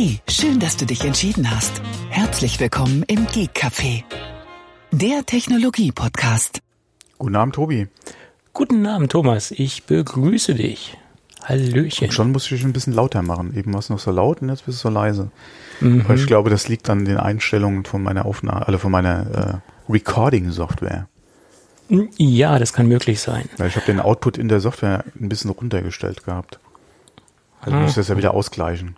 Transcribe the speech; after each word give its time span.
Hey, 0.00 0.20
schön, 0.28 0.60
dass 0.60 0.76
du 0.76 0.86
dich 0.86 1.04
entschieden 1.04 1.50
hast. 1.50 1.82
Herzlich 2.08 2.60
willkommen 2.60 3.02
im 3.08 3.26
Geek 3.26 3.50
Café, 3.56 4.04
der 4.92 5.26
Technologie-Podcast. 5.26 6.60
Guten 7.18 7.34
Abend, 7.34 7.56
Tobi. 7.56 7.88
Guten 8.52 8.86
Abend, 8.86 9.10
Thomas. 9.10 9.50
Ich 9.50 9.86
begrüße 9.86 10.54
dich. 10.54 10.96
Hallöchen. 11.42 12.06
Und 12.06 12.12
schon 12.12 12.30
musste 12.30 12.54
ich 12.54 12.62
ein 12.62 12.72
bisschen 12.72 12.92
lauter 12.92 13.22
machen. 13.22 13.52
Eben 13.56 13.72
war 13.72 13.80
es 13.80 13.90
noch 13.90 13.98
so 13.98 14.12
laut 14.12 14.40
und 14.40 14.50
jetzt 14.50 14.66
bist 14.66 14.78
du 14.78 14.82
so 14.82 14.88
leise. 14.88 15.32
Mhm. 15.80 16.02
Aber 16.02 16.14
ich 16.14 16.28
glaube, 16.28 16.48
das 16.48 16.68
liegt 16.68 16.88
an 16.88 17.04
den 17.04 17.16
Einstellungen 17.16 17.84
von 17.84 18.00
meiner 18.00 18.24
Aufnahme, 18.24 18.68
also 18.68 18.78
von 18.78 18.92
meiner 18.92 19.62
äh, 19.88 19.92
Recording-Software. 19.92 21.08
Ja, 22.18 22.60
das 22.60 22.72
kann 22.72 22.86
möglich 22.86 23.20
sein. 23.20 23.48
Weil 23.56 23.66
ich 23.66 23.74
habe 23.74 23.86
den 23.86 23.98
Output 23.98 24.38
in 24.38 24.46
der 24.46 24.60
Software 24.60 25.04
ein 25.20 25.28
bisschen 25.28 25.50
runtergestellt 25.50 26.24
gehabt. 26.24 26.60
Also 27.60 27.76
ah. 27.76 27.80
muss 27.80 27.90
ich 27.90 27.96
das 27.96 28.06
ja 28.06 28.16
wieder 28.16 28.32
ausgleichen. 28.32 28.94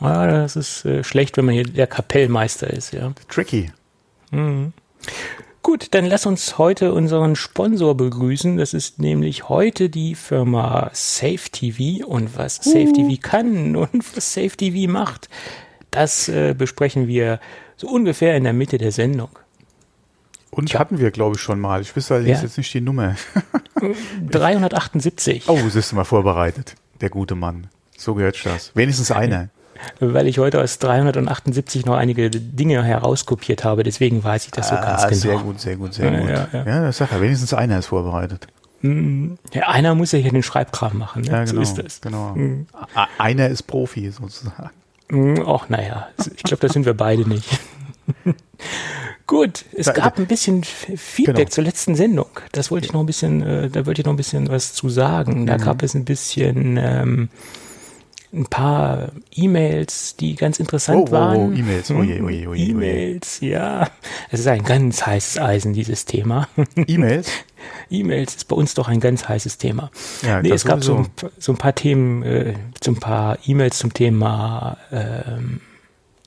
Ja, 0.00 0.26
das 0.26 0.56
ist 0.56 0.84
äh, 0.84 1.02
schlecht, 1.02 1.36
wenn 1.36 1.44
man 1.44 1.54
hier 1.54 1.64
der 1.64 1.86
Kapellmeister 1.86 2.68
ist, 2.68 2.92
ja. 2.92 3.12
Tricky. 3.28 3.70
Mhm. 4.30 4.72
Gut, 5.62 5.88
dann 5.90 6.06
lass 6.06 6.24
uns 6.24 6.56
heute 6.56 6.94
unseren 6.94 7.36
Sponsor 7.36 7.96
begrüßen. 7.96 8.56
Das 8.56 8.72
ist 8.74 9.00
nämlich 9.00 9.48
heute 9.48 9.90
die 9.90 10.14
Firma 10.14 10.90
Safe 10.94 11.50
TV 11.50 12.06
und 12.06 12.38
was 12.38 12.60
uh. 12.60 12.70
Safe 12.70 12.92
TV 12.92 13.20
kann 13.20 13.76
und 13.76 14.16
was 14.16 14.32
Safe 14.32 14.50
TV 14.50 14.90
macht, 14.90 15.28
das 15.90 16.28
äh, 16.28 16.54
besprechen 16.56 17.06
wir 17.06 17.40
so 17.76 17.88
ungefähr 17.88 18.36
in 18.36 18.44
der 18.44 18.52
Mitte 18.52 18.78
der 18.78 18.92
Sendung. 18.92 19.30
Und 20.50 20.70
Tja. 20.70 20.80
hatten 20.80 20.98
wir, 20.98 21.10
glaube 21.10 21.36
ich, 21.36 21.42
schon 21.42 21.60
mal. 21.60 21.82
Ich 21.82 21.94
wüsste 21.94 22.14
allerdings 22.14 22.38
ja. 22.38 22.44
jetzt 22.44 22.56
nicht 22.56 22.72
die 22.72 22.80
Nummer. 22.80 23.16
378. 24.30 25.48
Oh, 25.48 25.58
siehst 25.68 25.92
du 25.92 25.96
mal 25.96 26.04
vorbereitet. 26.04 26.74
Der 27.00 27.10
gute 27.10 27.34
Mann. 27.34 27.68
So 27.96 28.14
gehört 28.14 28.44
das. 28.46 28.74
Wenigstens 28.74 29.10
einer 29.10 29.50
weil 30.00 30.26
ich 30.26 30.38
heute 30.38 30.60
aus 30.60 30.78
378 30.78 31.86
noch 31.86 31.96
einige 31.96 32.30
Dinge 32.30 32.82
herauskopiert 32.82 33.64
habe. 33.64 33.82
Deswegen 33.82 34.22
weiß 34.22 34.46
ich 34.46 34.50
das 34.52 34.68
so 34.68 34.74
ah, 34.74 34.80
ganz 34.80 35.02
genau. 35.02 35.14
Sehr 35.14 35.38
gut, 35.38 35.60
sehr 35.60 35.76
gut, 35.76 35.94
sehr 35.94 36.10
gut. 36.10 36.28
Ja, 36.28 36.48
ja. 36.52 36.64
ja 36.66 36.82
das 36.82 36.98
sagt 36.98 37.12
er. 37.12 37.20
Wenigstens 37.20 37.54
einer 37.54 37.78
ist 37.78 37.86
vorbereitet. 37.86 38.46
Mhm. 38.80 39.38
Ja, 39.52 39.68
einer 39.68 39.94
muss 39.94 40.12
ja 40.12 40.18
hier 40.18 40.30
den 40.30 40.42
Schreibkram 40.42 40.98
machen. 40.98 41.22
Ne? 41.22 41.28
Ja, 41.28 41.44
genau, 41.44 41.56
so 41.56 41.60
ist 41.60 41.74
das. 41.74 42.00
Genau. 42.00 42.34
Mhm. 42.34 42.66
Einer 43.18 43.48
ist 43.48 43.64
Profi 43.64 44.10
sozusagen. 44.10 44.70
Mhm, 45.10 45.42
ach, 45.46 45.68
naja, 45.68 46.08
ich 46.36 46.42
glaube, 46.42 46.60
das 46.60 46.72
sind 46.72 46.86
wir 46.86 46.94
beide 46.94 47.28
nicht. 47.28 47.48
Gut, 49.26 49.66
es 49.74 49.92
gab 49.92 50.18
ein 50.18 50.26
bisschen 50.26 50.64
Feedback 50.64 51.36
genau. 51.36 51.48
zur 51.50 51.64
letzten 51.64 51.94
Sendung. 51.94 52.28
Das 52.52 52.70
wollte 52.70 52.86
ich 52.86 52.94
noch 52.94 53.00
ein 53.00 53.06
bisschen, 53.06 53.42
äh, 53.42 53.68
da 53.68 53.84
wollte 53.84 54.00
ich 54.00 54.06
noch 54.06 54.14
ein 54.14 54.16
bisschen 54.16 54.48
was 54.48 54.72
zu 54.72 54.88
sagen. 54.88 55.46
Da 55.46 55.58
mhm. 55.58 55.62
gab 55.62 55.82
es 55.82 55.94
ein 55.94 56.06
bisschen 56.06 56.78
ähm, 56.78 57.28
ein 58.32 58.46
paar 58.46 59.12
E-Mails, 59.34 60.16
die 60.16 60.34
ganz 60.34 60.60
interessant 60.60 60.98
oh, 60.98 61.02
oh, 61.02 61.08
oh 61.08 61.12
waren. 61.12 61.52
Oh, 61.52 61.56
E-Mails, 61.56 61.90
oje, 61.90 62.22
oje, 62.22 62.48
oje. 62.48 62.64
E-Mails, 62.66 63.40
ja. 63.40 63.88
Es 64.30 64.40
ist 64.40 64.46
ein 64.46 64.64
ganz 64.64 65.06
heißes 65.06 65.38
Eisen, 65.38 65.72
dieses 65.72 66.04
Thema. 66.04 66.48
E-Mails? 66.86 67.30
E-Mails 67.90 68.36
ist 68.36 68.48
bei 68.48 68.56
uns 68.56 68.74
doch 68.74 68.88
ein 68.88 69.00
ganz 69.00 69.28
heißes 69.28 69.58
Thema. 69.58 69.90
Ja, 70.22 70.42
nee, 70.42 70.50
es 70.50 70.64
gab 70.64 70.84
so 70.84 70.96
ein, 70.96 71.06
so 71.38 71.52
ein, 71.52 71.58
paar 71.58 71.74
Themen, 71.74 72.22
äh, 72.22 72.54
so 72.82 72.92
ein 72.92 73.00
paar 73.00 73.38
E-Mails 73.46 73.78
zum 73.78 73.94
Thema 73.94 74.76
ähm, 74.92 75.60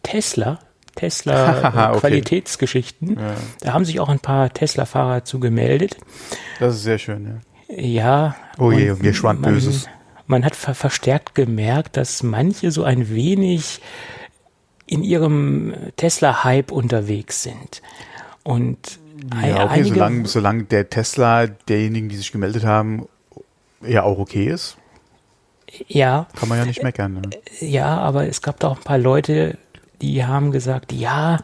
Tesla. 0.04 0.60
Tesla 0.96 1.90
okay. 1.92 2.00
Qualitätsgeschichten. 2.00 3.18
Ja. 3.18 3.36
Da 3.62 3.74
haben 3.74 3.86
sich 3.86 4.00
auch 4.00 4.10
ein 4.10 4.20
paar 4.20 4.52
Tesla-Fahrer 4.52 5.24
zu 5.24 5.40
gemeldet. 5.40 5.98
Das 6.60 6.76
ist 6.76 6.84
sehr 6.84 6.98
schön, 6.98 7.42
ja. 7.70 7.76
Ja. 7.78 8.36
Oh 8.58 8.72
je, 8.72 8.94
mir 8.96 9.14
schwand 9.14 9.42
Böses 9.42 9.86
man 9.86 10.01
hat 10.46 10.56
ver 10.56 10.76
verstärkt 10.76 11.36
gemerkt, 11.36 11.98
dass 11.98 12.24
manche 12.24 12.72
so 12.72 12.84
ein 12.84 13.10
wenig 13.10 13.82
in 14.88 15.04
ihrem 15.04 15.74
Tesla-Hype 15.96 16.72
unterwegs 16.72 17.44
sind. 17.44 17.82
Und 18.44 19.00
ja, 19.42 19.66
okay, 19.66 19.84
solange, 19.84 20.28
solange 20.28 20.64
der 20.64 20.90
Tesla 20.90 21.48
derjenigen, 21.48 22.10
die 22.10 22.18
sich 22.18 22.32
gemeldet 22.32 22.66
haben, 22.66 23.08
ja 23.82 24.04
auch 24.04 24.20
okay 24.20 24.48
ist. 24.48 24.78
Ja. 25.88 26.28
Kann 26.36 26.50
man 26.50 26.58
ja 26.58 26.66
nicht 26.66 26.84
meckern. 26.84 27.14
Ne? 27.14 27.30
Ja, 27.60 27.98
aber 27.98 28.28
es 28.28 28.42
gab 28.42 28.60
da 28.60 28.70
auch 28.70 28.78
ein 28.78 28.84
paar 28.84 28.98
Leute, 28.98 29.58
die 30.02 30.26
haben 30.26 30.52
gesagt, 30.52 30.92
ja, 30.92 31.40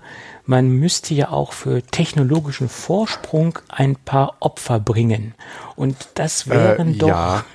man 0.46 0.70
müsste 0.70 1.14
ja 1.14 1.30
auch 1.30 1.54
für 1.54 1.82
technologischen 1.84 2.68
Vorsprung 2.68 3.60
ein 3.70 3.96
paar 3.96 4.38
Opfer 4.40 4.80
bringen. 4.80 5.36
Und 5.76 5.96
das 6.16 6.50
wären 6.50 6.96
äh, 6.96 6.98
doch. 6.98 7.08
Ja 7.08 7.46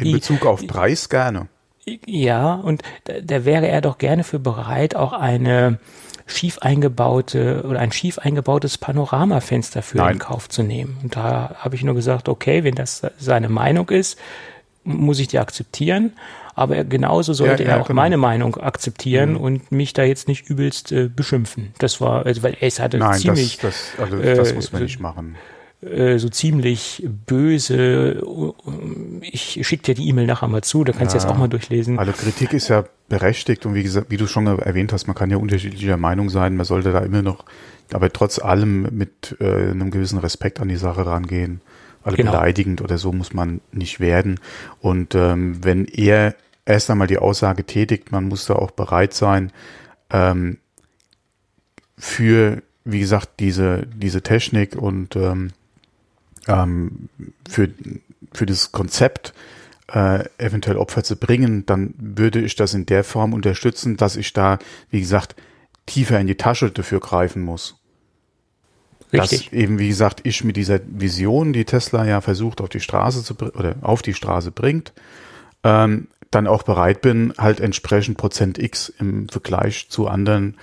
in 0.00 0.12
Bezug 0.12 0.46
auf 0.46 0.66
Preis 0.66 1.08
gerne. 1.08 1.48
Ja, 2.06 2.54
und 2.54 2.82
da, 3.04 3.14
da 3.22 3.44
wäre 3.44 3.66
er 3.66 3.80
doch 3.80 3.98
gerne 3.98 4.24
für 4.24 4.38
bereit, 4.38 4.94
auch 4.94 5.12
eine 5.12 5.78
schief 6.26 6.58
eingebaute 6.58 7.64
oder 7.66 7.80
ein 7.80 7.92
schief 7.92 8.18
eingebautes 8.18 8.78
Panoramafenster 8.78 9.82
für 9.82 9.98
Nein. 9.98 10.14
in 10.14 10.18
Kauf 10.18 10.48
zu 10.48 10.62
nehmen. 10.62 10.98
Und 11.02 11.16
da 11.16 11.56
habe 11.58 11.74
ich 11.74 11.82
nur 11.82 11.94
gesagt, 11.94 12.28
okay, 12.28 12.64
wenn 12.64 12.74
das 12.74 13.02
seine 13.18 13.48
Meinung 13.48 13.88
ist, 13.90 14.18
muss 14.84 15.18
ich 15.18 15.28
die 15.28 15.38
akzeptieren. 15.38 16.12
Aber 16.54 16.84
genauso 16.84 17.32
sollte 17.32 17.62
ja, 17.62 17.70
ja, 17.70 17.76
er 17.76 17.82
auch 17.82 17.88
genau. 17.88 18.02
meine 18.02 18.16
Meinung 18.16 18.56
akzeptieren 18.56 19.30
mhm. 19.30 19.40
und 19.40 19.72
mich 19.72 19.92
da 19.92 20.02
jetzt 20.02 20.28
nicht 20.28 20.48
übelst 20.48 20.92
äh, 20.92 21.08
beschimpfen. 21.08 21.72
Das 21.78 22.00
war, 22.00 22.26
also, 22.26 22.42
weil 22.42 22.56
es 22.60 22.80
hatte 22.80 22.98
Nein, 22.98 23.18
ziemlich. 23.18 23.58
Das, 23.58 23.92
das, 23.96 24.00
also, 24.00 24.22
das 24.22 24.50
äh, 24.50 24.54
muss 24.54 24.72
man 24.72 24.82
nicht 24.82 25.00
machen. 25.00 25.36
Äh, 25.82 26.18
so 26.18 26.28
ziemlich 26.28 27.08
böse. 27.26 28.22
Ich 29.22 29.66
schicke 29.66 29.82
dir 29.84 29.94
die 29.94 30.08
E-Mail 30.08 30.26
nachher 30.26 30.48
mal 30.48 30.62
zu, 30.62 30.84
da 30.84 30.92
kannst 30.92 31.14
du 31.14 31.18
ja, 31.18 31.24
jetzt 31.24 31.32
auch 31.32 31.38
mal 31.38 31.48
durchlesen. 31.48 31.98
Also 31.98 32.12
Kritik 32.12 32.52
ist 32.52 32.68
ja 32.68 32.84
berechtigt 33.08 33.64
und 33.64 33.74
wie 33.74 33.82
gesagt, 33.82 34.10
wie 34.10 34.18
du 34.18 34.26
schon 34.26 34.46
erwähnt 34.46 34.92
hast, 34.92 35.06
man 35.06 35.16
kann 35.16 35.30
ja 35.30 35.38
unterschiedlicher 35.38 35.96
Meinung 35.96 36.28
sein, 36.28 36.54
man 36.56 36.66
sollte 36.66 36.92
da 36.92 37.00
immer 37.00 37.22
noch, 37.22 37.46
aber 37.92 38.12
trotz 38.12 38.38
allem 38.38 38.88
mit 38.90 39.36
äh, 39.40 39.70
einem 39.70 39.90
gewissen 39.90 40.18
Respekt 40.18 40.60
an 40.60 40.68
die 40.68 40.76
Sache 40.76 41.06
rangehen. 41.06 41.62
Alle 42.02 42.16
genau. 42.16 42.32
beleidigend 42.32 42.82
oder 42.82 42.98
so 42.98 43.12
muss 43.12 43.32
man 43.32 43.60
nicht 43.72 44.00
werden. 44.00 44.38
Und 44.80 45.14
ähm, 45.14 45.64
wenn 45.64 45.86
er 45.86 46.34
erst 46.66 46.90
einmal 46.90 47.06
die 47.06 47.18
Aussage 47.18 47.64
tätigt, 47.64 48.12
man 48.12 48.24
muss 48.24 48.44
da 48.44 48.54
auch 48.54 48.70
bereit 48.70 49.14
sein, 49.14 49.50
ähm, 50.10 50.58
für, 51.96 52.62
wie 52.84 53.00
gesagt, 53.00 53.40
diese, 53.40 53.86
diese 53.94 54.22
Technik 54.22 54.76
und 54.76 55.16
ähm, 55.16 55.52
ähm, 56.48 57.08
für, 57.48 57.68
für 58.32 58.46
das 58.46 58.72
Konzept 58.72 59.34
äh, 59.92 60.24
eventuell 60.38 60.76
Opfer 60.76 61.02
zu 61.02 61.16
bringen, 61.16 61.66
dann 61.66 61.94
würde 61.98 62.40
ich 62.40 62.54
das 62.54 62.74
in 62.74 62.86
der 62.86 63.04
Form 63.04 63.32
unterstützen, 63.32 63.96
dass 63.96 64.16
ich 64.16 64.32
da, 64.32 64.58
wie 64.90 65.00
gesagt, 65.00 65.36
tiefer 65.86 66.20
in 66.20 66.26
die 66.26 66.36
Tasche 66.36 66.70
dafür 66.70 67.00
greifen 67.00 67.42
muss. 67.42 67.76
Richtig. 69.12 69.50
Dass 69.50 69.52
eben, 69.52 69.78
wie 69.78 69.88
gesagt, 69.88 70.20
ich 70.22 70.44
mit 70.44 70.56
dieser 70.56 70.80
Vision, 70.86 71.52
die 71.52 71.64
Tesla 71.64 72.04
ja 72.04 72.20
versucht 72.20 72.60
auf 72.60 72.68
die 72.68 72.80
Straße 72.80 73.24
zu 73.24 73.34
oder 73.34 73.74
auf 73.82 74.02
die 74.02 74.14
Straße 74.14 74.52
bringt, 74.52 74.92
ähm, 75.64 76.06
dann 76.30 76.46
auch 76.46 76.62
bereit 76.62 77.00
bin, 77.00 77.34
halt 77.36 77.58
entsprechend 77.58 78.16
Prozent 78.18 78.58
X 78.58 78.88
im 79.00 79.28
Vergleich 79.28 79.88
zu 79.88 80.06
anderen 80.06 80.56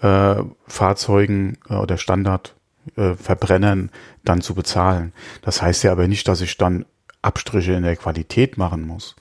äh, 0.00 0.36
Fahrzeugen 0.66 1.58
äh, 1.68 1.74
oder 1.74 1.98
Standard 1.98 2.54
äh, 2.96 3.14
Verbrennern 3.14 3.90
dann 4.24 4.40
zu 4.40 4.54
bezahlen. 4.54 5.12
Das 5.42 5.62
heißt 5.62 5.82
ja 5.84 5.92
aber 5.92 6.08
nicht, 6.08 6.28
dass 6.28 6.40
ich 6.40 6.56
dann 6.56 6.86
Abstriche 7.22 7.72
in 7.72 7.82
der 7.82 7.96
Qualität 7.96 8.56
machen 8.58 8.86
muss 8.86 9.16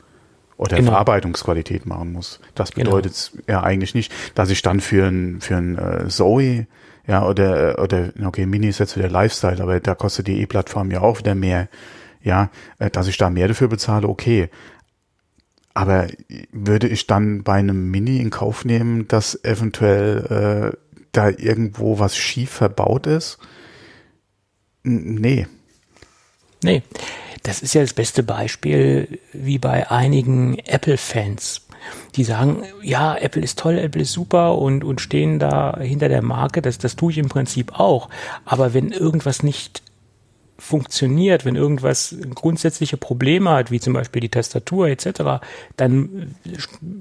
oder 0.57 0.77
genau. 0.77 0.91
Verarbeitungsqualität 0.91 1.85
machen 1.85 2.11
muss. 2.11 2.39
Das 2.53 2.71
bedeutet 2.71 3.31
genau. 3.31 3.43
ja 3.47 3.63
eigentlich 3.63 3.95
nicht, 3.95 4.11
dass 4.35 4.49
ich 4.49 4.61
dann 4.61 4.81
für 4.81 5.07
ein 5.07 5.41
für 5.41 5.55
ein 5.55 5.77
äh, 5.77 6.07
Zoe 6.09 6.67
ja 7.07 7.25
oder 7.25 7.81
oder 7.81 8.11
okay 8.25 8.45
Mini 8.45 8.67
ist 8.67 8.79
jetzt 8.79 8.97
wieder 8.97 9.09
Lifestyle, 9.09 9.61
aber 9.61 9.79
da 9.79 9.95
kostet 9.95 10.27
die 10.27 10.41
E-Plattform 10.41 10.91
ja 10.91 11.01
auch 11.01 11.19
wieder 11.19 11.35
mehr. 11.35 11.69
Ja, 12.21 12.49
äh, 12.79 12.89
dass 12.89 13.07
ich 13.07 13.17
da 13.17 13.29
mehr 13.29 13.47
dafür 13.47 13.69
bezahle, 13.69 14.07
okay. 14.07 14.49
Aber 15.73 16.07
würde 16.51 16.87
ich 16.87 17.07
dann 17.07 17.43
bei 17.43 17.53
einem 17.53 17.89
Mini 17.89 18.17
in 18.17 18.31
Kauf 18.31 18.65
nehmen, 18.65 19.07
dass 19.07 19.41
eventuell 19.45 20.73
äh, 20.73 20.77
da 21.13 21.29
irgendwo 21.29 21.99
was 21.99 22.17
schief 22.17 22.49
verbaut 22.49 23.07
ist? 23.07 23.39
Nee. 24.83 25.47
Nee. 26.63 26.83
Das 27.43 27.61
ist 27.61 27.73
ja 27.73 27.81
das 27.81 27.93
beste 27.93 28.23
Beispiel 28.23 29.19
wie 29.31 29.57
bei 29.57 29.89
einigen 29.89 30.59
Apple-Fans. 30.59 31.61
Die 32.15 32.25
sagen, 32.25 32.63
ja, 32.81 33.15
Apple 33.15 33.41
ist 33.41 33.57
toll, 33.57 33.77
Apple 33.77 34.01
ist 34.01 34.11
super 34.11 34.57
und, 34.57 34.83
und 34.83 34.99
stehen 34.99 35.39
da 35.39 35.77
hinter 35.79 36.09
der 36.09 36.21
Marke. 36.21 36.61
Das, 36.61 36.77
das 36.77 36.95
tue 36.95 37.11
ich 37.11 37.17
im 37.17 37.29
Prinzip 37.29 37.79
auch. 37.79 38.09
Aber 38.43 38.73
wenn 38.73 38.91
irgendwas 38.91 39.41
nicht 39.43 39.81
funktioniert, 40.59 41.45
wenn 41.45 41.55
irgendwas 41.55 42.15
grundsätzliche 42.35 42.97
Probleme 42.97 43.49
hat, 43.51 43.71
wie 43.71 43.79
zum 43.79 43.93
Beispiel 43.93 44.19
die 44.21 44.29
Tastatur 44.29 44.87
etc., 44.87 45.41
dann 45.77 46.35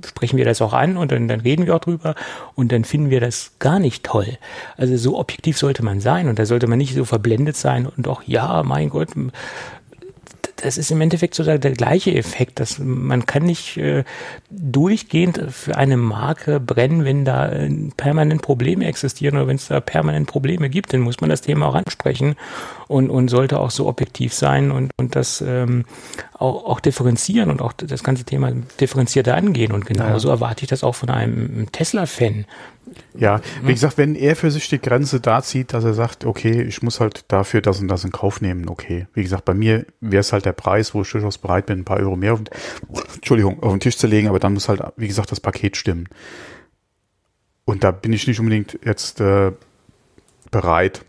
sprechen 0.07 0.37
wir 0.37 0.45
das 0.45 0.63
auch 0.63 0.73
an 0.73 0.97
und 0.97 1.13
dann, 1.13 1.29
dann 1.29 1.41
reden 1.41 1.67
wir 1.67 1.77
auch 1.77 1.81
drüber 1.81 2.15
und 2.55 2.73
dann 2.73 2.85
finden 2.85 3.11
wir 3.11 3.21
das 3.21 3.53
gar 3.59 3.79
nicht 3.79 4.05
toll. 4.05 4.39
Also 4.77 4.97
so 4.97 5.19
objektiv 5.19 5.59
sollte 5.59 5.85
man 5.85 6.01
sein 6.01 6.29
und 6.29 6.39
da 6.39 6.47
sollte 6.47 6.67
man 6.67 6.79
nicht 6.79 6.95
so 6.95 7.05
verblendet 7.05 7.57
sein 7.57 7.87
und 7.87 8.09
auch, 8.09 8.23
ja, 8.25 8.63
mein 8.63 8.91
Gott, 8.91 9.11
das 10.63 10.77
ist 10.77 10.91
im 10.91 11.01
Endeffekt 11.01 11.35
so 11.35 11.45
der, 11.45 11.59
der 11.59 11.73
gleiche 11.73 12.15
Effekt, 12.15 12.61
dass 12.61 12.79
man 12.79 13.27
kann 13.27 13.45
nicht 13.45 13.77
äh, 13.77 14.05
durchgehend 14.51 15.41
für 15.51 15.77
eine 15.77 15.97
Marke 15.97 16.61
brennen, 16.61 17.05
wenn 17.05 17.25
da 17.25 17.49
äh, 17.49 17.71
permanent 17.97 18.43
Probleme 18.43 18.87
existieren 18.87 19.37
oder 19.37 19.47
wenn 19.47 19.57
es 19.57 19.69
da 19.69 19.81
permanent 19.81 20.27
Probleme 20.27 20.69
gibt, 20.69 20.93
dann 20.93 21.01
muss 21.01 21.21
man 21.21 21.31
das 21.31 21.43
Thema 21.43 21.67
auch 21.67 21.75
ansprechen 21.75 22.37
und, 22.89 23.11
und 23.11 23.29
sollte 23.29 23.61
auch 23.61 23.71
so 23.71 23.87
objektiv 23.87 24.35
sein 24.35 24.71
und, 24.71 24.91
und 24.99 25.15
das 25.15 25.43
ähm, 25.47 25.85
auch, 26.35 26.65
auch 26.65 26.81
differenzieren 26.81 27.51
und 27.51 27.63
auch 27.63 27.73
das 27.73 28.03
ganze 28.03 28.25
Thema 28.25 28.53
differenzierter 28.81 29.37
angehen. 29.37 29.73
Und 29.73 29.87
genauso 29.87 30.29
ja. 30.29 30.35
erwarte 30.35 30.65
ich 30.65 30.69
das 30.69 30.83
auch 30.83 30.95
von 30.95 31.11
einem 31.11 31.71
Tesla-Fan. 31.71 32.47
Ja, 33.15 33.41
wie 33.63 33.73
gesagt, 33.73 33.99
wenn 33.99 34.15
er 34.15 34.37
für 34.37 34.51
sich 34.51 34.69
die 34.69 34.81
Grenze 34.81 35.21
da 35.21 35.43
zieht, 35.43 35.73
dass 35.73 35.85
er 35.85 35.95
sagt, 35.95 36.25
okay, 36.25 36.63
ich 36.63 36.83
muss 36.83 37.01
halt 37.01 37.25
dafür 37.29 37.61
das 37.61 37.81
und 37.81 37.89
das 37.89 38.05
in 38.05 38.13
Kauf 38.13 38.41
nehmen, 38.41 38.69
okay. 38.69 39.07
Wie 39.15 39.23
gesagt, 39.23 39.45
bei 39.45 39.55
mir 39.55 39.87
wäre 40.01 40.21
es 40.21 40.33
halt 40.33 40.45
der 40.45 40.53
Preis, 40.53 40.95
wo 40.95 41.03
ich 41.03 41.11
durchaus 41.11 41.39
bereit 41.39 41.67
bin, 41.67 41.81
ein 41.81 41.85
paar 41.85 41.99
Euro 41.99 42.17
mehr 42.17 42.35
auf, 42.35 42.41
Entschuldigung, 43.15 43.63
auf 43.63 43.73
den 43.73 43.81
Tisch 43.81 43.97
zu 43.97 44.07
legen, 44.07 44.29
aber 44.29 44.39
dann 44.39 44.55
muss 44.55 44.69
halt, 44.69 44.83
wie 44.97 45.09
gesagt, 45.09 45.33
das 45.33 45.41
Paket 45.41 45.77
stimmen. 45.77 46.09
Und 47.65 47.85
da 47.85 47.91
bin 47.91 48.13
ich 48.13 48.27
nicht 48.27 48.41
unbedingt 48.41 48.79
jetzt 48.85 49.21
äh, 49.21 49.53
bereit, 50.51 51.05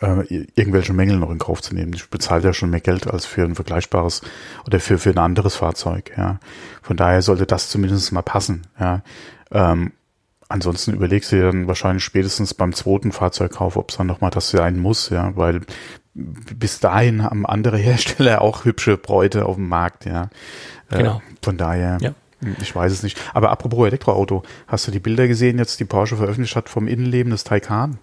äh, 0.00 0.44
irgendwelche 0.54 0.92
Mängel 0.92 1.18
noch 1.18 1.30
in 1.30 1.38
Kauf 1.38 1.62
zu 1.62 1.74
nehmen. 1.74 1.92
Ich 1.94 2.08
bezahle 2.08 2.42
ja 2.42 2.52
schon 2.52 2.70
mehr 2.70 2.80
Geld 2.80 3.06
als 3.06 3.26
für 3.26 3.42
ein 3.42 3.54
vergleichbares 3.54 4.22
oder 4.66 4.80
für, 4.80 4.98
für 4.98 5.10
ein 5.10 5.18
anderes 5.18 5.56
Fahrzeug, 5.56 6.12
ja. 6.16 6.38
Von 6.82 6.96
daher 6.96 7.22
sollte 7.22 7.46
das 7.46 7.70
zumindest 7.70 8.12
mal 8.12 8.22
passen, 8.22 8.62
ja. 8.78 9.02
Ähm, 9.50 9.92
ansonsten 10.48 10.94
überlegst 10.94 11.32
du 11.32 11.36
dir 11.36 11.46
dann 11.46 11.66
wahrscheinlich 11.66 12.04
spätestens 12.04 12.54
beim 12.54 12.72
zweiten 12.72 13.12
Fahrzeugkauf, 13.12 13.76
ob 13.76 13.90
es 13.90 13.96
dann 13.96 14.06
nochmal 14.06 14.30
das 14.30 14.50
sein 14.50 14.78
muss, 14.78 15.10
ja, 15.10 15.36
weil 15.36 15.62
bis 16.14 16.80
dahin 16.80 17.22
haben 17.22 17.46
andere 17.46 17.76
Hersteller 17.78 18.42
auch 18.42 18.64
hübsche 18.64 18.96
Bräute 18.96 19.46
auf 19.46 19.56
dem 19.56 19.68
Markt, 19.68 20.06
ja. 20.06 20.30
Äh, 20.90 20.98
genau. 20.98 21.16
Äh, 21.16 21.36
von 21.42 21.56
daher. 21.56 21.98
Ja. 22.00 22.14
Ich 22.60 22.74
weiß 22.74 22.92
es 22.92 23.02
nicht. 23.02 23.18
Aber 23.32 23.50
apropos 23.50 23.86
Elektroauto, 23.86 24.42
hast 24.68 24.86
du 24.86 24.90
die 24.90 24.98
Bilder 24.98 25.26
gesehen, 25.26 25.58
jetzt 25.58 25.80
die 25.80 25.84
Porsche 25.84 26.16
veröffentlicht 26.16 26.54
hat 26.54 26.68
vom 26.68 26.86
Innenleben 26.86 27.30
des 27.30 27.44
Taycan? 27.44 27.98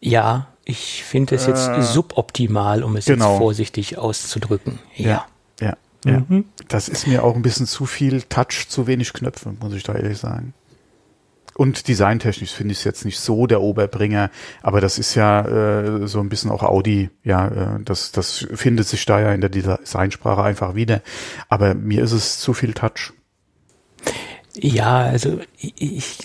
Ja, 0.00 0.48
ich 0.64 1.04
finde 1.04 1.34
es 1.34 1.46
jetzt 1.46 1.68
äh, 1.68 1.82
suboptimal, 1.82 2.82
um 2.82 2.96
es 2.96 3.04
genau. 3.04 3.32
jetzt 3.32 3.38
vorsichtig 3.38 3.98
auszudrücken. 3.98 4.78
Ja. 4.96 5.26
Ja, 5.60 5.76
ja, 6.04 6.12
ja. 6.12 6.22
Mhm. 6.26 6.46
Das 6.68 6.88
ist 6.88 7.06
mir 7.06 7.22
auch 7.22 7.36
ein 7.36 7.42
bisschen 7.42 7.66
zu 7.66 7.84
viel 7.84 8.22
Touch, 8.22 8.66
zu 8.68 8.86
wenig 8.86 9.12
Knöpfe, 9.12 9.54
muss 9.60 9.74
ich 9.74 9.82
da 9.82 9.94
ehrlich 9.94 10.18
sagen. 10.18 10.54
Und 11.60 11.88
designtechnisch 11.88 12.52
finde 12.52 12.72
ich 12.72 12.78
es 12.78 12.84
jetzt 12.84 13.04
nicht 13.04 13.20
so 13.20 13.46
der 13.46 13.60
Oberbringer, 13.60 14.30
aber 14.62 14.80
das 14.80 14.98
ist 14.98 15.14
ja 15.14 15.42
äh, 15.42 16.08
so 16.08 16.18
ein 16.20 16.30
bisschen 16.30 16.50
auch 16.50 16.62
Audi, 16.62 17.10
ja, 17.22 17.48
äh, 17.48 17.82
das, 17.84 18.12
das 18.12 18.46
findet 18.54 18.86
sich 18.86 19.04
da 19.04 19.20
ja 19.20 19.34
in 19.34 19.42
der 19.42 19.50
Designsprache 19.50 20.42
einfach 20.42 20.74
wieder. 20.74 21.02
Aber 21.50 21.74
mir 21.74 22.02
ist 22.02 22.12
es 22.12 22.38
zu 22.38 22.54
viel 22.54 22.72
Touch. 22.72 23.12
Ja, 24.54 25.00
also 25.00 25.40
ich, 25.58 26.16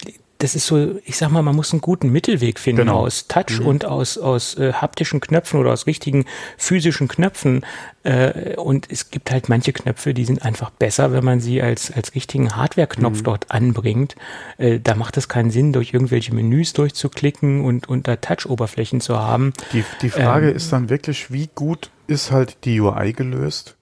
das 0.46 0.54
ist 0.54 0.68
so, 0.68 1.00
ich 1.06 1.18
sag 1.18 1.32
mal, 1.32 1.42
man 1.42 1.56
muss 1.56 1.74
einen 1.74 1.82
guten 1.82 2.12
Mittelweg 2.12 2.60
finden 2.60 2.86
genau. 2.86 3.00
aus 3.00 3.28
Touch 3.28 3.62
mhm. 3.62 3.66
und 3.66 3.86
aus, 3.86 4.20
aus 4.20 4.56
äh, 4.60 4.74
haptischen 4.74 5.20
Knöpfen 5.20 5.60
oder 5.60 5.74
aus 5.74 5.88
richtigen 5.88 6.26
physischen 6.56 7.08
Knöpfen. 7.08 7.66
Äh, 8.04 8.56
und 8.56 8.92
es 8.92 9.10
gibt 9.10 9.32
halt 9.32 9.50
manche 9.50 9.74
Knöpfe, 9.74 10.14
die 10.14 10.24
sind 10.24 10.46
einfach 10.46 10.70
besser, 10.70 11.12
wenn 11.12 11.26
man 11.26 11.40
sie 11.40 11.64
als, 11.64 11.92
als 11.92 12.14
richtigen 12.14 12.56
Hardware-Knopf 12.56 13.22
mhm. 13.22 13.24
dort 13.24 13.50
anbringt. 13.50 14.16
Äh, 14.60 14.80
da 14.80 14.94
macht 14.94 15.18
es 15.18 15.28
keinen 15.28 15.50
Sinn, 15.50 15.74
durch 15.74 15.96
irgendwelche 15.96 16.36
Menüs 16.36 16.74
durchzuklicken 16.74 17.66
und, 17.66 18.08
da 18.08 18.16
Touch-Oberflächen 18.16 19.02
zu 19.02 19.18
haben. 19.18 19.52
Die, 19.74 19.84
die 20.04 20.12
Frage 20.12 20.52
ähm, 20.52 20.56
ist 20.56 20.72
dann 20.72 20.92
wirklich, 20.92 21.32
wie 21.32 21.50
gut 21.56 21.90
ist 22.06 22.32
halt 22.32 22.66
die 22.66 22.80
UI 22.80 23.14
gelöst? 23.14 23.78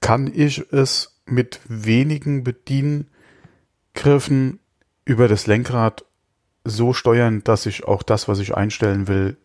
Kann 0.00 0.32
ich 0.34 0.64
es 0.72 1.20
mit 1.26 1.60
wenigen 1.68 2.42
Bediengriffen 2.42 4.58
über 5.04 5.28
das 5.28 5.46
Lenkrad 5.46 6.04
so 6.68 6.92
steuern, 6.92 7.42
dass 7.44 7.66
ich 7.66 7.84
auch 7.84 8.02
das, 8.02 8.28
was 8.28 8.38
ich 8.38 8.56
einstellen 8.56 9.08
will, 9.08 9.36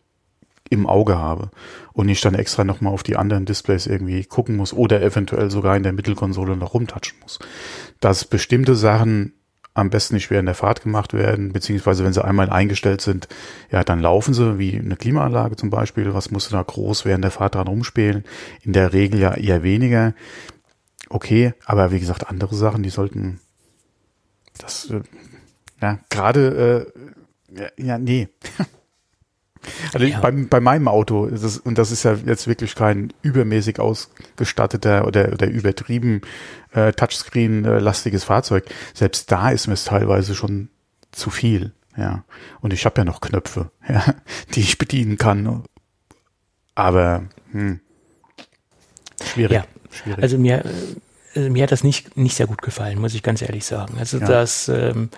im 0.69 0.87
Auge 0.87 1.17
habe 1.17 1.51
und 1.93 2.07
nicht 2.07 2.23
dann 2.25 2.35
extra 2.35 2.63
nochmal 2.63 2.93
auf 2.93 3.03
die 3.03 3.17
anderen 3.17 3.45
Displays 3.45 3.85
irgendwie 3.85 4.23
gucken 4.23 4.55
muss 4.55 4.73
oder 4.73 5.01
eventuell 5.01 5.51
sogar 5.51 5.75
in 5.75 5.83
der 5.83 5.93
Mittelkonsole 5.93 6.57
noch 6.57 6.73
rumtatschen 6.73 7.19
muss. 7.21 7.39
Dass 7.99 8.25
bestimmte 8.25 8.75
Sachen 8.75 9.33
am 9.75 9.89
besten 9.89 10.15
nicht 10.15 10.29
während 10.29 10.47
der 10.47 10.55
Fahrt 10.55 10.83
gemacht 10.83 11.13
werden, 11.13 11.51
beziehungsweise 11.51 12.03
wenn 12.03 12.13
sie 12.13 12.23
einmal 12.23 12.49
eingestellt 12.49 13.01
sind, 13.01 13.27
ja, 13.71 13.83
dann 13.83 13.99
laufen 13.99 14.33
sie, 14.33 14.59
wie 14.59 14.77
eine 14.77 14.95
Klimaanlage 14.95 15.55
zum 15.55 15.69
Beispiel. 15.69 16.13
Was 16.13 16.29
musst 16.31 16.51
du 16.51 16.55
da 16.55 16.61
groß 16.61 17.05
während 17.05 17.23
der 17.23 17.31
Fahrt 17.31 17.55
dran 17.55 17.67
rumspielen? 17.67 18.23
In 18.61 18.73
der 18.73 18.93
Regel 18.93 19.19
ja 19.19 19.33
eher 19.33 19.63
weniger. 19.63 20.13
Okay, 21.09 21.53
aber 21.65 21.91
wie 21.91 21.99
gesagt, 21.99 22.29
andere 22.29 22.55
Sachen, 22.55 22.83
die 22.83 22.89
sollten, 22.89 23.39
das 24.59 24.89
äh, 24.91 25.01
ja, 25.83 25.99
gerade, 26.09 26.93
äh, 27.55 27.69
ja, 27.77 27.97
nee. 27.97 28.29
Also 29.93 30.05
ja. 30.05 30.19
bei, 30.19 30.29
bei 30.31 30.59
meinem 30.59 30.89
Auto, 30.89 31.25
ist 31.25 31.43
es, 31.43 31.57
und 31.57 31.77
das 31.77 31.89
ist 31.89 32.03
ja 32.03 32.15
jetzt 32.25 32.47
wirklich 32.47 32.75
kein 32.75 33.13
übermäßig 33.21 33.79
ausgestatteter 33.79 35.07
oder, 35.07 35.31
oder 35.31 35.47
übertrieben 35.47 36.19
äh, 36.73 36.91
Touchscreen-lastiges 36.91 38.25
Fahrzeug, 38.25 38.65
selbst 38.93 39.31
da 39.31 39.51
ist 39.51 39.67
mir 39.67 39.75
es 39.75 39.85
teilweise 39.85 40.35
schon 40.35 40.67
zu 41.13 41.29
viel. 41.29 41.71
Ja. 41.95 42.25
Und 42.59 42.73
ich 42.73 42.83
habe 42.83 42.99
ja 42.99 43.05
noch 43.05 43.21
Knöpfe, 43.21 43.71
ja, 43.87 44.03
die 44.53 44.59
ich 44.59 44.77
bedienen 44.77 45.17
kann. 45.17 45.63
Aber 46.75 47.23
hm, 47.53 47.79
schwierig. 49.23 49.53
Ja. 49.53 49.65
schwierig. 49.93 50.21
Also 50.21 50.37
mir 50.37 50.65
also 51.35 51.49
mir 51.49 51.63
hat 51.63 51.71
das 51.71 51.83
nicht, 51.83 52.17
nicht 52.17 52.35
sehr 52.35 52.47
gut 52.47 52.61
gefallen, 52.61 52.99
muss 52.99 53.13
ich 53.13 53.23
ganz 53.23 53.41
ehrlich 53.41 53.65
sagen. 53.65 53.95
Also 53.99 54.17
ja. 54.19 54.27
das, 54.27 54.69
ähm, 54.69 55.09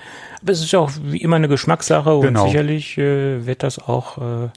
aber 0.41 0.51
es 0.51 0.63
ist 0.63 0.73
auch 0.75 0.91
wie 1.03 1.21
immer 1.21 1.35
eine 1.35 1.47
Geschmackssache 1.47 2.19
genau. 2.21 2.43
und 2.43 2.49
sicherlich 2.49 2.97
äh, 2.97 3.45
wird 3.45 3.63
das 3.63 3.79
auch 3.79 4.17
äh, 4.17 4.49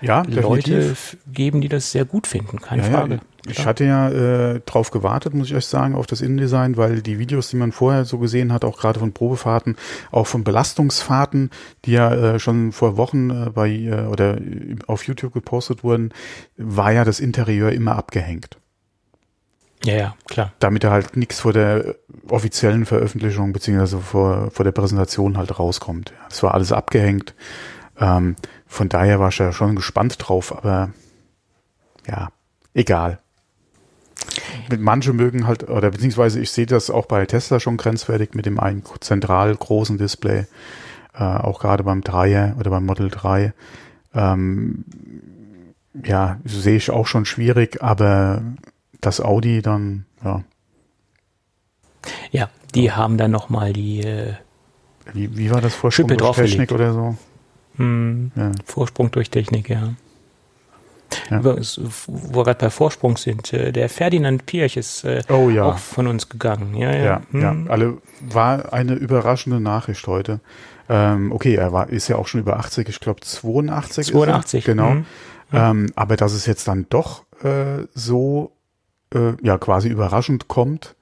ja, 0.00 0.22
Leute 0.22 0.96
geben, 1.32 1.60
die 1.60 1.68
das 1.68 1.92
sehr 1.92 2.04
gut 2.04 2.26
finden, 2.26 2.60
keine 2.60 2.82
ja, 2.82 2.90
Frage. 2.90 3.14
Ja. 3.14 3.20
Ich 3.48 3.66
hatte 3.66 3.84
ja 3.84 4.08
äh, 4.08 4.60
drauf 4.60 4.90
gewartet, 4.90 5.34
muss 5.34 5.48
ich 5.48 5.54
euch 5.56 5.66
sagen, 5.66 5.96
auf 5.96 6.06
das 6.06 6.20
Innendesign, 6.20 6.76
weil 6.76 7.02
die 7.02 7.18
Videos, 7.18 7.48
die 7.48 7.56
man 7.56 7.72
vorher 7.72 8.04
so 8.04 8.18
gesehen 8.18 8.52
hat, 8.52 8.64
auch 8.64 8.78
gerade 8.78 9.00
von 9.00 9.12
Probefahrten, 9.12 9.76
auch 10.12 10.28
von 10.28 10.44
Belastungsfahrten, 10.44 11.50
die 11.84 11.92
ja 11.92 12.34
äh, 12.34 12.38
schon 12.38 12.70
vor 12.70 12.96
Wochen 12.96 13.30
äh, 13.30 13.50
bei 13.50 13.68
äh, 13.68 14.06
oder 14.06 14.38
auf 14.86 15.06
YouTube 15.06 15.32
gepostet 15.32 15.82
wurden, 15.82 16.12
war 16.56 16.92
ja 16.92 17.04
das 17.04 17.18
Interieur 17.18 17.72
immer 17.72 17.96
abgehängt. 17.96 18.58
Ja, 19.84 19.94
ja, 19.94 20.14
klar. 20.28 20.52
Damit 20.60 20.84
er 20.84 20.90
halt 20.90 21.16
nichts 21.16 21.40
vor 21.40 21.52
der 21.52 21.96
offiziellen 22.28 22.86
Veröffentlichung 22.86 23.52
beziehungsweise 23.52 23.98
vor, 23.98 24.50
vor 24.50 24.64
der 24.64 24.72
Präsentation 24.72 25.36
halt 25.36 25.58
rauskommt. 25.58 26.12
Das 26.28 26.42
war 26.42 26.54
alles 26.54 26.72
abgehängt. 26.72 27.34
Ähm, 27.98 28.36
von 28.66 28.88
daher 28.88 29.18
war 29.20 29.30
ich 29.30 29.38
ja 29.38 29.52
schon 29.52 29.76
gespannt 29.76 30.16
drauf, 30.18 30.56
aber 30.56 30.90
ja, 32.06 32.28
egal. 32.74 33.18
Manche 34.78 35.12
mögen 35.12 35.46
halt, 35.46 35.68
oder 35.68 35.90
beziehungsweise 35.90 36.40
ich 36.40 36.50
sehe 36.50 36.66
das 36.66 36.88
auch 36.88 37.06
bei 37.06 37.26
Tesla 37.26 37.58
schon 37.58 37.76
grenzwertig 37.76 38.34
mit 38.34 38.46
dem 38.46 38.60
einen 38.60 38.82
zentral 39.00 39.54
großen 39.54 39.98
Display, 39.98 40.46
äh, 41.14 41.22
auch 41.22 41.60
gerade 41.60 41.82
beim 41.82 42.02
Dreier 42.02 42.54
oder 42.58 42.70
beim 42.70 42.86
Model 42.86 43.10
3. 43.10 43.52
Ähm, 44.14 44.84
ja, 46.04 46.38
sehe 46.44 46.76
ich 46.76 46.90
auch 46.90 47.06
schon 47.06 47.24
schwierig, 47.24 47.82
aber 47.82 48.42
das 49.02 49.20
Audi 49.20 49.60
dann, 49.60 50.06
ja. 50.24 50.42
Ja, 52.30 52.48
die 52.74 52.84
ja. 52.84 52.96
haben 52.96 53.18
dann 53.18 53.30
nochmal 53.30 53.74
die 53.74 54.00
äh, 54.00 54.32
wie, 55.12 55.36
wie 55.36 55.50
war 55.50 55.60
das 55.60 55.74
Vorsprung 55.74 56.08
durch 56.08 56.36
Technik 56.36 56.72
oder 56.72 56.92
so? 56.92 57.16
Hm, 57.76 58.32
ja. 58.36 58.52
Vorsprung 58.64 59.10
durch 59.10 59.30
Technik, 59.30 59.68
ja. 59.68 59.94
ja. 61.30 61.38
Übrigens, 61.38 61.80
wo 62.06 62.38
wir 62.40 62.44
gerade 62.44 62.58
bei 62.58 62.70
Vorsprung 62.70 63.16
sind, 63.16 63.52
äh, 63.52 63.72
der 63.72 63.88
Ferdinand 63.88 64.46
Pirch 64.46 64.76
ist 64.76 65.04
äh, 65.04 65.22
oh, 65.28 65.50
ja. 65.50 65.64
auch 65.64 65.78
von 65.78 66.06
uns 66.06 66.28
gegangen. 66.28 66.74
Ja, 66.74 66.92
ja. 66.92 67.04
Ja, 67.04 67.22
hm. 67.30 67.40
ja, 67.40 67.56
alle 67.68 67.98
war 68.20 68.72
eine 68.72 68.94
überraschende 68.94 69.60
Nachricht 69.60 70.06
heute. 70.06 70.40
Ähm, 70.88 71.32
okay, 71.32 71.54
er 71.54 71.72
war, 71.72 71.88
ist 71.88 72.08
ja 72.08 72.16
auch 72.16 72.28
schon 72.28 72.40
über 72.40 72.58
80, 72.58 72.88
ich 72.88 73.00
glaube 73.00 73.20
82. 73.20 74.08
82, 74.08 74.64
genau. 74.64 74.90
Hm. 74.90 75.06
Ähm, 75.52 75.86
aber 75.96 76.16
dass 76.16 76.32
es 76.32 76.46
jetzt 76.46 76.68
dann 76.68 76.86
doch 76.88 77.24
äh, 77.42 77.86
so 77.94 78.52
äh, 79.14 79.34
ja 79.42 79.58
quasi 79.58 79.88
überraschend 79.88 80.48
kommt. 80.48 80.96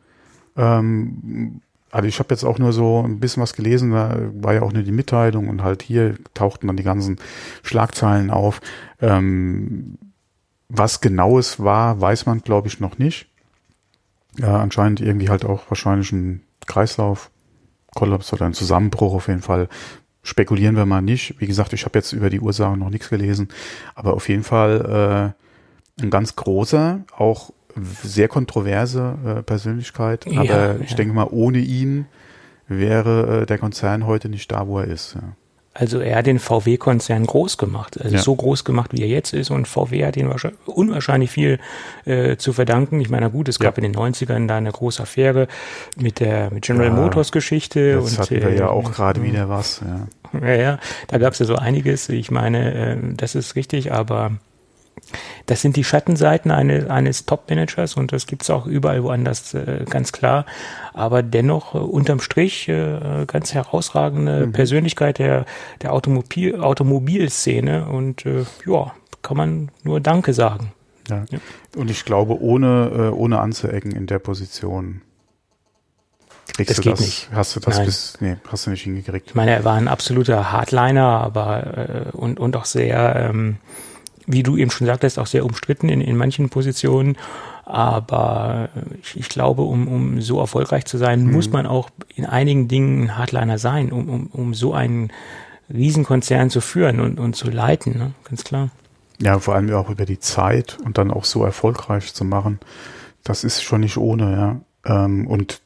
Ähm, 0.57 1.61
also 1.90 2.07
ich 2.07 2.19
habe 2.19 2.33
jetzt 2.33 2.45
auch 2.45 2.59
nur 2.59 2.73
so 2.73 3.02
ein 3.02 3.19
bisschen 3.19 3.43
was 3.43 3.55
gelesen, 3.55 3.90
da 3.90 4.17
war 4.35 4.55
ja 4.55 4.62
auch 4.62 4.73
nur 4.73 4.83
die 4.83 4.93
Mitteilung 4.93 5.49
und 5.49 5.62
halt 5.62 5.83
hier 5.83 6.14
tauchten 6.35 6.69
dann 6.69 6.76
die 6.76 6.85
ganzen 6.85 7.19
Schlagzeilen 7.62 8.31
auf. 8.31 8.61
Ähm, 9.00 9.99
was 10.69 11.00
genau 11.00 11.38
es 11.38 11.59
war, 11.59 12.00
weiß 12.00 12.26
man 12.26 12.43
glaube 12.43 12.69
ich 12.69 12.79
noch 12.79 12.99
nicht. 12.99 13.29
Ja, 14.38 14.61
anscheinend 14.61 15.00
irgendwie 15.00 15.29
halt 15.29 15.45
auch 15.45 15.69
wahrscheinlich 15.69 16.12
ein 16.12 16.43
Kreislauf, 16.67 17.31
Kollaps 17.97 18.33
oder 18.33 18.47
ein 18.47 18.55
Zusammenbruch 18.55 19.14
auf 19.14 19.26
jeden 19.26 19.43
Fall. 19.43 19.69
Spekulieren 20.23 20.76
wir 20.76 20.87
mal 20.87 21.02
nicht. 21.02 21.40
Wie 21.40 21.47
gesagt, 21.47 21.73
ich 21.73 21.85
habe 21.85 21.99
jetzt 21.99 22.12
über 22.12 22.31
die 22.31 22.40
Ursachen 22.40 22.79
noch 22.79 22.90
nichts 22.90 23.09
gelesen, 23.09 23.49
aber 23.97 24.14
auf 24.14 24.29
jeden 24.29 24.45
Fall 24.45 25.35
äh, 25.99 26.02
ein 26.02 26.11
ganz 26.11 26.37
großer, 26.37 27.00
auch 27.17 27.52
sehr 28.03 28.29
kontroverse 28.29 29.15
äh, 29.25 29.43
Persönlichkeit, 29.43 30.27
Ja, 30.27 30.41
aber 30.41 30.81
ich 30.81 30.91
ja. 30.91 30.97
denke 30.97 31.15
mal, 31.15 31.29
ohne 31.31 31.59
ihn 31.59 32.07
wäre 32.69 33.43
äh, 33.43 33.47
der 33.47 33.59
Konzern 33.59 34.07
heute 34.07 34.29
nicht 34.29 34.50
da, 34.53 34.67
wo 34.67 34.79
er 34.79 34.87
ist. 34.87 35.15
Ja. 35.15 35.37
Also 35.73 36.00
er 36.00 36.17
hat 36.17 36.27
den 36.27 36.41
VW-Konzern 36.41 37.27
groß 37.27 37.57
gemacht, 37.57 38.00
also 38.03 38.17
so 38.19 38.35
groß 38.35 38.65
gemacht, 38.65 38.93
wie 38.93 39.03
er 39.03 39.09
jetzt 39.09 39.33
ist. 39.33 39.50
Und 39.50 39.69
VW 39.69 40.05
hat 40.05 40.17
ihm 40.17 40.29
wahrscheinlich 40.29 40.59
unwahrscheinlich 40.67 41.31
viel 41.31 41.61
äh, 42.07 42.37
zu 42.37 42.53
verdanken. 42.53 43.00
Ich 43.00 43.09
meine, 43.09 43.31
gut, 43.31 43.49
es 43.49 43.61
gab 43.61 43.79
in 43.79 43.85
den 43.85 43.95
90ern 43.95 44.49
da 44.49 44.57
eine 44.57 44.73
große 44.73 45.00
Affäre 45.00 45.47
mit 45.97 46.19
der 46.19 46.53
mit 46.53 46.65
General 46.65 46.91
Motors 46.91 47.31
Geschichte. 47.31 48.00
Jetzt 48.03 48.12
und, 48.12 48.19
hatten 48.19 48.43
wir 48.43 48.53
ja 48.53 48.67
äh, 48.67 48.69
auch 48.69 48.91
gerade 48.91 49.23
wieder 49.23 49.49
was. 49.49 49.81
Ja. 49.81 50.41
Ja, 50.41 50.55
ja, 50.55 50.79
da 51.07 51.19
gab 51.19 51.35
es 51.35 51.39
ja 51.39 51.47
so 51.47 51.55
einiges. 51.57 52.09
Ich 52.09 52.33
meine, 52.33 52.75
äh, 52.75 52.97
das 53.17 53.37
ist 53.37 53.55
richtig, 53.55 53.93
aber 53.93 54.33
das 55.47 55.62
sind 55.62 55.76
die 55.76 55.85
Schattenseiten 55.85 56.50
eines, 56.50 56.88
eines 56.88 57.26
Top-Managers 57.26 57.97
und 57.97 58.12
das 58.12 58.26
gibt's 58.26 58.50
auch 58.50 58.67
überall 58.67 59.02
woanders, 59.02 59.55
äh, 59.55 59.85
ganz 59.88 60.12
klar. 60.12 60.47
Aber 60.93 61.23
dennoch 61.23 61.75
äh, 61.75 61.79
unterm 61.79 62.21
Strich 62.21 62.69
äh, 62.69 63.25
ganz 63.26 63.55
herausragende 63.55 64.47
Persönlichkeit 64.49 65.19
der, 65.19 65.45
der 65.83 65.93
Automobil, 65.93 66.61
Automobilszene 66.61 67.87
und 67.87 68.26
äh, 68.26 68.45
ja, 68.67 68.93
kann 69.23 69.37
man 69.37 69.71
nur 69.83 70.00
Danke 70.00 70.33
sagen. 70.33 70.73
Ja. 71.09 71.25
Ja. 71.31 71.38
Und 71.76 71.90
ich 71.90 72.05
glaube, 72.05 72.40
ohne, 72.40 72.90
äh, 72.95 73.14
ohne 73.14 73.40
anzuecken 73.40 73.93
in 73.93 74.07
der 74.07 74.19
Position 74.19 75.02
kriegst 76.52 76.71
Das 76.71 76.76
du 76.76 76.83
geht 76.83 76.93
das. 76.93 77.00
nicht. 77.00 77.29
Hast 77.33 77.57
du 77.57 77.61
das 77.61 77.76
Nein. 77.76 77.87
bis, 77.87 78.19
nee, 78.21 78.37
hast 78.49 78.67
du 78.67 78.71
nicht 78.71 78.83
hingekriegt. 78.83 79.29
Ich 79.29 79.35
meine, 79.35 79.52
er 79.52 79.64
war 79.64 79.75
ein 79.75 79.88
absoluter 79.88 80.52
Hardliner, 80.52 81.21
aber 81.21 82.09
äh, 82.12 82.17
und, 82.17 82.40
und 82.40 82.57
auch 82.57 82.64
sehr, 82.64 83.31
ähm, 83.31 83.59
wie 84.33 84.43
du 84.43 84.57
eben 84.57 84.71
schon 84.71 84.87
sagtest, 84.87 85.19
auch 85.19 85.27
sehr 85.27 85.45
umstritten 85.45 85.89
in, 85.89 86.01
in 86.01 86.17
manchen 86.17 86.49
Positionen. 86.49 87.17
Aber 87.65 88.69
ich, 89.03 89.19
ich 89.19 89.29
glaube, 89.29 89.63
um, 89.63 89.87
um 89.87 90.21
so 90.21 90.41
erfolgreich 90.41 90.85
zu 90.87 90.99
sein, 90.99 91.31
muss 91.31 91.51
man 91.51 91.67
auch 91.67 91.91
in 92.17 92.27
einigen 92.27 92.67
Dingen 92.69 93.05
ein 93.05 93.19
Hardliner 93.19 93.59
sein, 93.59 93.93
um, 93.93 94.09
um, 94.09 94.27
um 94.27 94.55
so 94.55 94.75
einen 94.75 95.13
Riesenkonzern 95.73 96.51
zu 96.51 96.61
führen 96.61 97.01
und, 97.01 97.21
und 97.21 97.37
zu 97.37 97.49
leiten, 97.49 97.97
ne? 97.97 98.13
ganz 98.25 98.45
klar. 98.45 98.71
Ja, 99.23 99.39
vor 99.39 99.55
allem 99.55 99.73
auch 99.75 99.91
über 99.91 100.07
die 100.07 100.19
Zeit 100.19 100.79
und 100.85 100.99
dann 100.99 101.11
auch 101.11 101.25
so 101.25 101.45
erfolgreich 101.45 102.15
zu 102.15 102.25
machen. 102.25 102.59
Das 103.23 103.45
ist 103.45 103.63
schon 103.63 103.81
nicht 103.81 103.99
ohne, 103.99 104.33
ja. 104.33 104.61
Ähm, 105.05 105.27
und 105.27 105.61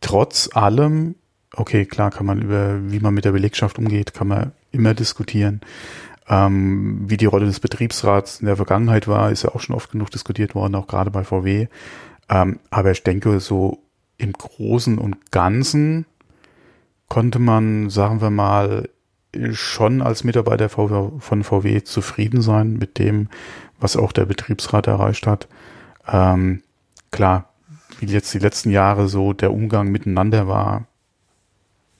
trotz 0.00 0.50
allem, 0.52 1.14
okay, 1.54 1.86
klar 1.86 2.10
kann 2.10 2.26
man 2.26 2.42
über, 2.42 2.90
wie 2.90 2.98
man 2.98 3.14
mit 3.14 3.24
der 3.24 3.32
Belegschaft 3.32 3.78
umgeht, 3.78 4.12
kann 4.12 4.28
man 4.28 4.52
immer 4.72 4.92
diskutieren. 4.92 5.60
Ähm, 6.28 7.02
wie 7.06 7.16
die 7.16 7.26
Rolle 7.26 7.46
des 7.46 7.60
Betriebsrats 7.60 8.40
in 8.40 8.46
der 8.46 8.56
Vergangenheit 8.56 9.08
war, 9.08 9.30
ist 9.30 9.42
ja 9.42 9.54
auch 9.54 9.60
schon 9.60 9.76
oft 9.76 9.90
genug 9.90 10.10
diskutiert 10.10 10.54
worden, 10.54 10.74
auch 10.74 10.86
gerade 10.86 11.10
bei 11.10 11.24
VW. 11.24 11.68
Ähm, 12.28 12.60
aber 12.70 12.90
ich 12.90 13.02
denke, 13.02 13.40
so 13.40 13.82
im 14.16 14.32
Großen 14.32 14.98
und 14.98 15.30
Ganzen 15.30 16.06
konnte 17.08 17.38
man, 17.38 17.90
sagen 17.90 18.20
wir 18.20 18.30
mal, 18.30 18.88
schon 19.52 20.00
als 20.00 20.24
Mitarbeiter 20.24 20.68
von 20.68 21.44
VW 21.44 21.82
zufrieden 21.82 22.40
sein 22.40 22.74
mit 22.74 22.98
dem, 22.98 23.28
was 23.80 23.96
auch 23.96 24.12
der 24.12 24.26
Betriebsrat 24.26 24.86
erreicht 24.86 25.26
hat. 25.26 25.48
Ähm, 26.06 26.62
klar, 27.10 27.50
wie 27.98 28.06
jetzt 28.06 28.32
die 28.32 28.38
letzten 28.38 28.70
Jahre 28.70 29.08
so 29.08 29.32
der 29.32 29.52
Umgang 29.52 29.88
miteinander 29.88 30.46
war, 30.48 30.86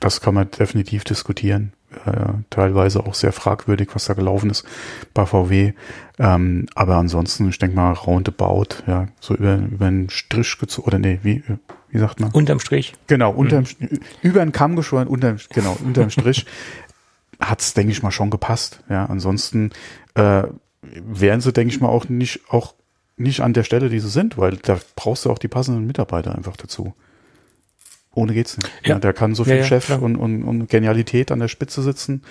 das 0.00 0.20
kann 0.20 0.34
man 0.34 0.50
definitiv 0.50 1.04
diskutieren. 1.04 1.72
Äh, 2.06 2.34
teilweise 2.50 3.00
auch 3.06 3.14
sehr 3.14 3.32
fragwürdig, 3.32 3.88
was 3.94 4.06
da 4.06 4.14
gelaufen 4.14 4.50
ist 4.50 4.64
bei 5.14 5.26
VW. 5.26 5.72
Ähm, 6.18 6.66
aber 6.74 6.96
ansonsten, 6.96 7.48
ich 7.48 7.58
denke 7.58 7.76
mal, 7.76 7.92
roundabout, 7.92 8.82
ja, 8.86 9.08
so 9.20 9.34
über, 9.34 9.56
über 9.56 9.86
einen 9.86 10.10
Strich 10.10 10.58
gezogen, 10.58 10.86
oder 10.86 10.98
nee, 10.98 11.20
wie, 11.22 11.42
wie 11.90 11.98
sagt 11.98 12.20
man? 12.20 12.30
Unterm 12.32 12.60
Strich. 12.60 12.94
Genau, 13.06 13.32
unterm, 13.32 13.64
über 14.22 14.40
den 14.40 14.52
Kamm 14.52 14.76
geschoren, 14.76 15.08
unterm, 15.08 15.38
genau, 15.50 15.76
unterm 15.84 16.10
Strich 16.10 16.46
hat's, 17.40 17.74
denke 17.74 17.92
ich 17.92 18.02
mal, 18.02 18.10
schon 18.10 18.30
gepasst. 18.30 18.80
Ja, 18.88 19.06
ansonsten 19.06 19.70
äh, 20.14 20.44
wären 20.82 21.40
sie, 21.40 21.52
denke 21.52 21.74
ich 21.74 21.80
mal, 21.80 21.88
auch 21.88 22.08
nicht, 22.08 22.40
auch 22.48 22.74
nicht 23.16 23.40
an 23.40 23.52
der 23.52 23.62
Stelle, 23.62 23.88
die 23.88 24.00
sie 24.00 24.08
sind, 24.08 24.38
weil 24.38 24.56
da 24.56 24.78
brauchst 24.96 25.24
du 25.24 25.30
auch 25.30 25.38
die 25.38 25.48
passenden 25.48 25.86
Mitarbeiter 25.86 26.34
einfach 26.34 26.56
dazu. 26.56 26.94
Ohne 28.14 28.32
geht's 28.34 28.56
nicht. 28.56 28.70
Ja, 28.84 28.94
Ja. 28.94 28.98
der 28.98 29.12
kann 29.12 29.34
so 29.34 29.44
viel 29.44 29.56
ja, 29.56 29.64
Chef 29.64 29.90
und, 29.90 30.16
und, 30.16 30.44
und 30.44 30.68
Genialität 30.68 31.30
an 31.32 31.40
der 31.40 31.48
Spitze 31.48 31.82
sitzen, 31.82 32.22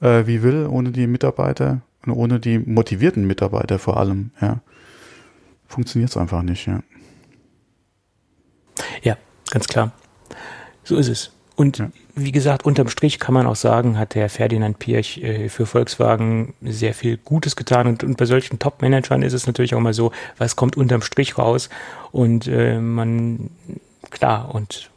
äh, 0.00 0.26
wie 0.26 0.42
will, 0.42 0.66
ohne 0.66 0.90
die 0.90 1.06
Mitarbeiter 1.06 1.80
und 2.06 2.12
ohne 2.12 2.40
die 2.40 2.58
motivierten 2.58 3.26
Mitarbeiter 3.26 3.78
vor 3.78 3.96
allem, 3.98 4.30
ja. 4.40 4.60
Funktioniert's 5.68 6.16
einfach 6.16 6.42
nicht, 6.42 6.66
ja. 6.66 6.82
Ja, 9.02 9.16
ganz 9.50 9.66
klar. 9.68 9.92
So 10.84 10.96
ist 10.96 11.08
es. 11.08 11.32
Und 11.56 11.78
Ja. 11.78 11.90
wie 12.14 12.32
gesagt, 12.32 12.64
unterm 12.64 12.88
Strich 12.88 13.18
kann 13.18 13.34
man 13.34 13.46
auch 13.46 13.54
sagen, 13.56 13.98
hat 13.98 14.14
der 14.14 14.30
Ferdinand 14.30 14.78
Pirch 14.78 15.18
äh, 15.18 15.48
für 15.50 15.66
Volkswagen 15.66 16.54
sehr 16.62 16.94
viel 16.94 17.18
Gutes 17.18 17.54
getan. 17.54 17.86
Und, 17.86 18.02
und 18.02 18.16
bei 18.16 18.24
solchen 18.24 18.58
Top-Managern 18.58 19.22
ist 19.22 19.34
es 19.34 19.46
natürlich 19.46 19.74
auch 19.74 19.80
mal 19.80 19.92
so, 19.92 20.10
was 20.38 20.56
kommt 20.56 20.76
unterm 20.78 21.02
Strich 21.02 21.36
raus. 21.36 21.68
Und 22.12 22.46
äh, 22.46 22.78
man, 22.80 23.50
klar, 24.10 24.54
und 24.54 24.90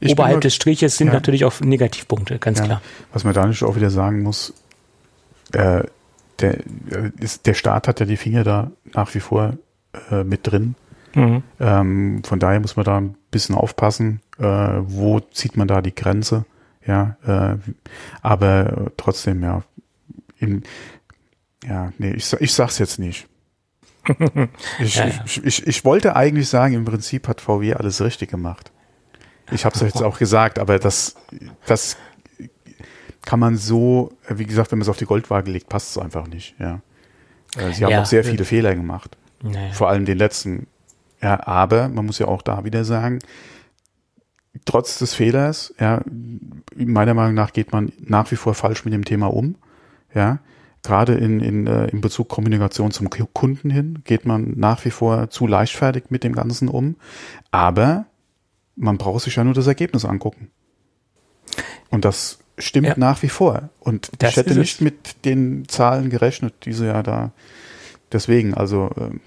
Ich 0.00 0.12
oberhalb 0.12 0.40
des 0.40 0.54
Striches 0.54 0.96
sind 0.96 1.08
Ja. 1.08 1.14
natürlich 1.14 1.44
auch 1.44 1.60
Negativpunkte, 1.60 2.38
ganz 2.38 2.58
Ja. 2.58 2.64
klar. 2.64 2.82
Was 3.12 3.24
man 3.24 3.34
da 3.34 3.46
nicht 3.46 3.62
auch 3.62 3.76
wieder 3.76 3.90
sagen 3.90 4.22
muss, 4.22 4.52
äh, 5.52 5.82
der, 6.40 6.58
äh, 6.58 7.10
ist, 7.20 7.46
der 7.46 7.54
Staat 7.54 7.88
hat 7.88 8.00
ja 8.00 8.06
die 8.06 8.16
Finger 8.16 8.44
da 8.44 8.70
nach 8.94 9.14
wie 9.14 9.20
vor 9.20 9.54
äh, 10.10 10.22
mit 10.24 10.46
drin. 10.46 10.74
Mhm. 11.14 11.42
Ähm, 11.58 12.22
von 12.24 12.38
daher 12.38 12.60
muss 12.60 12.76
man 12.76 12.84
da 12.84 12.98
ein 12.98 13.16
bisschen 13.30 13.54
aufpassen, 13.54 14.20
äh, 14.38 14.44
wo 14.44 15.20
zieht 15.20 15.56
man 15.56 15.66
da 15.66 15.80
die 15.82 15.94
Grenze. 15.94 16.44
Ja, 16.86 17.16
äh, 17.26 17.56
aber 18.22 18.92
trotzdem, 18.96 19.42
ja, 19.42 19.62
im, 20.38 20.62
ja, 21.66 21.92
nee, 21.98 22.12
ich, 22.12 22.32
ich 22.34 22.52
sag's 22.54 22.78
jetzt 22.78 22.98
nicht. 22.98 23.26
Ich, 24.78 24.96
Ja, 24.96 25.06
ja. 25.06 25.12
Ich, 25.26 25.44
ich, 25.44 25.66
ich 25.66 25.84
wollte 25.84 26.14
eigentlich 26.16 26.48
sagen, 26.48 26.74
im 26.74 26.84
Prinzip 26.84 27.28
hat 27.28 27.40
VW 27.40 27.74
alles 27.74 28.00
richtig 28.00 28.30
gemacht. 28.30 28.70
Ich 29.50 29.64
habe 29.64 29.74
es 29.74 29.80
jetzt 29.80 30.02
auch 30.02 30.18
gesagt, 30.18 30.58
aber 30.58 30.78
das, 30.78 31.16
das 31.66 31.96
kann 33.24 33.40
man 33.40 33.56
so, 33.56 34.12
wie 34.28 34.44
gesagt, 34.44 34.72
wenn 34.72 34.78
man 34.78 34.84
es 34.84 34.88
auf 34.88 34.96
die 34.96 35.04
Goldwaage 35.06 35.50
legt, 35.50 35.68
passt 35.68 35.90
es 35.90 35.98
einfach 35.98 36.26
nicht. 36.26 36.54
Ja. 36.58 36.80
Äh, 37.56 37.72
Sie 37.72 37.84
haben 37.84 37.92
Ja. 37.92 38.02
auch 38.02 38.06
sehr 38.06 38.24
viele 38.24 38.44
Fehler 38.44 38.74
gemacht. 38.74 39.16
Naja. 39.42 39.72
Vor 39.72 39.88
allem 39.88 40.04
den 40.04 40.18
letzten. 40.18 40.66
Ja, 41.22 41.46
aber 41.46 41.88
man 41.88 42.06
muss 42.06 42.18
ja 42.18 42.26
auch 42.28 42.42
da 42.42 42.64
wieder 42.64 42.84
sagen, 42.84 43.18
trotz 44.64 44.98
des 44.98 45.14
Fehlers, 45.14 45.74
ja, 45.78 46.00
meiner 46.76 47.14
Meinung 47.14 47.34
nach 47.34 47.52
geht 47.52 47.72
man 47.72 47.92
nach 48.00 48.30
wie 48.30 48.36
vor 48.36 48.54
falsch 48.54 48.84
mit 48.84 48.94
dem 48.94 49.04
Thema 49.04 49.26
um. 49.32 49.56
Ja, 50.14 50.38
gerade 50.82 51.14
in, 51.14 51.40
in, 51.40 51.66
äh, 51.66 51.86
in 51.88 52.00
Bezug 52.00 52.28
Kommunikation 52.28 52.92
zum 52.92 53.10
Kunden 53.10 53.68
hin 53.70 54.00
geht 54.04 54.24
man 54.26 54.54
nach 54.56 54.84
wie 54.84 54.90
vor 54.90 55.28
zu 55.30 55.46
leichtfertig 55.46 56.04
mit 56.08 56.24
dem 56.24 56.34
Ganzen 56.34 56.68
um. 56.68 56.96
Aber 57.50 58.06
man 58.78 58.98
braucht 58.98 59.24
sich 59.24 59.36
ja 59.36 59.44
nur 59.44 59.54
das 59.54 59.66
Ergebnis 59.66 60.04
angucken. 60.04 60.50
Und 61.90 62.04
das 62.04 62.38
stimmt 62.58 62.86
Ja. 62.88 62.94
nach 62.96 63.22
wie 63.22 63.28
vor. 63.28 63.70
Und 63.80 64.10
Das 64.18 64.30
ich 64.30 64.36
hätte 64.36 64.58
nicht 64.58 64.80
mit 64.80 65.24
den 65.24 65.68
Zahlen 65.68 66.10
gerechnet, 66.10 66.54
die 66.64 66.72
sie 66.72 66.86
ja 66.86 67.02
da. 67.02 67.32
Deswegen, 68.12 68.54
also 68.54 68.90
ähm, 68.98 69.20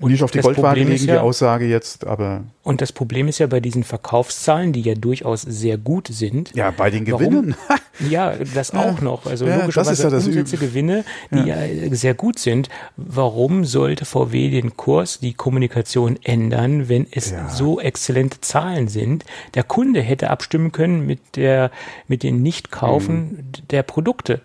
nicht 0.00 0.22
auf 0.22 0.30
die 0.30 0.40
Goldwaage 0.40 0.80
legen, 0.84 0.96
die 0.96 1.06
ja- 1.06 1.20
Aussage 1.22 1.66
jetzt, 1.66 2.06
aber 2.06 2.44
Und 2.62 2.80
das 2.82 2.92
Problem 2.92 3.28
ist 3.28 3.38
ja 3.38 3.46
bei 3.46 3.60
diesen 3.60 3.82
Verkaufszahlen, 3.84 4.72
die 4.72 4.82
ja 4.82 4.94
durchaus 4.94 5.42
sehr 5.42 5.78
gut 5.78 6.08
sind. 6.10 6.52
ja, 6.54 6.70
bei 6.70 6.90
den 6.90 7.06
Warum? 7.10 7.18
Gewinnen. 7.28 7.54
Ja, 8.10 8.34
das 8.54 8.72
Ja. 8.72 8.80
auch 8.80 9.00
noch. 9.00 9.24
Also 9.24 9.46
Ja, 9.46 9.52
das 9.52 9.60
logischerweise 9.62 9.92
ist 9.94 10.02
ja 10.02 10.10
das 10.10 10.26
Umsätze, 10.26 10.58
Gewinne, 10.58 11.02
die 11.30 11.48
ja. 11.48 11.56
sehr 11.92 12.12
gut 12.12 12.38
sind. 12.38 12.68
Warum 12.98 13.64
sollte 13.64 14.04
VW 14.04 14.50
den 14.50 14.76
Kurs, 14.76 15.18
die 15.20 15.32
Kommunikation 15.32 16.18
ändern, 16.22 16.90
wenn 16.90 17.06
es 17.10 17.32
so 17.48 17.80
exzellente 17.80 18.42
Zahlen 18.42 18.88
sind? 18.88 19.24
Der 19.54 19.62
Kunde 19.62 20.02
hätte 20.02 20.28
abstimmen 20.28 20.72
können 20.72 21.06
mit 21.06 21.36
der, 21.36 21.70
mit 22.06 22.22
den 22.22 22.42
Nichtkaufen 22.42 23.50
der 23.70 23.82
Produkte. 23.82 24.42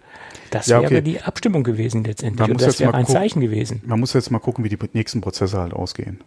Das. 0.51 0.67
Ja, 0.67 0.79
okay. 0.79 0.91
wäre 0.91 1.01
die 1.01 1.22
Abstimmung 1.22 1.63
gewesen 1.63 2.03
letztendlich. 2.03 2.39
Man 2.39 2.51
Und 2.51 2.62
das 2.62 2.79
wäre 2.79 2.93
ein. 2.93 3.08
Zeichen 3.08 3.41
gewesen. 3.41 3.81
Man 3.86 4.00
muss 4.00 4.13
jetzt 4.13 4.29
mal 4.31 4.39
gucken, 4.39 4.63
wie 4.63 4.70
die 4.70 4.77
nächsten 4.93 5.22
Prozesse 5.22 5.60
halt 5.60 5.74
ausgehen. 5.74 6.20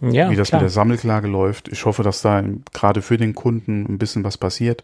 Ja, 0.00 0.30
wie 0.30 0.36
das 0.36 0.48
klar. 0.48 0.60
mit 0.60 0.64
der 0.64 0.72
Sammelklage 0.72 1.28
läuft. 1.28 1.68
Ich 1.68 1.84
hoffe, 1.86 2.02
dass 2.02 2.20
da 2.20 2.42
gerade 2.74 3.00
für 3.00 3.16
den 3.16 3.34
Kunden 3.34 3.86
ein 3.88 3.98
bisschen 3.98 4.24
was 4.24 4.36
passiert. 4.36 4.82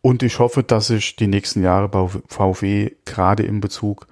Und 0.00 0.22
ich 0.22 0.38
hoffe, 0.38 0.62
dass 0.62 0.86
sich 0.86 1.16
die 1.16 1.26
nächsten 1.26 1.62
Jahre 1.62 1.88
bei 1.88 2.08
VW 2.28 2.92
gerade 3.04 3.42
in 3.42 3.60
Bezug 3.60 4.06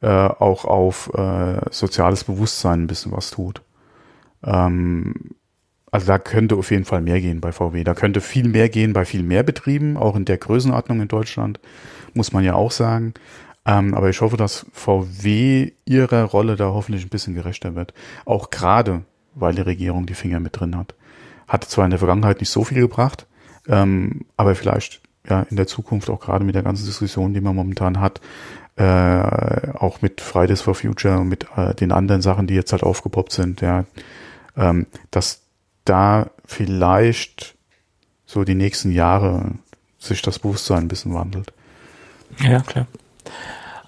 äh, 0.00 0.06
auch 0.06 0.64
auf 0.64 1.10
äh, 1.14 1.60
soziales 1.70 2.24
Bewusstsein 2.24 2.82
ein 2.82 2.86
bisschen 2.86 3.12
was 3.12 3.30
tut. 3.30 3.62
Ähm, 4.44 5.14
also 5.90 6.06
da 6.06 6.18
könnte 6.18 6.56
auf 6.56 6.70
jeden 6.70 6.84
Fall 6.84 7.00
mehr 7.00 7.20
gehen 7.20 7.40
bei 7.40 7.52
VW. 7.52 7.82
Da 7.84 7.94
könnte 7.94 8.20
viel 8.20 8.48
mehr 8.48 8.68
gehen 8.68 8.92
bei 8.92 9.04
viel 9.04 9.22
mehr 9.22 9.42
Betrieben, 9.42 9.96
auch 9.96 10.14
in 10.14 10.24
der 10.24 10.38
Größenordnung 10.38 11.00
in 11.00 11.08
Deutschland, 11.08 11.58
muss 12.14 12.32
man 12.32 12.44
ja 12.44 12.54
auch 12.54 12.70
sagen. 12.70 13.14
Ähm, 13.66 13.94
aber 13.94 14.08
ich 14.08 14.20
hoffe, 14.20 14.36
dass 14.36 14.66
VW 14.72 15.72
ihrer 15.84 16.24
Rolle 16.24 16.56
da 16.56 16.66
hoffentlich 16.66 17.04
ein 17.04 17.10
bisschen 17.10 17.34
gerechter 17.34 17.74
wird. 17.74 17.92
Auch 18.24 18.50
gerade, 18.50 19.02
weil 19.34 19.54
die 19.54 19.62
Regierung 19.62 20.06
die 20.06 20.14
Finger 20.14 20.40
mit 20.40 20.58
drin 20.58 20.76
hat. 20.76 20.94
Hat 21.46 21.64
zwar 21.64 21.84
in 21.84 21.90
der 21.90 21.98
Vergangenheit 21.98 22.40
nicht 22.40 22.50
so 22.50 22.64
viel 22.64 22.80
gebracht, 22.80 23.26
ähm, 23.68 24.24
aber 24.36 24.54
vielleicht 24.54 25.00
ja 25.28 25.42
in 25.42 25.56
der 25.56 25.66
Zukunft 25.66 26.08
auch 26.08 26.20
gerade 26.20 26.44
mit 26.44 26.54
der 26.54 26.62
ganzen 26.62 26.86
Diskussion, 26.86 27.34
die 27.34 27.40
man 27.40 27.54
momentan 27.54 28.00
hat, 28.00 28.20
äh, 28.76 29.72
auch 29.74 30.00
mit 30.00 30.20
Fridays 30.20 30.62
for 30.62 30.74
Future 30.74 31.18
und 31.18 31.28
mit 31.28 31.46
äh, 31.56 31.74
den 31.74 31.92
anderen 31.92 32.22
Sachen, 32.22 32.46
die 32.46 32.54
jetzt 32.54 32.72
halt 32.72 32.82
aufgepoppt 32.82 33.32
sind, 33.32 33.60
ja, 33.60 33.84
ähm, 34.56 34.86
dass 35.10 35.42
da 35.84 36.30
vielleicht 36.46 37.56
so 38.24 38.44
die 38.44 38.54
nächsten 38.54 38.92
Jahre 38.92 39.52
sich 39.98 40.22
das 40.22 40.38
Bewusstsein 40.38 40.84
ein 40.84 40.88
bisschen 40.88 41.12
wandelt. 41.12 41.52
Ja, 42.38 42.60
klar. 42.60 42.86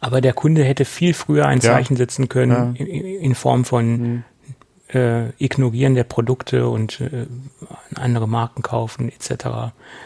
Aber 0.00 0.20
der 0.20 0.32
Kunde 0.32 0.64
hätte 0.64 0.84
viel 0.84 1.14
früher 1.14 1.46
ein 1.46 1.61
Zeichen 1.61 1.96
setzen 1.96 2.28
können 2.28 2.75
in, 2.75 2.87
in, 2.88 3.34
Form 3.37 3.64
von 3.64 3.87
mhm. 3.87 4.25
äh, 4.92 5.28
Ignorieren 5.38 5.94
der 5.94 6.02
Produkte 6.02 6.68
und 6.68 7.00
äh, 7.00 7.26
andere 7.94 8.26
Marken 8.26 8.62
kaufen 8.62 9.08
etc. 9.08 9.44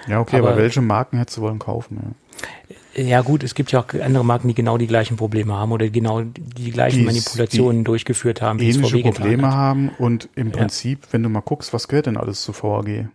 Ja, 0.07 0.21
okay, 0.21 0.37
aber, 0.37 0.50
aber 0.50 0.59
welche 0.59 0.83
Marken 0.83 1.16
hättest 1.16 1.38
du 1.38 1.43
wollen 1.43 1.59
kaufen? 1.59 2.14
Ja. 2.95 3.23
Gut, 3.23 3.43
es 3.43 3.55
gibt 3.55 3.73
ja 3.73 3.81
auch 3.81 3.87
andere 4.02 4.25
Marken, 4.25 4.49
die 4.49 4.55
genau 4.55 4.76
die 4.76 4.87
gleichen 4.87 5.16
Probleme 5.16 5.55
haben 5.55 5.73
oder 5.73 5.88
genau 5.88 6.23
die 6.23 6.71
gleichen 6.71 6.99
die 6.99 7.05
Manipulationen 7.05 7.85
durchgeführt 7.85 8.43
haben, 8.43 8.59
wie 8.59 8.71
ähnliche 8.71 8.85
es 8.85 8.90
VW 8.90 9.12
Probleme 9.12 9.55
haben 9.55 9.90
und 9.99 10.28
im 10.35 10.52
Prinzip, 10.52 11.05
ja. 11.05 11.12
wenn 11.12 11.23
du 11.23 11.28
mal 11.31 11.40
guckst, 11.40 11.73
was 11.73 11.88
gehört 11.88 12.07
denn 12.07 12.19
alles 12.19 12.43
zu 12.43 12.52
VAG? 12.52 13.09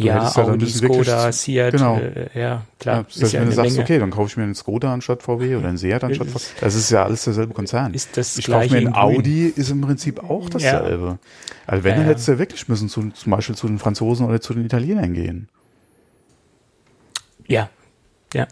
Du 0.00 0.06
ja, 0.06 0.34
Audi, 0.34 0.66
Skoda, 0.66 1.30
Seat, 1.30 1.72
genau. 1.72 1.98
Äh, 1.98 2.30
ja, 2.32 2.62
klar. 2.78 2.96
Ja, 2.96 3.02
das 3.02 3.22
heißt, 3.22 3.32
ja 3.34 3.40
wenn 3.40 3.48
du 3.50 3.54
sagst, 3.54 3.72
Menge. 3.72 3.84
okay, 3.84 3.98
dann 3.98 4.10
kaufe 4.10 4.28
ich 4.28 4.36
mir 4.38 4.44
einen 4.44 4.54
Skoda 4.54 4.94
anstatt 4.94 5.22
VW 5.22 5.56
oder 5.56 5.68
einen 5.68 5.76
Seat 5.76 6.02
anstatt 6.02 6.28
VW. 6.28 6.40
Das 6.58 6.74
ist 6.74 6.90
ja 6.90 7.04
alles 7.04 7.24
derselbe 7.24 7.52
Konzern. 7.52 7.92
Ist 7.92 8.16
das 8.16 8.38
ich 8.38 8.46
kaufe 8.46 8.70
mir 8.70 8.78
einen 8.78 8.94
Audi, 8.94 9.48
ist 9.48 9.70
im 9.70 9.82
Prinzip 9.82 10.24
auch 10.24 10.48
dasselbe. 10.48 11.06
Ja. 11.06 11.18
Also 11.66 11.84
wenn, 11.84 11.96
dann 11.96 12.06
hättest 12.06 12.28
du 12.28 12.32
ja 12.32 12.38
wirklich 12.38 12.66
müssen 12.66 12.88
zu, 12.88 13.10
zum 13.10 13.30
Beispiel 13.30 13.54
zu 13.54 13.66
den 13.66 13.78
Franzosen 13.78 14.26
oder 14.26 14.40
zu 14.40 14.54
den 14.54 14.64
Italienern 14.64 15.12
gehen. 15.12 15.48
Ja, 17.46 17.68
ja. 18.32 18.48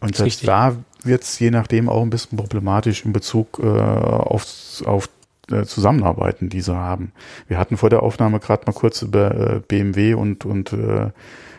Und 0.00 0.16
selbst 0.16 0.48
da 0.48 0.76
wird 1.02 1.24
es 1.24 1.38
je 1.38 1.50
nachdem 1.50 1.90
auch 1.90 2.00
ein 2.00 2.10
bisschen 2.10 2.38
problematisch 2.38 3.04
in 3.04 3.12
Bezug 3.12 3.60
äh, 3.62 3.66
auf, 3.66 4.46
auf 4.86 5.10
äh, 5.50 5.64
Zusammenarbeiten, 5.64 6.48
die 6.48 6.60
sie 6.60 6.74
haben. 6.74 7.12
Wir 7.48 7.58
hatten 7.58 7.76
vor 7.76 7.90
der 7.90 8.02
Aufnahme 8.02 8.40
gerade 8.40 8.64
mal 8.66 8.72
kurz 8.72 9.02
über 9.02 9.34
äh, 9.34 9.60
BMW 9.66 10.14
und, 10.14 10.44
und 10.44 10.72
äh, 10.72 11.10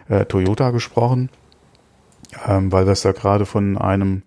äh, 0.09 0.25
Toyota 0.25 0.71
gesprochen, 0.71 1.29
ähm, 2.45 2.71
weil 2.71 2.85
das 2.85 3.01
da 3.01 3.11
gerade 3.11 3.45
von 3.45 3.77
einem, 3.77 4.23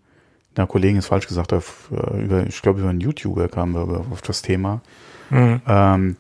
na 0.56 0.66
Kollegen 0.66 0.99
ist 0.99 1.06
falsch 1.06 1.26
gesagt, 1.26 1.52
auf, 1.52 1.90
äh, 1.92 2.25
über, 2.25 2.47
ich 2.47 2.62
glaube 2.62 2.80
über 2.80 2.90
einen 2.90 3.00
YouTuber 3.00 3.49
kam 3.49 3.75
wir 3.75 4.04
auf 4.11 4.23
das 4.23 4.42
Thema. 4.42 4.80
Mhm. 5.30 5.61
Ähm, 5.66 6.16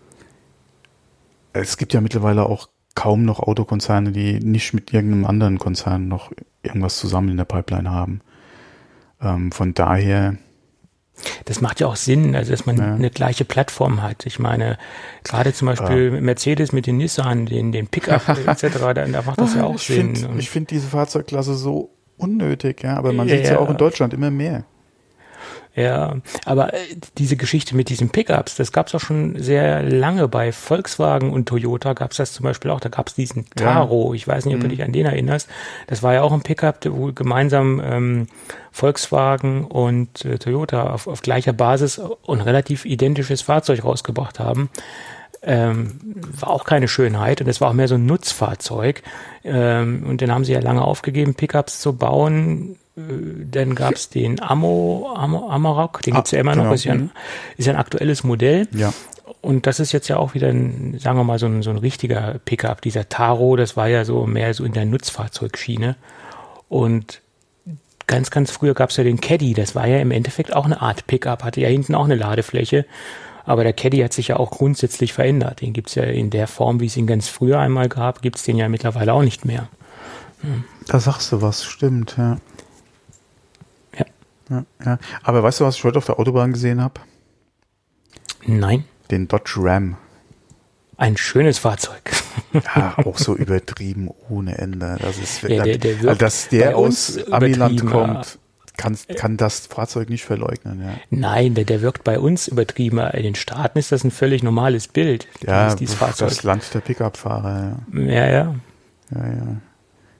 es 1.52 1.76
gibt 1.76 1.92
ja 1.92 2.00
mittlerweile 2.00 2.46
auch 2.46 2.68
kaum 2.94 3.24
noch 3.24 3.40
Autokonzerne, 3.40 4.12
die 4.12 4.38
nicht 4.40 4.72
mit 4.74 4.92
irgendeinem 4.92 5.26
anderen 5.26 5.58
Konzern 5.58 6.08
noch 6.08 6.32
irgendwas 6.62 6.98
zusammen 6.98 7.30
in 7.30 7.36
der 7.36 7.44
Pipeline 7.44 7.90
haben. 7.90 8.20
Ähm, 9.20 9.52
von 9.52 9.74
daher. 9.74 10.36
Das 11.44 11.60
macht 11.60 11.80
ja 11.80 11.86
auch 11.86 11.96
Sinn, 11.96 12.34
also 12.34 12.50
dass 12.50 12.66
man 12.66 12.78
ja. 12.78 12.94
eine 12.94 13.10
gleiche 13.10 13.44
Plattform 13.44 14.02
hat. 14.02 14.26
Ich 14.26 14.38
meine, 14.38 14.78
gerade 15.24 15.52
zum 15.52 15.66
Beispiel 15.66 16.12
ja. 16.14 16.20
Mercedes 16.20 16.72
mit 16.72 16.86
den 16.86 16.96
Nissan, 16.96 17.46
den, 17.46 17.72
den 17.72 17.86
Pickup 17.86 18.28
etc., 18.46 18.78
da, 18.78 18.94
da 18.94 19.22
macht 19.22 19.40
das 19.40 19.54
ja 19.54 19.64
auch 19.64 19.76
ich 19.76 19.82
Sinn. 19.82 20.16
Find, 20.16 20.38
ich 20.38 20.50
finde 20.50 20.68
diese 20.68 20.88
Fahrzeugklasse 20.88 21.54
so 21.54 21.90
unnötig, 22.16 22.82
ja, 22.82 22.96
aber 22.96 23.12
man 23.12 23.28
ja, 23.28 23.36
sieht 23.36 23.44
es 23.44 23.50
ja 23.50 23.58
auch 23.58 23.70
in 23.70 23.76
Deutschland 23.76 24.14
immer 24.14 24.30
mehr. 24.30 24.64
Ja, 25.76 26.16
aber 26.44 26.72
äh, 26.72 26.78
diese 27.18 27.36
Geschichte 27.36 27.74
mit 27.74 27.88
diesen 27.88 28.10
Pickups, 28.10 28.54
das 28.54 28.70
gab 28.70 28.86
es 28.86 28.94
auch 28.94 29.00
schon 29.00 29.42
sehr 29.42 29.82
lange 29.82 30.28
bei 30.28 30.52
Volkswagen 30.52 31.32
und 31.32 31.48
Toyota 31.48 31.94
gab 31.94 32.12
es 32.12 32.18
das 32.18 32.32
zum 32.32 32.44
Beispiel 32.44 32.70
auch. 32.70 32.78
Da 32.78 32.90
gab 32.90 33.08
es 33.08 33.14
diesen 33.14 33.50
Taro, 33.50 34.12
ja. 34.12 34.14
ich 34.14 34.28
weiß 34.28 34.44
nicht, 34.46 34.54
ob 34.54 34.60
du 34.60 34.68
mhm. 34.68 34.70
dich 34.70 34.84
an 34.84 34.92
den 34.92 35.06
erinnerst. 35.06 35.48
Das 35.88 36.04
war 36.04 36.14
ja 36.14 36.22
auch 36.22 36.32
ein 36.32 36.42
Pickup, 36.42 36.78
wo 36.88 37.12
gemeinsam 37.12 37.82
ähm, 37.84 38.26
Volkswagen 38.70 39.64
und 39.64 40.24
äh, 40.24 40.38
Toyota 40.38 40.92
auf, 40.92 41.08
auf 41.08 41.22
gleicher 41.22 41.52
Basis 41.52 41.98
und 41.98 42.40
relativ 42.40 42.84
identisches 42.84 43.42
Fahrzeug 43.42 43.84
rausgebracht 43.84 44.38
haben. 44.38 44.70
Ähm, 45.42 45.98
war 46.38 46.50
auch 46.50 46.64
keine 46.64 46.86
Schönheit 46.86 47.40
und 47.40 47.48
es 47.48 47.60
war 47.60 47.70
auch 47.70 47.74
mehr 47.74 47.88
so 47.88 47.96
ein 47.96 48.06
Nutzfahrzeug. 48.06 49.02
Ähm, 49.42 50.06
und 50.08 50.22
dann 50.22 50.30
haben 50.30 50.44
sie 50.44 50.52
ja 50.52 50.60
lange 50.60 50.82
aufgegeben, 50.82 51.34
Pickups 51.34 51.80
zu 51.80 51.94
bauen 51.94 52.76
dann 52.96 53.74
gab 53.74 53.94
es 53.94 54.08
den 54.08 54.40
Amo, 54.40 55.12
Amo, 55.16 55.48
Amarok, 55.50 56.02
den 56.02 56.14
gibt's 56.14 56.30
ja 56.30 56.40
immer 56.40 56.52
genau. 56.52 56.66
noch, 56.66 56.74
ist 56.74 56.84
ja, 56.84 56.92
ein, 56.92 57.10
ist 57.56 57.66
ja 57.66 57.72
ein 57.72 57.78
aktuelles 57.78 58.22
Modell. 58.22 58.68
Ja. 58.72 58.92
Und 59.40 59.66
das 59.66 59.80
ist 59.80 59.92
jetzt 59.92 60.08
ja 60.08 60.16
auch 60.16 60.34
wieder 60.34 60.48
ein, 60.48 60.98
sagen 61.00 61.18
wir 61.18 61.24
mal, 61.24 61.38
so 61.38 61.46
ein, 61.46 61.62
so 61.62 61.70
ein 61.70 61.78
richtiger 61.78 62.40
Pickup. 62.44 62.82
Dieser 62.82 63.08
Taro, 63.08 63.56
das 63.56 63.76
war 63.76 63.88
ja 63.88 64.04
so 64.04 64.26
mehr 64.26 64.54
so 64.54 64.64
in 64.64 64.72
der 64.72 64.84
Nutzfahrzeugschiene. 64.84 65.96
Und 66.68 67.20
ganz, 68.06 68.30
ganz 68.30 68.50
früher 68.50 68.74
gab's 68.74 68.96
ja 68.96 69.04
den 69.04 69.20
Caddy, 69.20 69.54
das 69.54 69.74
war 69.74 69.86
ja 69.86 69.98
im 69.98 70.10
Endeffekt 70.10 70.54
auch 70.54 70.64
eine 70.64 70.80
Art 70.80 71.06
Pickup, 71.06 71.42
hatte 71.42 71.60
ja 71.60 71.68
hinten 71.68 71.94
auch 71.94 72.04
eine 72.04 72.14
Ladefläche. 72.14 72.86
Aber 73.44 73.64
der 73.64 73.72
Caddy 73.72 73.98
hat 73.98 74.12
sich 74.12 74.28
ja 74.28 74.36
auch 74.36 74.50
grundsätzlich 74.50 75.12
verändert. 75.12 75.60
Den 75.60 75.72
gibt's 75.72 75.96
ja 75.96 76.04
in 76.04 76.30
der 76.30 76.46
Form, 76.46 76.80
wie 76.80 76.86
es 76.86 76.96
ihn 76.96 77.06
ganz 77.06 77.28
früher 77.28 77.58
einmal 77.58 77.88
gab, 77.88 78.22
gibt's 78.22 78.44
den 78.44 78.56
ja 78.56 78.68
mittlerweile 78.68 79.12
auch 79.12 79.22
nicht 79.22 79.44
mehr. 79.44 79.68
Hm. 80.40 80.64
Da 80.86 81.00
sagst 81.00 81.32
du 81.32 81.42
was, 81.42 81.64
stimmt, 81.64 82.14
ja. 82.16 82.38
Ja, 84.50 84.64
ja. 84.84 84.98
Aber 85.22 85.42
weißt 85.42 85.60
du, 85.60 85.64
was 85.64 85.76
ich 85.76 85.84
heute 85.84 85.98
auf 85.98 86.06
der 86.06 86.18
Autobahn 86.18 86.52
gesehen 86.52 86.82
habe? 86.82 87.00
Nein. 88.46 88.84
Den 89.10 89.28
Dodge 89.28 89.56
Ram. 89.58 89.96
Ein 90.96 91.16
schönes 91.16 91.58
Fahrzeug. 91.58 92.12
Ja, 92.52 92.94
auch 93.04 93.18
so 93.18 93.34
übertrieben 93.34 94.10
ohne 94.28 94.58
Ende. 94.58 94.96
Das 95.00 95.18
ist, 95.18 95.42
ja, 95.42 95.64
der, 95.64 95.78
der 95.78 95.96
also, 95.96 96.14
dass 96.14 96.48
der 96.48 96.76
aus 96.76 97.18
Amiland 97.30 97.84
kommt, 97.84 98.38
kann, 98.76 98.96
kann 99.16 99.36
das 99.36 99.66
Fahrzeug 99.66 100.08
nicht 100.08 100.24
verleugnen. 100.24 100.82
Ja. 100.82 100.94
Nein, 101.10 101.54
der, 101.54 101.64
der 101.64 101.82
wirkt 101.82 102.04
bei 102.04 102.18
uns 102.18 102.48
übertrieben. 102.48 102.98
In 102.98 103.22
den 103.22 103.34
Staaten 103.34 103.78
ist 103.78 103.92
das 103.92 104.04
ein 104.04 104.10
völlig 104.10 104.42
normales 104.42 104.88
Bild. 104.88 105.26
Ja, 105.44 105.74
dieses 105.74 105.96
Fahrzeug. 105.96 106.28
das 106.28 106.42
Land 106.42 106.72
der 106.74 106.80
Pickup-Fahrer. 106.80 107.78
Ja. 107.92 108.00
ja, 108.00 108.26
ja. 108.26 108.54
Ja, 109.10 109.26
ja 109.26 109.56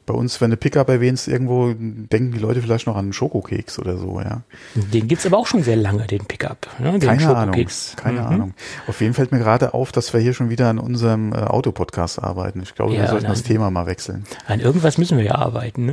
bei 0.07 0.15
uns, 0.15 0.41
wenn 0.41 0.51
du 0.51 0.57
Pickup 0.57 0.89
erwähnst, 0.89 1.27
irgendwo 1.27 1.75
denken 1.75 2.33
die 2.33 2.39
Leute 2.39 2.63
vielleicht 2.63 2.87
noch 2.87 2.95
an 2.95 3.07
einen 3.07 3.13
Schokokeks 3.13 3.79
oder 3.81 3.97
so, 3.97 4.21
ja. 4.21 4.43
Den 4.75 5.09
gibt's 5.09 5.27
aber 5.27 5.39
auch 5.39 5.47
schon 5.47 5.63
sehr 5.63 5.77
lange, 5.77 6.07
den 6.07 6.25
Pickup. 6.25 6.69
Ne? 6.79 6.99
Den 6.99 7.09
keine 7.09 7.37
Ahnung. 7.37 7.67
Keine 7.97 8.21
mhm. 8.21 8.27
Ahnung. 8.27 8.55
Auf 8.87 9.01
jeden 9.01 9.15
Fall 9.15 9.25
fällt 9.25 9.33
mir 9.33 9.39
gerade 9.39 9.73
auf, 9.73 9.91
dass 9.91 10.13
wir 10.13 10.21
hier 10.21 10.35
schon 10.35 10.51
wieder 10.51 10.69
an 10.69 10.79
unserem 10.79 11.33
äh, 11.33 11.37
Autopodcast 11.37 12.23
arbeiten. 12.23 12.61
Ich 12.63 12.75
glaube, 12.75 12.93
ja, 12.93 13.01
wir 13.01 13.09
sollten 13.09 13.25
nein. 13.25 13.33
das 13.33 13.43
Thema 13.43 13.71
mal 13.71 13.87
wechseln. 13.87 14.25
An 14.47 14.61
irgendwas 14.61 14.99
müssen 14.99 15.17
wir 15.17 15.25
ja 15.25 15.37
arbeiten, 15.37 15.87
ne? 15.87 15.93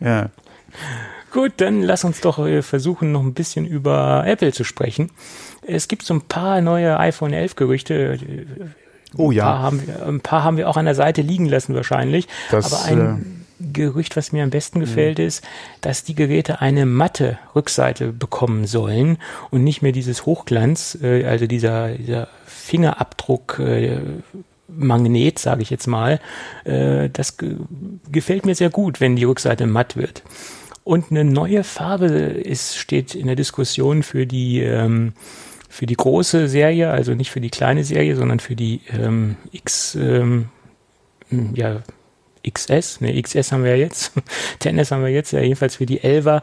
ja. 0.00 0.30
Gut, 1.30 1.52
dann 1.58 1.80
lass 1.80 2.02
uns 2.02 2.20
doch 2.20 2.44
äh, 2.44 2.62
versuchen, 2.62 3.12
noch 3.12 3.22
ein 3.22 3.34
bisschen 3.34 3.66
über 3.66 4.24
Apple 4.26 4.52
zu 4.52 4.64
sprechen. 4.64 5.12
Es 5.64 5.86
gibt 5.86 6.02
so 6.02 6.14
ein 6.14 6.22
paar 6.22 6.60
neue 6.60 6.98
iPhone 6.98 7.32
11 7.32 7.54
Gerüchte. 7.54 8.18
Oh 9.16 9.30
ja. 9.30 9.44
Ein 9.44 9.52
paar, 9.52 9.62
haben 9.62 9.86
wir, 9.86 10.06
ein 10.06 10.20
paar 10.20 10.44
haben 10.44 10.56
wir 10.56 10.68
auch 10.68 10.76
an 10.76 10.84
der 10.84 10.94
Seite 10.94 11.22
liegen 11.22 11.46
lassen 11.46 11.74
wahrscheinlich. 11.74 12.28
Das, 12.50 12.72
Aber 12.72 12.84
ein 12.84 13.44
äh, 13.60 13.72
Gerücht, 13.72 14.16
was 14.16 14.32
mir 14.32 14.42
am 14.42 14.50
besten 14.50 14.80
gefällt, 14.80 15.18
ja. 15.18 15.26
ist, 15.26 15.44
dass 15.80 16.04
die 16.04 16.14
Geräte 16.14 16.60
eine 16.60 16.86
matte 16.86 17.38
Rückseite 17.54 18.12
bekommen 18.12 18.66
sollen 18.66 19.18
und 19.50 19.62
nicht 19.64 19.82
mehr 19.82 19.92
dieses 19.92 20.26
Hochglanz, 20.26 20.98
äh, 21.02 21.24
also 21.24 21.46
dieser, 21.46 21.90
dieser 21.94 22.28
Fingerabdruck. 22.46 23.58
Äh, 23.58 23.98
Magnet, 24.74 25.38
sage 25.38 25.60
ich 25.60 25.68
jetzt 25.68 25.86
mal, 25.86 26.18
äh, 26.64 27.10
das 27.10 27.36
ge 27.36 27.56
gefällt 28.10 28.46
mir 28.46 28.54
sehr 28.54 28.70
gut, 28.70 29.00
wenn 29.00 29.16
die 29.16 29.24
Rückseite 29.24 29.66
matt 29.66 29.96
wird. 29.96 30.22
Und 30.84 31.10
eine 31.10 31.24
neue 31.24 31.62
Farbe 31.62 32.06
ist, 32.06 32.76
steht 32.76 33.14
in 33.14 33.26
der 33.26 33.36
Diskussion 33.36 34.02
für 34.02 34.26
die 34.26 34.60
ähm, 34.60 35.12
für 35.72 35.86
die 35.86 35.96
große 35.96 36.48
Serie, 36.48 36.90
also 36.90 37.14
nicht 37.14 37.30
für 37.30 37.40
die 37.40 37.48
kleine 37.48 37.82
Serie, 37.82 38.14
sondern 38.14 38.40
für 38.40 38.54
die 38.54 38.82
ähm, 38.92 39.36
X, 39.52 39.94
ähm, 39.94 40.50
ja, 41.30 41.80
XS, 42.46 43.00
ne, 43.00 43.20
XS 43.20 43.52
haben 43.52 43.64
wir 43.64 43.70
ja 43.70 43.78
jetzt, 43.78 44.12
10S 44.60 44.90
haben 44.90 45.02
wir 45.02 45.10
jetzt, 45.10 45.32
ja, 45.32 45.40
jedenfalls 45.40 45.76
für 45.76 45.86
die 45.86 46.00
11er. 46.00 46.42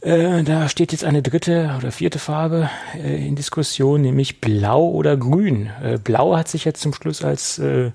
Äh, 0.00 0.44
da 0.44 0.70
steht 0.70 0.92
jetzt 0.92 1.04
eine 1.04 1.20
dritte 1.20 1.74
oder 1.76 1.92
vierte 1.92 2.18
Farbe 2.18 2.70
äh, 2.96 3.26
in 3.28 3.36
Diskussion, 3.36 4.00
nämlich 4.00 4.40
Blau 4.40 4.88
oder 4.88 5.18
Grün. 5.18 5.68
Äh, 5.82 5.98
Blau 5.98 6.34
hat 6.34 6.48
sich 6.48 6.64
jetzt 6.64 6.80
zum 6.80 6.94
Schluss 6.94 7.22
als 7.22 7.58
äh, 7.58 7.90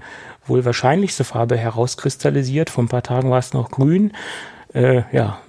wohl 0.46 0.66
wahrscheinlichste 0.66 1.24
Farbe 1.24 1.58
herauskristallisiert. 1.58 2.70
Vor 2.70 2.84
ein 2.84 2.90
paar 2.90 3.02
Tagen 3.02 3.32
war 3.32 3.40
es 3.40 3.54
noch 3.54 3.72
Grün. 3.72 4.12
Äh, 4.72 5.02
ja, 5.12 5.40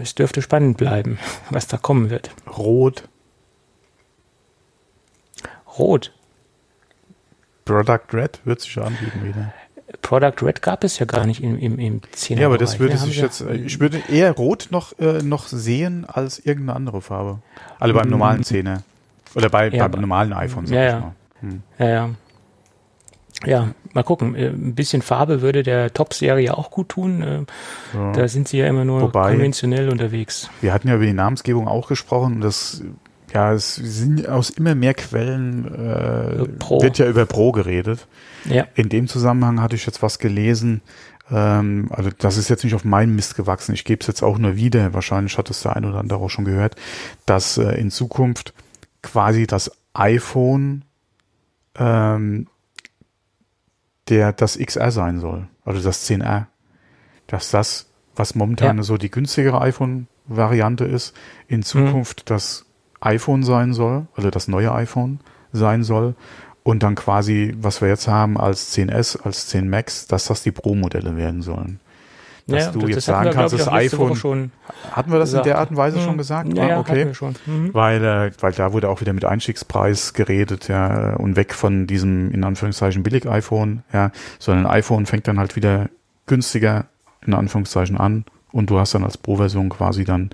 es 0.00 0.14
dürfte 0.14 0.40
spannend 0.40 0.76
bleiben, 0.76 1.18
was 1.50 1.66
da 1.66 1.78
kommen 1.78 2.10
wird. 2.10 2.30
Rot. 2.46 3.08
Rot. 5.80 6.12
Product 7.64 8.12
Red 8.12 8.40
wird 8.44 8.60
sich 8.60 8.78
anbieten 8.78 9.24
wieder. 9.24 9.52
Product 10.02 10.42
Red 10.42 10.62
gab 10.62 10.84
es 10.84 10.98
ja 10.98 11.06
gar 11.06 11.26
nicht 11.26 11.42
im, 11.42 11.58
im, 11.58 11.78
im 11.78 12.00
10 12.12 12.38
Ja, 12.38 12.46
aber 12.46 12.58
das 12.58 12.78
würde 12.78 12.96
sich 12.96 13.20
jetzt, 13.20 13.40
ich 13.40 13.80
würde 13.80 14.00
eher 14.08 14.32
Rot 14.32 14.68
noch, 14.70 14.98
äh, 14.98 15.22
noch 15.22 15.48
sehen 15.48 16.04
als 16.06 16.38
irgendeine 16.38 16.76
andere 16.76 17.00
Farbe. 17.00 17.38
Also 17.78 17.94
beim 17.94 18.08
normalen 18.08 18.42
10er. 18.42 18.82
Oder 19.34 19.48
bei, 19.48 19.68
ja, 19.68 19.88
beim 19.88 20.00
normalen 20.00 20.32
iPhone, 20.32 20.66
sag 20.66 20.76
ja, 20.76 20.96
ich 20.96 21.02
mal. 21.02 21.14
Hm. 21.40 21.62
Ja, 21.78 21.88
ja. 21.88 22.10
Ja, 23.46 23.68
mal 23.94 24.02
gucken. 24.02 24.34
Äh, 24.34 24.48
ein 24.48 24.74
bisschen 24.74 25.02
Farbe 25.02 25.40
würde 25.40 25.62
der 25.62 25.92
Top-Serie 25.92 26.56
auch 26.56 26.70
gut 26.70 26.90
tun. 26.90 27.22
Äh. 27.22 27.44
Da 28.12 28.28
sind 28.28 28.48
sie 28.48 28.58
ja 28.58 28.66
immer 28.66 28.84
nur 28.84 29.00
Wobei, 29.00 29.30
konventionell 29.30 29.88
unterwegs. 29.88 30.50
Wir 30.60 30.72
hatten 30.74 30.88
ja 30.88 30.96
über 30.96 31.06
die 31.06 31.12
Namensgebung 31.12 31.66
auch 31.66 31.88
gesprochen. 31.88 32.40
Das, 32.40 32.82
ja, 33.32 33.52
es 33.52 33.76
sind 33.76 34.28
aus 34.28 34.50
immer 34.50 34.74
mehr 34.74 34.94
Quellen 34.94 35.66
äh, 35.66 36.46
wird 36.82 36.98
ja 36.98 37.08
über 37.08 37.26
Pro 37.26 37.52
geredet. 37.52 38.06
Ja. 38.44 38.66
In 38.74 38.88
dem 38.88 39.06
Zusammenhang 39.06 39.60
hatte 39.60 39.76
ich 39.76 39.86
jetzt 39.86 40.02
was 40.02 40.18
gelesen. 40.18 40.82
Ähm, 41.30 41.88
also 41.90 42.10
das 42.16 42.36
ist 42.36 42.48
jetzt 42.48 42.64
nicht 42.64 42.74
auf 42.74 42.84
meinen 42.84 43.14
Mist 43.14 43.36
gewachsen. 43.36 43.74
Ich 43.74 43.84
gebe 43.84 44.00
es 44.00 44.06
jetzt 44.06 44.22
auch 44.22 44.38
nur 44.38 44.56
wieder. 44.56 44.94
Wahrscheinlich 44.94 45.38
hat 45.38 45.50
es 45.50 45.62
der 45.62 45.76
ein 45.76 45.84
oder 45.84 45.98
andere 45.98 46.20
auch 46.20 46.30
schon 46.30 46.44
gehört, 46.44 46.76
dass 47.26 47.56
äh, 47.58 47.72
in 47.80 47.90
Zukunft 47.90 48.52
quasi 49.02 49.46
das 49.46 49.70
iPhone 49.94 50.84
ähm, 51.76 52.46
der 54.08 54.32
das 54.32 54.58
XR 54.58 54.90
sein 54.90 55.20
soll, 55.20 55.46
also 55.64 55.80
das 55.80 56.08
10R. 56.08 56.46
Dass 57.26 57.50
das, 57.50 57.86
was 58.16 58.34
momentan 58.34 58.78
ja. 58.78 58.82
so 58.82 58.96
die 58.96 59.10
günstigere 59.10 59.60
iPhone-Variante 59.60 60.84
ist, 60.84 61.14
in 61.46 61.62
Zukunft 61.62 62.20
mhm. 62.20 62.24
das 62.26 62.66
iPhone 63.00 63.42
sein 63.42 63.72
soll, 63.72 64.06
also 64.16 64.30
das 64.30 64.48
neue 64.48 64.72
iPhone 64.72 65.20
sein 65.52 65.82
soll. 65.82 66.14
Und 66.62 66.82
dann 66.82 66.94
quasi, 66.94 67.54
was 67.58 67.80
wir 67.80 67.88
jetzt 67.88 68.06
haben 68.06 68.38
als 68.38 68.76
10S, 68.76 69.22
als 69.22 69.46
10 69.48 69.68
Max, 69.68 70.06
dass 70.06 70.26
das 70.26 70.42
die 70.42 70.52
Pro-Modelle 70.52 71.16
werden 71.16 71.40
sollen 71.40 71.80
dass 72.50 72.66
ja, 72.66 72.72
du 72.72 72.86
jetzt 72.86 73.04
sagen 73.04 73.30
kannst, 73.32 73.58
das 73.58 73.68
iPhone. 73.68 74.16
Schon 74.16 74.52
hatten 74.90 75.12
wir 75.12 75.18
das 75.18 75.30
gesagt. 75.30 75.46
in 75.46 75.50
der 75.50 75.58
Art 75.58 75.70
und 75.70 75.76
Weise 75.76 75.98
hm. 75.98 76.04
schon 76.04 76.18
gesagt? 76.18 76.56
Ja, 76.56 76.76
ah, 76.76 76.80
okay. 76.80 77.12
Ja. 77.12 77.32
Mhm. 77.46 77.74
Weil, 77.74 78.04
äh, 78.04 78.30
weil 78.40 78.52
da 78.52 78.72
wurde 78.72 78.88
auch 78.88 79.00
wieder 79.00 79.12
mit 79.12 79.24
Einstiegspreis 79.24 80.14
geredet, 80.14 80.68
ja, 80.68 81.14
und 81.16 81.36
weg 81.36 81.54
von 81.54 81.86
diesem, 81.86 82.30
in 82.32 82.44
Anführungszeichen, 82.44 83.02
Billig-iPhone, 83.02 83.82
ja, 83.92 84.10
sondern 84.38 84.66
ein 84.66 84.72
iPhone 84.72 85.06
fängt 85.06 85.28
dann 85.28 85.38
halt 85.38 85.56
wieder 85.56 85.88
günstiger, 86.26 86.86
in 87.26 87.34
Anführungszeichen, 87.34 87.96
an 87.96 88.24
und 88.52 88.70
du 88.70 88.78
hast 88.78 88.94
dann 88.94 89.04
als 89.04 89.18
Pro-Version 89.18 89.68
quasi 89.68 90.04
dann 90.04 90.30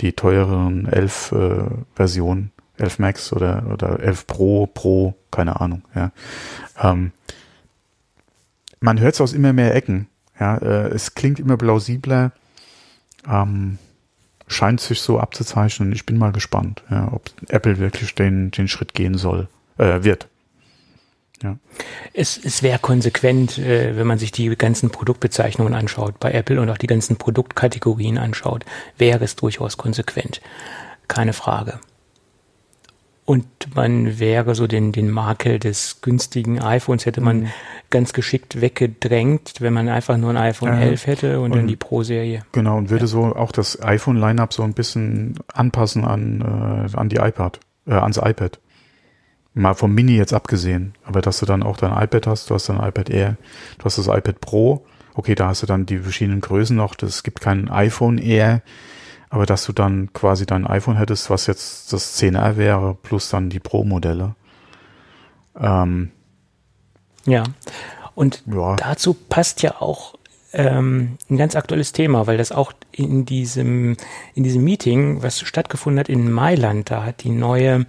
die 0.00 0.12
teureren 0.12 0.86
11 0.86 1.32
äh, 1.32 1.64
Versionen, 1.94 2.52
11 2.78 2.98
Max 2.98 3.32
oder, 3.32 3.64
oder 3.72 4.00
11 4.00 4.26
Pro, 4.26 4.66
Pro, 4.66 5.14
keine 5.30 5.60
Ahnung, 5.60 5.82
ja. 5.94 6.12
Ähm, 6.80 7.12
man 8.80 8.98
hört 8.98 9.14
es 9.14 9.20
aus 9.20 9.32
immer 9.32 9.52
mehr 9.52 9.74
Ecken, 9.74 10.08
ja, 10.38 10.56
äh, 10.56 10.88
es 10.88 11.14
klingt 11.14 11.38
immer 11.38 11.56
plausibler, 11.56 12.32
ähm, 13.28 13.78
scheint 14.48 14.80
sich 14.80 15.00
so 15.02 15.20
abzuzeichnen. 15.20 15.92
Ich 15.92 16.06
bin 16.06 16.18
mal 16.18 16.32
gespannt, 16.32 16.82
ja, 16.90 17.12
ob 17.12 17.30
Apple 17.48 17.78
wirklich 17.78 18.14
den, 18.14 18.50
den 18.50 18.66
Schritt 18.66 18.94
gehen 18.94 19.16
soll, 19.16 19.48
äh, 19.78 20.02
wird. 20.02 20.29
Ja. 21.42 21.56
Es, 22.12 22.38
es 22.42 22.62
wäre 22.62 22.78
konsequent, 22.78 23.58
äh, 23.58 23.96
wenn 23.96 24.06
man 24.06 24.18
sich 24.18 24.32
die 24.32 24.54
ganzen 24.56 24.90
Produktbezeichnungen 24.90 25.74
anschaut 25.74 26.20
bei 26.20 26.32
Apple 26.32 26.60
und 26.60 26.68
auch 26.68 26.78
die 26.78 26.86
ganzen 26.86 27.16
Produktkategorien 27.16 28.18
anschaut, 28.18 28.64
wäre 28.98 29.24
es 29.24 29.36
durchaus 29.36 29.76
konsequent. 29.76 30.40
Keine 31.08 31.32
Frage 31.32 31.80
und 33.30 33.46
man 33.76 34.18
wäre 34.18 34.56
so 34.56 34.66
den, 34.66 34.90
den 34.90 35.08
Makel 35.08 35.60
des 35.60 36.00
günstigen 36.00 36.60
iPhones 36.60 37.06
hätte 37.06 37.20
man 37.20 37.42
mhm. 37.42 37.48
ganz 37.88 38.12
geschickt 38.12 38.60
weggedrängt, 38.60 39.60
wenn 39.60 39.72
man 39.72 39.88
einfach 39.88 40.16
nur 40.16 40.30
ein 40.30 40.36
iPhone 40.36 40.70
ja. 40.70 40.80
11 40.80 41.06
hätte 41.06 41.38
und, 41.38 41.52
und 41.52 41.58
dann 41.58 41.68
die 41.68 41.76
Pro-Serie. 41.76 42.42
Genau, 42.50 42.76
und 42.76 42.90
würde 42.90 43.04
ja. 43.04 43.06
so 43.06 43.22
auch 43.36 43.52
das 43.52 43.80
iPhone-Lineup 43.80 44.52
so 44.52 44.64
ein 44.64 44.74
bisschen 44.74 45.38
anpassen 45.54 46.04
an, 46.04 46.88
äh, 46.92 46.96
an 46.96 47.08
die 47.08 47.18
iPad, 47.18 47.60
äh, 47.86 47.92
ans 47.92 48.16
iPad. 48.16 48.58
Mal 49.60 49.74
vom 49.74 49.94
Mini 49.94 50.16
jetzt 50.16 50.32
abgesehen, 50.32 50.94
aber 51.04 51.20
dass 51.20 51.40
du 51.40 51.46
dann 51.46 51.62
auch 51.62 51.76
dein 51.76 51.92
iPad 51.92 52.26
hast, 52.26 52.50
du 52.50 52.54
hast 52.54 52.68
dein 52.68 52.80
iPad 52.80 53.10
Air, 53.10 53.36
du 53.78 53.84
hast 53.84 53.98
das 53.98 54.06
iPad 54.06 54.40
Pro, 54.40 54.84
okay, 55.14 55.34
da 55.34 55.48
hast 55.48 55.62
du 55.62 55.66
dann 55.66 55.86
die 55.86 55.98
verschiedenen 55.98 56.40
Größen 56.40 56.76
noch, 56.76 56.94
es 57.02 57.22
gibt 57.22 57.40
kein 57.40 57.70
iPhone 57.70 58.18
Air, 58.18 58.62
aber 59.28 59.46
dass 59.46 59.64
du 59.64 59.72
dann 59.72 60.12
quasi 60.12 60.46
dein 60.46 60.66
iPhone 60.66 60.96
hättest, 60.96 61.30
was 61.30 61.46
jetzt 61.46 61.92
das 61.92 62.20
10R 62.20 62.56
wäre, 62.56 62.96
plus 63.02 63.30
dann 63.30 63.48
die 63.48 63.60
Pro-Modelle. 63.60 64.34
Ähm, 65.58 66.10
ja. 67.26 67.44
Und 68.14 68.42
ja. 68.46 68.76
dazu 68.76 69.14
passt 69.14 69.62
ja 69.62 69.80
auch 69.80 70.14
ähm, 70.52 71.16
ein 71.28 71.36
ganz 71.36 71.54
aktuelles 71.54 71.92
Thema, 71.92 72.26
weil 72.26 72.38
das 72.38 72.50
auch 72.50 72.72
in 72.90 73.24
diesem, 73.24 73.96
in 74.34 74.42
diesem 74.42 74.64
Meeting, 74.64 75.22
was 75.22 75.40
stattgefunden 75.40 76.00
hat 76.00 76.08
in 76.08 76.30
Mailand, 76.30 76.90
da 76.90 77.04
hat 77.04 77.22
die 77.22 77.30
neue 77.30 77.86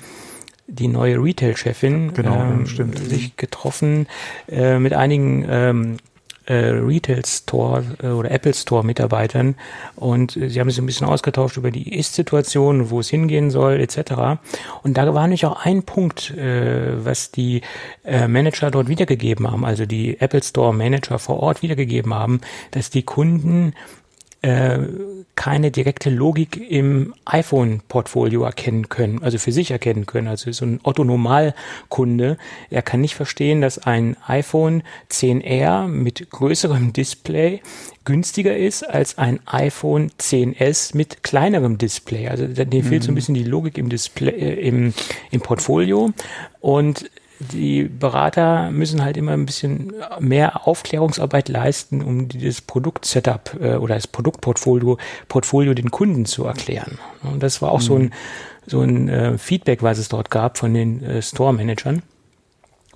die 0.67 0.87
neue 0.87 1.17
Retail-Chefin 1.17 2.13
genau, 2.13 2.35
ähm, 2.35 2.65
sich 2.65 3.35
getroffen 3.35 4.07
äh, 4.49 4.79
mit 4.79 4.93
einigen 4.93 5.45
ähm, 5.49 5.97
äh, 6.45 6.69
Retail 6.69 7.25
Store 7.25 7.83
äh, 8.01 8.07
oder 8.07 8.31
Apple 8.31 8.53
Store 8.53 8.83
Mitarbeitern 8.83 9.55
und 9.95 10.35
äh, 10.35 10.49
sie 10.49 10.59
haben 10.59 10.69
sich 10.69 10.79
ein 10.79 10.85
bisschen 10.85 11.07
ausgetauscht 11.07 11.57
über 11.57 11.71
die 11.71 11.95
Ist-Situation, 11.95 12.89
wo 12.89 12.99
es 12.99 13.09
hingehen 13.09 13.51
soll 13.51 13.79
etc. 13.79 14.41
Und 14.83 14.97
da 14.97 15.13
war 15.13 15.23
nämlich 15.23 15.45
auch 15.45 15.63
ein 15.63 15.83
Punkt, 15.83 16.31
äh, 16.31 17.05
was 17.05 17.31
die 17.31 17.61
äh, 18.03 18.27
Manager 18.27 18.71
dort 18.71 18.87
wiedergegeben 18.87 19.49
haben, 19.49 19.65
also 19.65 19.85
die 19.85 20.19
Apple 20.19 20.43
Store 20.43 20.73
Manager 20.73 21.19
vor 21.19 21.39
Ort 21.41 21.61
wiedergegeben 21.61 22.13
haben, 22.13 22.41
dass 22.71 22.89
die 22.89 23.03
Kunden 23.03 23.73
äh, 24.41 24.79
keine 25.41 25.71
direkte 25.71 26.11
Logik 26.11 26.69
im 26.69 27.15
iPhone-Portfolio 27.25 28.43
erkennen 28.43 28.89
können, 28.89 29.23
also 29.23 29.39
für 29.39 29.51
sich 29.51 29.71
erkennen 29.71 30.05
können. 30.05 30.27
Also 30.27 30.51
so 30.51 30.65
ein 30.65 30.79
Otto-Normal-Kunde, 30.83 32.37
er 32.69 32.81
kann 32.83 33.01
nicht 33.01 33.15
verstehen, 33.15 33.59
dass 33.59 33.79
ein 33.79 34.17
iPhone 34.27 34.83
10R 35.09 35.87
mit 35.87 36.29
größerem 36.29 36.93
Display 36.93 37.61
günstiger 38.05 38.55
ist 38.55 38.83
als 38.83 39.17
ein 39.17 39.39
iPhone 39.47 40.11
10s 40.19 40.95
mit 40.95 41.23
kleinerem 41.23 41.79
Display. 41.79 42.27
Also 42.27 42.45
dem 42.45 42.83
fehlt 42.83 43.01
so 43.01 43.09
ein 43.09 43.13
mhm. 43.13 43.15
bisschen 43.15 43.33
die 43.33 43.43
Logik 43.43 43.79
im 43.79 43.89
Display, 43.89 44.29
äh, 44.29 44.67
im, 44.67 44.93
im 45.31 45.41
Portfolio. 45.41 46.11
Und 46.59 47.09
die 47.41 47.83
Berater 47.83 48.71
müssen 48.71 49.03
halt 49.03 49.17
immer 49.17 49.31
ein 49.31 49.45
bisschen 49.45 49.93
mehr 50.19 50.67
Aufklärungsarbeit 50.67 51.49
leisten, 51.49 52.01
um 52.03 52.27
dieses 52.27 52.61
Produktsetup 52.61 53.57
äh, 53.59 53.75
oder 53.75 53.95
das 53.95 54.07
Produktportfolio 54.07 54.97
Portfolio 55.27 55.73
den 55.73 55.91
Kunden 55.91 56.25
zu 56.25 56.45
erklären. 56.45 56.99
Und 57.23 57.41
das 57.41 57.61
war 57.61 57.71
auch 57.71 57.79
mhm. 57.79 57.83
so 57.83 57.95
ein, 57.95 58.13
so 58.65 58.81
ein 58.81 59.09
äh, 59.09 59.37
Feedback, 59.37 59.83
was 59.83 59.97
es 59.97 60.09
dort 60.09 60.29
gab 60.29 60.57
von 60.57 60.73
den 60.73 61.03
äh, 61.03 61.21
Store-Managern. 61.21 62.03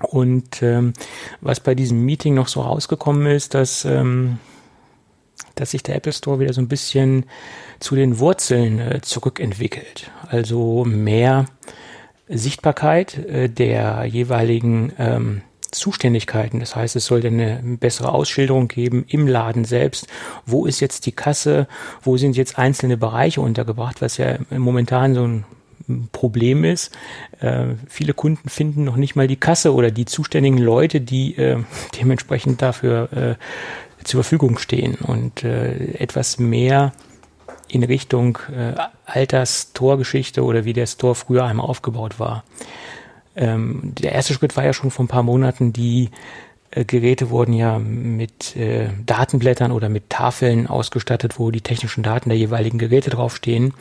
Und 0.01 0.61
ähm, 0.61 0.93
was 1.41 1.61
bei 1.61 1.73
diesem 1.73 2.03
Meeting 2.03 2.33
noch 2.33 2.49
so 2.49 2.61
rausgekommen 2.61 3.27
ist, 3.27 3.53
dass, 3.53 3.85
ähm, 3.85 4.39
dass 5.55 5.71
sich 5.71 5.83
der 5.83 5.95
Apple 5.95 6.11
Store 6.11 6.39
wieder 6.39 6.53
so 6.53 6.61
ein 6.61 6.67
bisschen 6.67 7.25
zu 7.79 7.95
den 7.95 8.19
Wurzeln 8.19 8.79
äh, 8.79 9.01
zurückentwickelt. 9.01 10.11
Also 10.27 10.83
mehr 10.85 11.45
Sichtbarkeit 12.27 13.17
äh, 13.17 13.49
der 13.49 14.05
jeweiligen 14.05 14.93
ähm, 14.97 15.41
Zuständigkeiten. 15.71 16.59
Das 16.59 16.75
heißt, 16.75 16.95
es 16.95 17.05
sollte 17.05 17.27
eine 17.27 17.61
bessere 17.79 18.13
Ausschilderung 18.13 18.67
geben 18.67 19.05
im 19.07 19.27
Laden 19.27 19.65
selbst. 19.65 20.07
Wo 20.45 20.65
ist 20.65 20.79
jetzt 20.79 21.05
die 21.05 21.11
Kasse? 21.11 21.67
Wo 22.01 22.17
sind 22.17 22.37
jetzt 22.37 22.57
einzelne 22.57 22.97
Bereiche 22.97 23.41
untergebracht, 23.41 24.01
was 24.01 24.17
ja 24.17 24.37
momentan 24.49 25.13
so 25.13 25.25
ein 25.27 25.45
Problem 26.11 26.63
ist. 26.63 26.91
Äh, 27.39 27.75
viele 27.87 28.13
Kunden 28.13 28.49
finden 28.49 28.83
noch 28.83 28.95
nicht 28.95 29.15
mal 29.15 29.27
die 29.27 29.35
Kasse 29.35 29.73
oder 29.73 29.91
die 29.91 30.05
zuständigen 30.05 30.57
Leute, 30.57 31.01
die 31.01 31.35
äh, 31.37 31.63
dementsprechend 31.99 32.61
dafür 32.61 33.09
äh, 33.13 33.35
zur 34.03 34.23
Verfügung 34.23 34.57
stehen 34.57 34.95
und 34.95 35.43
äh, 35.43 35.93
etwas 35.95 36.39
mehr 36.39 36.93
in 37.67 37.83
Richtung 37.83 38.37
äh, 38.55 38.73
Alters-Torgeschichte 39.05 40.43
oder 40.43 40.65
wie 40.65 40.73
der 40.73 40.87
Store 40.87 41.15
früher 41.15 41.45
einmal 41.45 41.67
aufgebaut 41.67 42.19
war. 42.19 42.43
Ähm, 43.35 43.93
der 43.99 44.13
erste 44.13 44.33
Schritt 44.33 44.55
war 44.55 44.63
ja 44.63 44.73
schon 44.73 44.91
vor 44.91 45.05
ein 45.05 45.09
paar 45.09 45.23
Monaten, 45.23 45.73
die 45.73 46.09
äh, 46.71 46.85
Geräte 46.85 47.29
wurden 47.29 47.53
ja 47.53 47.79
mit 47.79 48.55
äh, 48.55 48.89
Datenblättern 49.05 49.71
oder 49.71 49.89
mit 49.89 50.09
Tafeln 50.09 50.67
ausgestattet, 50.67 51.39
wo 51.39 51.51
die 51.51 51.61
technischen 51.61 52.03
Daten 52.03 52.29
der 52.29 52.37
jeweiligen 52.37 52.77
Geräte 52.77 53.09
draufstehen. 53.09 53.73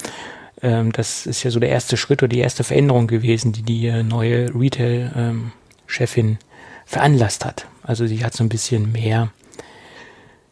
Ähm, 0.63 0.93
das 0.93 1.27
ist 1.27 1.43
ja 1.43 1.51
so 1.51 1.61
der 1.61 1.71
erste 1.71 1.97
Schritt 1.97 2.23
oder 2.23 2.29
die 2.29 2.41
erste 2.41 2.65
Veränderung 2.65 3.07
gewesen, 3.07 3.53
die 3.53 3.63
die 3.63 3.87
äh, 3.87 4.03
neue 4.03 4.55
Retail-Chefin 4.55 6.27
ähm, 6.27 6.39
veranlasst 6.87 7.45
hat. 7.45 7.67
Also 7.83 8.07
sie 8.07 8.25
hat 8.25 8.35
so 8.35 8.45
ein 8.45 8.49
bisschen 8.49 8.93
mehr, 8.93 9.31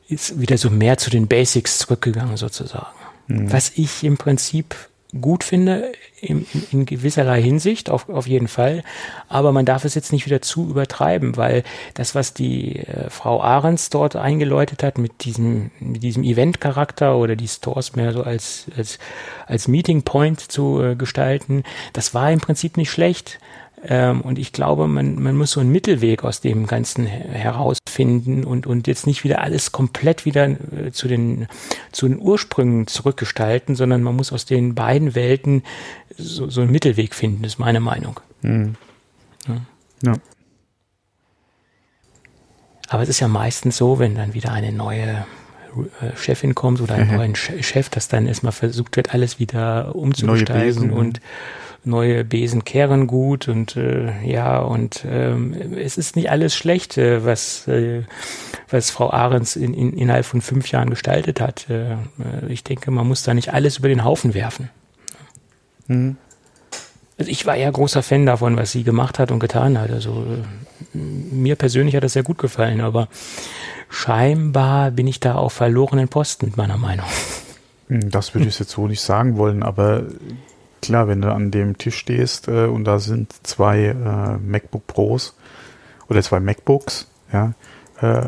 ist 0.09 0.41
wieder 0.41 0.59
so 0.59 0.71
mehr 0.71 0.99
zu 0.99 1.11
den 1.11 1.29
Basics 1.29 1.79
zurückgegangen 1.79 2.37
sozusagen. 2.37 3.02
Mhm. 3.33 3.53
Was 3.53 3.73
ich 3.77 4.05
im 4.05 4.17
Prinzip 4.17 4.75
gut 5.21 5.45
finde, 5.45 5.93
in, 6.21 6.47
in 6.71 6.87
gewisserlei 6.87 7.43
Hinsicht, 7.43 7.91
auf, 7.91 8.09
auf 8.09 8.27
jeden 8.27 8.49
Fall. 8.49 8.83
Aber 9.29 9.53
man 9.53 9.67
darf 9.67 9.85
es 9.85 9.95
jetzt 9.95 10.11
nicht 10.11 10.25
wieder 10.25 10.41
zu 10.41 10.71
übertreiben, 10.71 11.37
weil 11.37 11.65
das, 11.95 12.15
was 12.15 12.33
die 12.33 12.79
äh, 12.79 13.11
Frau 13.11 13.43
Ahrens 13.43 13.91
dort 13.91 14.17
eingeläutet 14.17 14.83
hat 14.83 14.97
mit 14.97 15.25
diesem, 15.25 15.71
mit 15.81 16.03
diesem 16.03 16.23
Event-Charakter 16.23 17.17
oder 17.19 17.37
die 17.37 17.49
Stores 17.49 17.95
mehr 17.95 18.13
so 18.13 18.23
als, 18.23 18.67
als, 18.77 18.99
als 19.47 19.69
Meeting 19.69 20.03
Point 20.03 20.41
zu 20.41 20.81
äh, 20.83 20.97
gestalten, 20.97 21.63
das 21.93 22.15
war 22.15 22.33
im 22.33 22.41
Prinzip 22.41 22.79
nicht 22.79 22.91
schlecht. 22.91 23.39
Ähm, 23.85 24.21
und 24.21 24.39
ich 24.39 24.53
glaube, 24.53 24.87
man, 24.87 25.21
man 25.21 25.37
muss 25.37 25.53
so 25.53 25.61
einen 25.61 25.73
Mittelweg 25.73 26.23
aus 26.23 26.41
dem 26.41 26.67
Ganzen 26.67 27.05
herausfinden 27.05 28.45
und, 28.45 28.67
und 28.67 28.87
jetzt 28.87 29.07
nicht 29.07 29.25
wieder 29.25 29.41
alles 29.41 29.73
komplett 29.73 30.25
wieder 30.25 30.47
äh, 30.47 30.93
zu 30.93 31.09
den, 31.09 31.49
zu 31.91 32.07
den 32.07 32.21
Ursprüngen 32.21 32.87
zurückgestalten, 32.87 33.75
sondern 33.75 34.03
man 34.03 34.15
muss 34.15 34.33
aus 34.33 34.45
den 34.45 34.77
beiden 34.77 35.15
Welten 35.17 35.65
so, 36.17 36.49
so 36.49 36.61
einen 36.61 36.71
Mittelweg 36.71 37.15
finden, 37.15 37.43
ist 37.43 37.59
meine 37.59 37.81
Meinung. 37.81 38.21
Mhm. 38.43 38.77
Ja. 39.49 39.57
ja. 40.03 40.13
Aber 42.89 43.03
es 43.03 43.09
ist 43.09 43.21
ja 43.21 43.29
meistens 43.29 43.77
so, 43.77 43.99
wenn 43.99 44.15
dann 44.15 44.35
wieder 44.35 44.53
eine 44.53 44.71
neue 44.71 45.25
äh, 46.01 46.17
Chefin 46.17 46.55
kommt 46.55 46.81
oder 46.81 46.95
einen 46.95 47.11
mhm. 47.11 47.17
neuen 47.17 47.35
Chef, 47.35 47.89
dass 47.89 48.07
dann 48.07 48.27
erstmal 48.27 48.53
versucht 48.53 48.97
wird, 48.97 49.13
alles 49.13 49.41
wieder 49.41 49.97
umzugestalten 49.97 50.91
und 50.91 51.21
neue 51.85 52.25
Besen 52.25 52.65
kehren 52.65 53.07
gut 53.07 53.49
und 53.49 53.77
äh, 53.77 54.13
ja 54.25 54.61
und 54.61 55.05
ähm, 55.09 55.55
es 55.77 55.99
ist 55.99 56.17
nicht 56.17 56.31
alles 56.31 56.55
schlecht, 56.55 56.97
äh, 56.97 57.25
was 57.25 57.67
äh, 57.67 58.03
was 58.71 58.91
Frau 58.91 59.11
Ahrens 59.11 59.57
in, 59.57 59.75
in, 59.75 59.93
innerhalb 59.93 60.25
von 60.25 60.41
fünf 60.41 60.71
Jahren 60.71 60.91
gestaltet 60.91 61.41
hat. 61.41 61.69
Äh, 61.69 61.97
ich 62.49 62.63
denke, 62.65 62.91
man 62.91 63.07
muss 63.07 63.23
da 63.25 63.35
nicht 63.35 63.53
alles 63.53 63.79
über 63.79 63.89
den 63.89 64.05
Haufen 64.05 64.35
werfen. 64.35 64.71
Mhm. 65.89 66.17
Also 67.19 67.31
ich 67.31 67.47
war 67.47 67.57
ja 67.57 67.71
großer 67.71 68.03
Fan 68.03 68.27
davon, 68.27 68.57
was 68.57 68.73
sie 68.73 68.85
gemacht 68.85 69.19
hat 69.19 69.31
und 69.31 69.41
getan 69.41 69.79
hat. 69.79 69.91
Also 69.91 70.25
äh, 70.95 70.99
mir 70.99 71.57
persönlich 71.57 71.97
hat 71.97 72.05
das 72.05 72.15
sehr 72.15 72.23
gut 72.23 72.39
gefallen, 72.39 72.81
aber 72.81 73.09
scheinbar 73.89 74.91
bin 74.91 75.07
ich 75.07 75.21
da 75.21 75.35
auf 75.35 75.53
verlorenen 75.53 76.09
Posten 76.09 76.53
meiner 76.57 76.79
Meinung. 76.79 77.07
Das 77.89 78.35
würde 78.35 78.49
ich 78.49 78.59
jetzt 78.59 78.71
so 78.71 78.89
nicht 78.89 79.03
sagen 79.03 79.37
wollen, 79.37 79.63
aber 79.63 80.07
klar, 80.83 81.09
wenn 81.09 81.23
du 81.23 81.33
an 81.33 81.51
dem 81.51 81.79
Tisch 81.79 81.97
stehst 81.97 82.49
äh, 82.49 82.67
und 82.67 82.85
da 82.85 82.99
sind 82.99 83.35
zwei 83.47 83.87
äh, 83.87 84.39
MacBook 84.39 84.87
Pros 84.87 85.35
oder 86.09 86.23
zwei 86.23 86.41
MacBooks, 86.41 87.09
ja, 87.33 87.55
äh, 88.01 88.23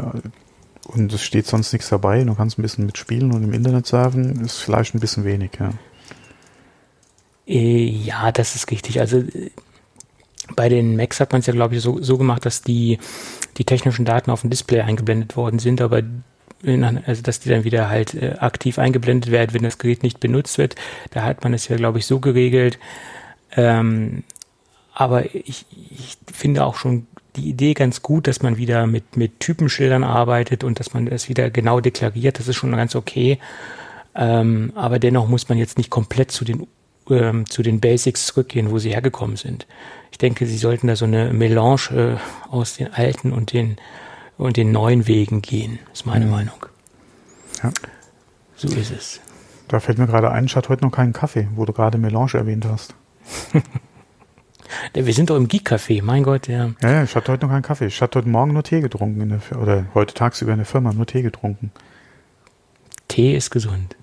und 0.86 1.12
es 1.12 1.22
steht 1.22 1.46
sonst 1.46 1.72
nichts 1.72 1.88
dabei, 1.88 2.22
du 2.24 2.34
kannst 2.34 2.58
ein 2.58 2.62
bisschen 2.62 2.86
mitspielen 2.86 3.32
und 3.32 3.42
im 3.42 3.52
Internet 3.52 3.86
surfen, 3.86 4.44
ist 4.44 4.58
vielleicht 4.58 4.94
ein 4.94 5.00
bisschen 5.00 5.24
wenig, 5.24 5.50
ja. 5.58 5.70
Äh, 7.46 7.84
ja, 7.84 8.32
das 8.32 8.54
ist 8.54 8.70
richtig. 8.70 9.00
Also 9.00 9.18
äh, 9.18 9.50
bei 10.56 10.68
den 10.68 10.96
Macs 10.96 11.20
hat 11.20 11.32
man 11.32 11.40
es 11.40 11.46
ja, 11.46 11.52
glaube 11.52 11.76
ich, 11.76 11.82
so, 11.82 12.00
so 12.02 12.18
gemacht, 12.18 12.44
dass 12.46 12.62
die, 12.62 12.98
die 13.56 13.64
technischen 13.64 14.04
Daten 14.04 14.30
auf 14.30 14.42
dem 14.42 14.50
Display 14.50 14.80
eingeblendet 14.80 15.36
worden 15.36 15.58
sind, 15.58 15.80
aber 15.80 16.02
also 17.06 17.22
dass 17.22 17.40
die 17.40 17.48
dann 17.48 17.64
wieder 17.64 17.88
halt 17.88 18.14
äh, 18.14 18.36
aktiv 18.38 18.78
eingeblendet 18.78 19.30
werden, 19.30 19.54
wenn 19.54 19.62
das 19.62 19.78
Gerät 19.78 20.02
nicht 20.02 20.20
benutzt 20.20 20.58
wird. 20.58 20.76
Da 21.10 21.22
hat 21.22 21.44
man 21.44 21.54
es 21.54 21.68
ja, 21.68 21.76
glaube 21.76 21.98
ich, 21.98 22.06
so 22.06 22.20
geregelt. 22.20 22.78
Ähm, 23.56 24.24
aber 24.92 25.34
ich, 25.34 25.66
ich 25.90 26.16
finde 26.32 26.64
auch 26.64 26.76
schon 26.76 27.06
die 27.36 27.48
Idee 27.48 27.74
ganz 27.74 28.02
gut, 28.02 28.26
dass 28.26 28.42
man 28.42 28.56
wieder 28.56 28.86
mit, 28.86 29.16
mit 29.16 29.40
Typenschildern 29.40 30.04
arbeitet 30.04 30.62
und 30.62 30.78
dass 30.78 30.94
man 30.94 31.06
das 31.06 31.28
wieder 31.28 31.50
genau 31.50 31.80
deklariert. 31.80 32.38
Das 32.38 32.48
ist 32.48 32.56
schon 32.56 32.72
ganz 32.72 32.94
okay. 32.94 33.38
Ähm, 34.14 34.72
aber 34.76 34.98
dennoch 34.98 35.28
muss 35.28 35.48
man 35.48 35.58
jetzt 35.58 35.78
nicht 35.78 35.90
komplett 35.90 36.30
zu 36.30 36.44
den 36.44 36.66
ähm, 37.10 37.48
zu 37.50 37.62
den 37.62 37.80
Basics 37.80 38.26
zurückgehen, 38.26 38.70
wo 38.70 38.78
sie 38.78 38.90
hergekommen 38.90 39.36
sind. 39.36 39.66
Ich 40.10 40.18
denke, 40.18 40.46
sie 40.46 40.56
sollten 40.56 40.86
da 40.86 40.96
so 40.96 41.04
eine 41.04 41.32
Melange 41.32 42.18
äh, 42.18 42.50
aus 42.50 42.76
den 42.76 42.92
alten 42.92 43.32
und 43.32 43.52
den 43.52 43.76
und 44.38 44.56
den 44.56 44.72
neuen 44.72 45.06
Wegen 45.06 45.42
gehen, 45.42 45.78
ist 45.92 46.06
meine 46.06 46.26
mhm. 46.26 46.30
Meinung. 46.30 46.66
Ja. 47.62 47.70
So 48.56 48.68
ist 48.68 48.90
es. 48.90 49.20
Da 49.68 49.80
fällt 49.80 49.98
mir 49.98 50.06
gerade 50.06 50.30
ein, 50.30 50.44
ich 50.44 50.56
hatte 50.56 50.68
heute 50.68 50.84
noch 50.84 50.92
keinen 50.92 51.12
Kaffee, 51.12 51.48
wo 51.54 51.64
du 51.64 51.72
gerade 51.72 51.98
Melange 51.98 52.34
erwähnt 52.34 52.66
hast. 52.66 52.94
Wir 54.92 55.14
sind 55.14 55.30
doch 55.30 55.36
im 55.36 55.46
Geek-Café, 55.48 56.02
mein 56.02 56.22
Gott, 56.22 56.48
ja. 56.48 56.70
ja. 56.82 56.90
Ja, 56.90 57.02
ich 57.04 57.14
hatte 57.14 57.32
heute 57.32 57.46
noch 57.46 57.52
keinen 57.52 57.62
Kaffee. 57.62 57.86
Ich 57.86 58.00
hatte 58.02 58.18
heute 58.18 58.28
Morgen 58.28 58.52
nur 58.52 58.64
Tee 58.64 58.80
getrunken 58.80 59.20
in 59.20 59.28
der, 59.28 59.60
oder 59.60 59.86
heute 59.94 60.14
tagsüber 60.14 60.52
in 60.52 60.58
der 60.58 60.66
Firma 60.66 60.92
nur 60.92 61.06
Tee 61.06 61.22
getrunken. 61.22 61.70
Tee 63.08 63.36
ist 63.36 63.50
gesund. 63.50 63.96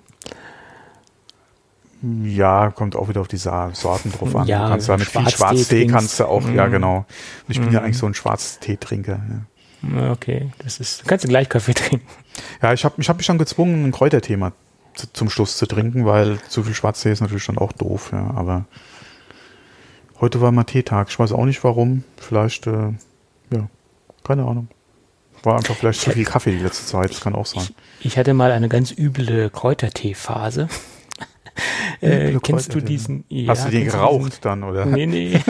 Ja, 2.24 2.70
kommt 2.70 2.96
auch 2.96 3.08
wieder 3.08 3.20
auf 3.20 3.28
die 3.28 3.36
Sorten 3.36 4.12
drauf 4.12 4.34
an. 4.34 4.46
Ja, 4.48 4.64
du 4.64 4.70
kannst 4.70 4.88
da 4.88 4.96
mit 4.96 5.06
viel 5.06 5.28
Schwarztee 5.28 5.86
kannst 5.86 6.18
du 6.18 6.24
auch, 6.24 6.44
mm. 6.44 6.54
ja 6.56 6.66
mhm. 6.66 6.72
genau. 6.72 7.06
Ich 7.46 7.60
bin 7.60 7.70
ja 7.70 7.78
mhm. 7.78 7.86
eigentlich 7.86 7.98
so 7.98 8.06
ein 8.06 8.14
Schwarztee-Trinker. 8.14 9.12
Ja. 9.12 9.40
Okay, 10.10 10.50
das 10.58 10.78
ist, 10.78 11.06
kannst 11.06 11.24
du 11.24 11.28
gleich 11.28 11.48
Kaffee 11.48 11.74
trinken. 11.74 12.06
Ja, 12.62 12.72
ich 12.72 12.84
habe 12.84 13.00
ich 13.00 13.08
hab 13.08 13.16
mich 13.16 13.26
schon 13.26 13.38
gezwungen, 13.38 13.84
ein 13.84 13.92
Kräuterthema 13.92 14.52
zu, 14.94 15.12
zum 15.12 15.30
Schluss 15.30 15.56
zu 15.56 15.66
trinken, 15.66 16.06
weil 16.06 16.38
zu 16.48 16.62
viel 16.62 16.74
Schwarztee 16.74 17.12
ist 17.12 17.20
natürlich 17.20 17.46
dann 17.46 17.58
auch 17.58 17.72
doof, 17.72 18.10
ja, 18.12 18.30
aber 18.34 18.66
heute 20.20 20.40
war 20.40 20.52
mal 20.52 20.64
Teetag. 20.64 21.08
Ich 21.08 21.18
weiß 21.18 21.32
auch 21.32 21.44
nicht 21.44 21.62
warum. 21.64 22.04
Vielleicht, 22.16 22.66
äh, 22.66 22.92
ja, 23.50 23.68
keine 24.24 24.44
Ahnung. 24.44 24.68
War 25.42 25.56
einfach 25.56 25.74
vielleicht 25.74 25.98
ich 25.98 26.04
zu 26.04 26.10
viel 26.12 26.24
Kaffee 26.24 26.52
die 26.52 26.62
letzte 26.62 26.86
Zeit, 26.86 27.10
das 27.10 27.20
kann 27.20 27.34
auch 27.34 27.46
sein. 27.46 27.64
Ich, 27.98 28.06
ich 28.06 28.18
hatte 28.18 28.32
mal 28.32 28.52
eine 28.52 28.68
ganz 28.68 28.92
üble 28.96 29.50
Kräutertee-Phase. 29.50 30.68
Äh, 32.00 32.38
kennst 32.42 32.74
du 32.74 32.80
diesen? 32.80 33.24
Ja, 33.28 33.50
Hast 33.50 33.66
du 33.66 33.70
den 33.70 33.84
geraucht 33.84 34.32
diesen, 34.32 34.40
dann, 34.42 34.62
oder? 34.64 34.86
Nee, 34.86 35.06
nee. 35.06 35.40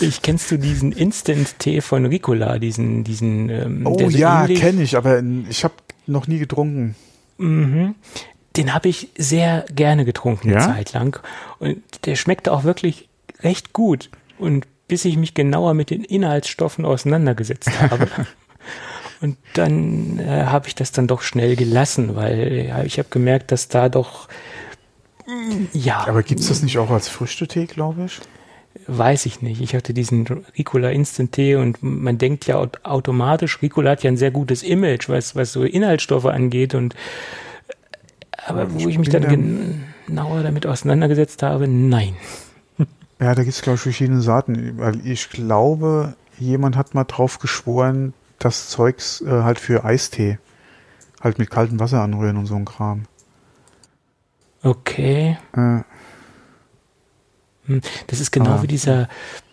ich 0.00 0.22
kennst 0.22 0.50
du 0.50 0.58
diesen 0.58 0.92
Instant-Tee 0.92 1.80
von 1.80 2.06
Ricola, 2.06 2.58
diesen, 2.58 3.04
diesen. 3.04 3.48
Ähm, 3.48 3.86
oh 3.86 4.08
ja, 4.08 4.46
so 4.46 4.54
kenne 4.54 4.82
ich, 4.82 4.96
aber 4.96 5.22
ich 5.48 5.64
habe 5.64 5.74
noch 6.06 6.26
nie 6.26 6.38
getrunken. 6.38 6.94
Mhm. 7.38 7.94
Den 8.56 8.72
habe 8.72 8.88
ich 8.88 9.10
sehr 9.18 9.66
gerne 9.74 10.04
getrunken 10.04 10.50
ja? 10.50 10.56
eine 10.56 10.74
Zeit 10.74 10.92
lang 10.94 11.20
und 11.58 11.82
der 12.06 12.16
schmeckte 12.16 12.52
auch 12.52 12.64
wirklich 12.64 13.08
recht 13.42 13.72
gut. 13.72 14.10
Und 14.38 14.66
bis 14.88 15.04
ich 15.04 15.16
mich 15.16 15.34
genauer 15.34 15.74
mit 15.74 15.90
den 15.90 16.04
Inhaltsstoffen 16.04 16.84
auseinandergesetzt 16.84 17.70
habe. 17.80 18.08
Und 19.22 19.38
dann 19.54 20.18
äh, 20.18 20.44
habe 20.44 20.68
ich 20.68 20.74
das 20.74 20.92
dann 20.92 21.06
doch 21.06 21.22
schnell 21.22 21.56
gelassen, 21.56 22.16
weil 22.16 22.66
ja, 22.68 22.82
ich 22.82 22.98
habe 22.98 23.08
gemerkt, 23.08 23.50
dass 23.50 23.68
da 23.68 23.88
doch 23.88 24.28
ja. 25.72 26.06
Aber 26.06 26.22
gibt 26.22 26.40
es 26.40 26.48
das 26.48 26.62
nicht 26.62 26.78
auch 26.78 26.90
als 26.90 27.08
Früchtetee, 27.08 27.66
glaube 27.66 28.04
ich? 28.04 28.20
Weiß 28.86 29.26
ich 29.26 29.42
nicht. 29.42 29.60
Ich 29.60 29.74
hatte 29.74 29.94
diesen 29.94 30.26
Ricola 30.56 30.90
Instant 30.90 31.32
Tee 31.32 31.56
und 31.56 31.82
man 31.82 32.18
denkt 32.18 32.46
ja 32.46 32.56
automatisch, 32.82 33.60
Ricola 33.62 33.90
hat 33.90 34.02
ja 34.02 34.10
ein 34.10 34.16
sehr 34.16 34.30
gutes 34.30 34.62
Image, 34.62 35.08
was, 35.08 35.36
was 35.36 35.52
so 35.52 35.62
Inhaltsstoffe 35.62 36.26
angeht 36.26 36.74
und 36.74 36.94
aber 38.46 38.72
wo 38.72 38.78
ich, 38.78 38.86
ich 38.86 38.98
mich 38.98 39.08
dann 39.08 39.84
genauer 40.06 40.42
damit 40.42 40.66
auseinandergesetzt 40.66 41.42
habe, 41.42 41.68
nein. 41.68 42.16
Ja, 43.18 43.34
da 43.34 43.44
gibt 43.44 43.54
es, 43.54 43.62
glaube 43.62 43.76
ich, 43.76 43.80
verschiedene 43.80 44.20
Sorten. 44.20 44.76
Weil 44.76 45.06
ich 45.06 45.30
glaube, 45.30 46.16
jemand 46.38 46.76
hat 46.76 46.94
mal 46.94 47.04
drauf 47.04 47.38
geschworen, 47.38 48.12
das 48.38 48.68
Zeugs 48.68 49.22
äh, 49.22 49.30
halt 49.30 49.58
für 49.58 49.86
Eistee. 49.86 50.38
Halt 51.22 51.38
mit 51.38 51.48
kaltem 51.48 51.80
Wasser 51.80 52.02
anrühren 52.02 52.36
und 52.36 52.44
so 52.44 52.56
ein 52.56 52.66
Kram. 52.66 53.06
Okay. 54.62 55.38
Äh. 55.56 55.80
Hm, 57.66 57.80
das 58.06 58.20
ist 58.20 58.30
genau 58.32 58.50
ah. 58.50 58.62
wie 58.62 58.66
dieser, 58.66 59.08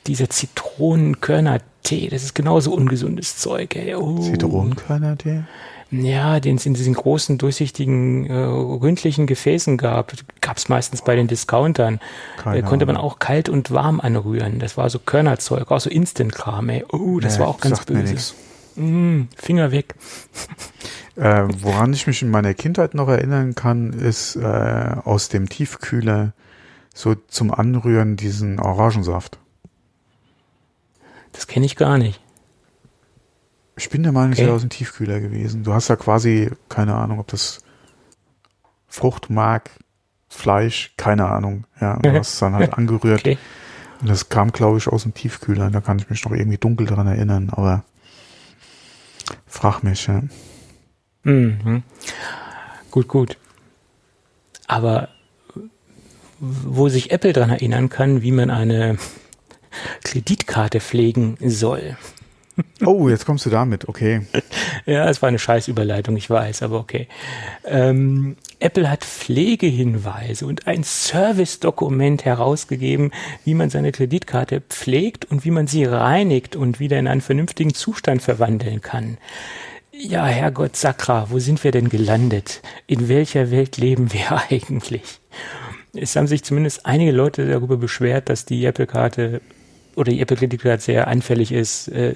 dieser 0.08 0.30
Zitronenkörner-Tee. 0.30 2.10
Das 2.10 2.24
ist 2.24 2.34
genauso 2.34 2.74
ungesundes 2.74 3.38
Zeug. 3.38 3.76
Ey. 3.76 3.96
Oh. 3.96 4.20
Zitronenkörner-Tee? 4.20 5.44
Ja, 5.92 6.40
den 6.40 6.56
es 6.56 6.66
in 6.66 6.74
diesen 6.74 6.96
großen, 6.96 7.38
durchsichtigen, 7.38 8.26
äh, 8.26 8.34
ründlichen 8.34 9.28
Gefäßen 9.28 9.78
gab. 9.78 10.14
Gab 10.42 10.58
es 10.58 10.68
meistens 10.68 11.04
bei 11.04 11.16
den 11.16 11.28
Discountern. 11.28 12.00
Da 12.44 12.62
konnte 12.64 12.88
man 12.88 12.98
auch 12.98 13.20
kalt 13.20 13.48
und 13.48 13.70
warm 13.70 14.00
anrühren. 14.00 14.58
Das 14.58 14.76
war 14.76 14.90
so 14.90 14.98
Körnerzeug, 14.98 15.70
auch 15.70 15.80
so 15.80 15.92
Instant-Kram. 15.92 16.72
Oh, 16.92 17.20
das 17.20 17.36
nee, 17.36 17.42
war 17.42 17.48
auch 17.48 17.60
ganz 17.60 17.86
böse. 17.86 18.34
Mm, 18.76 19.28
Finger 19.36 19.72
weg. 19.72 19.94
Äh, 21.16 21.44
woran 21.60 21.94
ich 21.94 22.08
mich 22.08 22.24
in 22.24 22.32
meiner 22.32 22.56
Kindheit 22.56 22.96
noch 22.96 23.08
erinnern 23.08 23.54
kann, 23.54 23.94
ist 23.94 24.36
äh, 24.36 24.42
aus 24.42 25.30
dem 25.30 25.48
Tiefkühler 25.48 26.34
so 26.94 27.16
zum 27.16 27.52
Anrühren 27.52 28.16
diesen 28.16 28.60
Orangensaft. 28.60 29.40
Das 31.32 31.48
kenne 31.48 31.66
ich 31.66 31.76
gar 31.76 31.98
nicht. 31.98 32.22
Ich 33.76 33.90
bin 33.90 34.04
der 34.04 34.12
Meinung, 34.12 34.34
okay. 34.34 34.42
es 34.42 34.46
wäre 34.46 34.56
aus 34.56 34.62
dem 34.62 34.70
Tiefkühler 34.70 35.20
gewesen. 35.20 35.64
Du 35.64 35.74
hast 35.74 35.88
ja 35.88 35.96
quasi, 35.96 36.52
keine 36.70 36.96
Ahnung, 36.96 37.20
ob 37.20 37.28
das 37.28 37.64
Fruchtmark, 38.88 39.72
Fleisch, 40.30 40.94
keine 40.96 41.26
Ahnung. 41.26 41.66
Ja, 41.82 41.98
du 41.98 42.12
hast 42.14 42.34
es 42.34 42.40
dann 42.40 42.54
halt 42.54 42.74
angerührt. 42.78 43.22
Okay. 43.22 43.38
Und 44.02 44.10
das 44.10 44.30
kam, 44.30 44.52
glaube 44.52 44.78
ich, 44.78 44.88
aus 44.88 45.04
dem 45.04 45.14
Tiefkühler. 45.14 45.72
Da 45.72 45.82
kann 45.82 45.98
ich 45.98 46.10
mich 46.10 46.24
noch 46.24 46.32
irgendwie 46.32 46.58
dunkel 46.58 46.86
dran 46.86 47.08
erinnern, 47.08 47.50
aber 47.52 47.84
Frag 49.46 49.84
mich, 49.84 50.08
ja. 50.08 50.24
Mhm. 51.24 51.84
Gut, 52.92 53.08
gut. 53.08 53.38
Aber 54.68 55.10
wo 56.44 56.90
sich 56.90 57.12
Apple 57.12 57.34
daran 57.34 57.52
erinnern 57.52 57.90
kann, 57.90 58.22
wie 58.22 58.32
man 58.32 58.50
eine 58.50 58.98
Kreditkarte 60.04 60.80
pflegen 60.80 61.38
soll, 61.42 61.98
Oh, 62.86 63.10
jetzt 63.10 63.26
kommst 63.26 63.46
du 63.46 63.50
damit, 63.50 63.88
okay. 63.88 64.22
Ja, 64.86 65.10
es 65.10 65.22
war 65.22 65.30
eine 65.30 65.40
Scheißüberleitung, 65.40 66.18
ich 66.18 66.30
weiß, 66.30 66.62
aber 66.62 66.80
okay. 66.80 67.08
Ähm, 67.64 68.36
Apple 68.60 68.90
hat 68.90 69.06
Pflegehinweise 69.06 70.46
und 70.46 70.68
ein 70.68 70.84
Service-Dokument 70.84 72.26
herausgegeben, 72.26 73.12
wie 73.46 73.54
man 73.54 73.70
seine 73.70 73.92
Kreditkarte 73.92 74.62
pflegt 74.62 75.26
und 75.26 75.46
wie 75.46 75.52
man 75.52 75.68
sie 75.68 75.86
reinigt 75.86 76.56
und 76.56 76.80
wieder 76.80 77.00
in 77.00 77.08
einen 77.08 77.22
vernünftigen 77.22 77.74
Zustand 77.74 78.22
verwandeln 78.22 78.82
kann. 78.82 79.18
Ja, 79.92 80.26
Herrgott 80.26 80.76
Sakra, 80.76 81.28
wo 81.30 81.40
sind 81.40 81.64
wir 81.64 81.72
denn 81.72 81.90
gelandet? 81.90 82.62
In 82.88 83.08
welcher 83.08 83.52
Welt 83.52 83.78
leben 83.78 84.12
wir 84.12 84.44
eigentlich? 84.50 85.22
Es 85.96 86.16
haben 86.16 86.28
sich 86.28 86.44
zumindest 86.44 86.86
einige 86.86 87.12
Leute 87.12 87.48
darüber 87.48 87.78
beschwert, 87.78 88.30
dass 88.30 88.46
die 88.46 88.66
Apple-Karte 88.66 89.42
oder 89.96 90.12
die 90.12 90.22
Apple-Kreditkarte 90.22 90.84
sehr 90.84 91.08
anfällig 91.08 91.52
ist, 91.52 91.88
äh, 91.90 92.16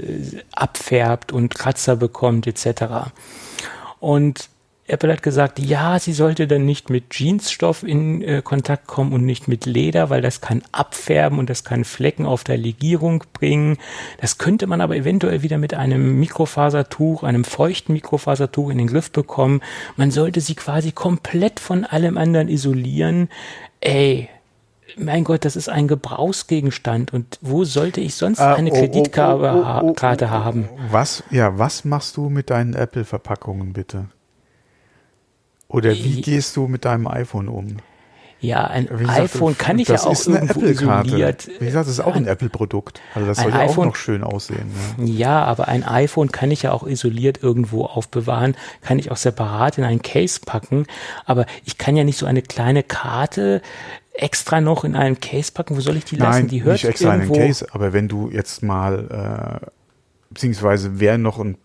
abfärbt 0.52 1.32
und 1.32 1.54
Kratzer 1.54 1.96
bekommt 1.96 2.48
etc. 2.48 3.12
Und 4.00 4.50
Apple 4.90 5.12
hat 5.12 5.22
gesagt, 5.22 5.60
ja, 5.60 6.00
sie 6.00 6.14
sollte 6.14 6.48
dann 6.48 6.66
nicht 6.66 6.90
mit 6.90 7.14
Jeansstoff 7.14 7.84
in 7.84 8.22
äh, 8.22 8.42
Kontakt 8.42 8.88
kommen 8.88 9.12
und 9.12 9.26
nicht 9.26 9.50
mit 9.50 9.66
Leder, 9.66 10.10
weil 10.10 10.22
das 10.22 10.40
kann 10.40 10.64
abfärben 10.72 11.40
und 11.40 11.50
das 11.50 11.66
kann 11.66 11.84
Flecken 11.84 12.26
auf 12.26 12.46
der 12.46 12.58
Legierung 12.58 13.26
bringen. 13.34 13.78
Das 14.22 14.38
könnte 14.38 14.66
man 14.66 14.80
aber 14.80 14.96
eventuell 14.96 15.44
wieder 15.44 15.58
mit 15.58 15.74
einem 15.74 16.18
Mikrofasertuch, 16.20 17.24
einem 17.24 17.44
feuchten 17.44 17.94
Mikrofasertuch 17.94 18.70
in 18.70 18.78
den 18.78 18.88
Griff 18.88 19.12
bekommen. 19.12 19.62
Man 19.98 20.10
sollte 20.10 20.40
sie 20.40 20.56
quasi 20.56 20.94
komplett 20.94 21.60
von 21.60 21.84
allem 21.84 22.18
anderen 22.18 22.48
isolieren. 22.48 23.28
Ey, 23.82 24.30
mein 24.98 25.24
Gott, 25.24 25.46
das 25.46 25.56
ist 25.56 25.70
ein 25.70 25.88
Gebrauchsgegenstand 25.88 27.14
und 27.14 27.38
wo 27.42 27.64
sollte 27.64 28.02
ich 28.02 28.16
sonst 28.16 28.40
Ah, 28.40 28.56
eine 28.56 28.72
oh, 28.72 28.74
oh, 28.74 28.78
Kreditkarte 28.80 29.44
oh, 29.44 29.48
oh, 29.48 29.92
oh, 29.92 29.94
oh. 30.26 30.30
haben? 30.30 30.70
Was, 30.92 31.24
ja, 31.30 31.58
was 31.60 31.86
machst 31.86 32.18
du 32.18 32.30
mit 32.30 32.50
deinen 32.50 32.74
Apple-Verpackungen 32.74 33.74
bitte? 33.74 34.06
Oder 35.68 35.92
wie 35.92 36.20
Ich- 36.20 36.24
gehst 36.24 36.56
du 36.56 36.68
mit 36.68 36.86
deinem 36.86 37.08
iPhone 37.08 37.48
um? 37.50 37.78
Ja, 38.40 38.66
ein 38.66 38.86
gesagt, 38.86 39.20
iPhone 39.20 39.58
kann 39.58 39.80
ich 39.80 39.88
ja 39.88 40.00
auch 40.00 40.12
ist 40.12 40.28
eine 40.28 40.38
irgendwo 40.40 40.60
Apple-Karte. 40.62 41.08
isoliert. 41.08 41.50
Wie 41.60 41.66
gesagt, 41.66 41.88
das 41.88 41.94
ist 41.94 42.00
auch 42.02 42.16
ein 42.16 42.28
Apple-Produkt. 42.28 43.02
Also 43.16 43.28
das 43.28 43.40
ein 43.40 43.52
soll 43.52 43.60
ja 43.60 43.66
auch 43.68 43.86
noch 43.86 43.96
schön 43.96 44.24
aussehen. 44.24 44.72
Ja. 45.00 45.06
Ja, 45.06 45.44
aber 45.46 45.68
ein 45.68 45.84
iPhone 45.84 46.32
kann 46.32 46.52
ich 46.52 46.64
ja 46.64 46.72
auch 46.72 46.86
isoliert 46.86 47.42
irgendwo 47.42 47.86
aufbewahren, 47.86 48.56
kann 48.82 49.00
ich 49.00 49.12
auch 49.12 49.18
separat 49.18 49.78
in 49.80 49.84
einen 49.84 50.02
Case 50.02 50.40
packen, 50.46 50.86
aber 51.26 51.46
ich 51.66 51.78
kann 51.78 51.96
ja 51.96 52.04
nicht 52.04 52.18
so 52.18 52.26
eine 52.26 52.42
kleine 52.44 52.84
Karte 52.84 53.62
extra 54.14 54.62
noch 54.62 54.84
in 54.84 54.96
einen 54.96 55.20
Case 55.20 55.52
packen. 55.52 55.76
Wo 55.76 55.82
soll 55.82 55.98
ich 55.98 56.06
die 56.06 56.16
lassen? 56.16 56.42
Nein, 56.42 56.48
die 56.48 56.64
hört 56.64 56.74
nicht 56.74 56.86
extra 56.86 57.14
in 57.14 57.22
den 57.22 57.30
irgendwo. 57.30 57.48
Case, 57.48 57.68
aber 57.72 57.94
wenn 57.94 58.08
du 58.08 58.30
jetzt 58.30 58.64
mal, 58.64 59.62
äh, 59.64 59.66
beziehungsweise 60.30 61.00
wer 61.00 61.18
noch 61.18 61.40
ein 61.40 61.58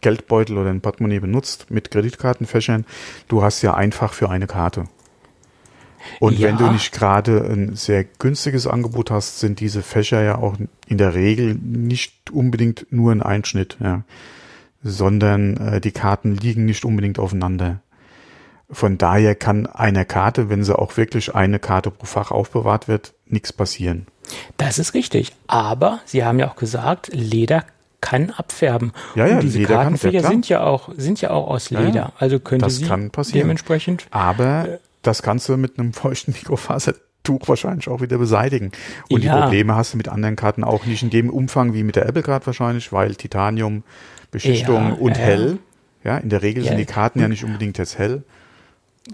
Geldbeutel 0.00 0.58
oder 0.58 0.70
ein 0.70 0.80
Portemonnaie 0.80 1.20
benutzt 1.20 1.70
mit 1.70 1.90
Kreditkartenfächern, 1.90 2.84
du 3.28 3.42
hast 3.42 3.62
ja 3.62 3.74
einfach 3.74 4.12
für 4.12 4.30
eine 4.30 4.46
Karte. 4.46 4.84
Und 6.20 6.38
Ja. 6.38 6.48
wenn 6.48 6.56
du 6.58 6.70
nicht 6.70 6.92
gerade 6.92 7.40
ein 7.50 7.76
sehr 7.76 8.04
günstiges 8.04 8.66
Angebot 8.66 9.10
hast, 9.10 9.40
sind 9.40 9.60
diese 9.60 9.82
Fächer 9.82 10.22
ja 10.22 10.38
auch 10.38 10.56
in 10.86 10.98
der 10.98 11.14
Regel 11.14 11.54
nicht 11.54 12.30
unbedingt 12.30 12.86
nur 12.90 13.12
ein 13.12 13.22
Einschnitt, 13.22 13.76
ja, 13.80 14.02
sondern 14.82 15.56
äh, 15.56 15.80
die 15.80 15.92
Karten 15.92 16.36
liegen 16.36 16.64
nicht 16.64 16.84
unbedingt 16.84 17.18
aufeinander. 17.18 17.80
Von 18.70 18.98
daher 18.98 19.34
kann 19.36 19.66
einer 19.66 20.04
Karte, 20.04 20.48
wenn 20.48 20.64
sie 20.64 20.76
auch 20.76 20.96
wirklich 20.96 21.34
eine 21.34 21.58
Karte 21.60 21.90
pro 21.90 22.06
Fach 22.06 22.30
aufbewahrt 22.32 22.88
wird, 22.88 23.12
nichts 23.26 23.52
passieren. 23.52 24.06
Das 24.56 24.78
ist 24.80 24.94
richtig. 24.94 25.32
Aber 25.46 26.00
Sie 26.04 26.24
haben 26.24 26.40
ja 26.40 26.48
auch 26.50 26.56
gesagt, 26.56 27.10
Leder 27.12 27.64
kann 28.00 28.30
abfärben. 28.30 28.92
Ja, 29.14 29.26
ja, 29.26 29.34
Und 29.36 29.42
diese 29.44 29.58
Leder 29.58 29.68
kann, 29.68 29.76
ja, 29.78 29.82
Kartenfächer 29.84 30.28
sind 30.28 30.48
ja 30.48 30.62
auch 30.64 30.90
sind 30.96 31.20
ja 31.20 31.30
auch 31.30 31.48
aus 31.48 31.70
Ja, 31.70 31.80
Leder. 31.80 32.12
Also 32.18 32.40
könnte 32.40 32.64
das 32.64 32.76
sie 32.76 32.86
kann 32.86 33.10
passieren. 33.10 33.42
dementsprechend 33.46 34.06
Aber 34.10 34.78
das 35.06 35.22
kannst 35.22 35.48
du 35.48 35.56
mit 35.56 35.78
einem 35.78 35.92
feuchten 35.92 36.32
Mikrofasertuch 36.32 37.46
wahrscheinlich 37.48 37.88
auch 37.88 38.00
wieder 38.00 38.18
beseitigen. 38.18 38.72
Und 39.10 39.22
die 39.22 39.26
Ja. 39.26 39.40
Probleme 39.42 39.74
hast 39.74 39.92
du 39.94 39.96
mit 39.96 40.08
anderen 40.08 40.36
Karten 40.36 40.64
auch 40.64 40.86
nicht 40.86 41.02
in 41.02 41.10
dem 41.10 41.30
Umfang 41.30 41.74
wie 41.74 41.82
mit 41.82 41.96
der 41.96 42.06
Apple 42.06 42.22
Card 42.22 42.46
wahrscheinlich, 42.46 42.92
weil 42.92 43.14
Titanium, 43.14 43.82
Beschichtung 44.30 44.88
Ja, 44.88 44.92
und 44.94 45.16
ja, 45.16 45.22
hell. 45.22 45.58
Ja, 46.04 46.18
in 46.18 46.28
der 46.28 46.42
Regel 46.42 46.62
Ja. 46.64 46.70
sind 46.70 46.78
die 46.78 46.84
Karten 46.86 47.20
ja 47.20 47.28
nicht 47.28 47.44
unbedingt 47.44 47.78
jetzt 47.78 47.98
hell. 47.98 48.22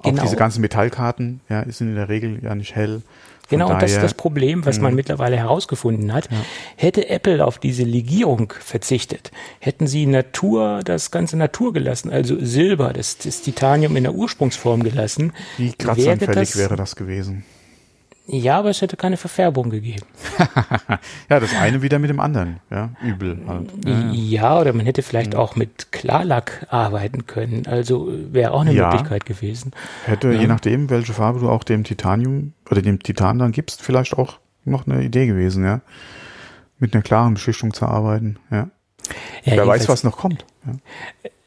Auch 0.00 0.05
Genau. 0.05 0.22
diese 0.22 0.37
ganzen 0.37 0.61
Metallkarten, 0.62 1.40
ja, 1.48 1.64
sind 1.70 1.88
in 1.88 1.94
der 1.96 2.09
Regel 2.09 2.38
ja 2.42 2.55
nicht 2.55 2.74
hell. 2.74 3.02
Genau, 3.53 3.71
und 3.73 3.83
das 3.83 3.93
ist 3.93 4.03
das 4.03 4.15
Problem, 4.15 4.65
was 4.67 4.81
man 4.81 4.95
mittlerweile 4.95 5.37
herausgefunden 5.37 6.12
hat. 6.12 6.29
Hätte 6.77 7.09
Apple 7.09 7.45
auf 7.45 7.59
diese 7.59 7.85
Legierung 7.85 8.53
verzichtet, 8.61 9.31
hätten 9.61 9.87
sie 9.87 10.07
Natur, 10.07 10.81
das 10.85 11.11
ganze 11.11 11.37
Natur 11.37 11.73
gelassen, 11.73 12.11
also 12.11 12.37
Silber, 12.41 12.93
das, 12.93 13.19
das 13.19 13.43
Titanium 13.43 13.97
in 13.97 14.05
der 14.05 14.15
Ursprungsform 14.15 14.83
gelassen, 14.83 15.33
Wie 15.59 15.73
kratzanfällig 15.73 16.57
wäre 16.57 16.77
das 16.77 16.97
gewesen. 16.97 17.45
Ja, 18.26 18.58
aber 18.61 18.70
es 18.70 18.80
hätte 18.80 18.96
keine 18.96 19.16
Verfärbung 19.16 19.70
gegeben. 19.70 20.06
Ja, 21.28 21.40
das 21.40 21.54
eine 21.54 21.82
wieder 21.82 21.98
mit 21.98 22.11
dem 22.11 22.20
anderen, 22.20 22.61
ja, 22.70 22.90
übel 23.02 23.38
halt. 23.48 23.70
Ja, 23.85 24.11
Ja, 24.12 24.61
oder 24.61 24.72
man 24.72 24.85
hätte 24.87 25.02
vielleicht 25.02 25.35
auch 25.35 25.56
mit 25.56 25.90
Klarlack 25.92 26.66
arbeiten 26.70 27.26
können. 27.26 27.66
Also 27.66 28.08
wäre 28.30 28.52
auch 28.52 28.61
eine 28.61 28.72
Ja. 28.72 28.90
Möglichkeit 28.90 29.24
gewesen. 29.26 29.72
Hätte, 30.04 30.32
je 30.32 30.46
nachdem, 30.46 30.90
welche 30.90 31.12
Farbe 31.14 31.40
du 31.40 31.48
auch 31.48 31.64
dem 31.64 31.85
Titanium 31.85 32.52
oder 32.70 32.82
dem 32.82 33.02
Titan 33.02 33.38
dann 33.38 33.52
gibst, 33.52 33.82
vielleicht 33.82 34.14
auch 34.14 34.38
noch 34.64 34.87
eine 34.87 35.02
Idee 35.02 35.26
gewesen, 35.26 35.64
ja. 35.64 35.80
Mit 36.78 36.94
einer 36.94 37.02
klaren 37.02 37.35
Beschichtung 37.35 37.72
zu 37.74 37.87
arbeiten, 37.87 38.37
ja. 38.50 38.68
Ja, 39.44 39.56
Wer 39.56 39.66
weiß, 39.66 39.88
was 39.88 40.04
noch 40.04 40.16
kommt. 40.18 40.44
Ja. 40.66 40.72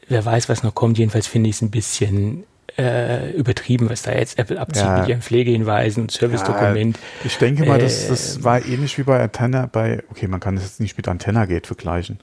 Wer 0.09 0.25
weiß, 0.25 0.49
was 0.49 0.63
noch 0.63 0.75
kommt. 0.75 0.97
Jedenfalls 0.97 1.27
finde 1.27 1.49
ich 1.49 1.55
es 1.55 1.61
ein 1.61 1.71
bisschen 1.71 2.43
äh, 2.77 3.31
übertrieben, 3.31 3.89
was 3.89 4.01
da 4.01 4.11
jetzt 4.11 4.37
Apple 4.37 4.59
abzieht 4.59 4.83
Ja. 4.83 4.99
mit 4.99 5.07
ihren 5.07 5.21
Pflegehinweisen 5.21 6.09
Servicedokument. 6.09 6.99
Ich 7.23 7.37
denke 7.37 7.65
mal, 7.65 7.79
das, 7.79 8.07
das 8.07 8.37
Äh, 8.37 8.43
war 8.43 8.65
ähnlich 8.65 8.97
wie 8.97 9.03
bei 9.03 9.21
Antenna, 9.21 9.67
bei, 9.71 10.03
okay, 10.11 10.27
man 10.27 10.39
kann 10.39 10.55
das 10.55 10.65
jetzt 10.65 10.79
nicht 10.81 10.97
mit 10.97 11.07
Antenna 11.07 11.45
Gate 11.45 11.67
vergleichen. 11.67 12.19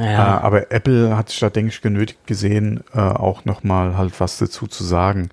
Ja. 0.00 0.38
Äh, 0.38 0.40
aber 0.42 0.70
Apple 0.72 1.16
hat 1.16 1.30
sich 1.30 1.38
da, 1.40 1.48
denke 1.50 1.70
ich, 1.70 1.80
genötigt 1.80 2.26
gesehen, 2.26 2.84
äh, 2.94 2.98
auch 3.00 3.44
nochmal 3.44 3.96
halt 3.96 4.18
was 4.20 4.38
dazu 4.38 4.66
zu 4.66 4.84
sagen. 4.84 5.30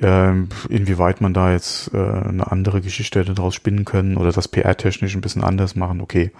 Ähm, 0.00 0.48
inwieweit 0.68 1.20
man 1.20 1.32
da 1.34 1.52
jetzt 1.52 1.94
äh, 1.94 1.96
eine 1.96 2.50
andere 2.50 2.80
Geschichte 2.80 3.20
hätte 3.20 3.32
draus 3.32 3.54
spinnen 3.54 3.84
können 3.84 4.16
oder 4.16 4.32
das 4.32 4.48
PR-technisch 4.48 5.14
ein 5.14 5.20
bisschen 5.20 5.44
anders 5.44 5.76
machen, 5.76 6.00
okay. 6.00 6.30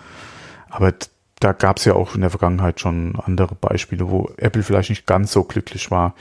Aber 0.69 0.93
da 1.39 1.53
gab 1.53 1.79
es 1.79 1.85
ja 1.85 1.95
auch 1.95 2.15
in 2.17 2.21
der 2.21 2.31
Vergangenheit 2.31 2.81
schon 2.81 3.15
andere 3.25 3.55
Beispiele, 3.55 4.11
wo 4.11 4.29
Apple 4.39 4.63
vielleicht 4.65 4.91
nicht 4.91 5.07
ganz 5.07 5.31
so 5.33 5.45
glücklich 5.45 5.91
war 5.91 6.15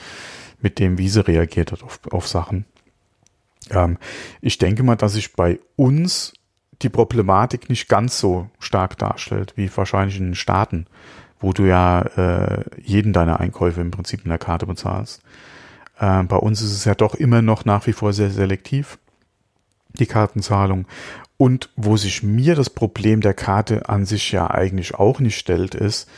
mit 0.64 0.80
dem, 0.80 0.98
wie 0.98 1.10
sie 1.10 1.26
reagiert 1.28 1.72
hat 1.72 1.84
auf, 1.84 2.00
auf 2.10 2.28
Sachen. 2.28 2.66
Ähm, 3.70 3.98
ich 4.42 4.58
denke 4.58 4.82
mal, 4.82 4.96
dass 4.96 5.14
sich 5.14 5.34
bei 5.34 5.60
uns 5.76 6.34
die 6.82 6.90
Problematik 6.90 7.70
nicht 7.70 7.88
ganz 7.88 8.20
so 8.20 8.50
stark 8.60 8.98
darstellt, 8.98 9.54
wie 9.56 9.70
wahrscheinlich 9.76 10.18
in 10.18 10.28
den 10.28 10.36
Staaten, 10.36 10.88
wo 11.40 11.54
du 11.54 11.64
ja 11.64 12.02
äh, 12.02 12.64
jeden 12.82 13.14
deiner 13.14 13.40
Einkäufe 13.40 13.82
im 13.82 13.92
Prinzip 13.92 14.24
in 14.24 14.30
der 14.30 14.40
Karte 14.40 14.66
bezahlst. 14.66 15.22
Äh, 16.00 16.24
bei 16.24 16.38
uns 16.38 16.62
ist 16.62 16.74
es 16.74 16.86
ja 16.86 16.96
doch 16.96 17.16
immer 17.16 17.42
noch 17.42 17.66
nach 17.66 17.86
wie 17.88 17.94
vor 17.94 18.14
sehr 18.14 18.32
selektiv, 18.32 18.98
die 19.94 20.08
Kartenzahlung. 20.08 20.88
Und 21.38 21.70
wo 21.76 21.98
sich 21.98 22.24
mir 22.24 22.56
das 22.56 22.70
Problem 22.70 23.22
der 23.22 23.34
Karte 23.34 23.90
an 23.90 24.06
sich 24.06 24.32
ja 24.32 24.50
eigentlich 24.50 24.96
auch 24.96 25.20
nicht 25.20 25.38
stellt, 25.38 25.76
ist, 25.76 26.10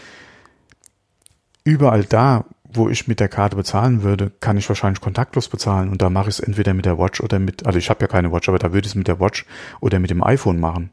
überall 1.63 2.03
da, 2.03 2.45
wo 2.75 2.89
ich 2.89 3.07
mit 3.07 3.19
der 3.19 3.27
Karte 3.29 3.55
bezahlen 3.55 4.03
würde, 4.03 4.31
kann 4.39 4.57
ich 4.57 4.67
wahrscheinlich 4.69 5.01
kontaktlos 5.01 5.47
bezahlen 5.49 5.89
und 5.89 6.01
da 6.01 6.09
mache 6.09 6.29
ich 6.29 6.35
es 6.35 6.39
entweder 6.39 6.73
mit 6.73 6.85
der 6.85 6.97
Watch 6.97 7.21
oder 7.21 7.39
mit, 7.39 7.65
also 7.65 7.77
ich 7.79 7.89
habe 7.89 8.01
ja 8.01 8.07
keine 8.07 8.31
Watch, 8.31 8.47
aber 8.49 8.59
da 8.59 8.71
würde 8.73 8.85
ich 8.85 8.91
es 8.91 8.95
mit 8.95 9.07
der 9.07 9.19
Watch 9.19 9.45
oder 9.81 9.99
mit 9.99 10.09
dem 10.09 10.23
iPhone 10.23 10.59
machen. 10.59 10.91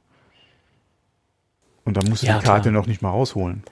Und 1.84 1.96
da 1.96 2.00
musst 2.08 2.22
du 2.22 2.26
Ja, 2.28 2.38
die 2.38 2.44
Karte 2.44 2.70
klar. 2.70 2.80
noch 2.80 2.86
nicht 2.86 3.02
mal 3.02 3.10
rausholen. 3.10 3.64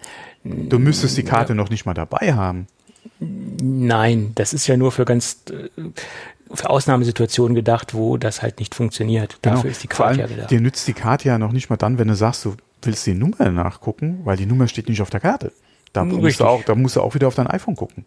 Du 0.42 0.78
müsstest 0.78 1.16
die 1.16 1.22
Karte 1.22 1.54
noch 1.54 1.70
nicht 1.70 1.86
mal 1.86 1.94
dabei 1.94 2.34
haben. 2.34 2.66
Nein, 3.20 4.32
das 4.34 4.52
ist 4.52 4.66
ja 4.66 4.76
nur 4.76 4.90
für 4.92 5.04
ganz 5.04 5.42
äh, 5.50 5.68
für 6.52 6.68
Ausnahmesituationen 6.68 7.54
gedacht, 7.54 7.94
wo 7.94 8.16
das 8.16 8.42
halt 8.42 8.58
nicht 8.58 8.74
funktioniert. 8.74 9.38
Dafür 9.42 9.70
ist 9.70 9.82
die 9.84 9.86
Genau. 9.88 9.98
Karte 9.98 10.10
allem, 10.10 10.20
ja 10.20 10.26
gedacht. 10.36 10.50
dir 10.50 10.61
nützt 10.61 10.88
die 10.88 10.92
Karte 10.92 11.28
ja 11.28 11.38
noch 11.38 11.52
nicht 11.52 11.70
mal 11.70 11.76
dann, 11.76 11.98
wenn 11.98 12.08
du 12.08 12.14
sagst, 12.16 12.44
du 12.44 12.56
willst 12.82 13.06
die 13.06 13.14
Nummer 13.14 13.50
nachgucken, 13.50 14.20
weil 14.24 14.36
die 14.36 14.46
Nummer 14.46 14.66
steht 14.66 14.88
nicht 14.88 15.00
auf 15.02 15.11
der 15.11 15.20
Karte. 15.20 15.52
Da 15.93 16.05
musst, 16.05 16.22
Richtig. 16.22 16.36
du 16.38 16.47
auch, 16.47 16.62
da 16.64 16.74
musst 16.74 16.97
du 16.97 17.01
auch 17.01 17.14
wieder 17.14 17.26
auf 17.28 17.34
dein 17.34 17.47
iPhone 17.49 17.74
gucken. 17.76 18.05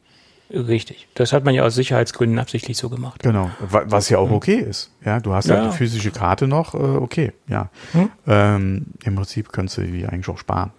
Richtig. 0.51 1.07
Das 1.15 1.33
hat 1.33 1.43
man 1.45 1.53
ja 1.55 1.63
aus 1.63 1.73
Sicherheitsgründen 1.75 2.37
absichtlich 2.37 2.77
so 2.77 2.89
gemacht. 2.89 3.21
Genau, 3.23 3.49
Wa- 3.59 3.83
was 3.87 4.09
ja 4.09 4.19
auch 4.19 4.29
okay 4.29 4.55
ist. 4.57 4.91
Ja, 5.03 5.19
du 5.19 5.33
hast 5.33 5.47
ja, 5.47 5.55
Ja. 5.55 5.67
die 5.71 5.75
physische 5.77 6.11
Karte 6.11 6.47
noch, 6.47 6.75
äh, 6.75 6.77
okay, 6.77 7.33
ja. 7.47 7.69
Hm? 7.93 8.09
Ähm, 8.27 8.85
Im 9.03 9.15
Prinzip 9.15 9.51
kannst 9.51 9.77
du 9.77 9.81
die 9.81 10.05
eigentlich 10.05 10.29
auch 10.29 10.37
sparen. 10.37 10.71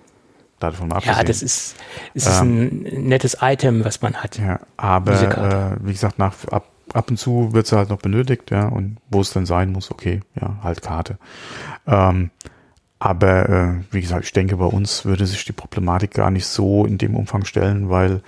Davon 0.60 0.88
mal 0.88 1.00
Ja, 1.02 1.12
abgesehen. 1.12 1.26
das 1.26 1.42
ist, 1.42 1.76
es 2.14 2.26
ist 2.26 2.40
ein 2.40 2.82
nettes 3.08 3.38
Item, 3.40 3.84
was 3.84 4.00
man 4.00 4.14
hat. 4.14 4.38
Ja, 4.38 4.60
aber 4.76 5.76
äh, 5.80 5.84
wie 5.86 5.92
gesagt, 5.92 6.18
nach, 6.18 6.34
ab, 6.50 6.68
ab 6.92 7.10
und 7.10 7.16
zu 7.18 7.52
wird 7.52 7.66
sie 7.66 7.76
halt 7.76 7.90
noch 7.90 7.98
benötigt, 8.00 8.50
ja, 8.52 8.68
und 8.68 8.98
wo 9.10 9.20
es 9.20 9.30
dann 9.32 9.44
sein 9.46 9.72
muss, 9.72 9.90
okay, 9.90 10.20
ja, 10.40 10.58
halt 10.62 10.80
Karte. 10.82 11.18
Ähm, 11.86 12.30
Aber 13.04 13.48
äh, 13.50 13.74
wie 13.90 14.00
gesagt, 14.00 14.24
ich 14.24 14.32
denke, 14.32 14.56
bei 14.56 14.64
uns 14.64 15.04
würde 15.04 15.26
sich 15.26 15.44
die 15.44 15.52
Problematik 15.52 16.12
gar 16.12 16.30
nicht 16.30 16.46
so 16.46 16.86
in 16.86 16.96
dem 16.96 17.14
Umfang 17.16 17.44
stellen, 17.44 17.90
weil 17.90 18.22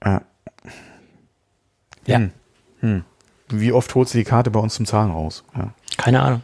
äh, 0.00 0.18
Ja. 2.06 2.18
hm, 2.18 2.32
hm. 2.80 3.04
wie 3.50 3.70
oft 3.70 3.94
holt 3.94 4.08
sie 4.08 4.18
die 4.18 4.24
Karte 4.24 4.50
bei 4.50 4.58
uns 4.58 4.74
zum 4.74 4.84
Zahlen 4.84 5.12
raus? 5.12 5.44
Ja. 5.56 5.72
Keine 5.96 6.22
Ahnung. 6.22 6.42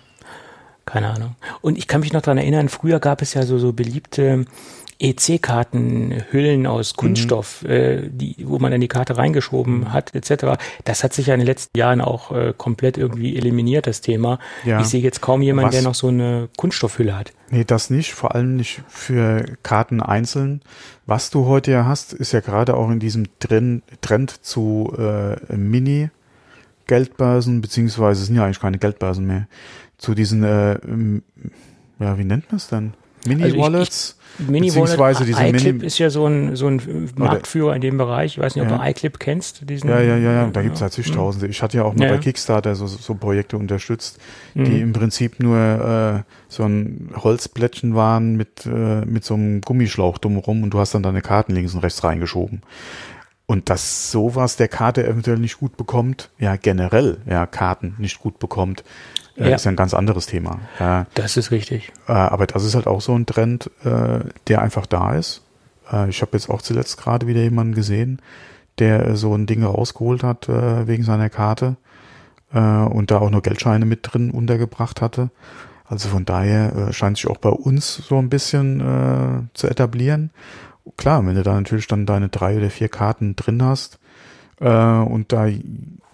Keine 0.87 1.09
Ahnung. 1.09 1.35
Und 1.61 1.77
ich 1.77 1.89
kann 1.89 2.03
mich 2.03 2.13
noch 2.13 2.23
dran 2.23 2.39
erinnern, 2.39 2.69
früher 2.69 3.01
gab 3.01 3.21
es 3.21 3.35
ja 3.35 3.43
so, 3.43 3.59
so 3.59 3.73
beliebte 3.73 4.45
EC-Kartenhüllen 5.03 6.67
aus 6.67 6.95
Kunststoff, 6.95 7.65
äh, 7.65 8.09
die, 8.09 8.37
wo 8.47 8.61
man 8.61 8.71
dann 8.71 8.81
die 8.81 8.89
Karte 8.89 9.19
reingeschoben 9.19 9.93
hat, 9.93 10.15
etc. 10.15 10.63
Das 10.85 11.03
hat 11.03 11.13
sich 11.13 11.27
ja 11.27 11.35
in 11.35 11.41
den 11.41 11.47
letzten 11.47 11.77
Jahren 11.77 12.01
auch 12.01 12.31
äh, 12.31 12.55
komplett 12.57 12.99
irgendwie 12.99 13.37
eliminiert, 13.37 13.89
das 13.89 14.01
Thema. 14.01 14.39
Ja. 14.65 14.81
Ich 14.81 14.87
sehe 14.87 15.03
jetzt 15.03 15.21
kaum 15.21 15.43
jemanden, 15.43 15.69
Was? 15.69 15.75
der 15.75 15.83
noch 15.83 15.97
so 15.97 16.09
eine 16.09 16.49
Kunststoffhülle 16.57 17.19
hat. 17.19 17.33
Nee, 17.51 17.65
das 17.65 17.91
nicht, 17.91 18.15
vor 18.15 18.35
allem 18.35 18.57
nicht 18.57 18.83
für 18.89 19.45
Karten 19.65 20.01
einzeln. 20.01 20.63
Was 21.05 21.31
du 21.31 21.47
heute 21.47 21.73
ja 21.73 21.85
hast, 21.85 22.13
ist 22.13 22.33
ja 22.33 22.41
gerade 22.41 22.77
auch 22.77 22.91
in 22.91 23.01
diesem 23.01 23.27
Trend, 23.41 23.83
Trend 24.01 24.45
zu 24.45 24.95
äh, 24.97 25.55
Mini-Geldbörsen, 25.55 27.61
beziehungsweise 27.61 28.21
es 28.21 28.29
sind 28.29 28.37
ja 28.37 28.45
eigentlich 28.45 28.61
keine 28.61 28.79
Geldbörsen 28.79 29.27
mehr, 29.27 29.49
zu 29.99 30.15
diesen, 30.15 30.45
äh, 30.45 30.79
ja, 31.99 32.19
wie 32.19 32.25
nennt 32.25 32.51
man 32.51 32.57
es 32.57 32.69
denn? 32.69 32.95
Mini-Wallets? 33.27 34.17
Mini-Wallet, 34.39 34.75
beziehungsweise 34.75 35.25
diese 35.25 35.43
iClip 35.47 35.75
Mini- 35.77 35.87
ist 35.87 35.99
ja 35.99 36.11
so 36.11 36.27
ein, 36.27 36.57
so 36.57 36.67
ein 36.69 37.11
Marktführer 37.17 37.75
in 37.75 37.81
dem 37.81 37.99
Bereich. 37.99 38.33
Ich 38.37 38.43
weiß 38.43 38.55
nicht, 38.57 38.65
ob 38.65 38.71
Ja. 38.71 38.79
du 38.79 38.91
iClip 38.91 39.19
kennst. 39.19 39.69
Diesen, 39.69 39.89
Ja, 39.91 40.01
ja, 40.01 40.17
ja, 40.17 40.33
ja, 40.33 40.47
da 40.49 40.63
gibt's 40.63 40.81
halt 40.81 40.93
zigtausende. 40.93 41.47
Ich 41.49 41.63
hatte 41.63 41.77
ja 41.77 41.85
auch 41.85 41.95
mal 41.95 42.05
Ja, 42.05 42.09
bei 42.11 42.15
ja. 42.17 42.21
Kickstarter 42.21 42.75
so, 42.75 42.87
so 42.87 43.15
Projekte 43.15 43.57
unterstützt, 43.57 44.19
die 44.55 44.61
Mhm. 44.61 44.83
im 44.83 44.93
Prinzip 44.93 45.41
nur 45.41 45.59
äh, 46.27 46.33
so 46.49 46.65
ein 46.65 47.11
Holzplättchen 47.17 47.95
waren 47.95 48.37
mit, 48.37 48.67
äh, 48.67 49.05
mit 49.05 49.25
so 49.25 49.35
einem 49.35 49.61
Gummischlauch 49.61 50.19
drumherum 50.19 50.63
und 50.63 50.71
du 50.71 50.79
hast 50.79 50.95
dann 50.95 51.03
deine 51.03 51.23
Karten 51.23 51.53
links 51.55 51.75
und 51.75 51.81
rechts 51.81 52.03
reingeschoben. 52.05 52.63
Und 53.47 53.69
dass 53.69 54.11
sowas 54.11 54.57
der 54.57 54.69
Karte 54.69 55.07
eventuell 55.07 55.37
nicht 55.39 55.59
gut 55.59 55.77
bekommt, 55.77 56.31
ja 56.39 56.57
generell 56.57 57.19
ja 57.29 57.45
Karten 57.47 57.95
nicht 57.99 58.19
gut 58.21 58.39
bekommt, 58.39 58.83
äh, 59.37 59.51
Ja. 59.51 59.57
ist 59.57 59.65
ja 59.65 59.71
ein 59.73 59.77
ganz 59.77 59.95
anderes 59.95 60.27
Thema. 60.27 60.59
Ja, 60.79 61.07
Das 61.15 61.37
ist 61.37 61.51
richtig. 61.51 61.93
äh, 62.09 62.13
aber 62.13 62.47
das 62.47 62.65
ist 62.65 62.75
halt 62.75 62.87
auch 62.87 63.01
so 63.01 63.15
ein 63.17 63.27
Trend, 63.27 63.71
äh, 63.85 64.21
der 64.49 64.63
einfach 64.63 64.87
da 64.87 65.15
ist. 65.15 65.43
Äh, 65.93 66.09
ich 66.11 66.23
habe 66.23 66.33
jetzt 66.33 66.49
auch 66.51 66.63
zuletzt 66.63 66.99
gerade 66.99 67.27
wieder 67.27 67.41
jemanden 67.43 67.75
gesehen, 67.75 68.21
der 68.79 69.07
äh, 69.07 69.17
so 69.17 69.35
ein 69.35 69.47
Ding 69.47 69.63
rausgeholt 69.65 70.23
hat 70.23 70.49
äh, 70.49 70.87
wegen 70.87 71.03
seiner 71.05 71.31
Karte 71.31 71.77
äh, 72.55 72.59
und 72.59 73.11
da 73.11 73.19
auch 73.19 73.31
nur 73.31 73.43
Geldscheine 73.43 73.85
mit 73.85 74.01
drin 74.03 74.31
untergebracht 74.31 75.01
hatte. 75.01 75.31
Also 75.85 76.09
von 76.09 76.25
daher 76.25 76.75
äh, 76.89 76.93
scheint 76.93 77.19
sich 77.19 77.27
auch 77.29 77.37
bei 77.37 77.51
uns 77.51 77.97
so 77.97 78.17
ein 78.19 78.31
bisschen 78.31 78.81
äh, 78.81 79.43
zu 79.55 79.69
etablieren. 79.69 80.31
Klar, 80.97 81.25
wenn 81.27 81.35
du 81.35 81.43
da 81.43 81.53
natürlich 81.55 81.87
dann 81.87 82.07
deine 82.07 82.29
drei 82.29 82.57
oder 82.57 82.71
vier 82.71 82.89
Karten 82.89 83.37
drin 83.37 83.63
hast 83.63 83.99
äh, 84.61 84.67
und 84.69 85.33
da 85.33 85.47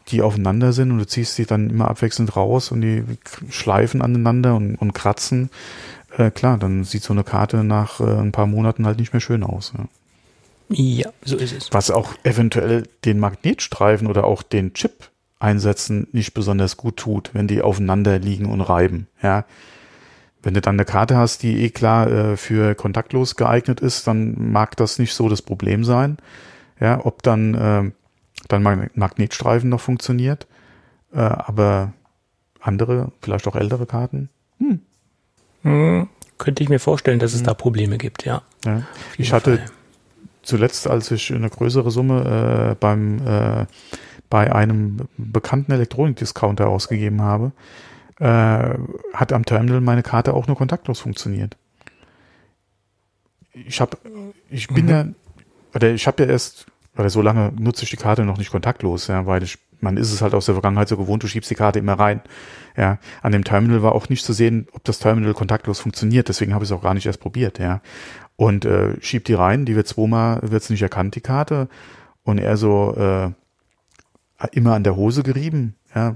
die 0.09 0.22
aufeinander 0.22 0.72
sind 0.72 0.90
und 0.90 0.98
du 0.98 1.06
ziehst 1.06 1.38
die 1.38 1.46
dann 1.46 1.70
immer 1.70 1.88
abwechselnd 1.88 2.36
raus 2.36 2.72
und 2.72 2.80
die 2.80 3.04
schleifen 3.50 4.02
aneinander 4.02 4.56
und, 4.56 4.76
und 4.76 4.92
kratzen, 4.92 5.50
äh, 6.16 6.30
klar, 6.30 6.59
dann 6.59 6.84
sieht 6.84 7.02
so 7.02 7.12
eine 7.12 7.24
Karte 7.24 7.64
nach 7.64 8.00
äh, 8.00 8.04
ein 8.04 8.32
paar 8.32 8.46
Monaten 8.46 8.86
halt 8.86 8.98
nicht 8.98 9.12
mehr 9.12 9.20
schön 9.20 9.42
aus. 9.42 9.72
Ja. 9.76 9.84
Ja, 10.70 11.11
so 11.24 11.36
ist 11.36 11.52
es. 11.52 11.68
Was 11.72 11.90
auch 11.90 12.12
eventuell 12.24 12.86
den 13.04 13.18
Magnetstreifen 13.18 14.06
oder 14.06 14.24
auch 14.24 14.42
den 14.42 14.74
Chip 14.74 15.11
einsetzen 15.38 16.09
nicht 16.12 16.34
besonders 16.34 16.76
gut 16.76 16.98
tut, 16.98 17.30
wenn 17.32 17.46
die 17.46 17.62
aufeinander 17.62 18.18
liegen 18.18 18.46
und 18.46 18.61
reiben. 18.61 19.06
Ja. 19.22 19.44
Wenn 20.42 20.54
du 20.54 20.61
dann 20.61 20.76
eine 20.76 20.84
Karte 20.84 21.16
hast, 21.16 21.42
die 21.42 21.64
eh 21.64 21.70
klar 21.70 22.11
äh, 22.11 22.36
für 22.36 22.74
kontaktlos 22.74 23.36
geeignet 23.36 23.80
ist, 23.80 24.06
dann 24.06 24.52
mag 24.52 24.76
das 24.76 24.98
nicht 24.98 25.14
so 25.14 25.28
das 25.28 25.42
Problem 25.42 25.84
sein. 25.84 26.18
Ja, 26.80 27.04
ob 27.04 27.22
dann 27.22 27.54
äh, 27.54 27.90
dann 28.49 28.62
Mag 28.62 28.96
Magnetstreifen 28.96 29.70
noch 29.70 29.80
funktioniert, 29.80 30.46
äh, 31.12 31.18
aber 31.18 31.92
andere, 32.61 33.12
vielleicht 33.20 33.46
auch 33.46 33.57
ältere 33.57 33.86
Karten. 33.86 34.28
Hm, 34.59 36.09
könnte 36.38 36.62
ich 36.62 36.68
mir 36.68 36.78
vorstellen, 36.78 37.18
dass 37.18 37.34
es 37.34 37.42
da 37.42 37.55
Probleme 37.55 37.99
gibt, 37.99 38.24
ja. 38.24 38.42
Ja. 38.64 38.82
Ich 39.16 39.32
hatte 39.32 39.59
Fall. 39.59 39.66
zuletzt, 40.42 40.88
als 40.88 41.11
ich 41.11 41.32
eine 41.32 41.51
größere 41.51 41.90
Summe 41.90 42.72
äh, 42.72 42.74
beim 42.78 43.26
äh, 43.26 43.66
bei 44.30 44.53
einem 44.53 45.09
bekannten 45.16 45.72
Elektronikdiscounter 45.72 46.68
ausgegeben 46.68 47.22
habe, 47.22 47.53
äh, 48.18 48.78
hat 49.14 49.32
am 49.32 49.44
Terminal 49.44 49.80
meine 49.80 50.03
Karte 50.03 50.34
auch 50.34 50.46
nur 50.46 50.57
kontaktlos 50.57 51.01
funktioniert. 51.01 51.57
Ich 53.53 53.80
habe, 53.80 53.96
ich 54.51 54.68
bin 54.68 54.88
ja, 54.88 55.07
oder 55.74 55.90
ich 55.90 56.07
habe 56.07 56.24
ja 56.24 56.28
erst, 56.28 56.66
oder 56.99 57.11
so 57.11 57.22
lange 57.22 57.53
nutze 57.59 57.84
ich 57.84 57.90
die 57.90 57.96
Karte 57.96 58.24
noch 58.24 58.38
nicht 58.38 58.51
kontaktlos, 58.51 59.07
ja, 59.07 59.24
weil 59.26 59.42
ich, 59.42 59.59
man 59.80 59.96
ist 59.96 60.12
es 60.12 60.20
halt 60.20 60.34
aus 60.34 60.46
der 60.46 60.55
Vergangenheit 60.57 60.88
so 60.88 60.96
gewohnt, 60.96 61.22
du 61.22 61.28
schiebst 61.28 61.51
die 61.51 61.55
Karte 61.55 61.78
immer 61.78 61.94
rein. 61.94 62.20
Ja, 62.76 62.99
an 63.22 63.32
dem 63.32 63.44
Terminal 63.44 63.82
war 63.82 63.92
auch 63.94 64.09
nicht 64.09 64.24
zu 64.24 64.32
sehen, 64.32 64.66
ob 64.72 64.84
das 64.84 64.99
Terminal 64.99 65.34
kontaktlos 65.34 65.78
funktioniert, 65.78 66.28
deswegen 66.28 66.55
habe 66.55 66.64
ich 66.64 66.70
es 66.70 66.76
auch 66.76 66.82
gar 66.82 66.94
nicht 66.94 67.07
erst 67.07 67.20
probiert, 67.20 67.59
ja. 67.59 67.80
Und 68.36 68.64
äh, 68.64 69.01
schieb 69.01 69.24
die 69.24 69.34
rein, 69.34 69.64
die 69.64 69.74
wird 69.74 69.88
zweimal, 69.88 70.40
wird's 70.42 70.70
nicht 70.70 70.82
erkannt, 70.82 71.14
die 71.14 71.20
Karte. 71.20 71.68
Und 72.22 72.38
er 72.38 72.57
so 72.57 72.94
äh, 72.96 73.30
immer 74.53 74.74
an 74.74 74.84
der 74.84 74.96
Hose 74.96 75.22
gerieben, 75.22 75.74
ja. 75.94 76.14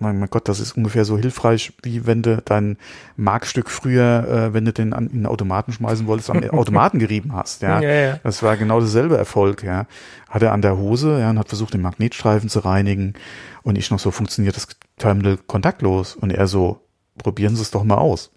Mein, 0.00 0.28
Gott, 0.30 0.48
das 0.48 0.60
ist 0.60 0.76
ungefähr 0.76 1.04
so 1.04 1.18
hilfreich, 1.18 1.72
wie 1.82 2.06
wenn 2.06 2.22
du 2.22 2.40
dein 2.42 2.78
Markstück 3.16 3.70
früher, 3.70 4.26
äh, 4.28 4.54
wenn 4.54 4.64
du 4.64 4.72
den 4.72 4.92
an, 4.92 5.06
in 5.08 5.18
den 5.20 5.26
Automaten 5.26 5.72
schmeißen 5.72 6.06
wolltest, 6.06 6.30
am 6.30 6.42
Automaten 6.50 6.98
gerieben 6.98 7.34
hast, 7.34 7.62
ja. 7.62 7.80
Ja, 7.80 7.90
ja. 7.90 8.20
Das 8.22 8.42
war 8.42 8.56
genau 8.56 8.80
dasselbe 8.80 9.16
Erfolg, 9.16 9.62
ja. 9.62 9.86
Hat 10.28 10.42
er 10.42 10.52
an 10.52 10.62
der 10.62 10.76
Hose, 10.76 11.20
ja, 11.20 11.30
und 11.30 11.38
hat 11.38 11.48
versucht, 11.48 11.74
den 11.74 11.82
Magnetstreifen 11.82 12.48
zu 12.48 12.60
reinigen. 12.60 13.14
Und 13.62 13.76
ich 13.76 13.90
noch 13.90 13.98
so, 13.98 14.10
funktioniert 14.10 14.56
das 14.56 14.68
Terminal 14.98 15.36
kontaktlos? 15.36 16.16
Und 16.16 16.32
er 16.32 16.46
so, 16.46 16.80
probieren 17.18 17.54
Sie 17.54 17.62
es 17.62 17.70
doch 17.70 17.84
mal 17.84 17.98
aus. 17.98 18.32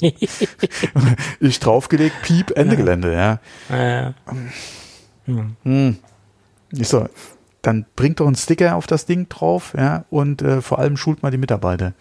ich 1.40 1.60
draufgelegt, 1.60 2.22
piep, 2.22 2.56
Ende 2.56 2.76
Gelände, 2.76 3.12
ja. 3.12 3.40
Äh, 3.76 4.12
Hm. 5.62 5.98
Ich 6.72 6.88
so, 6.88 7.08
dann 7.62 7.86
bringt 7.96 8.20
doch 8.20 8.26
einen 8.26 8.36
Sticker 8.36 8.76
auf 8.76 8.86
das 8.86 9.06
Ding 9.06 9.28
drauf, 9.28 9.74
ja, 9.76 10.04
und 10.10 10.42
äh, 10.42 10.62
vor 10.62 10.78
allem 10.78 10.96
schult 10.96 11.22
mal 11.22 11.30
die 11.30 11.38
Mitarbeiter. 11.38 11.92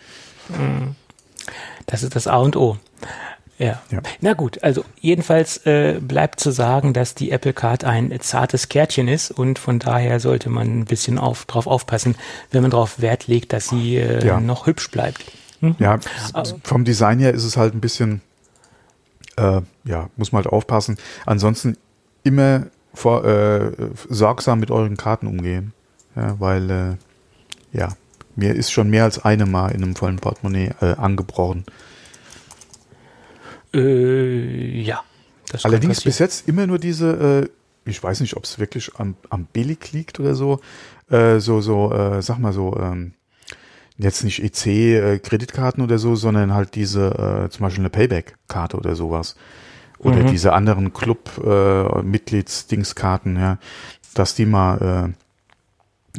das 1.85 2.03
ist 2.03 2.15
das 2.15 2.27
A 2.27 2.37
und 2.37 2.55
O. 2.55 2.77
Ja. 3.57 3.81
Ja. 3.91 3.99
Na 4.21 4.33
gut, 4.35 4.63
also 4.63 4.85
jedenfalls 5.01 5.65
äh, 5.65 5.99
bleibt 5.99 6.39
zu 6.39 6.51
sagen, 6.51 6.93
dass 6.93 7.13
die 7.13 7.31
Apple 7.31 7.51
Card 7.51 7.83
ein 7.83 8.17
zartes 8.21 8.69
Kärtchen 8.69 9.09
ist 9.09 9.31
und 9.31 9.59
von 9.59 9.79
daher 9.79 10.21
sollte 10.21 10.49
man 10.49 10.79
ein 10.79 10.85
bisschen 10.85 11.17
auf, 11.17 11.43
drauf 11.45 11.67
aufpassen, 11.67 12.15
wenn 12.51 12.61
man 12.61 12.71
darauf 12.71 13.01
Wert 13.01 13.27
legt, 13.27 13.51
dass 13.51 13.67
sie 13.67 13.97
äh, 13.97 14.25
Ja. 14.25 14.39
noch 14.39 14.65
hübsch 14.65 14.89
bleibt. 14.91 15.25
Ja, 15.77 15.95
s- 15.95 16.55
vom 16.63 16.85
Design 16.85 17.19
her 17.19 17.33
ist 17.33 17.43
es 17.43 17.57
halt 17.57 17.73
ein 17.73 17.81
bisschen, 17.81 18.21
äh, 19.35 19.59
ja, 19.83 20.09
muss 20.15 20.31
man 20.31 20.43
halt 20.45 20.53
aufpassen. 20.53 20.97
Ansonsten 21.25 21.75
immer 22.23 22.67
vor, 22.93 23.25
äh, 23.25 23.71
sorgsam 24.09 24.59
mit 24.59 24.71
euren 24.71 24.97
Karten 24.97 25.27
umgehen. 25.27 25.73
Ja, 26.15 26.39
weil, 26.39 26.69
äh, 26.69 27.77
ja, 27.77 27.89
mir 28.35 28.55
ist 28.55 28.71
schon 28.71 28.89
mehr 28.89 29.03
als 29.03 29.23
eine 29.23 29.45
Mal 29.45 29.69
in 29.71 29.83
einem 29.83 29.95
vollen 29.95 30.17
Portemonnaie 30.17 30.71
äh, 30.81 30.95
angebrochen. 30.95 31.65
Äh, 33.73 34.81
ja. 34.81 35.03
Das 35.51 35.65
Allerdings 35.65 36.01
bis 36.01 36.19
jetzt 36.19 36.47
immer 36.47 36.67
nur 36.67 36.79
diese, 36.79 37.49
äh, 37.85 37.89
ich 37.89 38.01
weiß 38.01 38.21
nicht, 38.21 38.35
ob 38.35 38.43
es 38.43 38.59
wirklich 38.59 38.91
am, 38.97 39.15
am 39.29 39.45
Billig 39.45 39.91
liegt 39.91 40.19
oder 40.19 40.35
so, 40.35 40.59
äh, 41.09 41.39
so, 41.39 41.61
so, 41.61 41.91
äh, 41.91 42.21
sag 42.21 42.37
mal 42.39 42.53
so, 42.53 42.77
ähm, 42.77 43.13
jetzt 43.97 44.23
nicht 44.23 44.41
EC-Kreditkarten 44.43 45.83
oder 45.83 45.99
so, 45.99 46.15
sondern 46.15 46.53
halt 46.53 46.75
diese, 46.75 47.45
äh, 47.45 47.49
zum 47.49 47.63
Beispiel 47.63 47.81
eine 47.81 47.89
Payback-Karte 47.89 48.77
oder 48.77 48.95
sowas. 48.95 49.35
Oder 49.99 50.23
Mhm. 50.23 50.27
diese 50.27 50.53
anderen 50.53 50.93
Club-Mitglieds-Dingskarten, 50.93 53.37
ja, 53.37 53.57
dass 54.13 54.35
die 54.35 54.45
mal, 54.45 55.13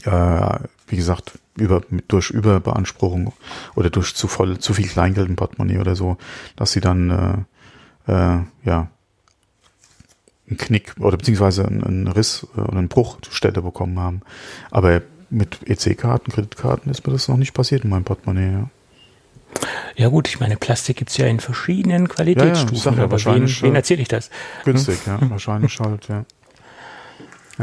äh, 0.04 0.08
äh, 0.08 0.58
wie 0.86 0.96
gesagt, 0.96 1.38
über, 1.56 1.82
durch 2.08 2.30
Überbeanspruchung 2.30 3.32
oder 3.74 3.90
durch 3.90 4.14
zu 4.14 4.28
voll, 4.28 4.58
zu 4.58 4.72
viel 4.74 4.88
Kleingeld 4.88 5.28
im 5.28 5.36
Portemonnaie 5.36 5.78
oder 5.78 5.96
so, 5.96 6.16
dass 6.56 6.72
sie 6.72 6.80
dann, 6.80 7.46
äh, 8.06 8.12
äh, 8.12 8.38
ja, 8.64 8.88
einen 10.48 10.58
Knick 10.58 10.94
oder 10.98 11.16
beziehungsweise 11.16 11.64
einen, 11.66 11.84
einen 11.84 12.06
Riss 12.08 12.46
äh, 12.56 12.60
oder 12.60 12.78
einen 12.78 12.88
Bruchstelle 12.88 13.62
bekommen 13.62 13.98
haben. 14.00 14.22
Aber 14.70 15.00
mit 15.30 15.58
EC-Karten, 15.68 16.32
Kreditkarten 16.32 16.90
ist 16.90 17.06
mir 17.06 17.12
das 17.12 17.28
noch 17.28 17.36
nicht 17.36 17.54
passiert 17.54 17.84
in 17.84 17.90
meinem 17.90 18.04
Portemonnaie. 18.04 18.52
Ja. 18.52 18.68
Ja 19.96 20.08
gut, 20.08 20.28
ich 20.28 20.40
meine, 20.40 20.56
Plastik 20.56 20.96
gibt's 20.96 21.16
ja 21.16 21.26
in 21.26 21.40
verschiedenen 21.40 22.08
Qualitätsstufen, 22.08 22.76
sag 22.76 22.96
ja, 22.96 23.02
aber 23.04 23.04
wen, 23.04 23.10
wahrscheinlich, 23.12 23.62
wen 23.62 23.74
äh, 23.74 23.78
erzähle 23.78 24.02
ich 24.02 24.08
das? 24.08 24.30
Günstig, 24.64 24.98
ja, 25.06 25.18
wahrscheinlich 25.28 25.78
halt, 25.80 26.08
ja. 26.08 26.24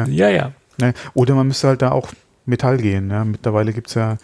Ja, 0.05 0.29
ja. 0.29 0.51
Ne? 0.79 0.93
Oder 1.13 1.33
man 1.33 1.47
müsste 1.47 1.69
halt 1.69 1.81
da 1.81 1.91
auch 1.91 2.09
Metall 2.45 2.77
gehen. 2.77 3.09
Ja. 3.09 3.23
Mittlerweile 3.25 3.73
gibt's 3.73 3.93
ja 3.93 4.17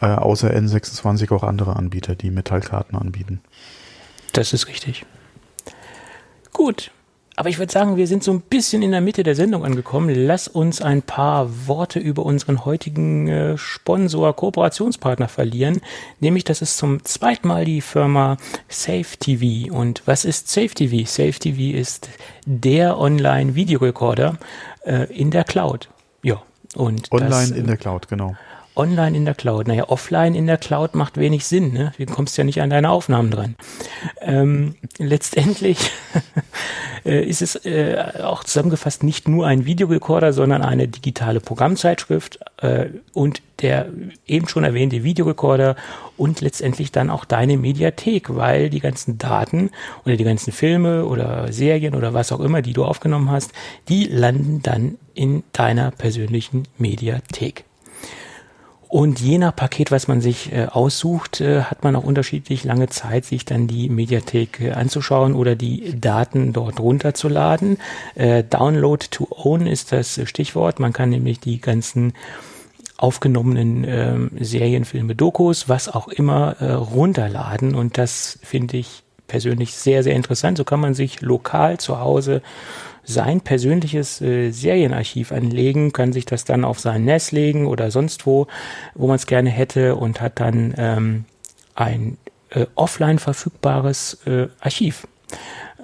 äh, 0.00 0.06
außer 0.06 0.50
N26 0.50 1.32
auch 1.32 1.42
andere 1.42 1.76
Anbieter, 1.76 2.14
die 2.14 2.30
Metallkarten 2.30 2.98
anbieten. 2.98 3.40
Das 4.32 4.52
ist 4.52 4.68
richtig. 4.68 5.06
Gut, 6.52 6.90
aber 7.36 7.48
ich 7.48 7.58
würde 7.58 7.72
sagen, 7.72 7.96
wir 7.96 8.06
sind 8.06 8.22
so 8.22 8.32
ein 8.32 8.40
bisschen 8.40 8.82
in 8.82 8.92
der 8.92 9.00
Mitte 9.00 9.24
der 9.24 9.34
Sendung 9.34 9.64
angekommen. 9.64 10.14
Lass 10.14 10.46
uns 10.46 10.80
ein 10.80 11.02
paar 11.02 11.66
Worte 11.66 11.98
über 11.98 12.24
unseren 12.24 12.64
heutigen 12.64 13.26
äh, 13.26 13.58
Sponsor, 13.58 14.34
Kooperationspartner 14.36 15.26
verlieren. 15.26 15.80
Nämlich, 16.20 16.44
das 16.44 16.62
ist 16.62 16.76
zum 16.76 17.04
zweiten 17.04 17.48
Mal 17.48 17.64
die 17.64 17.80
Firma 17.80 18.36
Safe 18.68 19.16
TV. 19.18 19.74
Und 19.74 20.02
was 20.06 20.24
ist 20.24 20.48
Safe 20.48 20.68
TV? 20.68 21.06
Safe 21.08 21.32
TV 21.32 21.76
ist 21.76 22.08
der 22.46 22.98
Online-Videorekorder 22.98 24.38
äh, 24.84 25.12
in 25.12 25.32
der 25.32 25.44
Cloud. 25.44 25.88
Ja. 26.22 26.40
Und 26.76 27.10
Online 27.12 27.30
das, 27.30 27.50
in 27.50 27.66
der 27.66 27.76
Cloud, 27.76 28.08
genau. 28.08 28.36
Online 28.76 29.16
in 29.16 29.24
der 29.24 29.34
Cloud. 29.34 29.68
Naja, 29.68 29.88
offline 29.88 30.34
in 30.34 30.46
der 30.46 30.58
Cloud 30.58 30.94
macht 30.94 31.16
wenig 31.16 31.46
Sinn. 31.46 31.72
Ne? 31.72 31.92
Du 31.98 32.06
kommst 32.06 32.36
ja 32.36 32.44
nicht 32.44 32.60
an 32.60 32.70
deine 32.70 32.90
Aufnahmen 32.90 33.30
dran. 33.30 33.54
Ähm, 34.20 34.74
letztendlich 34.98 35.78
äh, 37.04 37.24
ist 37.24 37.40
es 37.40 37.56
äh, 37.64 38.02
auch 38.22 38.42
zusammengefasst 38.42 39.04
nicht 39.04 39.28
nur 39.28 39.46
ein 39.46 39.64
Videorekorder, 39.64 40.32
sondern 40.32 40.62
eine 40.62 40.88
digitale 40.88 41.40
Programmzeitschrift 41.40 42.40
äh, 42.62 42.86
und 43.12 43.42
der 43.60 43.88
eben 44.26 44.48
schon 44.48 44.64
erwähnte 44.64 45.04
Videorekorder 45.04 45.76
und 46.16 46.40
letztendlich 46.40 46.90
dann 46.90 47.10
auch 47.10 47.24
deine 47.24 47.56
Mediathek, 47.56 48.34
weil 48.34 48.70
die 48.70 48.80
ganzen 48.80 49.18
Daten 49.18 49.70
oder 50.04 50.16
die 50.16 50.24
ganzen 50.24 50.52
Filme 50.52 51.04
oder 51.06 51.52
Serien 51.52 51.94
oder 51.94 52.12
was 52.12 52.32
auch 52.32 52.40
immer, 52.40 52.62
die 52.62 52.72
du 52.72 52.84
aufgenommen 52.84 53.30
hast, 53.30 53.52
die 53.88 54.04
landen 54.06 54.62
dann 54.62 54.98
in 55.14 55.44
deiner 55.52 55.92
persönlichen 55.92 56.64
Mediathek. 56.76 57.64
Und 58.94 59.20
je 59.20 59.38
nach 59.38 59.56
Paket, 59.56 59.90
was 59.90 60.06
man 60.06 60.20
sich 60.20 60.52
äh, 60.52 60.66
aussucht, 60.70 61.40
äh, 61.40 61.62
hat 61.62 61.82
man 61.82 61.96
auch 61.96 62.04
unterschiedlich 62.04 62.62
lange 62.62 62.88
Zeit, 62.88 63.24
sich 63.24 63.44
dann 63.44 63.66
die 63.66 63.88
Mediathek 63.88 64.60
äh, 64.60 64.70
anzuschauen 64.70 65.34
oder 65.34 65.56
die 65.56 66.00
Daten 66.00 66.52
dort 66.52 66.78
runterzuladen. 66.78 67.78
Äh, 68.14 68.44
Download 68.44 69.04
to 69.10 69.26
Own 69.30 69.66
ist 69.66 69.90
das 69.90 70.20
Stichwort. 70.26 70.78
Man 70.78 70.92
kann 70.92 71.10
nämlich 71.10 71.40
die 71.40 71.60
ganzen 71.60 72.12
aufgenommenen 72.96 73.84
ähm, 73.84 74.30
Serien, 74.38 74.84
Filme, 74.84 75.16
Dokus, 75.16 75.68
was 75.68 75.88
auch 75.88 76.06
immer, 76.06 76.54
äh, 76.60 76.70
runterladen. 76.70 77.74
Und 77.74 77.98
das 77.98 78.38
finde 78.44 78.76
ich 78.76 79.02
persönlich 79.26 79.74
sehr, 79.74 80.04
sehr 80.04 80.14
interessant. 80.14 80.56
So 80.56 80.62
kann 80.62 80.78
man 80.78 80.94
sich 80.94 81.20
lokal 81.20 81.78
zu 81.78 81.98
Hause 81.98 82.42
sein 83.04 83.40
persönliches 83.40 84.20
äh, 84.20 84.50
Serienarchiv 84.50 85.32
anlegen, 85.32 85.92
kann 85.92 86.12
sich 86.12 86.24
das 86.24 86.44
dann 86.44 86.64
auf 86.64 86.80
sein 86.80 87.04
NAS 87.04 87.32
legen 87.32 87.66
oder 87.66 87.90
sonst 87.90 88.26
wo, 88.26 88.46
wo 88.94 89.06
man 89.06 89.16
es 89.16 89.26
gerne 89.26 89.50
hätte 89.50 89.96
und 89.96 90.20
hat 90.20 90.40
dann 90.40 90.74
ähm, 90.76 91.24
ein 91.74 92.16
äh, 92.50 92.66
offline 92.74 93.18
verfügbares 93.18 94.18
äh, 94.26 94.48
Archiv. 94.60 95.06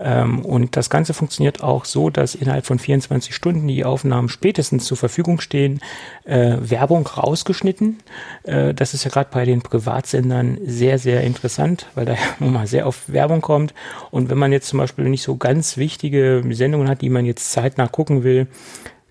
Ähm, 0.01 0.44
und 0.44 0.76
das 0.76 0.88
Ganze 0.88 1.12
funktioniert 1.12 1.62
auch 1.62 1.84
so, 1.84 2.11
dass 2.11 2.34
innerhalb 2.34 2.66
von 2.66 2.78
24 2.78 3.34
Stunden 3.34 3.68
die 3.68 3.84
Aufnahmen 3.84 4.28
spätestens 4.28 4.84
zur 4.86 4.96
Verfügung 4.96 5.40
stehen. 5.40 5.80
Äh, 6.24 6.57
Werbung 6.61 7.07
rausgeschnitten. 7.07 7.98
Äh, 8.44 8.72
das 8.72 8.94
ist 8.94 9.05
ja 9.05 9.11
gerade 9.11 9.28
bei 9.30 9.44
den 9.44 9.62
Privatsendern 9.62 10.59
sehr, 10.64 10.98
sehr 10.98 11.22
interessant, 11.22 11.86
weil 11.94 12.07
da 12.07 12.14
ja 12.40 12.46
mal 12.46 12.66
sehr 12.66 12.86
oft 12.86 13.12
Werbung 13.12 13.42
kommt. 13.42 13.74
Und 14.11 14.30
wenn 14.30 14.38
man 14.38 14.53
jetzt 14.53 14.68
zum 14.68 14.78
Beispiel 14.78 15.05
nicht 15.09 15.22
so 15.22 15.36
ganz 15.36 15.76
wichtige 15.76 16.42
Sendungen 16.51 16.88
hat, 16.88 17.03
die 17.03 17.11
man 17.11 17.26
jetzt 17.26 17.53
zeitnah 17.53 17.86
gucken 17.86 18.24
will, 18.24 18.46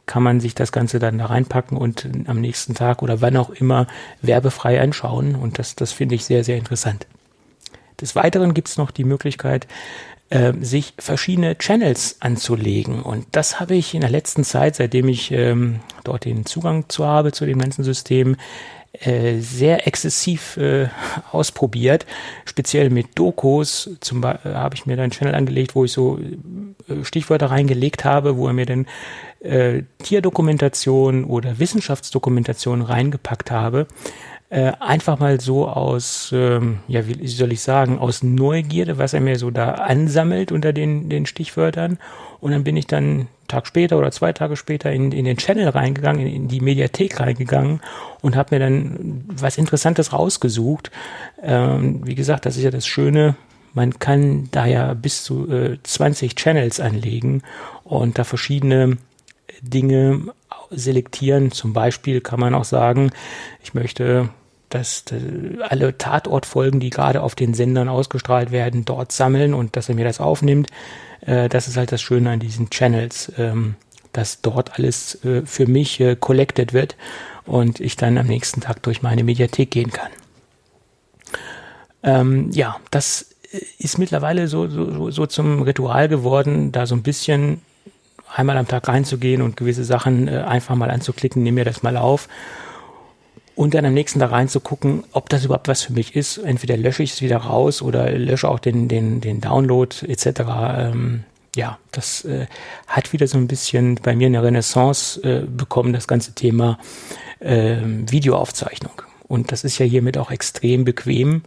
kann 0.07 0.23
man 0.23 0.39
sich 0.39 0.55
das 0.55 0.71
Ganze 0.71 0.97
dann 0.97 1.19
da 1.19 1.27
reinpacken 1.27 1.77
und 1.77 2.09
am 2.25 2.41
nächsten 2.41 2.73
Tag 2.73 3.03
oder 3.03 3.21
wann 3.21 3.37
auch 3.37 3.51
immer 3.51 3.85
werbefrei 4.23 4.81
anschauen. 4.81 5.35
Und 5.35 5.59
das, 5.59 5.75
das 5.75 5.91
finde 5.91 6.15
ich 6.15 6.25
sehr, 6.25 6.43
sehr 6.43 6.57
interessant. 6.57 7.05
Des 8.01 8.15
Weiteren 8.15 8.53
gibt 8.53 8.69
es 8.69 8.77
noch 8.77 8.91
die 8.91 9.03
Möglichkeit, 9.03 9.67
äh, 10.30 10.53
sich 10.61 10.93
verschiedene 10.97 11.57
Channels 11.57 12.17
anzulegen. 12.19 13.01
Und 13.01 13.25
das 13.32 13.59
habe 13.59 13.75
ich 13.75 13.93
in 13.93 14.01
der 14.01 14.09
letzten 14.09 14.43
Zeit, 14.43 14.75
seitdem 14.75 15.07
ich 15.07 15.32
ähm, 15.32 15.80
dort 16.03 16.25
den 16.25 16.45
Zugang 16.45 16.88
zu 16.88 17.05
habe 17.05 17.32
zu 17.32 17.45
dem 17.45 17.59
ganzen 17.59 17.84
System, 17.84 18.36
äh, 18.93 19.39
sehr 19.39 19.88
exzessiv 19.88 20.57
äh, 20.57 20.88
ausprobiert. 21.32 22.05
Speziell 22.45 22.89
mit 22.89 23.07
Dokus. 23.17 23.89
Zum 24.01 24.23
äh, 24.23 24.38
habe 24.45 24.75
ich 24.75 24.86
mir 24.86 24.97
da 24.97 25.03
einen 25.03 25.11
Channel 25.11 25.36
angelegt, 25.36 25.75
wo 25.75 25.86
ich 25.86 25.91
so 25.91 26.19
äh, 26.19 27.03
Stichwörter 27.03 27.51
reingelegt 27.51 28.03
habe, 28.03 28.38
wo 28.38 28.47
er 28.47 28.53
mir 28.53 28.65
dann 28.65 28.88
äh, 29.41 29.84
Tierdokumentation 30.03 31.23
oder 31.23 31.59
Wissenschaftsdokumentation 31.59 32.82
reingepackt 32.82 33.51
habe 33.51 33.88
äh, 34.49 34.71
einfach 34.79 35.19
mal 35.19 35.39
so 35.39 35.67
aus, 35.67 36.31
ähm, 36.33 36.79
ja, 36.87 37.07
wie 37.07 37.27
soll 37.27 37.51
ich 37.51 37.61
sagen, 37.61 37.99
aus 37.99 38.23
Neugierde, 38.23 38.97
was 38.97 39.13
er 39.13 39.21
mir 39.21 39.37
so 39.37 39.51
da 39.51 39.73
ansammelt 39.73 40.51
unter 40.51 40.73
den, 40.73 41.07
den 41.09 41.25
Stichwörtern. 41.27 41.99
Und 42.39 42.51
dann 42.51 42.63
bin 42.63 42.75
ich 42.75 42.87
dann 42.87 43.27
Tag 43.47 43.67
später 43.67 43.97
oder 43.97 44.11
zwei 44.11 44.33
Tage 44.33 44.55
später 44.55 44.91
in, 44.91 45.11
in 45.11 45.25
den 45.25 45.37
Channel 45.37 45.69
reingegangen, 45.69 46.25
in, 46.25 46.33
in 46.33 46.47
die 46.47 46.61
Mediathek 46.61 47.19
reingegangen 47.19 47.81
und 48.21 48.35
habe 48.35 48.55
mir 48.55 48.59
dann 48.59 49.23
was 49.27 49.57
Interessantes 49.57 50.13
rausgesucht. 50.13 50.89
Ähm, 51.43 52.01
wie 52.05 52.15
gesagt, 52.15 52.45
das 52.45 52.57
ist 52.57 52.63
ja 52.63 52.71
das 52.71 52.87
Schöne, 52.87 53.35
man 53.73 53.99
kann 53.99 54.49
da 54.51 54.65
ja 54.65 54.93
bis 54.95 55.23
zu 55.23 55.47
äh, 55.51 55.77
20 55.83 56.35
Channels 56.35 56.79
anlegen 56.79 57.43
und 57.83 58.17
da 58.17 58.23
verschiedene 58.23 58.97
Dinge 59.61 60.21
selektieren. 60.71 61.51
Zum 61.51 61.73
Beispiel 61.73 62.21
kann 62.21 62.39
man 62.39 62.55
auch 62.55 62.65
sagen, 62.65 63.11
ich 63.63 63.73
möchte 63.73 64.29
dass 64.70 65.03
alle 65.67 65.97
Tatortfolgen, 65.97 66.80
die 66.80 66.89
gerade 66.89 67.22
auf 67.22 67.36
den 67.36 67.53
Sendern 67.53 67.89
ausgestrahlt 67.89 68.51
werden, 68.51 68.86
dort 68.86 69.11
sammeln 69.11 69.53
und 69.53 69.76
dass 69.76 69.89
er 69.89 69.95
mir 69.95 70.05
das 70.05 70.20
aufnimmt. 70.20 70.70
Äh, 71.22 71.49
das 71.49 71.67
ist 71.67 71.78
halt 71.78 71.91
das 71.91 72.01
Schöne 72.01 72.30
an 72.32 72.39
diesen 72.39 72.70
Channels, 72.70 73.32
ähm, 73.38 73.76
dass 74.13 74.41
dort 74.41 74.78
alles 74.78 75.24
äh, 75.26 75.41
für 75.45 75.67
mich 75.67 75.99
äh, 75.99 76.15
collected 76.15 76.74
wird 76.74 76.95
und 77.45 77.80
ich 77.80 77.95
dann 77.95 78.17
am 78.17 78.28
nächsten 78.28 78.61
Tag 78.61 78.84
durch 78.84 79.01
meine 79.01 79.24
Mediathek 79.24 79.72
gehen 79.72 79.91
kann. 79.91 80.11
Ähm, 82.01 82.49
ja, 82.51 82.78
das 82.91 83.36
ist 83.80 83.97
mittlerweile 83.97 84.47
so, 84.47 84.67
so, 84.67 85.09
so 85.09 85.26
zum 85.26 85.63
Ritual 85.63 86.07
geworden, 86.07 86.72
da 86.72 86.86
so 86.86 86.95
ein 86.95 87.03
bisschen 87.03 87.61
einmal 88.34 88.57
am 88.57 88.67
Tag 88.67 88.88
reinzugehen 88.88 89.41
und 89.41 89.57
gewisse 89.57 89.84
Sachen 89.84 90.30
einfach 90.30 90.76
mal 90.76 90.91
anzuklicken, 90.91 91.41
nehme 91.41 91.55
mir 91.55 91.65
das 91.65 91.82
mal 91.82 91.97
auf 91.97 92.30
und 93.60 93.74
dann 93.74 93.84
am 93.84 93.93
nächsten 93.93 94.22
Tag 94.22 94.32
reinzugucken, 94.32 95.03
ob 95.12 95.28
das 95.28 95.43
überhaupt 95.43 95.68
was 95.68 95.82
für 95.82 95.91
mich 95.91 96.16
ist. 96.16 96.38
Entweder 96.38 96.78
lösche 96.78 97.03
ich 97.03 97.12
es 97.12 97.22
wieder 97.22 97.36
raus 97.36 97.82
oder 97.82 98.10
lösche 98.10 98.47
auch 98.47 98.60
den, 98.60 98.88
den, 98.88 99.20
den 99.20 99.41
Download 99.41 99.93
etc. 100.07 100.28
Ähm, 100.78 101.26
ja, 101.57 101.78
das 101.91 102.24
äh, 102.24 102.47
hat 102.88 103.12
wieder 103.12 103.28
so 103.28 103.38
ein 103.38 103.49
bisschen 103.49 103.95
bei 103.95 104.16
mir 104.16 104.28
eine 104.28 104.41
Renaissance 104.41 105.22
äh, 105.24 105.45
bekommen, 105.45 105.91
das 105.91 106.07
ganze 106.07 106.34
Thema 106.36 106.80
äh, 107.41 107.76
Videoaufzeichnung. 107.84 109.01
Und 109.28 109.51
das 109.51 109.66
ist 109.66 109.78
ja 109.78 109.86
hiermit 109.86 110.18
auch 110.18 110.32
extrem 110.32 110.86
bequem. 110.86 111.41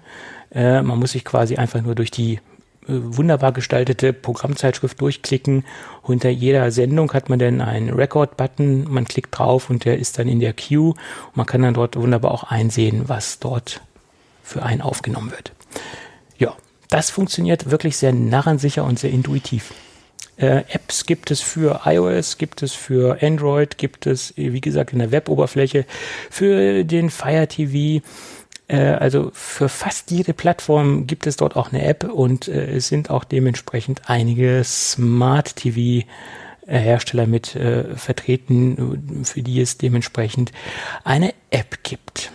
Äh, 0.54 0.82
man 0.82 0.98
muss 0.98 1.12
sich 1.12 1.24
quasi 1.24 1.56
einfach 1.56 1.80
nur 1.80 1.94
durch 1.94 2.10
die 2.10 2.40
wunderbar 2.86 3.52
gestaltete 3.52 4.12
Programmzeitschrift 4.12 5.00
durchklicken. 5.00 5.64
Unter 6.02 6.30
jeder 6.30 6.70
Sendung 6.70 7.12
hat 7.12 7.28
man 7.28 7.38
dann 7.38 7.60
einen 7.60 7.90
Record-Button, 7.90 8.90
man 8.90 9.04
klickt 9.04 9.36
drauf 9.38 9.70
und 9.70 9.84
der 9.84 9.98
ist 9.98 10.18
dann 10.18 10.28
in 10.28 10.40
der 10.40 10.52
Queue. 10.52 10.94
man 11.34 11.46
kann 11.46 11.62
dann 11.62 11.74
dort 11.74 11.96
wunderbar 11.96 12.32
auch 12.32 12.44
einsehen, 12.44 13.08
was 13.08 13.38
dort 13.38 13.80
für 14.42 14.62
einen 14.62 14.80
aufgenommen 14.80 15.30
wird. 15.30 15.52
Ja, 16.38 16.56
das 16.88 17.10
funktioniert 17.10 17.70
wirklich 17.70 17.96
sehr 17.96 18.12
narrensicher 18.12 18.84
und 18.84 18.98
sehr 18.98 19.10
intuitiv. 19.10 19.72
Äh, 20.36 20.64
Apps 20.68 21.06
gibt 21.06 21.30
es 21.30 21.40
für 21.40 21.82
iOS, 21.84 22.38
gibt 22.38 22.62
es 22.62 22.72
für 22.72 23.22
Android, 23.22 23.78
gibt 23.78 24.06
es, 24.06 24.32
wie 24.36 24.60
gesagt, 24.60 24.92
in 24.92 24.98
der 24.98 25.12
Web-Oberfläche, 25.12 25.84
für 26.30 26.84
den 26.84 27.10
Fire 27.10 27.46
TV, 27.46 27.76
äh, 27.76 28.02
also 28.76 29.30
für 29.34 29.68
fast 29.68 30.10
jede 30.10 30.32
Plattform 30.32 31.06
gibt 31.06 31.26
es 31.26 31.36
dort 31.36 31.56
auch 31.56 31.72
eine 31.72 31.84
App 31.84 32.04
und 32.04 32.48
äh, 32.48 32.76
es 32.76 32.88
sind 32.88 33.10
auch 33.10 33.24
dementsprechend 33.24 34.08
einige 34.08 34.62
Smart 34.64 35.56
TV 35.56 36.06
Hersteller 36.66 37.26
mit 37.26 37.56
äh, 37.56 37.96
vertreten, 37.96 39.24
für 39.24 39.42
die 39.42 39.60
es 39.60 39.78
dementsprechend 39.78 40.52
eine 41.04 41.34
App 41.50 41.82
gibt. 41.82 42.30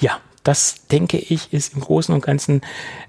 Ja, 0.00 0.20
das 0.42 0.86
denke 0.88 1.16
ich 1.16 1.52
ist 1.52 1.74
im 1.74 1.80
Großen 1.80 2.14
und 2.14 2.22
Ganzen 2.22 2.60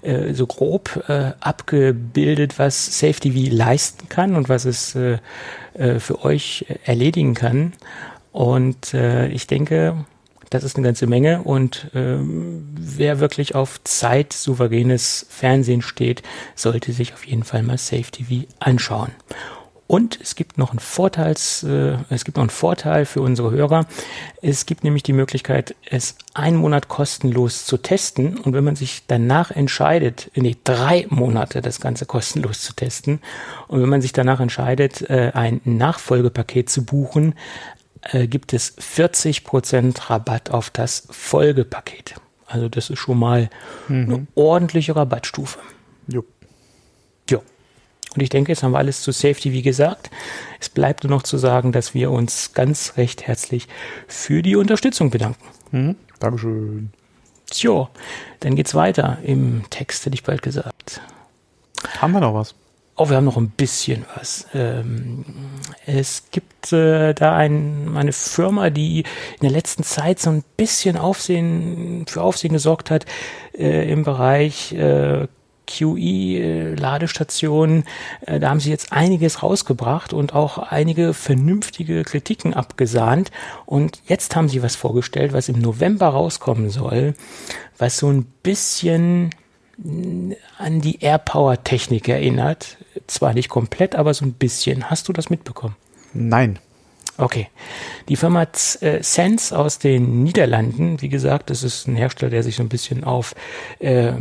äh, 0.02 0.32
so 0.32 0.46
grob 0.46 1.04
äh, 1.08 1.32
abgebildet, 1.40 2.58
was 2.58 2.98
SafeTV 2.98 3.52
leisten 3.52 4.08
kann 4.08 4.36
und 4.36 4.48
was 4.48 4.64
es 4.64 4.94
äh, 4.94 5.18
äh, 5.74 5.98
für 5.98 6.24
euch 6.24 6.64
erledigen 6.84 7.34
kann. 7.34 7.74
Und 8.32 8.94
äh, 8.94 9.28
ich 9.28 9.46
denke, 9.46 10.04
das 10.56 10.64
ist 10.64 10.76
eine 10.76 10.86
ganze 10.86 11.06
Menge 11.06 11.42
und 11.42 11.90
ähm, 11.94 12.66
wer 12.78 13.20
wirklich 13.20 13.54
auf 13.54 13.82
zeitsouveränes 13.84 15.26
Fernsehen 15.28 15.82
steht, 15.82 16.22
sollte 16.54 16.92
sich 16.92 17.12
auf 17.12 17.26
jeden 17.26 17.44
Fall 17.44 17.62
mal 17.62 17.78
Safe 17.78 18.10
TV 18.10 18.46
anschauen. 18.58 19.12
Und 19.88 20.18
es 20.20 20.34
gibt 20.34 20.58
noch 20.58 20.70
einen 20.70 20.80
Vorteils, 20.80 21.62
äh, 21.62 21.96
es 22.10 22.24
gibt 22.24 22.36
noch 22.36 22.42
einen 22.42 22.50
Vorteil 22.50 23.04
für 23.04 23.20
unsere 23.20 23.52
Hörer. 23.52 23.86
Es 24.42 24.66
gibt 24.66 24.82
nämlich 24.82 25.04
die 25.04 25.12
Möglichkeit, 25.12 25.76
es 25.88 26.16
einen 26.34 26.56
Monat 26.56 26.88
kostenlos 26.88 27.66
zu 27.66 27.76
testen. 27.76 28.36
Und 28.38 28.52
wenn 28.52 28.64
man 28.64 28.74
sich 28.74 29.04
danach 29.06 29.52
entscheidet, 29.52 30.30
nee, 30.34 30.56
drei 30.64 31.06
Monate 31.08 31.62
das 31.62 31.80
Ganze 31.80 32.04
kostenlos 32.04 32.62
zu 32.62 32.72
testen. 32.72 33.20
Und 33.68 33.80
wenn 33.80 33.88
man 33.88 34.02
sich 34.02 34.12
danach 34.12 34.40
entscheidet, 34.40 35.08
äh, 35.08 35.30
ein 35.34 35.60
Nachfolgepaket 35.64 36.68
zu 36.68 36.84
buchen, 36.84 37.34
äh, 38.12 38.26
gibt 38.26 38.52
es 38.52 38.74
40 38.78 39.44
Prozent 39.44 40.10
Rabatt 40.10 40.50
auf 40.50 40.70
das 40.70 41.06
Folgepaket. 41.10 42.14
Also 42.46 42.68
das 42.68 42.90
ist 42.90 42.98
schon 42.98 43.18
mal 43.18 43.50
mhm. 43.88 44.04
eine 44.04 44.26
ordentliche 44.34 44.94
Rabattstufe. 44.94 45.58
Jupp. 46.08 46.26
Und 48.16 48.22
ich 48.22 48.30
denke, 48.30 48.50
jetzt 48.50 48.62
haben 48.62 48.72
wir 48.72 48.78
alles 48.78 49.02
zu 49.02 49.12
Safety, 49.12 49.52
wie 49.52 49.60
gesagt. 49.60 50.10
Es 50.58 50.70
bleibt 50.70 51.04
nur 51.04 51.10
noch 51.10 51.22
zu 51.22 51.36
sagen, 51.36 51.70
dass 51.70 51.92
wir 51.92 52.10
uns 52.10 52.54
ganz 52.54 52.94
recht 52.96 53.26
herzlich 53.26 53.68
für 54.08 54.42
die 54.42 54.56
Unterstützung 54.56 55.10
bedanken. 55.10 55.44
Mhm. 55.70 55.96
Dankeschön. 56.18 56.90
Tja, 57.50 57.90
dann 58.40 58.56
geht's 58.56 58.74
weiter 58.74 59.18
im 59.22 59.64
Text, 59.68 60.06
hätte 60.06 60.14
ich 60.14 60.24
bald 60.24 60.40
gesagt. 60.40 61.02
Haben 62.00 62.12
wir 62.12 62.20
noch 62.20 62.32
was? 62.32 62.54
Oh, 62.98 63.10
wir 63.10 63.16
haben 63.16 63.26
noch 63.26 63.36
ein 63.36 63.50
bisschen 63.50 64.06
was. 64.16 64.46
Ähm, 64.54 65.26
es 65.84 66.30
gibt 66.30 66.72
äh, 66.72 67.12
da 67.12 67.36
ein, 67.36 67.94
eine 67.94 68.12
Firma, 68.12 68.70
die 68.70 69.00
in 69.00 69.40
der 69.42 69.50
letzten 69.50 69.82
Zeit 69.82 70.18
so 70.18 70.30
ein 70.30 70.42
bisschen 70.56 70.96
Aufsehen, 70.96 72.06
für 72.08 72.22
Aufsehen 72.22 72.54
gesorgt 72.54 72.90
hat 72.90 73.04
äh, 73.52 73.92
im 73.92 74.02
Bereich 74.02 74.72
äh, 74.72 75.26
QE-Ladestationen, 75.66 77.84
äh, 78.22 78.40
da 78.40 78.48
haben 78.48 78.60
sie 78.60 78.70
jetzt 78.70 78.92
einiges 78.92 79.42
rausgebracht 79.42 80.14
und 80.14 80.34
auch 80.34 80.56
einige 80.56 81.12
vernünftige 81.12 82.02
Kritiken 82.02 82.54
abgesahnt. 82.54 83.30
Und 83.66 84.00
jetzt 84.06 84.34
haben 84.36 84.48
sie 84.48 84.62
was 84.62 84.74
vorgestellt, 84.74 85.34
was 85.34 85.50
im 85.50 85.58
November 85.58 86.08
rauskommen 86.08 86.70
soll, 86.70 87.12
was 87.76 87.98
so 87.98 88.08
ein 88.08 88.24
bisschen 88.42 89.34
an 89.78 90.80
die 90.80 91.02
AirPower-Technik 91.02 92.08
erinnert. 92.08 92.78
Zwar 93.06 93.34
nicht 93.34 93.48
komplett, 93.48 93.94
aber 93.94 94.14
so 94.14 94.24
ein 94.24 94.32
bisschen. 94.32 94.90
Hast 94.90 95.08
du 95.08 95.12
das 95.12 95.30
mitbekommen? 95.30 95.76
Nein. 96.14 96.58
Okay. 97.18 97.48
Die 98.08 98.16
Firma 98.16 98.46
äh, 98.80 99.02
Sense 99.02 99.56
aus 99.56 99.78
den 99.78 100.22
Niederlanden, 100.22 101.00
wie 101.00 101.08
gesagt, 101.08 101.50
das 101.50 101.62
ist 101.62 101.86
ein 101.86 101.96
Hersteller, 101.96 102.30
der 102.30 102.42
sich 102.42 102.56
so 102.56 102.62
ein 102.62 102.68
bisschen 102.68 103.04
auf 103.04 103.34
äh, 103.78 104.12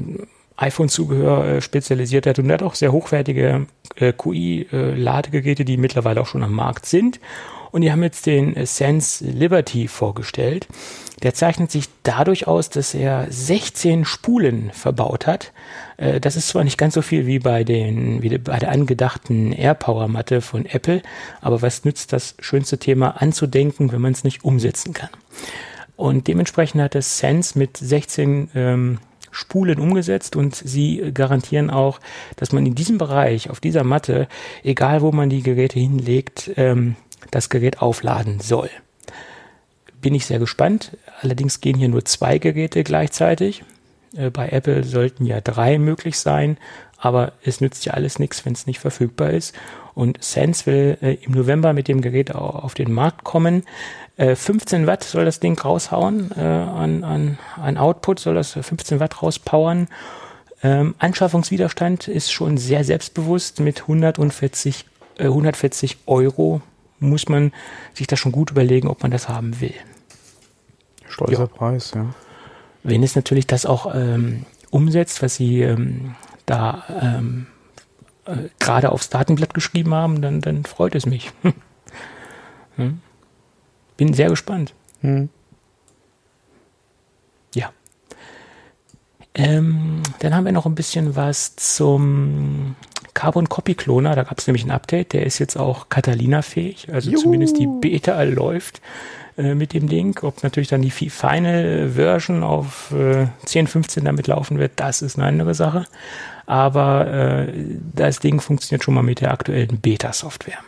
iPhone-Zubehör 0.57 1.45
äh, 1.45 1.61
spezialisiert 1.61 2.25
hat 2.27 2.39
und 2.39 2.51
hat 2.51 2.63
auch 2.63 2.75
sehr 2.75 2.91
hochwertige 2.91 3.67
äh, 3.95 4.13
QI-Ladegeräte, 4.13 5.63
äh, 5.63 5.65
die 5.65 5.77
mittlerweile 5.77 6.21
auch 6.21 6.27
schon 6.27 6.43
am 6.43 6.53
Markt 6.53 6.85
sind. 6.85 7.19
Und 7.71 7.81
die 7.81 7.91
haben 7.91 8.03
jetzt 8.03 8.25
den 8.25 8.55
äh, 8.55 8.65
Sense 8.65 9.25
Liberty 9.25 9.89
vorgestellt. 9.89 10.67
Der 11.23 11.33
zeichnet 11.33 11.71
sich 11.71 11.85
dadurch 12.03 12.47
aus, 12.47 12.69
dass 12.69 12.93
er 12.93 13.27
16 13.29 14.05
Spulen 14.05 14.71
verbaut 14.71 15.27
hat. 15.27 15.53
Äh, 15.97 16.19
das 16.19 16.35
ist 16.35 16.49
zwar 16.49 16.63
nicht 16.63 16.77
ganz 16.77 16.93
so 16.93 17.01
viel 17.01 17.25
wie 17.25 17.39
bei 17.39 17.63
den, 17.63 18.21
wie 18.21 18.37
bei 18.37 18.59
der 18.59 18.71
angedachten 18.71 19.51
AirPower 19.51 20.07
Matte 20.07 20.41
von 20.41 20.65
Apple, 20.65 21.01
aber 21.41 21.61
was 21.61 21.85
nützt 21.85 22.13
das 22.13 22.35
schönste 22.39 22.77
Thema 22.77 23.21
anzudenken, 23.21 23.91
wenn 23.91 24.01
man 24.01 24.11
es 24.11 24.23
nicht 24.23 24.43
umsetzen 24.43 24.93
kann? 24.93 25.09
Und 25.95 26.27
dementsprechend 26.27 26.81
hat 26.81 26.95
das 26.95 27.19
Sense 27.19 27.57
mit 27.57 27.77
16 27.77 28.49
ähm, 28.53 28.99
Spulen 29.31 29.79
umgesetzt 29.79 30.35
und 30.35 30.55
sie 30.55 31.11
garantieren 31.13 31.69
auch, 31.69 31.99
dass 32.37 32.53
man 32.53 32.65
in 32.65 32.75
diesem 32.75 32.97
Bereich, 32.97 33.49
auf 33.49 33.59
dieser 33.59 33.83
Matte, 33.83 34.27
egal 34.63 35.01
wo 35.01 35.11
man 35.11 35.29
die 35.29 35.43
Geräte 35.43 35.79
hinlegt, 35.79 36.51
ähm, 36.55 36.95
das 37.31 37.49
Gerät 37.49 37.81
aufladen 37.81 38.39
soll. 38.39 38.69
Bin 40.01 40.15
ich 40.15 40.25
sehr 40.25 40.39
gespannt. 40.39 40.97
Allerdings 41.21 41.61
gehen 41.61 41.77
hier 41.77 41.89
nur 41.89 42.05
zwei 42.05 42.37
Geräte 42.37 42.83
gleichzeitig. 42.83 43.63
Äh, 44.15 44.29
bei 44.29 44.49
Apple 44.49 44.83
sollten 44.83 45.25
ja 45.25 45.41
drei 45.41 45.77
möglich 45.77 46.19
sein, 46.19 46.57
aber 46.97 47.33
es 47.43 47.61
nützt 47.61 47.85
ja 47.85 47.93
alles 47.93 48.19
nichts, 48.19 48.45
wenn 48.45 48.53
es 48.53 48.67
nicht 48.67 48.79
verfügbar 48.79 49.31
ist. 49.31 49.55
Und 49.93 50.21
Sense 50.23 50.65
will 50.65 50.97
äh, 51.01 51.13
im 51.23 51.33
November 51.33 51.73
mit 51.73 51.87
dem 51.87 52.01
Gerät 52.01 52.33
auf 52.33 52.73
den 52.73 52.91
Markt 52.91 53.23
kommen. 53.23 53.63
15 54.17 54.83
äh, 54.83 54.87
Watt 54.87 55.03
soll 55.03 55.25
das 55.25 55.41
Ding 55.41 55.59
raushauen 55.59 56.31
an, 56.31 57.03
an, 57.03 57.37
an 57.57 57.77
Output, 57.77 58.19
soll 58.19 58.35
das 58.35 58.53
15 58.53 59.01
Watt 59.01 59.21
rauspowern. 59.21 59.89
Ähm, 60.63 60.95
Anschaffungswiderstand 60.97 62.07
ist 62.07 62.31
schon 62.31 62.57
sehr 62.57 62.83
selbstbewusst 62.83 63.59
mit 63.59 63.81
140, 63.81 64.85
äh, 65.19 65.25
140 65.25 65.97
Euro. 66.07 66.61
Muss 66.99 67.27
man 67.27 67.51
sich 67.93 68.07
da 68.07 68.15
schon 68.15 68.31
gut 68.31 68.51
überlegen, 68.51 68.87
ob 68.87 69.03
man 69.03 69.11
das 69.11 69.27
haben 69.27 69.59
will. 69.59 69.73
Stolzer 71.15 71.39
ja. 71.39 71.47
Preis, 71.47 71.91
ja. 71.95 72.07
Wenn 72.83 73.01
es 73.01 73.15
natürlich 73.15 73.47
das 73.47 73.65
auch 73.65 73.95
ähm, 73.95 74.45
umsetzt, 74.69 75.23
was 75.23 75.35
sie 75.35 75.61
ähm, 75.61 76.15
da 76.45 76.83
ähm, 77.01 77.47
äh, 78.25 78.49
gerade 78.59 78.91
aufs 78.91 79.09
Datenblatt 79.09 79.53
geschrieben 79.53 79.93
haben, 79.93 80.21
dann, 80.21 80.41
dann 80.41 80.65
freut 80.65 80.93
es 80.93 81.05
mich. 81.05 81.31
hm? 82.75 82.99
Bin 83.95 84.13
sehr 84.13 84.29
gespannt. 84.29 84.73
Hm. 84.99 85.29
Ja. 87.55 87.71
Ähm, 89.33 90.03
dann 90.19 90.35
haben 90.35 90.43
wir 90.43 90.51
noch 90.51 90.65
ein 90.65 90.75
bisschen 90.75 91.15
was 91.15 91.55
zum 91.55 92.75
Carbon 93.13 93.47
Copy 93.47 93.75
Cloner. 93.75 94.15
Da 94.15 94.23
gab 94.23 94.39
es 94.39 94.47
nämlich 94.47 94.65
ein 94.65 94.71
Update. 94.71 95.13
Der 95.13 95.25
ist 95.25 95.39
jetzt 95.39 95.55
auch 95.55 95.87
Catalina-fähig. 95.87 96.91
Also 96.91 97.11
Juhu. 97.11 97.21
zumindest 97.23 97.57
die 97.57 97.67
Beta 97.67 98.21
läuft 98.23 98.81
äh, 99.37 99.53
mit 99.53 99.73
dem 99.73 99.87
Link. 99.87 100.23
Ob 100.23 100.43
natürlich 100.43 100.69
dann 100.69 100.81
die 100.81 100.91
Final 100.91 101.89
Version 101.89 102.41
auf 102.43 102.91
äh, 102.91 103.27
10.15 103.45 104.03
damit 104.03 104.27
laufen 104.27 104.59
wird, 104.59 104.73
das 104.77 105.01
ist 105.01 105.17
eine 105.17 105.27
andere 105.27 105.53
Sache. 105.53 105.87
Aber 106.45 107.07
äh, 107.07 107.53
das 107.93 108.19
Ding 108.19 108.39
funktioniert 108.39 108.83
schon 108.83 108.93
mal 108.93 109.03
mit 109.03 109.19
der 109.19 109.31
aktuellen 109.31 109.81
Beta-Software. 109.81 110.59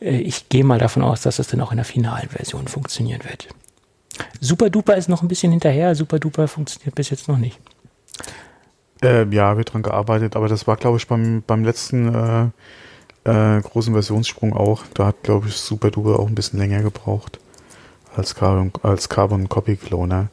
Äh, 0.00 0.18
ich 0.18 0.48
gehe 0.48 0.64
mal 0.64 0.78
davon 0.78 1.02
aus, 1.02 1.20
dass 1.20 1.36
das 1.36 1.48
dann 1.48 1.60
auch 1.60 1.72
in 1.72 1.76
der 1.76 1.84
finalen 1.84 2.30
Version 2.30 2.68
funktionieren 2.68 3.20
wird. 3.28 3.48
Super 4.40 4.70
Duper 4.70 4.96
ist 4.96 5.10
noch 5.10 5.20
ein 5.20 5.28
bisschen 5.28 5.52
hinterher. 5.52 5.94
Super 5.94 6.18
Duper 6.18 6.48
funktioniert 6.48 6.94
bis 6.94 7.10
jetzt 7.10 7.28
noch 7.28 7.38
nicht. 7.38 7.58
Äh, 9.02 9.26
ja, 9.28 9.58
wird 9.58 9.74
dran 9.74 9.82
gearbeitet, 9.82 10.36
aber 10.36 10.48
das 10.48 10.66
war, 10.66 10.76
glaube 10.76 10.96
ich, 10.96 11.06
beim, 11.06 11.42
beim 11.46 11.64
letzten 11.64 12.14
äh, 13.24 13.58
äh, 13.58 13.60
großen 13.60 13.92
Versionssprung 13.92 14.54
auch. 14.54 14.84
Da 14.94 15.06
hat, 15.06 15.22
glaube 15.22 15.48
ich, 15.48 15.56
Super 15.56 15.90
Duper 15.90 16.18
auch 16.18 16.28
ein 16.28 16.34
bisschen 16.34 16.58
länger 16.58 16.80
gebraucht 16.80 17.40
als 18.16 18.34
Carbon, 18.34 18.72
als 18.82 19.08
Carbon 19.08 19.48
Copy 19.48 19.76
Cloner. 19.76 20.28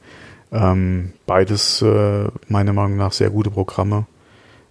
Ähm, 0.51 1.13
beides 1.25 1.81
äh, 1.81 2.27
meiner 2.47 2.73
Meinung 2.73 2.97
nach 2.97 3.13
sehr 3.13 3.29
gute 3.29 3.51
Programme. 3.51 4.05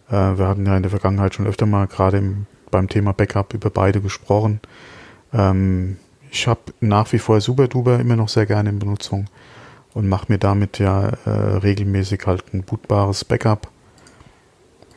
Äh, 0.08 0.12
wir 0.12 0.46
hatten 0.46 0.66
ja 0.66 0.76
in 0.76 0.82
der 0.82 0.90
Vergangenheit 0.90 1.34
schon 1.34 1.46
öfter 1.46 1.66
mal 1.66 1.86
gerade 1.86 2.22
beim 2.70 2.88
Thema 2.88 3.12
Backup 3.12 3.54
über 3.54 3.70
beide 3.70 4.00
gesprochen. 4.00 4.60
Ähm, 5.32 5.96
ich 6.30 6.46
habe 6.46 6.60
nach 6.80 7.12
wie 7.12 7.18
vor 7.18 7.40
SuperDuper 7.40 7.98
immer 7.98 8.16
noch 8.16 8.28
sehr 8.28 8.46
gerne 8.46 8.70
in 8.70 8.78
Benutzung 8.78 9.26
und 9.94 10.08
mache 10.08 10.26
mir 10.28 10.38
damit 10.38 10.78
ja 10.78 11.08
äh, 11.24 11.30
regelmäßig 11.30 12.26
halt 12.26 12.44
ein 12.52 12.62
bootbares 12.62 13.24
Backup. 13.24 13.68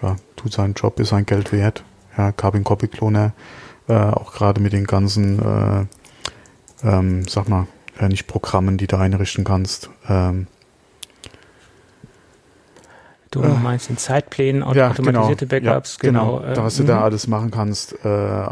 Ja, 0.01 0.18
tut 0.36 0.53
seinen 0.53 0.74
Job, 0.74 0.99
ist 0.99 1.09
sein 1.09 1.26
Geld 1.26 1.51
wert. 1.51 1.84
Ja, 2.18 2.32
Carbon 2.32 2.64
Copy 2.64 2.88
Cloner, 2.88 3.32
äh, 3.88 3.93
auch 3.93 4.34
gerade 4.34 4.61
mit 4.61 4.74
den 4.74 4.86
ganzen, 4.86 5.39
äh, 5.39 5.86
ähm, 6.84 7.28
sag 7.28 7.49
mal, 7.49 7.68
äh, 7.99 8.07
nicht 8.07 8.27
Programmen, 8.27 8.77
die 8.77 8.87
du 8.87 8.97
einrichten 8.97 9.43
kannst. 9.43 9.89
Ähm, 10.07 10.47
Du 13.33 13.41
äh, 13.41 13.47
meinst 13.47 13.89
in 13.89 13.97
Zeitplänen, 13.97 14.61
ja, 14.75 14.91
automatisierte 14.91 15.47
genau, 15.47 15.71
Backups, 15.71 15.97
ja, 16.03 16.09
genau. 16.09 16.37
genau. 16.37 16.53
Da, 16.53 16.63
was 16.63 16.77
du 16.77 16.83
da 16.83 16.97
mhm. 16.97 17.03
alles 17.03 17.27
machen 17.27 17.49
kannst 17.49 17.93
äh, 18.05 18.45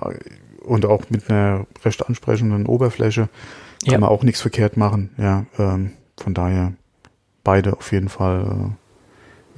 und 0.65 0.87
auch 0.87 1.03
mit 1.09 1.29
einer 1.29 1.67
recht 1.85 2.03
ansprechenden 2.07 2.65
Oberfläche 2.65 3.29
kann 3.83 3.93
ja. 3.93 3.99
man 3.99 4.09
auch 4.09 4.23
nichts 4.23 4.41
verkehrt 4.41 4.77
machen. 4.77 5.11
Ja, 5.17 5.45
ähm, 5.59 5.91
von 6.17 6.33
daher 6.33 6.73
beide 7.43 7.73
auf 7.73 7.91
jeden 7.91 8.09
Fall 8.09 8.73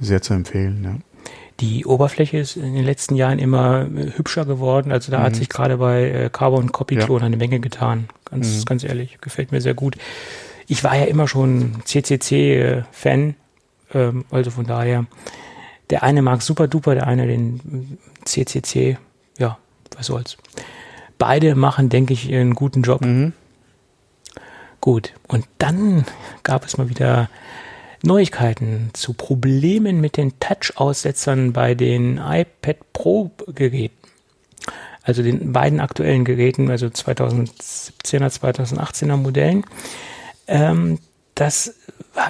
äh, 0.00 0.04
sehr 0.04 0.20
zu 0.20 0.34
empfehlen. 0.34 0.84
Ja. 0.84 0.96
Die 1.60 1.86
Oberfläche 1.86 2.38
ist 2.38 2.56
in 2.56 2.74
den 2.74 2.84
letzten 2.84 3.14
Jahren 3.14 3.38
immer 3.38 3.82
äh, 3.82 4.12
hübscher 4.16 4.44
geworden. 4.44 4.92
Also 4.92 5.12
da 5.12 5.20
mhm. 5.20 5.22
hat 5.22 5.36
sich 5.36 5.48
gerade 5.48 5.76
bei 5.78 6.10
äh, 6.10 6.30
Carbon 6.30 6.72
Copy 6.72 6.96
Clone 6.96 7.20
ja. 7.20 7.26
eine 7.26 7.36
Menge 7.36 7.60
getan. 7.60 8.08
Ganz, 8.34 8.58
mhm. 8.58 8.64
ganz 8.64 8.84
ehrlich, 8.84 9.18
gefällt 9.20 9.52
mir 9.52 9.60
sehr 9.60 9.74
gut. 9.74 9.96
Ich 10.66 10.82
war 10.82 10.96
ja 10.96 11.04
immer 11.04 11.28
schon 11.28 11.76
CCC-Fan 11.84 13.30
äh, 13.30 13.34
ähm, 13.94 14.24
also 14.30 14.50
von 14.50 14.66
daher, 14.66 15.06
der 15.90 16.02
eine 16.02 16.20
mag 16.20 16.42
super 16.42 16.66
duper, 16.66 16.94
der 16.94 17.06
eine 17.06 17.26
den 17.26 17.98
CCC, 18.24 18.98
ja, 19.38 19.58
was 19.96 20.06
soll's. 20.06 20.36
Beide 21.16 21.54
machen, 21.54 21.88
denke 21.88 22.12
ich, 22.12 22.32
einen 22.32 22.54
guten 22.54 22.82
Job. 22.82 23.02
Mhm. 23.02 23.32
Gut, 24.80 25.14
und 25.28 25.46
dann 25.58 26.04
gab 26.42 26.66
es 26.66 26.76
mal 26.76 26.90
wieder 26.90 27.30
Neuigkeiten 28.02 28.90
zu 28.92 29.14
Problemen 29.14 30.00
mit 30.00 30.16
den 30.16 30.38
Touch-Aussetzern 30.40 31.52
bei 31.52 31.74
den 31.74 32.18
iPad 32.18 32.76
Pro-Geräten. 32.92 34.03
Also 35.04 35.22
den 35.22 35.52
beiden 35.52 35.80
aktuellen 35.80 36.24
Geräten, 36.24 36.70
also 36.70 36.86
2017er, 36.86 38.30
2018er 38.30 39.16
Modellen. 39.16 39.64
Ähm, 40.48 40.98
das, 41.34 41.74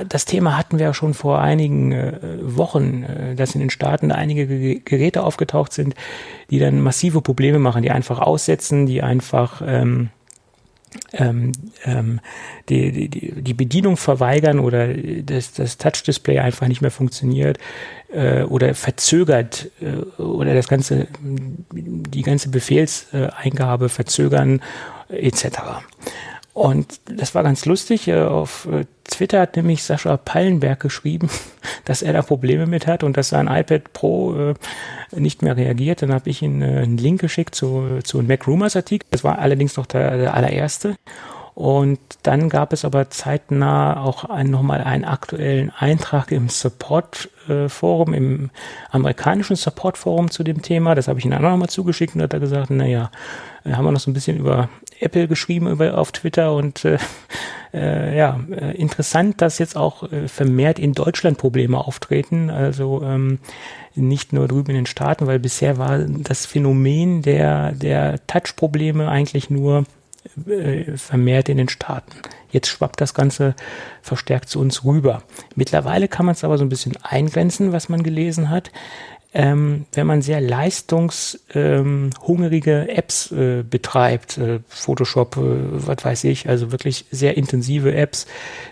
das 0.08 0.24
Thema 0.24 0.56
hatten 0.56 0.78
wir 0.78 0.86
ja 0.86 0.94
schon 0.94 1.14
vor 1.14 1.40
einigen 1.40 1.92
äh, 1.92 2.38
Wochen, 2.40 3.04
äh, 3.04 3.34
dass 3.36 3.54
in 3.54 3.60
den 3.60 3.70
Staaten 3.70 4.10
einige 4.10 4.80
Geräte 4.80 5.22
aufgetaucht 5.22 5.72
sind, 5.72 5.94
die 6.50 6.58
dann 6.58 6.80
massive 6.80 7.20
Probleme 7.20 7.58
machen, 7.58 7.82
die 7.82 7.90
einfach 7.90 8.18
aussetzen, 8.18 8.86
die 8.86 9.02
einfach 9.02 9.62
ähm, 9.64 10.10
ähm, 11.12 11.52
ähm, 11.84 12.20
die, 12.68 13.08
die, 13.08 13.42
die 13.42 13.54
Bedienung 13.54 13.96
verweigern 13.96 14.58
oder 14.58 14.88
das, 14.94 15.52
das 15.52 15.78
Touch-Display 15.78 16.38
einfach 16.38 16.68
nicht 16.68 16.80
mehr 16.80 16.90
funktioniert 16.90 17.58
äh, 18.12 18.42
oder 18.42 18.74
verzögert 18.74 19.70
äh, 19.80 20.20
oder 20.20 20.54
das 20.54 20.68
ganze 20.68 21.08
die 21.72 22.22
ganze 22.22 22.48
Befehlseingabe 22.48 23.88
verzögern 23.88 24.60
etc. 25.08 25.44
Und 26.54 27.00
das 27.06 27.34
war 27.34 27.42
ganz 27.42 27.66
lustig. 27.66 28.06
Äh, 28.06 28.22
auf 28.22 28.66
äh, 28.70 28.84
Twitter 29.02 29.40
hat 29.40 29.56
nämlich 29.56 29.82
Sascha 29.82 30.16
Pallenberg 30.16 30.80
geschrieben, 30.80 31.28
dass 31.84 32.00
er 32.00 32.12
da 32.12 32.22
Probleme 32.22 32.66
mit 32.66 32.86
hat 32.86 33.02
und 33.02 33.16
dass 33.16 33.30
sein 33.30 33.48
iPad 33.48 33.92
Pro 33.92 34.34
äh, 34.34 34.54
nicht 35.10 35.42
mehr 35.42 35.56
reagiert. 35.56 36.00
Dann 36.00 36.14
habe 36.14 36.30
ich 36.30 36.42
ihm 36.42 36.62
einen 36.62 36.96
Link 36.96 37.20
geschickt 37.20 37.56
zu, 37.56 37.98
zu 38.04 38.18
einem 38.18 38.28
Mac 38.28 38.46
Rumors 38.46 38.76
Artikel. 38.76 39.06
Das 39.10 39.24
war 39.24 39.40
allerdings 39.40 39.76
noch 39.76 39.86
der, 39.86 40.16
der 40.16 40.34
allererste. 40.34 40.94
Und 41.54 42.00
dann 42.24 42.48
gab 42.48 42.72
es 42.72 42.84
aber 42.84 43.10
zeitnah 43.10 44.02
auch 44.02 44.24
ein, 44.24 44.50
nochmal 44.50 44.80
einen 44.80 45.04
aktuellen 45.04 45.70
Eintrag 45.70 46.32
im 46.32 46.48
Support-Forum, 46.48 48.12
im 48.12 48.50
amerikanischen 48.90 49.54
Support-Forum 49.54 50.32
zu 50.32 50.42
dem 50.42 50.62
Thema. 50.62 50.96
Das 50.96 51.06
habe 51.06 51.20
ich 51.20 51.24
dann 51.24 51.34
auch 51.34 51.50
nochmal 51.50 51.68
zugeschickt 51.68 52.16
und 52.16 52.22
hat 52.22 52.32
er 52.32 52.40
gesagt, 52.40 52.70
naja, 52.70 53.10
haben 53.64 53.84
wir 53.84 53.92
noch 53.92 54.00
so 54.00 54.10
ein 54.10 54.14
bisschen 54.14 54.38
über 54.38 54.68
Apple 55.00 55.28
geschrieben 55.28 55.68
über, 55.68 55.98
auf 55.98 56.12
Twitter 56.12 56.54
und 56.54 56.84
äh, 56.84 56.98
äh, 57.74 58.16
ja, 58.16 58.40
äh, 58.50 58.76
interessant, 58.76 59.40
dass 59.40 59.58
jetzt 59.58 59.76
auch 59.76 60.10
äh, 60.10 60.28
vermehrt 60.28 60.78
in 60.78 60.92
Deutschland 60.92 61.38
Probleme 61.38 61.78
auftreten. 61.78 62.50
Also 62.50 63.02
ähm, 63.02 63.38
nicht 63.94 64.32
nur 64.32 64.48
drüben 64.48 64.70
in 64.70 64.76
den 64.76 64.86
Staaten, 64.86 65.26
weil 65.26 65.38
bisher 65.38 65.78
war 65.78 65.98
das 65.98 66.46
Phänomen 66.46 67.22
der, 67.22 67.72
der 67.72 68.26
Touch-Probleme 68.26 69.08
eigentlich 69.08 69.50
nur 69.50 69.84
äh, 70.46 70.96
vermehrt 70.96 71.48
in 71.48 71.58
den 71.58 71.68
Staaten. 71.68 72.12
Jetzt 72.50 72.68
schwappt 72.68 73.00
das 73.00 73.14
Ganze 73.14 73.54
verstärkt 74.00 74.48
zu 74.48 74.60
uns 74.60 74.84
rüber. 74.84 75.22
Mittlerweile 75.54 76.08
kann 76.08 76.24
man 76.24 76.34
es 76.34 76.44
aber 76.44 76.56
so 76.56 76.64
ein 76.64 76.68
bisschen 76.68 76.96
eingrenzen, 77.02 77.72
was 77.72 77.88
man 77.88 78.02
gelesen 78.02 78.48
hat. 78.48 78.70
Ähm, 79.36 79.86
wenn 79.92 80.06
man 80.06 80.22
sehr 80.22 80.40
leistungshungrige 80.40 82.82
ähm, 82.82 82.88
Apps 82.88 83.32
äh, 83.32 83.64
betreibt, 83.68 84.38
äh, 84.38 84.60
Photoshop, 84.68 85.36
äh, 85.36 85.40
was 85.40 86.04
weiß 86.04 86.22
ich, 86.24 86.48
also 86.48 86.70
wirklich 86.70 87.06
sehr 87.10 87.36
intensive 87.36 87.92
Apps, 87.92 88.28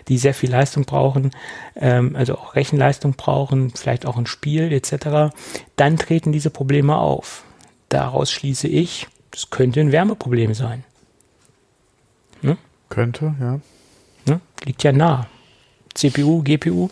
die 0.07 0.17
sehr 0.17 0.33
viel 0.33 0.49
Leistung 0.49 0.85
brauchen, 0.85 1.31
ähm, 1.75 2.15
also 2.15 2.35
auch 2.35 2.55
Rechenleistung 2.55 3.15
brauchen, 3.15 3.71
vielleicht 3.71 4.05
auch 4.05 4.15
ein 4.15 4.25
Spiel 4.25 4.71
etc., 4.71 5.35
dann 5.75 5.97
treten 5.97 6.31
diese 6.31 6.49
Probleme 6.49 6.97
auf. 6.97 7.43
Daraus 7.89 8.31
schließe 8.31 8.69
ich, 8.69 9.07
es 9.33 9.49
könnte 9.49 9.81
ein 9.81 9.91
Wärmeproblem 9.91 10.53
sein. 10.53 10.85
Ne? 12.41 12.57
Könnte, 12.87 13.35
ja. 13.37 13.59
Ne? 14.25 14.39
Liegt 14.63 14.83
ja 14.83 14.93
nah. 14.93 15.27
CPU, 15.93 16.41
GPU. 16.41 16.89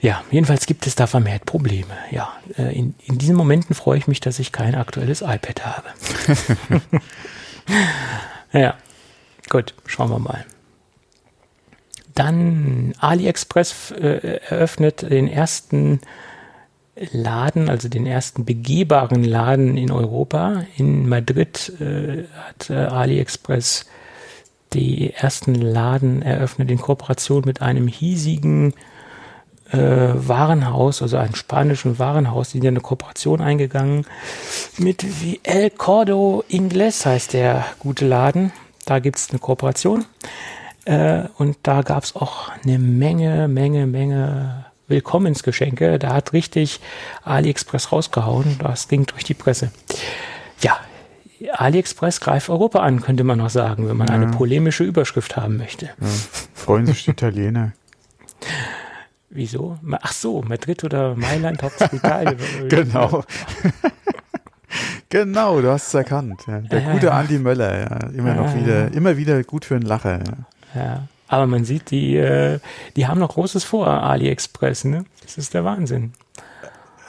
Ja, 0.00 0.24
jedenfalls 0.30 0.66
gibt 0.66 0.86
es 0.86 0.94
da 0.94 1.06
vermehrt 1.06 1.44
Probleme. 1.44 1.92
Ja, 2.10 2.32
äh, 2.56 2.74
in, 2.74 2.94
in 3.04 3.18
diesen 3.18 3.36
Momenten 3.36 3.74
freue 3.74 3.98
ich 3.98 4.08
mich, 4.08 4.20
dass 4.20 4.38
ich 4.38 4.50
kein 4.50 4.74
aktuelles 4.74 5.20
iPad 5.20 5.66
habe. 5.66 5.88
ja, 8.52 8.74
gut, 9.50 9.74
schauen 9.86 10.10
wir 10.10 10.18
mal. 10.18 10.46
Dann 12.14 12.94
AliExpress 12.98 13.90
äh, 13.92 14.38
eröffnet 14.48 15.02
den 15.02 15.28
ersten 15.28 16.00
Laden, 17.12 17.68
also 17.68 17.88
den 17.88 18.06
ersten 18.06 18.44
begehbaren 18.44 19.22
Laden 19.22 19.76
in 19.76 19.90
Europa. 19.90 20.64
In 20.76 21.08
Madrid 21.08 21.72
äh, 21.78 22.24
hat 22.42 22.70
äh, 22.70 22.74
AliExpress 22.74 23.84
die 24.72 25.12
ersten 25.12 25.54
Laden 25.54 26.22
eröffnet 26.22 26.70
in 26.70 26.78
Kooperation 26.78 27.42
mit 27.44 27.60
einem 27.60 27.86
hiesigen 27.86 28.74
äh, 29.72 30.12
Warenhaus, 30.14 31.02
also 31.02 31.16
einem 31.16 31.34
spanischen 31.34 31.98
Warenhaus, 31.98 32.50
die 32.50 32.58
sind 32.58 32.68
eine 32.68 32.80
Kooperation 32.80 33.40
eingegangen 33.40 34.06
mit 34.78 35.22
wie 35.22 35.40
El 35.42 35.70
Cordo 35.70 36.44
Ingles 36.48 37.06
heißt 37.06 37.34
der 37.34 37.64
gute 37.78 38.06
Laden. 38.06 38.52
Da 38.86 38.98
gibt 38.98 39.18
es 39.18 39.30
eine 39.30 39.38
Kooperation. 39.38 40.04
Äh, 40.84 41.24
und 41.36 41.56
da 41.62 41.82
gab 41.82 42.04
es 42.04 42.16
auch 42.16 42.50
eine 42.64 42.78
Menge, 42.78 43.48
Menge, 43.48 43.86
Menge 43.86 44.64
Willkommensgeschenke. 44.88 45.98
Da 45.98 46.14
hat 46.14 46.32
richtig 46.32 46.80
AliExpress 47.22 47.92
rausgehauen. 47.92 48.56
Das 48.58 48.88
ging 48.88 49.06
durch 49.06 49.24
die 49.24 49.34
Presse. 49.34 49.70
Ja, 50.60 50.78
AliExpress 51.52 52.20
greift 52.20 52.48
Europa 52.50 52.80
an, 52.80 53.00
könnte 53.00 53.24
man 53.24 53.38
noch 53.38 53.50
sagen, 53.50 53.88
wenn 53.88 53.96
man 53.96 54.08
ja. 54.08 54.14
eine 54.14 54.28
polemische 54.28 54.84
Überschrift 54.84 55.36
haben 55.36 55.56
möchte. 55.56 55.86
Ja. 55.86 56.06
Freuen 56.54 56.86
sich 56.86 57.04
die 57.04 57.10
Italiener. 57.12 57.72
Wieso? 59.30 59.78
Ach 60.02 60.12
so, 60.12 60.42
Madrid 60.42 60.82
oder 60.82 61.14
Mailand, 61.14 61.62
Hauptsache 61.62 61.96
Italien. 61.96 62.36
genau. 62.68 63.24
genau, 65.08 65.60
du 65.60 65.70
hast 65.70 65.88
es 65.88 65.94
erkannt. 65.94 66.42
Ja. 66.48 66.60
Der 66.60 66.82
ja, 66.82 66.92
gute 66.92 67.06
ja. 67.06 67.12
Andi 67.12 67.38
Möller, 67.38 67.78
ja. 67.78 68.10
immer 68.10 68.34
noch 68.34 68.54
wieder, 68.54 68.92
immer 68.92 69.16
wieder 69.16 69.42
gut 69.44 69.64
für 69.64 69.76
einen 69.76 69.86
Lacher. 69.86 70.18
Ja. 70.74 70.80
ja. 70.80 71.08
Aber 71.28 71.46
man 71.46 71.64
sieht, 71.64 71.92
die, 71.92 72.16
äh, 72.16 72.58
die 72.96 73.06
haben 73.06 73.20
noch 73.20 73.34
Großes 73.34 73.62
vor, 73.62 73.86
AliExpress, 73.86 74.84
ne? 74.84 75.04
Das 75.22 75.38
ist 75.38 75.54
der 75.54 75.64
Wahnsinn. 75.64 76.12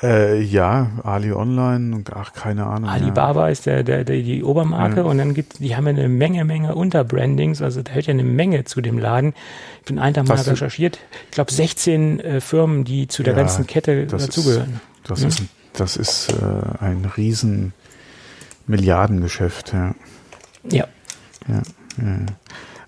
Äh, 0.03 0.41
ja, 0.41 0.89
Ali 1.03 1.31
Online, 1.31 2.03
ach, 2.13 2.33
keine 2.33 2.65
Ahnung. 2.65 2.89
Alibaba 2.89 3.45
ja. 3.45 3.51
ist 3.51 3.67
der, 3.67 3.83
der, 3.83 4.03
der, 4.03 4.17
die 4.21 4.43
Obermarke 4.43 4.97
ja. 4.97 5.03
und 5.03 5.19
dann 5.19 5.35
gibt 5.35 5.59
die 5.59 5.75
haben 5.75 5.85
ja 5.85 5.91
eine 5.91 6.09
Menge, 6.09 6.43
Menge 6.43 6.73
Unterbrandings, 6.73 7.61
also 7.61 7.83
da 7.83 7.91
hört 7.91 8.07
ja 8.07 8.13
eine 8.13 8.23
Menge 8.23 8.63
zu 8.63 8.81
dem 8.81 8.97
Laden. 8.97 9.33
Ich 9.81 9.85
bin 9.85 9.99
einen 9.99 10.15
Tag 10.15 10.27
mal 10.27 10.37
recherchiert. 10.37 10.97
Ich 11.25 11.31
glaube 11.31 11.51
16 11.51 12.19
äh, 12.19 12.41
Firmen, 12.41 12.83
die 12.83 13.07
zu 13.07 13.21
der 13.21 13.33
ja, 13.33 13.39
ganzen 13.39 13.67
Kette 13.67 14.07
dazugehören. 14.07 14.81
Das, 15.03 15.21
ist, 15.21 15.43
das 15.73 15.97
ist 15.97 16.29
äh, 16.31 16.83
ein 16.83 17.05
riesen 17.15 17.73
Milliardengeschäft, 18.65 19.73
ja. 19.73 19.93
Ja. 20.63 20.87
Ja, 21.47 21.61
ja. 21.97 22.25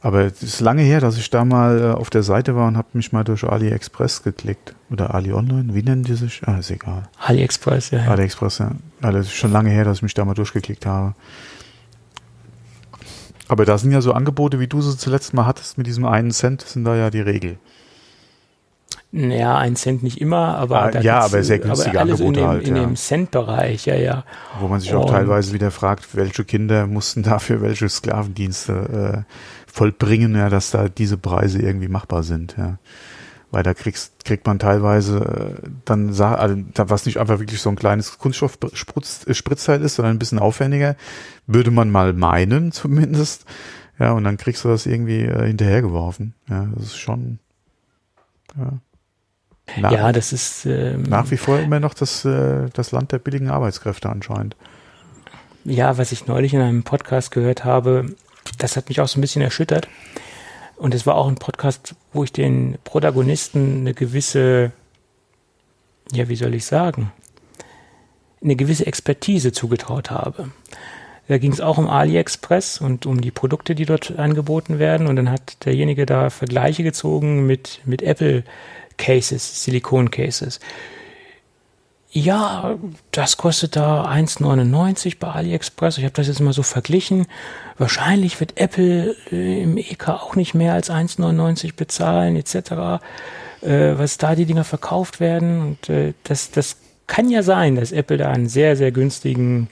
Aber 0.04 0.26
es 0.26 0.44
ist 0.44 0.60
lange 0.60 0.82
her, 0.82 1.00
dass 1.00 1.18
ich 1.18 1.30
da 1.30 1.46
mal 1.46 1.80
äh, 1.80 1.84
auf 1.94 2.10
der 2.10 2.24
Seite 2.24 2.58
war 2.58 2.68
und 2.68 2.76
habe 2.76 2.90
mich 2.92 3.14
mal 3.14 3.24
durch 3.24 3.46
AliExpress 3.46 4.22
geklickt. 4.22 4.76
Oder 4.92 5.16
Ali 5.16 5.32
Online, 5.32 5.74
wie 5.74 5.82
nennen 5.82 6.04
die 6.04 6.16
sich? 6.16 6.42
Ah, 6.46 6.58
ist 6.58 6.72
egal. 6.72 7.04
AliExpress, 7.20 7.92
ja. 7.92 8.02
AliExpress, 8.02 8.58
ja. 8.58 8.72
Also 9.02 9.20
es 9.20 9.28
ist 9.28 9.36
schon 9.36 9.54
lange 9.54 9.70
her, 9.70 9.86
dass 9.86 9.98
ich 9.98 10.04
mich 10.04 10.14
da 10.14 10.26
mal 10.26 10.34
durchgeklickt 10.34 10.86
habe. 10.86 11.16
Aber 13.48 13.64
da 13.64 13.78
sind 13.78 13.94
ja 13.94 14.02
so 14.02 14.12
Angebote, 14.12 14.60
wie 14.60 14.68
du 14.68 14.82
sie 14.82 14.98
zuletzt 14.98 15.34
mal 15.34 15.46
hattest, 15.46 15.78
mit 15.78 15.88
diesem 15.88 16.04
einen 16.04 16.32
Cent, 16.32 16.64
sind 16.64 16.84
da 16.84 16.98
ja 16.98 17.10
die 17.10 17.22
Regel. 17.22 17.58
Naja, 19.16 19.58
ein 19.58 19.78
Cent 19.78 20.04
nicht 20.04 20.20
immer, 20.20 20.58
aber 20.58 20.82
ah, 20.82 21.00
ja, 21.00 21.20
aber 21.20 21.44
sehr 21.44 21.60
günstige 21.60 22.02
aber 22.02 22.12
Angebote 22.12 22.26
in 22.26 22.34
dem, 22.34 22.48
halt. 22.48 22.68
In 22.68 22.76
ja. 22.76 22.82
dem 22.82 22.96
Cent-Bereich, 22.98 23.86
ja, 23.86 23.96
ja. 23.96 24.26
Wo 24.60 24.68
man 24.68 24.82
sich 24.82 24.94
auch 24.94 25.06
und 25.06 25.12
teilweise 25.12 25.54
wieder 25.54 25.72
fragt, 25.72 26.14
welche 26.16 26.44
Kinder 26.44 26.88
mussten 26.88 27.24
dafür 27.24 27.62
welche 27.62 27.88
Sklavendienste 27.88 29.24
äh, 29.28 29.63
vollbringen, 29.74 30.36
ja, 30.36 30.50
dass 30.50 30.70
da 30.70 30.88
diese 30.88 31.18
Preise 31.18 31.60
irgendwie 31.60 31.88
machbar 31.88 32.22
sind, 32.22 32.56
ja. 32.60 32.78
Weil 33.50 33.64
da 33.64 33.74
kriegst, 33.74 34.24
kriegt 34.24 34.46
man 34.46 34.60
teilweise 34.60 35.58
äh, 35.64 35.70
dann, 35.86 36.10
also, 36.10 36.64
was 36.76 37.08
nicht 37.08 37.18
einfach 37.18 37.40
wirklich 37.40 37.60
so 37.60 37.70
ein 37.70 37.76
kleines 37.76 38.20
Kunststoffspritzteil 38.20 39.82
ist, 39.82 39.96
sondern 39.96 40.16
ein 40.16 40.20
bisschen 40.20 40.38
aufwendiger, 40.38 40.96
würde 41.48 41.72
man 41.72 41.90
mal 41.90 42.14
meinen, 42.14 42.72
zumindest. 42.72 43.46
Ja, 43.98 44.12
und 44.12 44.24
dann 44.26 44.38
kriegst 44.38 44.64
du 44.64 44.70
das 44.70 44.86
irgendwie 44.86 45.22
äh, 45.22 45.48
hinterhergeworfen. 45.48 46.36
Ja, 46.50 46.68
das 46.76 46.86
ist 46.86 46.98
schon, 46.98 47.40
ja. 48.56 48.74
Nach, 49.78 49.92
ja, 49.92 50.12
das 50.12 50.34
ist 50.34 50.66
ähm, 50.66 51.04
nach 51.04 51.32
wie 51.32 51.38
vor 51.38 51.58
immer 51.58 51.80
noch 51.80 51.94
das, 51.94 52.26
äh, 52.26 52.70
das 52.74 52.92
Land 52.92 53.12
der 53.12 53.20
billigen 53.20 53.50
Arbeitskräfte 53.50 54.10
anscheinend. 54.10 54.56
Ja, 55.64 55.98
was 55.98 56.12
ich 56.12 56.28
neulich 56.28 56.54
in 56.54 56.60
einem 56.62 56.84
Podcast 56.84 57.32
gehört 57.32 57.64
habe, 57.64 58.08
das 58.58 58.78
hat 58.78 58.90
mich 58.90 59.02
auch 59.02 59.08
so 59.08 59.20
ein 59.20 59.22
bisschen 59.22 59.42
erschüttert. 59.42 59.88
Und 60.76 60.94
es 60.94 61.06
war 61.06 61.16
auch 61.16 61.28
ein 61.28 61.36
Podcast, 61.36 61.96
wo 62.12 62.24
ich 62.24 62.34
den 62.34 62.78
Protagonisten 62.84 63.82
eine 63.82 63.94
gewisse, 63.94 64.72
ja, 66.12 66.28
wie 66.30 66.36
soll 66.36 66.56
ich 66.56 66.66
sagen, 66.66 67.12
eine 68.44 68.56
gewisse 68.56 68.86
Expertise 68.86 69.52
zugetraut 69.52 70.12
habe. 70.12 70.52
Da 71.28 71.38
ging 71.38 71.54
es 71.54 71.62
auch 71.62 71.78
um 71.78 71.88
AliExpress 71.88 72.82
und 72.82 73.06
um 73.06 73.22
die 73.22 73.32
Produkte, 73.32 73.76
die 73.76 73.86
dort 73.86 74.18
angeboten 74.20 74.78
werden. 74.78 75.08
Und 75.08 75.16
dann 75.16 75.32
hat 75.32 75.66
derjenige 75.66 76.06
da 76.06 76.30
Vergleiche 76.30 76.84
gezogen 76.84 77.46
mit, 77.46 77.80
mit 77.86 78.02
Apple 78.02 78.44
Cases, 78.98 79.64
Silikon 79.64 80.12
Cases. 80.12 80.60
Ja, 82.14 82.76
das 83.10 83.38
kostet 83.38 83.76
da 83.76 84.06
1,99 84.06 85.18
bei 85.20 85.30
AliExpress. 85.30 85.98
Ich 85.98 86.04
habe 86.04 86.14
das 86.14 86.28
jetzt 86.28 86.42
mal 86.42 86.54
so 86.54 86.62
verglichen. 86.62 87.26
Wahrscheinlich 87.80 88.40
wird 88.40 88.60
Apple 88.60 89.16
äh, 89.32 89.64
im 89.64 89.78
EK 89.78 90.10
auch 90.10 90.36
nicht 90.36 90.54
mehr 90.54 90.74
als 90.74 90.92
1,99 90.92 91.76
bezahlen, 91.76 92.36
etc. 92.36 93.02
Äh, 93.62 93.98
was 93.98 94.20
da 94.20 94.36
die 94.36 94.46
Dinger 94.46 94.64
verkauft 94.64 95.20
werden. 95.20 95.62
Und 95.62 95.90
äh, 95.90 96.14
das, 96.24 96.52
das 96.52 96.78
kann 97.08 97.32
ja 97.32 97.42
sein, 97.42 97.76
dass 97.76 97.92
Apple 97.92 98.18
da 98.18 98.30
einen 98.30 98.48
sehr, 98.48 98.76
sehr 98.76 98.92
günstigen 98.92 99.70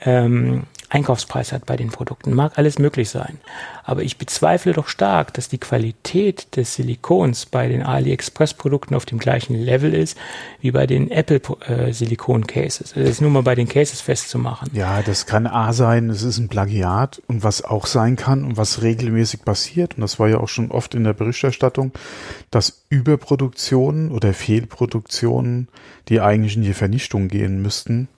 ähm, 0.00 0.62
Einkaufspreis 0.88 1.52
hat 1.52 1.66
bei 1.66 1.76
den 1.76 1.90
Produkten. 1.90 2.34
Mag 2.34 2.52
alles 2.56 2.78
möglich 2.78 3.10
sein. 3.10 3.38
Aber 3.84 4.02
ich 4.02 4.18
bezweifle 4.18 4.72
doch 4.72 4.88
stark, 4.88 5.34
dass 5.34 5.48
die 5.48 5.58
Qualität 5.58 6.56
des 6.56 6.74
Silikons 6.74 7.46
bei 7.46 7.68
den 7.68 7.82
AliExpress-Produkten 7.82 8.94
auf 8.94 9.06
dem 9.06 9.18
gleichen 9.18 9.54
Level 9.54 9.94
ist 9.94 10.16
wie 10.60 10.70
bei 10.70 10.86
den 10.86 11.10
Apple-Silikon-Cases. 11.10 12.92
Äh, 12.92 13.00
das 13.00 13.10
ist 13.10 13.20
nur 13.20 13.30
mal 13.30 13.42
bei 13.42 13.54
den 13.54 13.68
Cases 13.68 14.00
festzumachen. 14.00 14.70
Ja, 14.72 15.02
das 15.02 15.26
kann 15.26 15.46
A 15.46 15.72
sein, 15.72 16.10
es 16.10 16.22
ist 16.22 16.38
ein 16.38 16.48
Plagiat 16.48 17.20
und 17.26 17.42
was 17.42 17.64
auch 17.64 17.86
sein 17.86 18.16
kann 18.16 18.44
und 18.44 18.56
was 18.56 18.82
regelmäßig 18.82 19.44
passiert, 19.44 19.94
und 19.94 20.00
das 20.02 20.18
war 20.18 20.28
ja 20.28 20.38
auch 20.38 20.48
schon 20.48 20.70
oft 20.70 20.94
in 20.94 21.04
der 21.04 21.12
Berichterstattung, 21.12 21.92
dass 22.50 22.82
Überproduktionen 22.88 24.10
oder 24.10 24.32
Fehlproduktionen, 24.32 25.68
die 26.08 26.20
eigentlich 26.20 26.56
in 26.56 26.62
die 26.62 26.74
Vernichtung 26.74 27.28
gehen 27.28 27.62
müssten, 27.62 28.08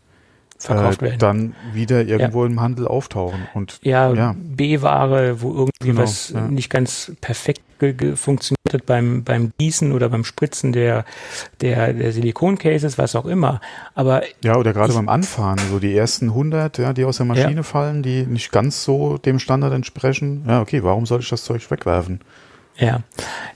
verkauft 0.59 1.03
äh, 1.03 1.07
werden. 1.07 1.19
dann 1.19 1.55
wieder 1.73 2.05
irgendwo 2.05 2.45
ja. 2.45 2.51
im 2.51 2.61
Handel 2.61 2.89
auftauchen. 2.89 3.47
Und, 3.55 3.79
ja, 3.83 4.13
ja. 4.13 4.35
B-Ware, 4.37 5.41
wo 5.41 5.51
irgendwie 5.51 5.73
genau, 5.81 6.03
was 6.03 6.31
ja. 6.31 6.49
nicht 6.49 6.71
ganz 6.71 7.13
perfekt 7.21 7.63
funktioniert 8.17 8.73
hat 8.73 8.87
beim, 8.87 9.23
beim 9.23 9.53
Gießen 9.59 9.93
oder 9.93 10.09
beim 10.09 10.25
Spritzen 10.25 10.73
der, 10.73 11.05
der, 11.61 11.93
der 11.93 12.13
Silikoncases, 12.13 12.99
was 12.99 13.15
auch 13.15 13.27
immer. 13.27 13.61
Aber 13.95 14.23
ja, 14.43 14.57
oder 14.57 14.73
gerade 14.73 14.93
beim 14.93 15.09
Anfahren, 15.09 15.61
so 15.71 15.79
die 15.79 15.97
ersten 15.97 16.31
100, 16.31 16.79
ja, 16.79 16.93
die 16.93 17.05
aus 17.05 17.19
der 17.19 17.27
Maschine 17.27 17.63
fallen, 17.63 18.03
die 18.03 18.27
nicht 18.27 18.51
ganz 18.51 18.83
so 18.83 19.19
dem 19.19 19.39
Standard 19.39 19.73
entsprechen. 19.73 20.45
Ja, 20.49 20.61
okay, 20.61 20.83
warum 20.83 21.07
soll 21.07 21.21
ich 21.21 21.29
das 21.29 21.45
Zeug 21.45 21.71
wegwerfen? 21.71 22.21
Ja, 22.79 23.01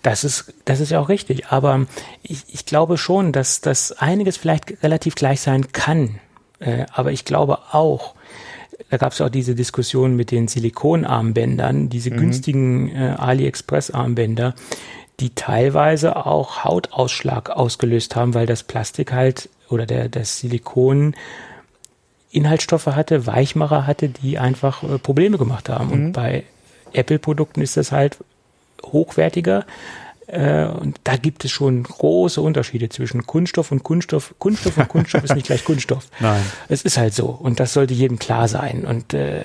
das 0.03 0.25
ist, 0.25 0.53
das 0.65 0.81
ist 0.81 0.91
ja 0.91 1.01
auch 1.01 1.09
richtig. 1.09 1.47
Aber 1.49 1.87
ich, 2.23 2.43
ich 2.49 2.67
glaube 2.67 2.99
schon, 2.99 3.33
dass 3.33 3.61
das 3.61 3.93
einiges 3.93 4.37
vielleicht 4.37 4.83
relativ 4.83 5.15
gleich 5.15 5.41
sein 5.41 5.71
kann. 5.73 6.19
Äh, 6.65 6.87
aber 6.93 7.13
ich 7.13 7.25
glaube 7.25 7.59
auch, 7.73 8.15
da 8.91 8.97
gab 8.97 9.13
es 9.13 9.21
auch 9.21 9.29
diese 9.29 9.55
Diskussion 9.55 10.17
mit 10.17 10.31
den 10.31 10.49
Silikonarmbändern, 10.49 11.89
diese 11.89 12.11
mhm. 12.11 12.17
günstigen 12.17 12.89
äh, 12.91 13.15
AliExpress-Armbänder, 13.19 14.55
die 15.21 15.35
teilweise 15.35 16.27
auch 16.27 16.65
Hautausschlag 16.65 17.51
ausgelöst 17.51 18.17
haben, 18.17 18.35
weil 18.35 18.47
das 18.47 18.63
Plastik 18.63 19.13
halt 19.13 19.49
oder 19.69 19.87
der, 19.87 20.09
das 20.09 20.39
Silikon 20.39 21.15
Inhaltsstoffe 22.31 22.87
hatte, 22.87 23.27
Weichmacher 23.27 23.87
hatte, 23.87 24.09
die 24.09 24.39
einfach 24.39 24.83
äh, 24.83 24.99
Probleme 24.99 25.39
gemacht 25.39 25.69
haben. 25.69 25.87
Mhm. 25.87 25.93
Und 25.93 26.13
bei 26.13 26.45
Apple-Produkten 26.93 27.61
ist 27.61 27.77
das 27.77 27.93
halt 27.93 28.19
hochwertiger, 28.85 29.65
äh, 30.33 30.65
und 30.65 30.99
da 31.05 31.17
gibt 31.17 31.45
es 31.45 31.51
schon 31.51 31.83
große 31.83 32.41
Unterschiede 32.41 32.89
zwischen 32.89 33.27
Kunststoff 33.27 33.71
und 33.71 33.83
Kunststoff. 33.83 34.35
Kunststoff 34.39 34.79
und 34.79 34.89
Kunststoff 34.89 35.25
ist 35.25 35.35
nicht 35.35 35.47
gleich 35.47 35.63
Kunststoff. 35.63 36.09
Nein. 36.21 36.43
Es 36.69 36.83
ist 36.83 36.97
halt 36.97 37.13
so. 37.13 37.27
Und 37.27 37.61
das 37.61 37.75
sollte 37.75 37.93
jedem 37.93 38.19
klar 38.19 38.49
sein. 38.49 38.87
Und 38.87 39.13
äh, 39.13 39.43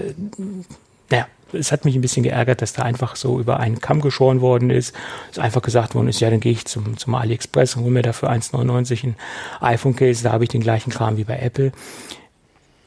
naja, 1.09 1.27
es 1.51 1.73
hat 1.73 1.83
mich 1.83 1.95
ein 1.95 2.01
bisschen 2.01 2.23
geärgert, 2.23 2.61
dass 2.61 2.71
da 2.71 2.83
einfach 2.83 3.17
so 3.17 3.37
über 3.37 3.59
einen 3.59 3.81
Kamm 3.81 3.99
geschoren 3.99 4.39
worden 4.39 4.69
ist. 4.69 4.95
Es 5.29 5.39
einfach 5.39 5.61
gesagt 5.61 5.93
worden 5.93 6.07
ist, 6.07 6.21
ja, 6.21 6.29
dann 6.29 6.39
gehe 6.39 6.53
ich 6.53 6.63
zum, 6.63 6.97
zum 6.97 7.15
AliExpress 7.15 7.75
und 7.75 7.83
hole 7.83 7.91
mir 7.91 8.01
dafür 8.01 8.29
1,99 8.31 9.03
ein 9.03 9.15
iPhone-Case. 9.59 10.23
Da 10.23 10.31
habe 10.31 10.45
ich 10.45 10.49
den 10.49 10.61
gleichen 10.61 10.91
Kram 10.91 11.17
wie 11.17 11.25
bei 11.25 11.37
Apple. 11.37 11.73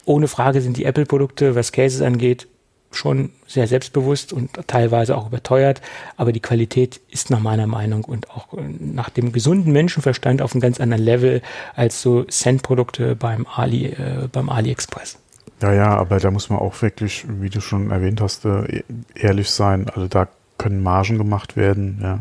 Ohne 0.06 0.26
Frage 0.26 0.62
sind 0.62 0.78
die 0.78 0.86
Apple-Produkte, 0.86 1.54
was 1.54 1.70
Cases 1.70 2.00
angeht, 2.00 2.48
schon 2.92 3.30
sehr 3.46 3.66
selbstbewusst 3.66 4.32
und 4.32 4.50
teilweise 4.66 5.16
auch 5.16 5.28
überteuert, 5.28 5.80
aber 6.16 6.32
die 6.32 6.40
Qualität 6.40 7.00
ist 7.10 7.30
nach 7.30 7.40
meiner 7.40 7.66
Meinung 7.66 8.04
und 8.04 8.30
auch 8.30 8.52
äh, 8.54 8.62
nach 8.80 9.10
dem 9.10 9.32
gesunden 9.32 9.72
Menschenverstand 9.72 10.42
auf 10.42 10.52
einem 10.52 10.60
ganz 10.60 10.80
anderen 10.80 11.04
Level 11.04 11.42
als 11.74 12.02
so 12.02 12.24
Cent-Produkte 12.24 13.14
beim 13.14 13.46
Ali, 13.46 13.86
äh, 13.86 14.28
beim 14.30 14.48
AliExpress. 14.48 15.18
Ja, 15.62 15.72
ja, 15.72 15.96
aber 15.96 16.18
da 16.18 16.30
muss 16.30 16.48
man 16.48 16.58
auch 16.58 16.80
wirklich, 16.82 17.26
wie 17.28 17.50
du 17.50 17.60
schon 17.60 17.90
erwähnt 17.90 18.20
hast, 18.20 18.44
äh, 18.44 18.82
ehrlich 19.14 19.50
sein. 19.50 19.88
Also 19.88 20.08
da 20.08 20.28
können 20.58 20.82
Margen 20.82 21.18
gemacht 21.18 21.56
werden, 21.56 22.00
ja. 22.02 22.18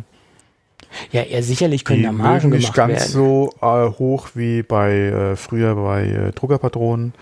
Ja, 1.12 1.24
ja, 1.24 1.42
sicherlich 1.44 1.86
können 1.86 2.00
die 2.00 2.06
da 2.06 2.12
Margen 2.12 2.52
gemacht 2.52 2.78
werden. 2.78 2.92
Nicht 2.92 3.00
ganz 3.00 3.12
so 3.12 3.54
äh, 3.62 3.90
hoch 3.98 4.30
wie 4.34 4.64
bei 4.64 4.92
äh, 4.94 5.36
früher 5.36 5.76
bei 5.76 6.06
äh, 6.06 6.32
Druckerpatronen, 6.32 7.14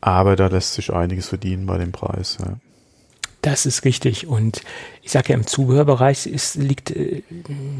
aber 0.00 0.34
da 0.34 0.46
lässt 0.46 0.74
sich 0.74 0.92
einiges 0.92 1.28
verdienen 1.28 1.66
bei 1.66 1.78
dem 1.78 1.92
Preis. 1.92 2.38
Ja. 2.40 2.56
Das 3.42 3.66
ist 3.66 3.84
richtig. 3.84 4.28
Und 4.28 4.62
ich 5.02 5.10
sage 5.10 5.30
ja, 5.30 5.34
im 5.34 5.48
Zubehörbereich 5.48 6.28
ist, 6.28 6.54
liegt, 6.54 6.92
äh, 6.92 7.22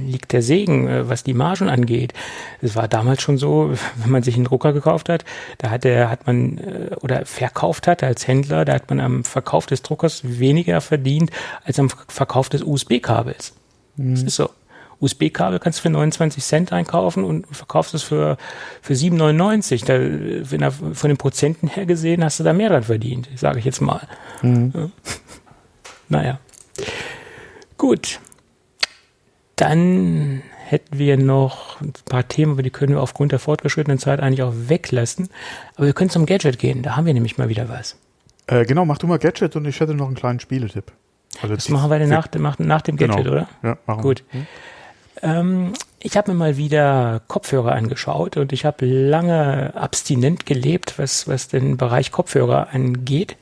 liegt 0.04 0.32
der 0.32 0.42
Segen, 0.42 0.88
äh, 0.88 1.08
was 1.08 1.22
die 1.22 1.34
Margen 1.34 1.68
angeht. 1.68 2.14
Es 2.60 2.74
war 2.74 2.88
damals 2.88 3.22
schon 3.22 3.38
so, 3.38 3.70
wenn 3.96 4.10
man 4.10 4.24
sich 4.24 4.34
einen 4.34 4.44
Drucker 4.44 4.72
gekauft 4.72 5.08
hat, 5.08 5.24
da 5.58 5.70
hat 5.70 5.84
der, 5.84 6.10
hat 6.10 6.26
man 6.26 6.58
äh, 6.58 6.96
oder 7.00 7.24
verkauft 7.24 7.86
hat 7.86 8.02
als 8.02 8.26
Händler, 8.26 8.64
da 8.64 8.74
hat 8.74 8.90
man 8.90 8.98
am 8.98 9.22
Verkauf 9.22 9.66
des 9.66 9.82
Druckers 9.82 10.22
weniger 10.24 10.80
verdient 10.80 11.30
als 11.64 11.78
am 11.78 11.90
Verkauf 12.08 12.48
des 12.48 12.64
USB-Kabels. 12.64 13.54
Mhm. 13.96 14.14
Das 14.14 14.22
ist 14.24 14.36
so. 14.36 14.50
USB-Kabel 15.02 15.58
kannst 15.58 15.80
du 15.80 15.82
für 15.82 15.90
29 15.90 16.42
Cent 16.44 16.72
einkaufen 16.72 17.24
und 17.24 17.46
verkaufst 17.50 17.92
es 17.92 18.04
für, 18.04 18.36
für 18.80 18.94
7,99. 18.94 19.84
Da, 19.84 19.94
wenn 20.50 20.62
er 20.62 20.70
von 20.70 21.08
den 21.08 21.16
Prozenten 21.16 21.68
her 21.68 21.86
gesehen, 21.86 22.22
hast 22.22 22.38
du 22.38 22.44
da 22.44 22.52
mehr 22.52 22.68
dran 22.68 22.84
verdient, 22.84 23.28
sage 23.34 23.58
ich 23.58 23.64
jetzt 23.64 23.80
mal. 23.80 24.06
Mhm. 24.42 24.72
Ja. 24.74 24.90
Naja. 26.12 26.38
Gut. 27.78 28.20
Dann 29.56 30.42
hätten 30.66 30.98
wir 30.98 31.16
noch 31.16 31.80
ein 31.80 31.94
paar 32.04 32.28
Themen, 32.28 32.52
aber 32.52 32.62
die 32.62 32.70
können 32.70 32.92
wir 32.92 33.00
aufgrund 33.00 33.32
der 33.32 33.38
fortgeschrittenen 33.38 33.98
Zeit 33.98 34.20
eigentlich 34.20 34.42
auch 34.42 34.52
weglassen. 34.54 35.30
Aber 35.74 35.86
wir 35.86 35.94
können 35.94 36.10
zum 36.10 36.26
Gadget 36.26 36.58
gehen. 36.58 36.82
Da 36.82 36.96
haben 36.96 37.06
wir 37.06 37.14
nämlich 37.14 37.38
mal 37.38 37.48
wieder 37.48 37.68
was. 37.68 37.96
Äh, 38.46 38.66
genau, 38.66 38.84
mach 38.84 38.98
du 38.98 39.06
mal 39.06 39.18
Gadget 39.18 39.56
und 39.56 39.64
ich 39.64 39.80
hätte 39.80 39.94
noch 39.94 40.06
einen 40.06 40.14
kleinen 40.14 40.38
Spieletipp. 40.38 40.92
Also 41.40 41.54
das 41.54 41.70
machen 41.70 41.90
wir 41.90 41.98
dann 41.98 42.10
nach, 42.10 42.28
nach, 42.34 42.58
nach 42.58 42.82
dem 42.82 42.96
Gadget, 42.98 43.24
genau. 43.24 43.30
oder? 43.30 43.48
Ja, 43.62 43.78
machen 43.86 44.02
Gut. 44.02 44.22
wir. 44.32 44.40
Hm? 44.40 44.46
Ähm, 45.22 45.72
ich 45.98 46.16
habe 46.18 46.32
mir 46.32 46.38
mal 46.38 46.56
wieder 46.58 47.22
Kopfhörer 47.26 47.72
angeschaut 47.72 48.36
und 48.36 48.52
ich 48.52 48.66
habe 48.66 48.84
lange 48.84 49.72
abstinent 49.74 50.44
gelebt, 50.44 50.98
was, 50.98 51.26
was 51.26 51.48
den 51.48 51.78
Bereich 51.78 52.12
Kopfhörer 52.12 52.68
angeht. 52.72 53.36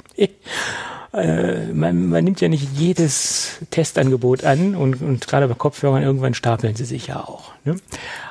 Äh, 1.12 1.66
man, 1.72 2.08
man 2.08 2.24
nimmt 2.24 2.40
ja 2.40 2.48
nicht 2.48 2.68
jedes 2.74 3.58
Testangebot 3.70 4.44
an 4.44 4.74
und, 4.74 5.02
und 5.02 5.26
gerade 5.26 5.48
bei 5.48 5.54
Kopfhörern 5.54 6.02
irgendwann 6.02 6.34
stapeln 6.34 6.76
sie 6.76 6.84
sich 6.84 7.08
ja 7.08 7.16
auch. 7.20 7.52
Ne? 7.64 7.76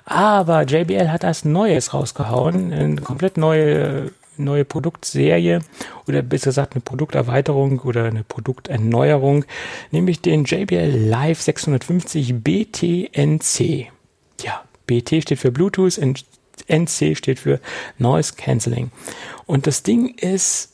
Aber 0.05 0.63
JBL 0.63 1.09
hat 1.09 1.23
das 1.23 1.45
Neues 1.45 1.93
rausgehauen, 1.93 2.71
eine 2.71 3.01
komplett 3.01 3.37
neue 3.37 4.11
neue 4.39 4.63
Produktserie 4.63 5.59
oder 6.07 6.21
besser 6.21 6.51
gesagt 6.51 6.73
eine 6.73 6.81
Produkterweiterung 6.81 7.79
oder 7.79 8.05
eine 8.05 8.23
Produkterneuerung, 8.23 9.45
nämlich 9.91 10.21
den 10.21 10.45
JBL 10.45 10.95
Live 10.95 11.41
650 11.41 12.35
BTNC. 12.41 13.87
Ja, 14.41 14.63
BT 14.87 15.23
steht 15.23 15.39
für 15.39 15.51
Bluetooth 15.51 15.97
und 15.97 16.23
NC 16.67 17.17
steht 17.17 17.39
für 17.39 17.59
Noise 17.97 18.33
Cancelling. 18.37 18.91
Und 19.45 19.67
das 19.67 19.83
Ding 19.83 20.15
ist 20.17 20.68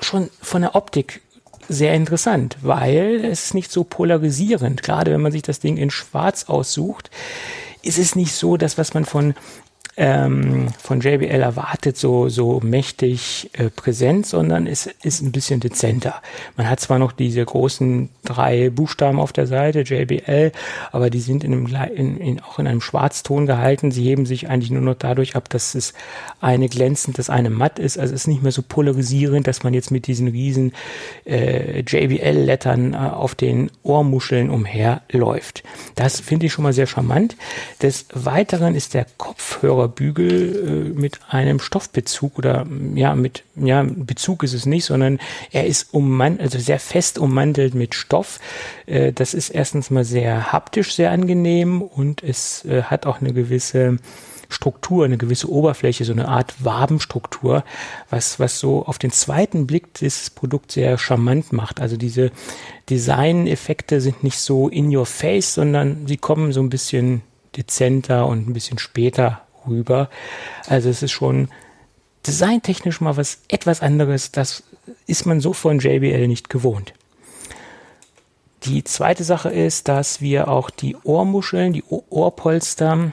schon 0.00 0.30
von 0.40 0.62
der 0.62 0.74
Optik 0.74 1.22
sehr 1.68 1.94
interessant, 1.94 2.56
weil 2.62 3.24
es 3.24 3.46
ist 3.46 3.54
nicht 3.54 3.70
so 3.70 3.84
polarisierend. 3.84 4.82
Gerade 4.82 5.12
wenn 5.12 5.20
man 5.20 5.32
sich 5.32 5.42
das 5.42 5.60
Ding 5.60 5.76
in 5.76 5.90
Schwarz 5.90 6.44
aussucht, 6.44 7.10
ist 7.82 7.98
es 7.98 8.16
nicht 8.16 8.32
so, 8.32 8.56
dass 8.56 8.78
was 8.78 8.94
man 8.94 9.04
von 9.04 9.34
ähm, 10.00 10.68
von 10.80 11.00
JBL 11.00 11.42
erwartet, 11.42 11.96
so, 11.96 12.28
so 12.28 12.60
mächtig 12.62 13.50
äh, 13.54 13.68
präsent, 13.68 14.26
sondern 14.26 14.68
es 14.68 14.86
ist 15.02 15.22
ein 15.22 15.32
bisschen 15.32 15.58
dezenter. 15.58 16.22
Man 16.56 16.70
hat 16.70 16.78
zwar 16.78 17.00
noch 17.00 17.10
diese 17.10 17.44
großen 17.44 18.08
drei 18.24 18.70
Buchstaben 18.70 19.18
auf 19.18 19.32
der 19.32 19.48
Seite, 19.48 19.80
JBL, 19.80 20.52
aber 20.92 21.10
die 21.10 21.18
sind 21.18 21.42
in 21.42 21.52
einem, 21.52 21.90
in, 21.96 22.16
in, 22.18 22.40
auch 22.40 22.60
in 22.60 22.68
einem 22.68 22.80
Schwarzton 22.80 23.46
gehalten. 23.46 23.90
Sie 23.90 24.04
heben 24.04 24.24
sich 24.24 24.48
eigentlich 24.48 24.70
nur 24.70 24.82
noch 24.82 24.94
dadurch 24.94 25.34
ab, 25.34 25.50
dass 25.50 25.74
es 25.74 25.94
eine 26.40 26.68
glänzend, 26.68 27.18
das 27.18 27.28
eine 27.28 27.50
matt 27.50 27.80
ist. 27.80 27.98
Also 27.98 28.14
es 28.14 28.22
ist 28.22 28.28
nicht 28.28 28.42
mehr 28.44 28.52
so 28.52 28.62
polarisierend, 28.62 29.48
dass 29.48 29.64
man 29.64 29.74
jetzt 29.74 29.90
mit 29.90 30.06
diesen 30.06 30.28
riesen 30.28 30.72
äh, 31.24 31.80
JBL-Lettern 31.80 32.94
äh, 32.94 32.96
auf 32.96 33.34
den 33.34 33.68
Ohrmuscheln 33.82 34.48
umherläuft. 34.48 35.64
Das 35.96 36.20
finde 36.20 36.46
ich 36.46 36.52
schon 36.52 36.62
mal 36.62 36.72
sehr 36.72 36.86
charmant. 36.86 37.36
Des 37.82 38.06
Weiteren 38.14 38.76
ist 38.76 38.94
der 38.94 39.06
Kopfhörer 39.16 39.87
Bügel 39.88 40.92
äh, 40.94 40.98
mit 40.98 41.20
einem 41.28 41.60
Stoffbezug 41.60 42.38
oder 42.38 42.66
ja, 42.94 43.14
mit, 43.14 43.44
ja, 43.56 43.84
Bezug 43.84 44.42
ist 44.42 44.54
es 44.54 44.66
nicht, 44.66 44.84
sondern 44.84 45.18
er 45.50 45.66
ist 45.66 45.92
ummantelt, 45.92 46.42
also 46.42 46.58
sehr 46.58 46.78
fest 46.78 47.18
ummantelt 47.18 47.74
mit 47.74 47.94
Stoff. 47.94 48.40
Äh, 48.86 49.12
das 49.12 49.34
ist 49.34 49.50
erstens 49.50 49.90
mal 49.90 50.04
sehr 50.04 50.52
haptisch 50.52 50.94
sehr 50.94 51.10
angenehm 51.10 51.82
und 51.82 52.22
es 52.22 52.64
äh, 52.64 52.82
hat 52.82 53.06
auch 53.06 53.20
eine 53.20 53.32
gewisse 53.32 53.98
Struktur, 54.48 55.04
eine 55.04 55.18
gewisse 55.18 55.50
Oberfläche, 55.50 56.04
so 56.04 56.12
eine 56.12 56.28
Art 56.28 56.64
Wabenstruktur, 56.64 57.64
was, 58.08 58.40
was 58.40 58.58
so 58.58 58.86
auf 58.86 58.98
den 58.98 59.10
zweiten 59.10 59.66
Blick 59.66 59.92
dieses 59.94 60.30
Produkt 60.30 60.72
sehr 60.72 60.96
charmant 60.96 61.52
macht. 61.52 61.80
Also 61.80 61.96
diese 61.96 62.30
Design-Effekte 62.88 64.00
sind 64.00 64.24
nicht 64.24 64.38
so 64.38 64.68
in 64.68 64.94
your 64.94 65.06
face, 65.06 65.54
sondern 65.54 66.06
sie 66.06 66.16
kommen 66.16 66.52
so 66.52 66.60
ein 66.60 66.70
bisschen 66.70 67.22
dezenter 67.56 68.26
und 68.26 68.48
ein 68.48 68.52
bisschen 68.54 68.78
später 68.78 69.42
rüber. 69.68 70.10
Also 70.66 70.88
es 70.88 71.02
ist 71.02 71.12
schon 71.12 71.48
designtechnisch 72.26 73.00
mal 73.00 73.16
was 73.16 73.40
etwas 73.48 73.80
anderes. 73.80 74.32
Das 74.32 74.62
ist 75.06 75.26
man 75.26 75.40
so 75.40 75.52
von 75.52 75.78
JBL 75.78 76.26
nicht 76.28 76.50
gewohnt. 76.50 76.94
Die 78.64 78.82
zweite 78.84 79.24
Sache 79.24 79.50
ist, 79.50 79.88
dass 79.88 80.20
wir 80.20 80.48
auch 80.48 80.70
die 80.70 80.96
Ohrmuscheln, 81.04 81.72
die 81.72 81.84
Ohrpolster 81.84 83.12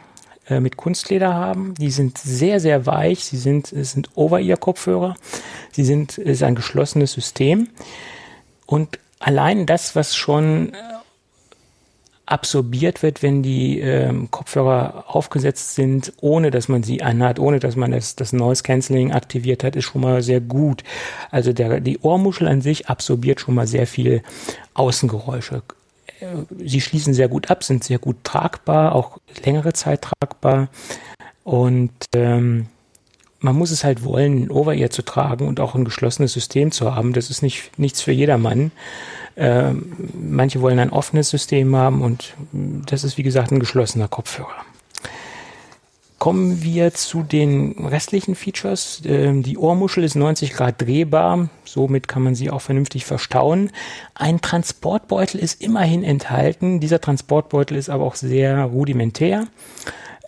äh, 0.49 0.59
mit 0.59 0.75
Kunstleder 0.75 1.33
haben. 1.33 1.75
Die 1.75 1.91
sind 1.91 2.17
sehr, 2.17 2.59
sehr 2.59 2.85
weich. 2.85 3.25
Sie 3.25 3.37
sind, 3.37 3.67
sind 3.67 4.09
Over-Ear-Kopfhörer. 4.15 5.15
Sie 5.71 5.83
sind, 5.83 6.17
ist 6.17 6.43
ein 6.43 6.55
geschlossenes 6.55 7.11
System. 7.11 7.69
Und 8.65 8.99
allein 9.19 9.65
das, 9.65 9.95
was 9.95 10.15
schon 10.15 10.73
äh, 10.73 10.77
absorbiert 12.25 13.03
wird, 13.03 13.21
wenn 13.21 13.43
die 13.43 13.79
ähm, 13.79 14.31
Kopfhörer 14.31 15.05
aufgesetzt 15.07 15.75
sind, 15.75 16.13
ohne 16.21 16.51
dass 16.51 16.67
man 16.67 16.83
sie 16.83 17.01
anhat, 17.01 17.39
ohne 17.39 17.59
dass 17.59 17.75
man 17.75 17.91
das, 17.91 18.15
das 18.15 18.33
Noise 18.33 18.63
Cancelling 18.63 19.11
aktiviert 19.11 19.63
hat, 19.63 19.75
ist 19.75 19.85
schon 19.85 20.01
mal 20.01 20.21
sehr 20.23 20.41
gut. 20.41 20.83
Also 21.29 21.53
der, 21.53 21.79
die 21.79 21.99
Ohrmuschel 21.99 22.47
an 22.47 22.61
sich 22.61 22.87
absorbiert 22.87 23.39
schon 23.41 23.55
mal 23.55 23.67
sehr 23.67 23.85
viel 23.85 24.23
Außengeräusche. 24.73 25.61
Äh, 26.19 26.25
sie 26.63 26.81
schließen 26.81 27.13
sehr 27.13 27.27
gut 27.27 27.51
ab, 27.51 27.63
sind 27.63 27.83
sehr 27.83 27.99
gut 27.99 28.17
tragbar, 28.23 28.95
auch 28.95 29.19
längere 29.45 29.73
Zeit 29.73 30.01
tragbar. 30.01 30.69
Und 31.43 31.91
ähm, 32.15 32.67
man 33.39 33.55
muss 33.55 33.69
es 33.69 33.83
halt 33.83 34.03
wollen, 34.03 34.45
ein 34.45 34.51
Over-Ear 34.51 34.89
zu 34.89 35.03
tragen 35.03 35.47
und 35.47 35.59
auch 35.59 35.75
ein 35.75 35.85
geschlossenes 35.85 36.33
System 36.33 36.71
zu 36.71 36.95
haben. 36.95 37.13
Das 37.13 37.29
ist 37.29 37.43
nicht 37.43 37.77
nichts 37.77 38.01
für 38.01 38.11
jedermann. 38.11 38.71
Äh, 39.35 39.71
manche 40.13 40.61
wollen 40.61 40.79
ein 40.79 40.91
offenes 40.91 41.29
System 41.29 41.75
haben 41.75 42.01
und 42.01 42.33
das 42.53 43.03
ist 43.03 43.17
wie 43.17 43.23
gesagt 43.23 43.51
ein 43.51 43.59
geschlossener 43.59 44.07
Kopfhörer. 44.07 44.65
Kommen 46.17 46.63
wir 46.63 46.93
zu 46.93 47.23
den 47.23 47.85
restlichen 47.85 48.35
Features. 48.35 49.01
Ähm, 49.05 49.43
die 49.43 49.57
Ohrmuschel 49.57 50.03
ist 50.03 50.15
90 50.15 50.53
Grad 50.53 50.81
drehbar, 50.81 51.49
somit 51.65 52.07
kann 52.07 52.23
man 52.23 52.35
sie 52.35 52.49
auch 52.49 52.61
vernünftig 52.61 53.03
verstauen. 53.05 53.69
Ein 54.15 54.39
Transportbeutel 54.39 55.39
ist 55.39 55.61
immerhin 55.61 56.03
enthalten. 56.03 56.79
Dieser 56.79 57.01
Transportbeutel 57.01 57.77
ist 57.77 57.89
aber 57.89 58.05
auch 58.05 58.15
sehr 58.15 58.63
rudimentär. 58.63 59.47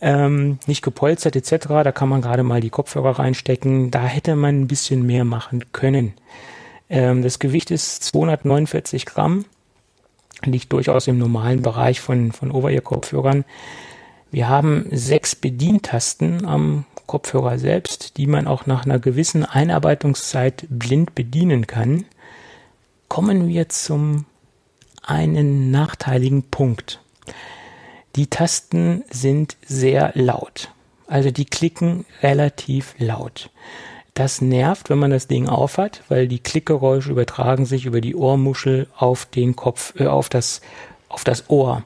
Ähm, 0.01 0.59
nicht 0.67 0.83
gepolstert 0.83 1.35
etc. 1.35 1.67
Da 1.67 1.91
kann 1.91 2.09
man 2.09 2.21
gerade 2.21 2.43
mal 2.43 2.61
die 2.61 2.69
Kopfhörer 2.69 3.17
reinstecken. 3.17 3.89
Da 3.89 4.03
hätte 4.05 4.35
man 4.35 4.59
ein 4.59 4.67
bisschen 4.67 5.05
mehr 5.05 5.23
machen 5.23 5.63
können. 5.71 6.13
Ähm, 6.89 7.21
das 7.23 7.39
Gewicht 7.39 7.71
ist 7.71 8.03
249 8.03 9.05
Gramm, 9.05 9.45
liegt 10.43 10.71
durchaus 10.71 11.07
im 11.07 11.17
normalen 11.17 11.61
Bereich 11.61 12.01
von, 12.01 12.31
von 12.31 12.51
Over-Ear-Kopfhörern. 12.51 13.45
Wir 14.31 14.49
haben 14.49 14.87
sechs 14.91 15.35
Bedientasten 15.35 16.45
am 16.45 16.85
Kopfhörer 17.05 17.57
selbst, 17.57 18.17
die 18.17 18.27
man 18.27 18.47
auch 18.47 18.65
nach 18.65 18.85
einer 18.85 18.99
gewissen 18.99 19.45
Einarbeitungszeit 19.45 20.65
blind 20.69 21.15
bedienen 21.15 21.65
kann. 21.65 22.05
Kommen 23.07 23.47
wir 23.47 23.69
zum 23.69 24.25
einen 25.01 25.71
nachteiligen 25.71 26.43
Punkt. 26.43 26.99
Die 28.17 28.27
Tasten 28.27 29.03
sind 29.09 29.55
sehr 29.65 30.11
laut. 30.15 30.71
Also 31.07 31.31
die 31.31 31.45
klicken 31.45 32.05
relativ 32.21 32.95
laut. 32.97 33.49
Das 34.17 34.41
nervt, 34.41 34.89
wenn 34.89 34.97
man 34.97 35.11
das 35.11 35.27
Ding 35.27 35.47
aufhat, 35.47 36.01
weil 36.09 36.27
die 36.27 36.39
Klickgeräusche 36.39 37.11
übertragen 37.11 37.67
sich 37.67 37.85
über 37.85 38.01
die 38.01 38.15
Ohrmuschel 38.15 38.87
auf 38.97 39.27
den 39.27 39.55
Kopf, 39.55 39.93
äh, 39.99 40.07
auf 40.07 40.27
das, 40.27 40.61
auf 41.07 41.23
das 41.23 41.51
Ohr. 41.51 41.83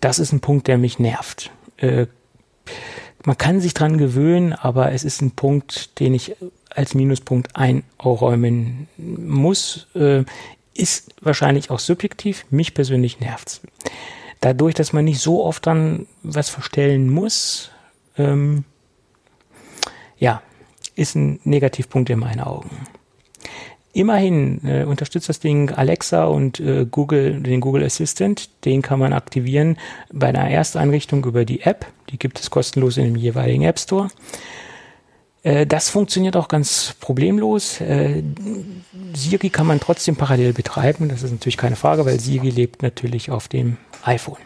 Das 0.00 0.18
ist 0.18 0.32
ein 0.32 0.40
Punkt, 0.40 0.68
der 0.68 0.78
mich 0.78 0.98
nervt. 0.98 1.50
Äh, 1.76 2.06
man 3.26 3.36
kann 3.36 3.60
sich 3.60 3.74
dran 3.74 3.98
gewöhnen, 3.98 4.54
aber 4.54 4.92
es 4.92 5.04
ist 5.04 5.20
ein 5.20 5.32
Punkt, 5.32 6.00
den 6.00 6.14
ich 6.14 6.34
als 6.70 6.94
Minuspunkt 6.94 7.54
einräumen 7.56 8.88
muss. 8.96 9.86
Äh, 9.94 10.24
ist 10.72 11.14
wahrscheinlich 11.20 11.68
auch 11.68 11.80
subjektiv. 11.80 12.46
Mich 12.48 12.72
persönlich 12.72 13.20
nervt's. 13.20 13.60
Dadurch, 14.40 14.74
dass 14.74 14.94
man 14.94 15.04
nicht 15.04 15.20
so 15.20 15.44
oft 15.44 15.66
dann 15.66 16.06
was 16.22 16.48
verstellen 16.48 17.10
muss, 17.10 17.70
ähm, 18.16 18.64
ja, 20.16 20.40
ist 20.96 21.14
ein 21.14 21.38
Negativpunkt 21.44 22.10
in 22.10 22.18
meinen 22.18 22.40
Augen. 22.40 22.70
Immerhin 23.92 24.60
äh, 24.66 24.84
unterstützt 24.84 25.28
das 25.28 25.40
Ding 25.40 25.70
Alexa 25.70 26.24
und 26.24 26.60
äh, 26.60 26.84
Google, 26.90 27.40
den 27.40 27.62
Google 27.62 27.82
Assistant. 27.82 28.50
Den 28.66 28.82
kann 28.82 28.98
man 28.98 29.14
aktivieren 29.14 29.78
bei 30.12 30.28
einer 30.28 30.50
Ersteinrichtung 30.50 31.24
über 31.24 31.46
die 31.46 31.62
App. 31.62 31.86
Die 32.10 32.18
gibt 32.18 32.38
es 32.38 32.50
kostenlos 32.50 32.98
in 32.98 33.04
dem 33.04 33.16
jeweiligen 33.16 33.62
App 33.62 33.78
Store. 33.78 34.08
Äh, 35.42 35.66
das 35.66 35.88
funktioniert 35.88 36.36
auch 36.36 36.48
ganz 36.48 36.94
problemlos. 37.00 37.80
Äh, 37.80 38.22
Siri 39.14 39.48
kann 39.48 39.66
man 39.66 39.80
trotzdem 39.80 40.16
parallel 40.16 40.52
betreiben. 40.52 41.08
Das 41.08 41.22
ist 41.22 41.30
natürlich 41.30 41.56
keine 41.56 41.76
Frage, 41.76 42.04
weil 42.04 42.20
Siri 42.20 42.50
lebt 42.50 42.82
natürlich 42.82 43.30
auf 43.30 43.48
dem 43.48 43.78
iPhone 44.02 44.36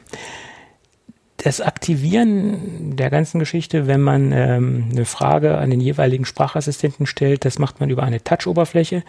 das 1.43 1.61
Aktivieren 1.61 2.97
der 2.97 3.09
ganzen 3.09 3.39
Geschichte, 3.39 3.87
wenn 3.87 4.01
man 4.01 4.33
ähm, 4.33 4.89
eine 4.91 5.05
Frage 5.07 5.57
an 5.57 5.71
den 5.71 5.81
jeweiligen 5.81 6.27
Sprachassistenten 6.27 7.07
stellt, 7.07 7.45
das 7.45 7.59
macht 7.59 7.81
man 7.81 7.89
über 7.89 8.03
eine 8.03 8.23
Touch-Oberfläche. 8.23 9.03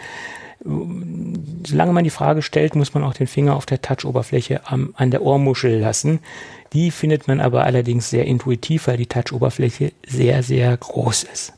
Solange 0.64 1.92
man 1.92 2.04
die 2.04 2.10
Frage 2.10 2.42
stellt, 2.42 2.76
muss 2.76 2.94
man 2.94 3.04
auch 3.04 3.14
den 3.14 3.28
Finger 3.28 3.56
auf 3.56 3.66
der 3.66 3.82
Touch-Oberfläche 3.82 4.62
an 4.68 5.12
der 5.12 5.24
Ohrmuschel 5.24 5.80
lassen. 5.80 6.20
Die 6.72 6.92
findet 6.92 7.28
man 7.28 7.42
aber 7.42 7.64
allerdings 7.66 8.10
sehr 8.10 8.26
intuitiv, 8.26 8.88
weil 8.88 8.98
die 8.98 9.08
Touch-Oberfläche 9.08 9.92
sehr, 10.08 10.44
sehr 10.44 10.78
groß 10.78 11.24
ist. 11.24 11.54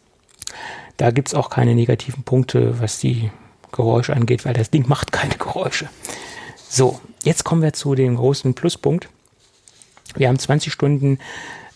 Da 0.97 1.11
gibt's 1.11 1.33
auch 1.33 1.49
keine 1.49 1.75
negativen 1.75 2.23
Punkte, 2.23 2.79
was 2.79 2.99
die 2.99 3.29
Geräusche 3.71 4.15
angeht, 4.15 4.45
weil 4.45 4.53
das 4.53 4.69
Ding 4.69 4.87
macht 4.87 5.11
keine 5.11 5.35
Geräusche. 5.35 5.89
So, 6.69 6.99
jetzt 7.23 7.43
kommen 7.43 7.61
wir 7.61 7.73
zu 7.73 7.95
dem 7.95 8.15
großen 8.15 8.53
Pluspunkt. 8.53 9.09
Wir 10.15 10.27
haben 10.27 10.39
20 10.39 10.71
Stunden 10.71 11.19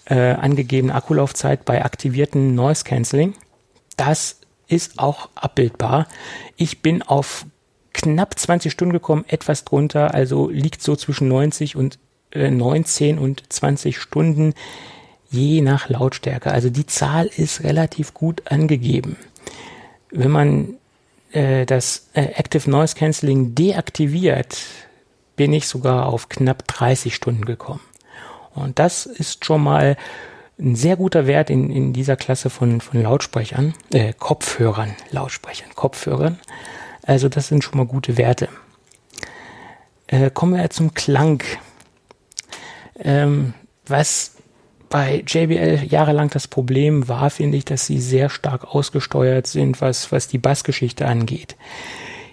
äh, 0.05 0.33
angegebene 0.33 0.95
Akkulaufzeit 0.95 1.65
bei 1.65 1.83
aktivierten 1.83 2.55
Noise 2.55 2.83
Cancelling. 2.83 3.33
Das 3.97 4.39
ist 4.67 4.99
auch 4.99 5.29
abbildbar. 5.35 6.07
Ich 6.55 6.81
bin 6.81 7.01
auf 7.01 7.45
knapp 7.93 8.37
20 8.37 8.71
Stunden 8.71 8.93
gekommen, 8.93 9.25
etwas 9.27 9.65
drunter, 9.65 10.13
also 10.13 10.49
liegt 10.49 10.81
so 10.81 10.95
zwischen 10.95 11.27
90 11.27 11.75
und 11.75 11.97
äh, 12.31 12.51
19 12.51 13.17
und 13.17 13.43
20 13.51 13.99
Stunden 13.99 14.53
je 15.29 15.61
nach 15.61 15.89
Lautstärke. 15.89 16.51
Also 16.51 16.69
die 16.69 16.85
Zahl 16.85 17.25
ist 17.25 17.63
relativ 17.63 18.13
gut 18.13 18.43
angegeben. 18.51 19.17
Wenn 20.11 20.31
man 20.31 20.75
äh, 21.31 21.65
das 21.65 22.09
äh, 22.13 22.21
Active 22.21 22.69
Noise 22.69 22.95
Cancelling 22.95 23.55
deaktiviert, 23.55 24.57
bin 25.35 25.53
ich 25.53 25.67
sogar 25.67 26.07
auf 26.07 26.29
knapp 26.29 26.67
30 26.67 27.13
Stunden 27.13 27.45
gekommen. 27.45 27.81
Und 28.57 28.79
das 28.79 29.05
ist 29.05 29.45
schon 29.45 29.63
mal 29.63 29.97
ein 30.59 30.75
sehr 30.75 30.95
guter 30.95 31.27
Wert 31.27 31.49
in, 31.49 31.69
in 31.69 31.93
dieser 31.93 32.15
Klasse 32.15 32.49
von, 32.49 32.81
von 32.81 33.01
Lautsprechern, 33.01 33.73
äh, 33.91 34.13
Kopfhörern, 34.17 34.95
Lautsprechern, 35.11 35.69
Kopfhörern. 35.75 36.39
Also 37.03 37.29
das 37.29 37.47
sind 37.47 37.63
schon 37.63 37.77
mal 37.77 37.85
gute 37.85 38.17
Werte. 38.17 38.49
Äh, 40.07 40.31
kommen 40.31 40.55
wir 40.55 40.69
zum 40.69 40.93
Klang. 40.93 41.43
Ähm, 42.99 43.53
was 43.85 44.35
bei 44.89 45.23
JBL 45.25 45.85
jahrelang 45.87 46.29
das 46.29 46.47
Problem 46.47 47.07
war, 47.07 47.29
finde 47.29 47.57
ich, 47.57 47.65
dass 47.65 47.85
sie 47.85 47.99
sehr 47.99 48.29
stark 48.29 48.73
ausgesteuert 48.73 49.47
sind, 49.47 49.81
was, 49.81 50.11
was 50.11 50.27
die 50.27 50.37
Bassgeschichte 50.37 51.05
angeht. 51.05 51.55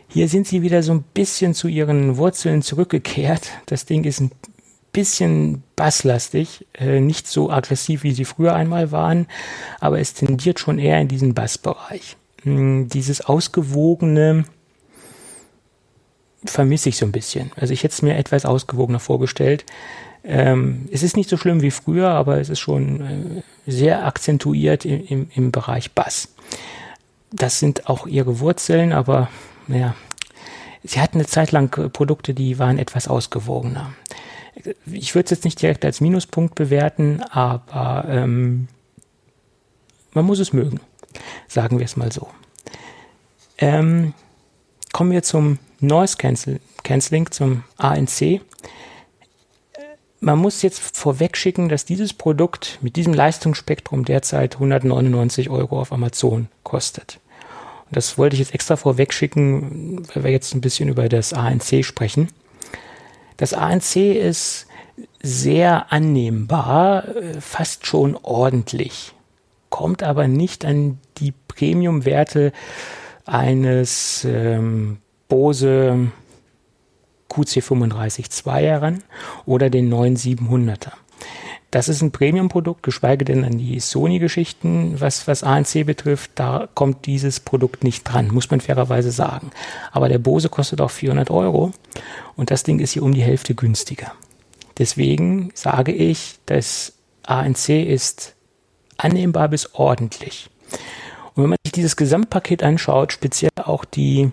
Hier 0.08 0.28
sind 0.28 0.46
sie 0.46 0.62
wieder 0.62 0.82
so 0.82 0.92
ein 0.92 1.02
bisschen 1.02 1.54
zu 1.54 1.66
ihren 1.66 2.16
Wurzeln 2.16 2.62
zurückgekehrt. 2.62 3.50
Das 3.66 3.84
Ding 3.84 4.04
ist 4.04 4.20
ein 4.20 4.30
bisschen 4.95 5.62
basslastig, 5.76 6.66
äh, 6.72 7.01
nicht 7.01 7.26
so 7.26 7.51
aggressiv, 7.51 8.03
wie 8.03 8.12
sie 8.12 8.24
früher 8.24 8.55
einmal 8.55 8.90
waren, 8.92 9.26
aber 9.80 10.01
es 10.01 10.14
tendiert 10.14 10.59
schon 10.59 10.78
eher 10.78 10.99
in 10.99 11.09
diesen 11.09 11.34
Bassbereich. 11.34 12.16
Hm, 12.45 12.88
dieses 12.88 13.20
ausgewogene 13.20 14.45
vermisse 16.47 16.88
ich 16.88 16.97
so 16.97 17.05
ein 17.05 17.12
bisschen. 17.12 17.51
Also 17.57 17.74
ich 17.74 17.82
hätte 17.82 17.92
es 17.92 18.03
mir 18.03 18.16
etwas 18.16 18.47
ausgewogener 18.47 19.01
vorgestellt. 19.01 19.66
Ähm, 20.22 20.88
es 20.90 21.03
ist 21.03 21.16
nicht 21.16 21.28
so 21.28 21.36
schlimm 21.36 21.61
wie 21.61 21.70
früher, 21.70 22.11
aber 22.11 22.40
es 22.40 22.49
ist 22.49 22.61
schon 22.61 23.01
äh, 23.66 23.70
sehr 23.70 24.07
akzentuiert 24.07 24.84
im, 24.84 25.05
im, 25.07 25.28
im 25.34 25.53
Bereich 25.53 25.92
Bass. 25.92 26.28
Das 27.32 27.59
sind 27.59 27.88
auch 27.88 28.07
ihre 28.07 28.38
Wurzeln, 28.38 28.92
aber 28.92 29.28
naja, 29.66 29.97
sie 30.84 31.01
hatten 31.01 31.18
eine 31.18 31.26
Zeit 31.26 31.51
lang 31.51 31.90
Produkte, 31.90 32.32
die 32.32 32.59
waren 32.59 32.78
etwas 32.78 33.09
ausgewogener 33.09 33.92
ich 34.86 35.14
würde 35.14 35.24
es 35.24 35.30
jetzt 35.30 35.44
nicht 35.44 35.61
direkt 35.61 35.84
als 35.84 36.00
Minuspunkt 36.00 36.55
bewerten, 36.55 37.22
aber 37.30 38.09
ähm, 38.09 38.68
man 40.12 40.24
muss 40.24 40.38
es 40.38 40.52
mögen. 40.52 40.80
Sagen 41.48 41.78
wir 41.78 41.84
es 41.84 41.96
mal 41.96 42.12
so. 42.12 42.28
Ähm, 43.59 44.14
kommen 44.92 45.11
wir 45.11 45.22
zum 45.22 45.59
Noise 45.80 46.16
Cancel 46.16 46.61
Canceling, 46.82 47.30
zum 47.30 47.64
ANC. 47.78 48.40
Man 50.20 50.38
muss 50.38 50.62
jetzt 50.62 50.80
vorweg 50.96 51.36
schicken, 51.36 51.68
dass 51.68 51.84
dieses 51.84 52.12
Produkt 52.12 52.78
mit 52.82 52.96
diesem 52.96 53.12
Leistungsspektrum 53.12 54.05
derzeit 54.05 54.55
199 54.55 55.50
Euro 55.50 55.80
auf 55.80 55.92
Amazon 55.92 56.48
kostet. 56.62 57.20
Und 57.86 57.96
das 57.96 58.16
wollte 58.16 58.34
ich 58.34 58.40
jetzt 58.40 58.55
extra 58.55 58.76
vorweg 58.76 59.12
schicken, 59.12 60.07
weil 60.14 60.24
wir 60.24 60.30
jetzt 60.30 60.55
ein 60.55 60.61
bisschen 60.61 60.88
über 60.88 61.09
das 61.09 61.32
ANC 61.32 61.84
sprechen. 61.84 62.28
Das 63.37 63.53
ANC 63.53 63.97
ist 63.97 64.66
sehr 65.22 65.93
annehmbar, 65.93 67.09
äh, 67.09 67.41
fast 67.41 67.87
schon 67.87 68.16
ordentlich, 68.22 69.12
kommt 69.70 70.03
aber 70.03 70.28
nicht 70.28 70.64
an 70.64 70.99
die 71.18 71.32
Premium-Werte 71.49 72.53
eines 73.24 74.24
ähm, 74.28 74.99
Bose 75.28 76.12
QC35-2 77.30 78.53
heran 78.61 79.03
oder 79.47 79.70
den 79.70 79.89
neuen 79.89 80.16
700er. 80.16 80.93
Das 81.74 81.88
ist 81.88 82.02
ein 82.02 82.12
Premium-Produkt, 82.12 82.84
geschweige 82.84 83.24
denn 83.24 83.42
an 83.42 83.58
die 83.58 83.80
Sony-Geschichten, 83.80 85.00
was, 85.00 85.26
was 85.26 85.42
ANC 85.42 85.84
betrifft, 85.84 86.30
da 86.36 86.68
kommt 86.72 87.04
dieses 87.04 87.40
Produkt 87.40 87.82
nicht 87.82 88.04
dran, 88.04 88.28
muss 88.28 88.48
man 88.48 88.60
fairerweise 88.60 89.10
sagen. 89.10 89.50
Aber 89.90 90.08
der 90.08 90.20
Bose 90.20 90.48
kostet 90.48 90.80
auch 90.80 90.92
400 90.92 91.32
Euro 91.32 91.72
und 92.36 92.52
das 92.52 92.62
Ding 92.62 92.78
ist 92.78 92.92
hier 92.92 93.02
um 93.02 93.12
die 93.12 93.24
Hälfte 93.24 93.56
günstiger. 93.56 94.12
Deswegen 94.78 95.50
sage 95.54 95.90
ich, 95.90 96.36
das 96.46 96.92
ANC 97.24 97.70
ist 97.70 98.36
annehmbar 98.96 99.48
bis 99.48 99.74
ordentlich. 99.74 100.50
Und 101.34 101.42
wenn 101.42 101.50
man 101.50 101.58
sich 101.66 101.72
dieses 101.72 101.96
Gesamtpaket 101.96 102.62
anschaut, 102.62 103.12
speziell 103.12 103.50
auch 103.56 103.84
die, 103.84 104.30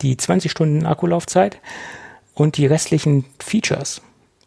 die 0.00 0.16
20 0.16 0.50
Stunden 0.50 0.86
Akkulaufzeit 0.86 1.60
und 2.34 2.56
die 2.56 2.66
restlichen 2.66 3.26
Features 3.38 4.02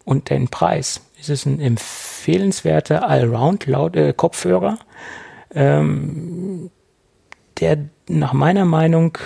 und 0.05 0.29
den 0.29 0.47
Preis, 0.47 1.01
ist 1.19 1.29
es 1.29 1.45
ein 1.45 1.59
empfehlenswerter 1.59 3.07
Allround-Kopfhörer, 3.07 4.77
äh, 5.53 5.77
ähm, 5.79 6.69
der 7.59 7.77
nach 8.07 8.33
meiner 8.33 8.65
Meinung 8.65 9.17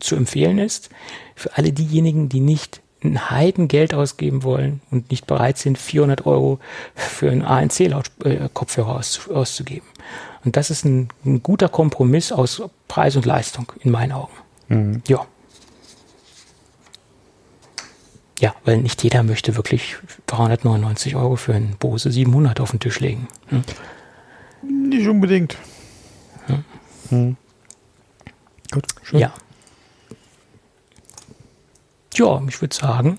zu 0.00 0.16
empfehlen 0.16 0.58
ist 0.58 0.90
für 1.34 1.56
alle 1.56 1.72
diejenigen, 1.72 2.28
die 2.28 2.40
nicht 2.40 2.82
ein 3.02 3.30
Heidengeld 3.30 3.94
ausgeben 3.94 4.42
wollen 4.42 4.80
und 4.90 5.10
nicht 5.10 5.26
bereit 5.26 5.56
sind, 5.56 5.78
400 5.78 6.26
Euro 6.26 6.58
für 6.94 7.30
einen 7.30 7.42
ANC-Kopfhörer 7.42 8.96
aus, 8.96 9.28
auszugeben. 9.28 9.86
Und 10.44 10.56
das 10.56 10.70
ist 10.70 10.84
ein, 10.84 11.08
ein, 11.24 11.42
guter 11.42 11.68
Kompromiss 11.68 12.32
aus 12.32 12.62
Preis 12.88 13.14
und 13.14 13.24
Leistung 13.24 13.72
in 13.80 13.90
meinen 13.92 14.12
Augen. 14.12 14.32
Mhm. 14.68 15.02
Ja. 15.06 15.26
Ja, 18.38 18.54
weil 18.64 18.78
nicht 18.78 19.02
jeder 19.02 19.22
möchte 19.22 19.56
wirklich 19.56 19.96
399 20.26 21.16
Euro 21.16 21.36
für 21.36 21.54
einen 21.54 21.76
Bose 21.78 22.10
700 22.10 22.60
auf 22.60 22.70
den 22.70 22.80
Tisch 22.80 23.00
legen. 23.00 23.28
Hm? 23.48 23.64
Nicht 24.62 25.08
unbedingt. 25.08 25.56
Hm. 26.46 26.64
Hm. 27.08 27.36
Gut, 28.70 28.84
schön. 29.02 29.20
Ja. 29.20 29.32
Ja, 32.14 32.40
ich 32.48 32.60
würde 32.60 32.74
sagen. 32.74 33.18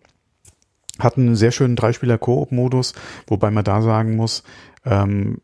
Hat 0.99 1.17
einen 1.17 1.37
sehr 1.37 1.53
schönen 1.53 1.77
Dreispieler-Koop-Modus, 1.77 2.95
wobei 3.27 3.51
man 3.51 3.65
da 3.65 3.83
sagen 3.83 4.17
muss, 4.17 4.43
ähm, 4.85 5.39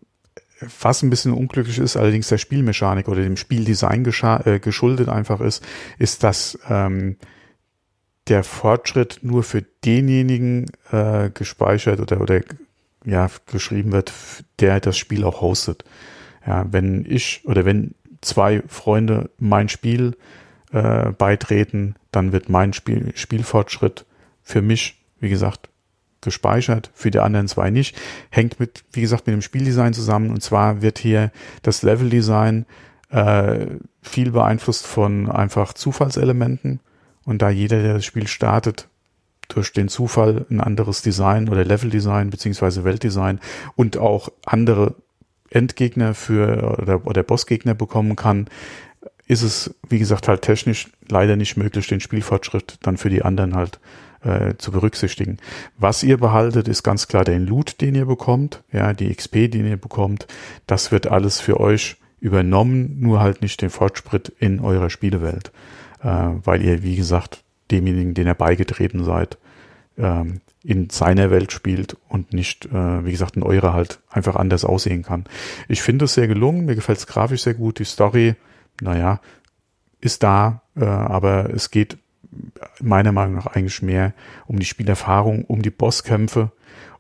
was 0.81 1.03
ein 1.03 1.11
bisschen 1.11 1.33
unglücklich 1.33 1.79
ist, 1.79 1.97
allerdings 1.97 2.29
der 2.29 2.39
Spielmechanik 2.39 3.09
oder 3.09 3.23
dem 3.23 3.37
Spieldesign 3.37 4.05
äh, 4.05 4.59
geschuldet 4.59 5.09
einfach 5.09 5.41
ist, 5.41 5.65
ist, 5.99 6.23
dass 6.23 6.59
ähm, 6.69 7.17
der 8.29 8.43
Fortschritt 8.43 9.19
nur 9.23 9.43
für 9.43 9.63
denjenigen 9.85 10.67
äh, 10.91 11.31
gespeichert 11.31 12.01
oder, 12.01 12.21
oder 12.21 12.41
ja, 13.05 13.29
geschrieben 13.47 13.93
wird, 13.93 14.13
der 14.61 14.81
das 14.81 14.97
Spiel 14.97 15.25
auch 15.25 15.41
hostet. 15.41 15.85
Ja, 16.47 16.67
wenn 16.71 17.05
ich 17.09 17.43
oder 17.45 17.65
wenn 17.65 17.95
zwei 18.21 18.63
Freunde 18.67 19.31
mein 19.39 19.69
Spiel 19.69 20.17
äh, 20.73 21.11
beitreten, 21.11 21.97
dann 22.11 22.33
wird 22.33 22.49
mein 22.49 22.73
Spiel, 22.73 23.13
Spielfortschritt 23.15 24.07
für 24.43 24.63
mich, 24.63 25.03
wie 25.21 25.29
gesagt, 25.29 25.69
gespeichert, 26.21 26.91
für 26.95 27.11
die 27.11 27.21
anderen 27.21 27.49
zwei 27.49 27.71
nicht. 27.71 27.97
Hängt 28.31 28.59
mit, 28.59 28.85
wie 28.93 29.03
gesagt, 29.03 29.27
mit 29.27 29.35
dem 29.35 29.43
Spieldesign 29.43 29.93
zusammen. 29.93 30.31
Und 30.31 30.43
zwar 30.43 30.83
wird 30.83 30.99
hier 30.99 31.31
das 31.63 31.83
Leveldesign 31.83 32.67
äh, 33.11 33.67
viel 34.03 34.31
beeinflusst 34.33 34.87
von 34.87 35.31
einfach 35.31 35.75
Zufallselementen. 35.75 36.81
Und 37.25 37.43
da 37.43 37.51
jeder, 37.51 37.83
der 37.83 37.95
das 37.95 38.05
Spiel 38.05 38.27
startet, 38.27 38.89
durch 39.49 39.73
den 39.73 39.89
Zufall 39.89 40.47
ein 40.51 40.61
anderes 40.61 41.03
Design 41.03 41.49
oder 41.49 41.65
Leveldesign 41.65 42.31
beziehungsweise 42.31 42.85
Weltdesign 42.85 43.41
und 43.77 43.97
auch 43.97 44.31
andere 44.45 44.95
Endgegner 45.51 46.15
für 46.15 46.79
oder, 46.81 47.07
oder 47.07 47.23
Bossgegner 47.23 47.75
bekommen 47.75 48.17
kann, 48.17 48.49
ist 49.27 49.43
es, 49.43 49.75
wie 49.89 49.99
gesagt, 49.99 50.29
halt 50.29 50.43
technisch 50.43 50.89
leider 51.09 51.37
nicht 51.37 51.57
möglich, 51.57 51.87
den 51.87 52.01
Spielfortschritt 52.01 52.79
dann 52.83 52.97
für 52.97 53.11
die 53.11 53.23
anderen 53.23 53.55
halt 53.55 53.81
äh, 54.23 54.55
zu 54.59 54.73
berücksichtigen. 54.73 55.39
Was 55.79 56.03
ihr 56.03 56.19
behaltet, 56.19 56.69
ist 56.69 56.83
ganz 56.83 57.09
klar 57.09 57.25
den 57.25 57.47
Loot, 57.47 57.81
den 57.81 57.95
ihr 57.95 58.07
bekommt, 58.07 58.63
ja, 58.73 58.93
die 58.93 59.15
XP, 59.15 59.51
den 59.51 59.67
ihr 59.67 59.77
bekommt. 59.77 60.27
Das 60.67 60.93
wird 60.93 61.07
alles 61.07 61.41
für 61.41 61.61
euch 61.61 61.97
übernommen, 62.21 63.01
nur 63.01 63.21
halt 63.21 63.43
nicht 63.43 63.63
den 63.63 63.71
Fortschritt 63.71 64.33
in 64.39 64.61
eurer 64.61 64.91
Spielewelt 64.91 65.53
weil 66.09 66.63
ihr, 66.63 66.83
wie 66.83 66.97
gesagt, 66.97 67.45
demjenigen, 67.71 68.15
den 68.15 68.27
ihr 68.27 68.35
beigetreten 68.35 69.05
seid, 69.05 69.39
ähm, 69.97 70.41
in 70.63 70.91
seiner 70.91 71.31
Welt 71.31 71.53
spielt 71.53 71.97
und 72.09 72.33
nicht, 72.33 72.67
äh, 72.67 73.05
wie 73.05 73.11
gesagt, 73.11 73.37
in 73.37 73.43
eurer 73.43 73.75
halt 73.75 74.01
einfach 74.11 74.37
anders 74.37 74.65
aussehen 74.65 75.03
kann. 75.03 75.25
Ich 75.69 75.83
finde 75.83 76.07
es 76.07 76.15
sehr 76.15 76.27
gelungen, 76.27 76.65
mir 76.65 76.75
gefällt 76.75 76.99
es 76.99 77.07
grafisch 77.07 77.43
sehr 77.43 77.55
gut, 77.55 77.79
die 77.79 77.85
Story, 77.85 78.35
naja, 78.81 79.21
ist 80.01 80.23
da, 80.23 80.63
Äh, 80.77 80.85
aber 80.85 81.51
es 81.55 81.71
geht 81.71 81.99
meiner 82.81 83.13
Meinung 83.13 83.37
nach 83.37 83.47
eigentlich 83.47 83.83
mehr 83.83 84.13
um 84.47 84.59
die 84.59 84.67
Spielerfahrung, 84.67 85.45
um 85.45 85.63
die 85.63 85.71
Bosskämpfe, 85.71 86.51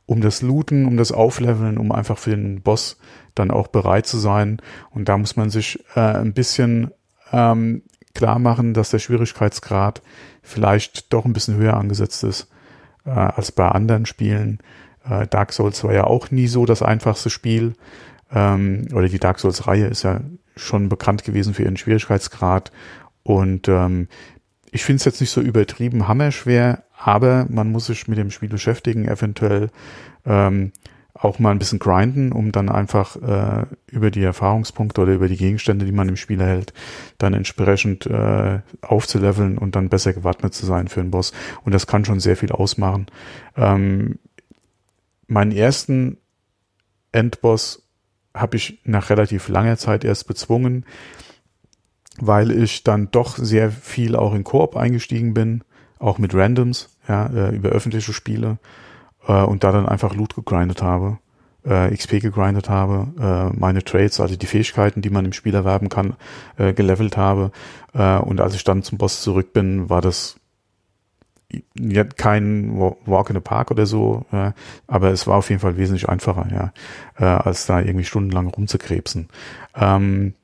um 0.07 0.21
das 0.21 0.43
Looten, 0.43 0.87
um 0.87 0.97
das 0.97 1.13
Aufleveln, 1.13 1.79
um 1.79 1.91
einfach 1.91 2.19
für 2.19 2.31
den 2.31 2.63
Boss 2.63 2.99
dann 3.35 3.51
auch 3.51 3.69
bereit 3.69 4.07
zu 4.07 4.19
sein. 4.19 4.61
Und 4.91 5.09
da 5.09 5.19
muss 5.19 5.37
man 5.37 5.51
sich 5.51 5.83
äh, 5.97 6.01
ein 6.01 6.35
bisschen 6.35 6.93
ähm, 7.33 7.83
klar 8.15 8.39
machen, 8.39 8.75
dass 8.75 8.91
der 8.91 8.99
Schwierigkeitsgrad 8.99 10.03
vielleicht 10.43 11.13
doch 11.13 11.25
ein 11.25 11.33
bisschen 11.33 11.57
höher 11.57 11.77
angesetzt 11.77 12.25
ist 12.25 12.49
äh, 13.05 13.11
als 13.11 13.53
bei 13.53 13.69
anderen 13.69 14.07
Spielen. 14.07 14.59
Äh, 15.09 15.27
Dark 15.27 15.53
Souls 15.53 15.83
war 15.85 15.93
ja 15.93 16.05
auch 16.05 16.31
nie 16.31 16.47
so 16.47 16.67
das 16.67 16.83
einfachste 16.83 17.31
Spiel. 17.31 17.75
Ähm, 18.33 18.89
oder 18.93 19.09
die 19.09 19.19
Dark 19.19 19.39
Souls-Reihe 19.39 19.87
ist 19.87 20.03
ja 20.03 20.21
schon 20.57 20.89
bekannt 20.89 21.25
gewesen 21.25 21.55
für 21.55 21.65
ihren 21.65 21.77
Schwierigkeitsgrad. 21.77 22.73
Und 23.23 23.69
ähm, 23.69 24.09
ich 24.71 24.85
finde 24.85 24.99
es 24.99 25.05
jetzt 25.05 25.21
nicht 25.21 25.31
so 25.31 25.41
übertrieben 25.41 26.09
hammerschwer, 26.09 26.85
aber 26.97 27.47
man 27.49 27.71
muss 27.71 27.87
sich 27.87 28.09
mit 28.09 28.19
dem 28.19 28.31
Spiel 28.31 28.49
beschäftigen, 28.49 29.07
eventuell 29.07 29.71
ähm, 30.25 30.73
auch 31.15 31.39
mal 31.39 31.53
ein 31.53 31.61
bisschen 31.61 31.79
grinden, 31.79 32.33
um 32.33 32.51
dann 32.51 32.69
einfach 32.69 33.17
äh, 33.17 33.67
über 33.87 34.11
die 34.11 34.23
Erfahrungspunkte 34.23 35.01
oder 35.01 35.15
über 35.15 35.29
die 35.29 35.37
Gegenstände, 35.37 35.85
die 35.85 35.93
man 35.93 36.09
im 36.09 36.17
Spiel 36.17 36.41
erhält, 36.41 36.75
dann 37.19 37.35
entsprechend 37.35 38.05
äh, 38.07 38.61
aufzuleveln 38.83 39.57
und 39.57 39.77
dann 39.77 39.89
besser 39.89 40.13
gewappnet 40.13 40.55
zu 40.55 40.67
sein 40.67 40.89
für 40.89 41.01
einen 41.01 41.13
Boss. 41.13 41.33
Und 41.65 41.73
das 41.73 41.87
kann 41.87 42.05
schon 42.05 42.19
sehr 42.19 42.37
viel 42.37 42.51
ausmachen. 42.51 43.07
Ähm, 43.57 44.19
meinen 45.29 45.53
ersten 45.53 46.19
Endboss 47.13 47.89
habe 48.35 48.57
ich 48.57 48.81
nach 48.85 49.09
relativ 49.09 49.49
langer 49.49 49.77
Zeit 49.77 50.05
erst 50.05 50.27
bezwungen, 50.27 50.85
weil 52.19 52.51
ich 52.51 52.83
dann 52.83 53.13
doch 53.13 53.39
sehr 53.39 53.71
viel 53.71 54.17
auch 54.17 54.35
in 54.35 54.43
Koop 54.43 54.77
eingestiegen 54.77 55.33
bin, 55.33 55.63
auch 56.01 56.19
mit 56.19 56.35
Randoms, 56.35 56.89
ja, 57.07 57.27
äh, 57.27 57.55
über 57.55 57.69
öffentliche 57.69 58.13
Spiele 58.13 58.59
äh, 59.27 59.43
und 59.43 59.65
da 59.65 59.73
dann 59.73 59.89
einfach 59.89 60.15
Loot 60.15 60.35
gegrindet 60.35 60.83
habe, 60.83 61.19
äh, 61.65 61.95
XP 61.95 62.21
gegrindet 62.21 62.69
habe, 62.69 63.09
äh, 63.19 63.57
meine 63.59 63.83
Trades, 63.83 64.21
also 64.21 64.37
die 64.37 64.47
Fähigkeiten, 64.47 65.03
die 65.03 65.11
man 65.11 65.25
im 65.25 65.33
Spiel 65.33 65.55
erwerben 65.55 65.89
kann, 65.89 66.15
äh, 66.59 66.73
gelevelt 66.73 67.17
habe. 67.17 67.51
Äh, 67.95 68.19
und 68.19 68.41
als 68.41 68.55
ich 68.55 68.65
dann 68.65 68.83
zum 68.83 68.99
Boss 68.99 69.23
zurück 69.23 69.53
bin, 69.53 69.89
war 69.89 70.01
das 70.01 70.37
ja, 71.79 72.05
kein 72.05 72.79
Walk 72.79 73.31
in 73.31 73.37
the 73.37 73.41
Park 73.41 73.71
oder 73.71 73.87
so, 73.87 74.25
äh, 74.33 74.53
aber 74.87 75.11
es 75.11 75.27
war 75.27 75.37
auf 75.37 75.51
jeden 75.51 75.61
Fall 75.61 75.77
wesentlich 75.77 76.09
einfacher, 76.09 76.49
ja, 76.51 76.73
äh, 77.19 77.25
als 77.25 77.67
da 77.67 77.81
irgendwie 77.81 78.05
stundenlang 78.05 78.49
rumzukrebsen. 78.49 79.29
Ähm, 79.75 80.35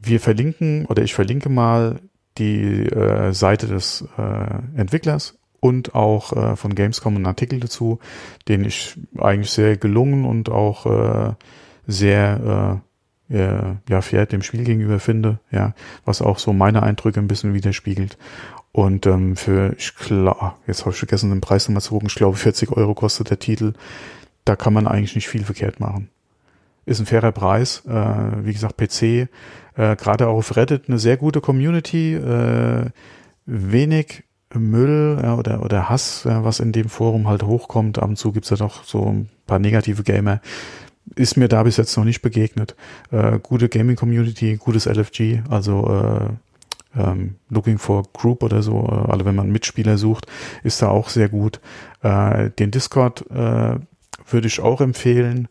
wir 0.00 0.20
verlinken 0.20 0.86
oder 0.86 1.02
ich 1.02 1.14
verlinke 1.14 1.50
mal 1.50 2.00
die 2.38 2.86
äh, 2.86 3.32
Seite 3.32 3.66
des 3.66 4.04
äh, 4.16 4.80
Entwicklers 4.80 5.38
und 5.60 5.94
auch 5.94 6.32
äh, 6.32 6.56
von 6.56 6.74
Gamescom 6.74 7.16
einen 7.16 7.26
Artikel 7.26 7.60
dazu, 7.60 7.98
den 8.48 8.64
ich 8.64 8.98
eigentlich 9.18 9.50
sehr 9.50 9.76
gelungen 9.76 10.24
und 10.24 10.48
auch 10.48 10.86
äh, 10.86 11.34
sehr 11.86 12.80
äh, 13.30 13.36
äh, 13.36 13.76
ja, 13.88 14.02
fair 14.02 14.26
dem 14.26 14.42
Spiel 14.42 14.64
gegenüber 14.64 14.98
finde, 14.98 15.38
ja, 15.50 15.74
was 16.04 16.22
auch 16.22 16.38
so 16.38 16.52
meine 16.52 16.82
Eindrücke 16.82 17.20
ein 17.20 17.28
bisschen 17.28 17.54
widerspiegelt. 17.54 18.18
Und 18.72 19.06
ähm, 19.06 19.36
für, 19.36 19.74
ich 19.78 19.96
glaube, 19.96 20.54
jetzt 20.66 20.80
habe 20.80 20.90
ich 20.90 20.98
vergessen, 20.98 21.30
den 21.30 21.40
Preis 21.40 21.68
nochmal 21.68 21.82
zu 21.82 21.90
gucken, 21.90 22.08
ich 22.08 22.14
glaube 22.14 22.36
40 22.36 22.72
Euro 22.72 22.94
kostet 22.94 23.30
der 23.30 23.38
Titel. 23.38 23.74
Da 24.44 24.56
kann 24.56 24.72
man 24.72 24.86
eigentlich 24.86 25.14
nicht 25.14 25.28
viel 25.28 25.44
verkehrt 25.44 25.80
machen. 25.80 26.08
Ist 26.86 27.00
ein 27.00 27.06
fairer 27.06 27.32
Preis, 27.32 27.82
äh, 27.86 28.44
wie 28.44 28.52
gesagt, 28.52 28.76
PC, 28.76 29.28
äh, 29.76 29.96
gerade 29.96 30.28
auch 30.28 30.38
auf 30.38 30.56
Reddit 30.56 30.84
eine 30.88 30.98
sehr 30.98 31.16
gute 31.16 31.40
Community, 31.40 32.14
äh, 32.14 32.86
wenig 33.46 34.24
Müll 34.54 35.18
ja, 35.22 35.36
oder, 35.36 35.62
oder 35.64 35.88
Hass, 35.88 36.24
ja, 36.24 36.44
was 36.44 36.60
in 36.60 36.72
dem 36.72 36.88
Forum 36.88 37.28
halt 37.28 37.42
hochkommt. 37.42 37.98
Ab 37.98 38.08
und 38.08 38.16
zu 38.16 38.32
gibt's 38.32 38.50
ja 38.50 38.56
doch 38.56 38.84
so 38.84 39.04
ein 39.06 39.28
paar 39.46 39.58
negative 39.58 40.02
Gamer. 40.02 40.40
Ist 41.14 41.36
mir 41.36 41.48
da 41.48 41.62
bis 41.62 41.76
jetzt 41.76 41.96
noch 41.96 42.04
nicht 42.04 42.22
begegnet. 42.22 42.74
Äh, 43.10 43.38
gute 43.40 43.68
Gaming-Community, 43.68 44.56
gutes 44.56 44.86
LFG, 44.86 45.42
also 45.48 45.88
äh, 45.88 47.00
ähm, 47.00 47.36
Looking 47.48 47.78
for 47.78 48.04
Group 48.12 48.42
oder 48.42 48.62
so, 48.62 48.86
äh, 48.88 49.10
also 49.10 49.24
wenn 49.24 49.34
man 49.34 49.50
Mitspieler 49.50 49.98
sucht, 49.98 50.26
ist 50.62 50.82
da 50.82 50.88
auch 50.88 51.08
sehr 51.08 51.28
gut. 51.28 51.60
Äh, 52.02 52.50
den 52.50 52.70
Discord 52.70 53.24
äh, 53.30 53.76
würde 54.28 54.46
ich 54.46 54.60
auch 54.60 54.80
empfehlen. 54.80 55.48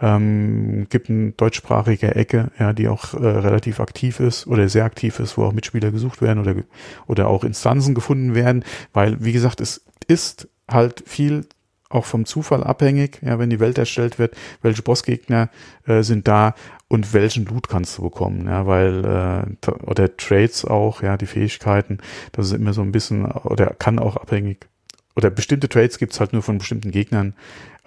Ähm, 0.00 0.86
gibt 0.88 1.10
eine 1.10 1.32
deutschsprachige 1.32 2.14
Ecke, 2.14 2.50
ja, 2.58 2.72
die 2.72 2.88
auch 2.88 3.14
äh, 3.14 3.18
relativ 3.18 3.80
aktiv 3.80 4.18
ist 4.20 4.46
oder 4.46 4.68
sehr 4.68 4.84
aktiv 4.84 5.20
ist, 5.20 5.36
wo 5.36 5.44
auch 5.44 5.52
Mitspieler 5.52 5.90
gesucht 5.90 6.22
werden 6.22 6.38
oder, 6.38 6.54
oder 7.06 7.28
auch 7.28 7.44
Instanzen 7.44 7.94
gefunden 7.94 8.34
werden, 8.34 8.64
weil, 8.92 9.22
wie 9.22 9.32
gesagt, 9.32 9.60
es 9.60 9.84
ist 10.06 10.48
halt 10.68 11.02
viel 11.06 11.44
auch 11.90 12.04
vom 12.04 12.24
Zufall 12.24 12.62
abhängig, 12.62 13.20
ja, 13.20 13.38
wenn 13.38 13.50
die 13.50 13.60
Welt 13.60 13.76
erstellt 13.76 14.18
wird, 14.18 14.34
welche 14.62 14.82
Bossgegner 14.82 15.50
äh, 15.86 16.02
sind 16.02 16.28
da 16.28 16.54
und 16.88 17.12
welchen 17.12 17.44
Loot 17.46 17.68
kannst 17.68 17.98
du 17.98 18.02
bekommen, 18.02 18.46
ja, 18.46 18.66
weil 18.66 19.04
äh, 19.04 19.70
oder 19.82 20.16
Trades 20.16 20.64
auch, 20.64 21.02
ja, 21.02 21.16
die 21.16 21.26
Fähigkeiten, 21.26 21.98
das 22.32 22.46
ist 22.46 22.52
immer 22.52 22.72
so 22.72 22.82
ein 22.82 22.92
bisschen 22.92 23.26
oder 23.26 23.74
kann 23.74 23.98
auch 23.98 24.16
abhängig 24.16 24.68
oder 25.16 25.30
bestimmte 25.30 25.68
Trades 25.68 25.98
gibt's 25.98 26.20
halt 26.20 26.32
nur 26.32 26.42
von 26.42 26.58
bestimmten 26.58 26.92
Gegnern 26.92 27.34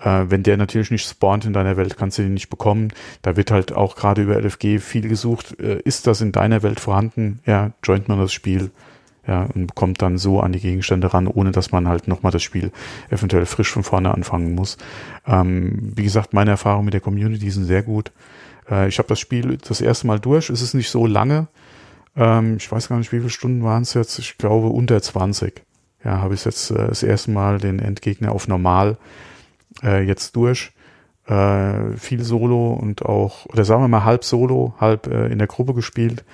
äh, 0.01 0.25
wenn 0.27 0.43
der 0.43 0.57
natürlich 0.57 0.91
nicht 0.91 1.07
spawnt 1.07 1.45
in 1.45 1.53
deiner 1.53 1.77
Welt, 1.77 1.97
kannst 1.97 2.17
du 2.17 2.23
den 2.23 2.33
nicht 2.33 2.49
bekommen. 2.49 2.93
Da 3.21 3.35
wird 3.35 3.51
halt 3.51 3.73
auch 3.73 3.95
gerade 3.95 4.23
über 4.23 4.39
LFG 4.39 4.79
viel 4.79 5.07
gesucht. 5.07 5.59
Äh, 5.59 5.79
ist 5.83 6.07
das 6.07 6.21
in 6.21 6.31
deiner 6.31 6.63
Welt 6.63 6.79
vorhanden? 6.79 7.39
Ja, 7.45 7.71
joint 7.83 8.07
man 8.07 8.19
das 8.19 8.33
Spiel. 8.33 8.71
Ja, 9.25 9.43
und 9.55 9.73
kommt 9.73 10.01
dann 10.01 10.17
so 10.17 10.41
an 10.41 10.51
die 10.51 10.59
Gegenstände 10.59 11.13
ran, 11.13 11.27
ohne 11.27 11.51
dass 11.51 11.71
man 11.71 11.87
halt 11.87 12.09
nochmal 12.09 12.33
das 12.33 12.43
Spiel 12.43 12.73
eventuell 13.09 13.45
frisch 13.45 13.71
von 13.71 13.83
vorne 13.83 14.13
anfangen 14.13 14.53
muss. 14.53 14.77
Ähm, 15.25 15.93
wie 15.95 16.03
gesagt, 16.03 16.33
meine 16.33 16.51
Erfahrungen 16.51 16.85
mit 16.85 16.93
der 16.93 16.99
Community 16.99 17.49
sind 17.49 17.63
sehr 17.63 17.83
gut. 17.83 18.11
Äh, 18.69 18.89
ich 18.89 18.97
habe 18.97 19.07
das 19.07 19.21
Spiel 19.21 19.57
das 19.65 19.79
erste 19.79 20.07
Mal 20.07 20.19
durch. 20.19 20.49
Es 20.49 20.61
ist 20.61 20.73
nicht 20.73 20.89
so 20.89 21.07
lange. 21.07 21.47
Ähm, 22.17 22.57
ich 22.57 22.69
weiß 22.69 22.89
gar 22.89 22.97
nicht, 22.97 23.13
wie 23.13 23.19
viele 23.19 23.29
Stunden 23.29 23.63
waren 23.63 23.83
es 23.83 23.93
jetzt. 23.93 24.19
Ich 24.19 24.37
glaube 24.37 24.67
unter 24.67 25.01
20. 25.01 25.61
Ja, 26.03 26.19
habe 26.19 26.33
ich 26.33 26.43
jetzt 26.43 26.71
äh, 26.71 26.87
das 26.87 27.01
erste 27.01 27.31
Mal 27.31 27.59
den 27.59 27.79
Endgegner 27.79 28.33
auf 28.33 28.49
normal 28.49 28.97
äh, 29.83 30.03
jetzt 30.03 30.35
durch. 30.35 30.71
Äh, 31.25 31.95
viel 31.97 32.23
Solo 32.23 32.73
und 32.73 33.05
auch, 33.05 33.45
oder 33.45 33.63
sagen 33.63 33.81
wir 33.81 33.87
mal 33.87 34.03
halb 34.03 34.25
Solo, 34.25 34.73
halb 34.79 35.07
äh, 35.07 35.27
in 35.27 35.37
der 35.37 35.47
Gruppe 35.47 35.73
gespielt 35.73 36.25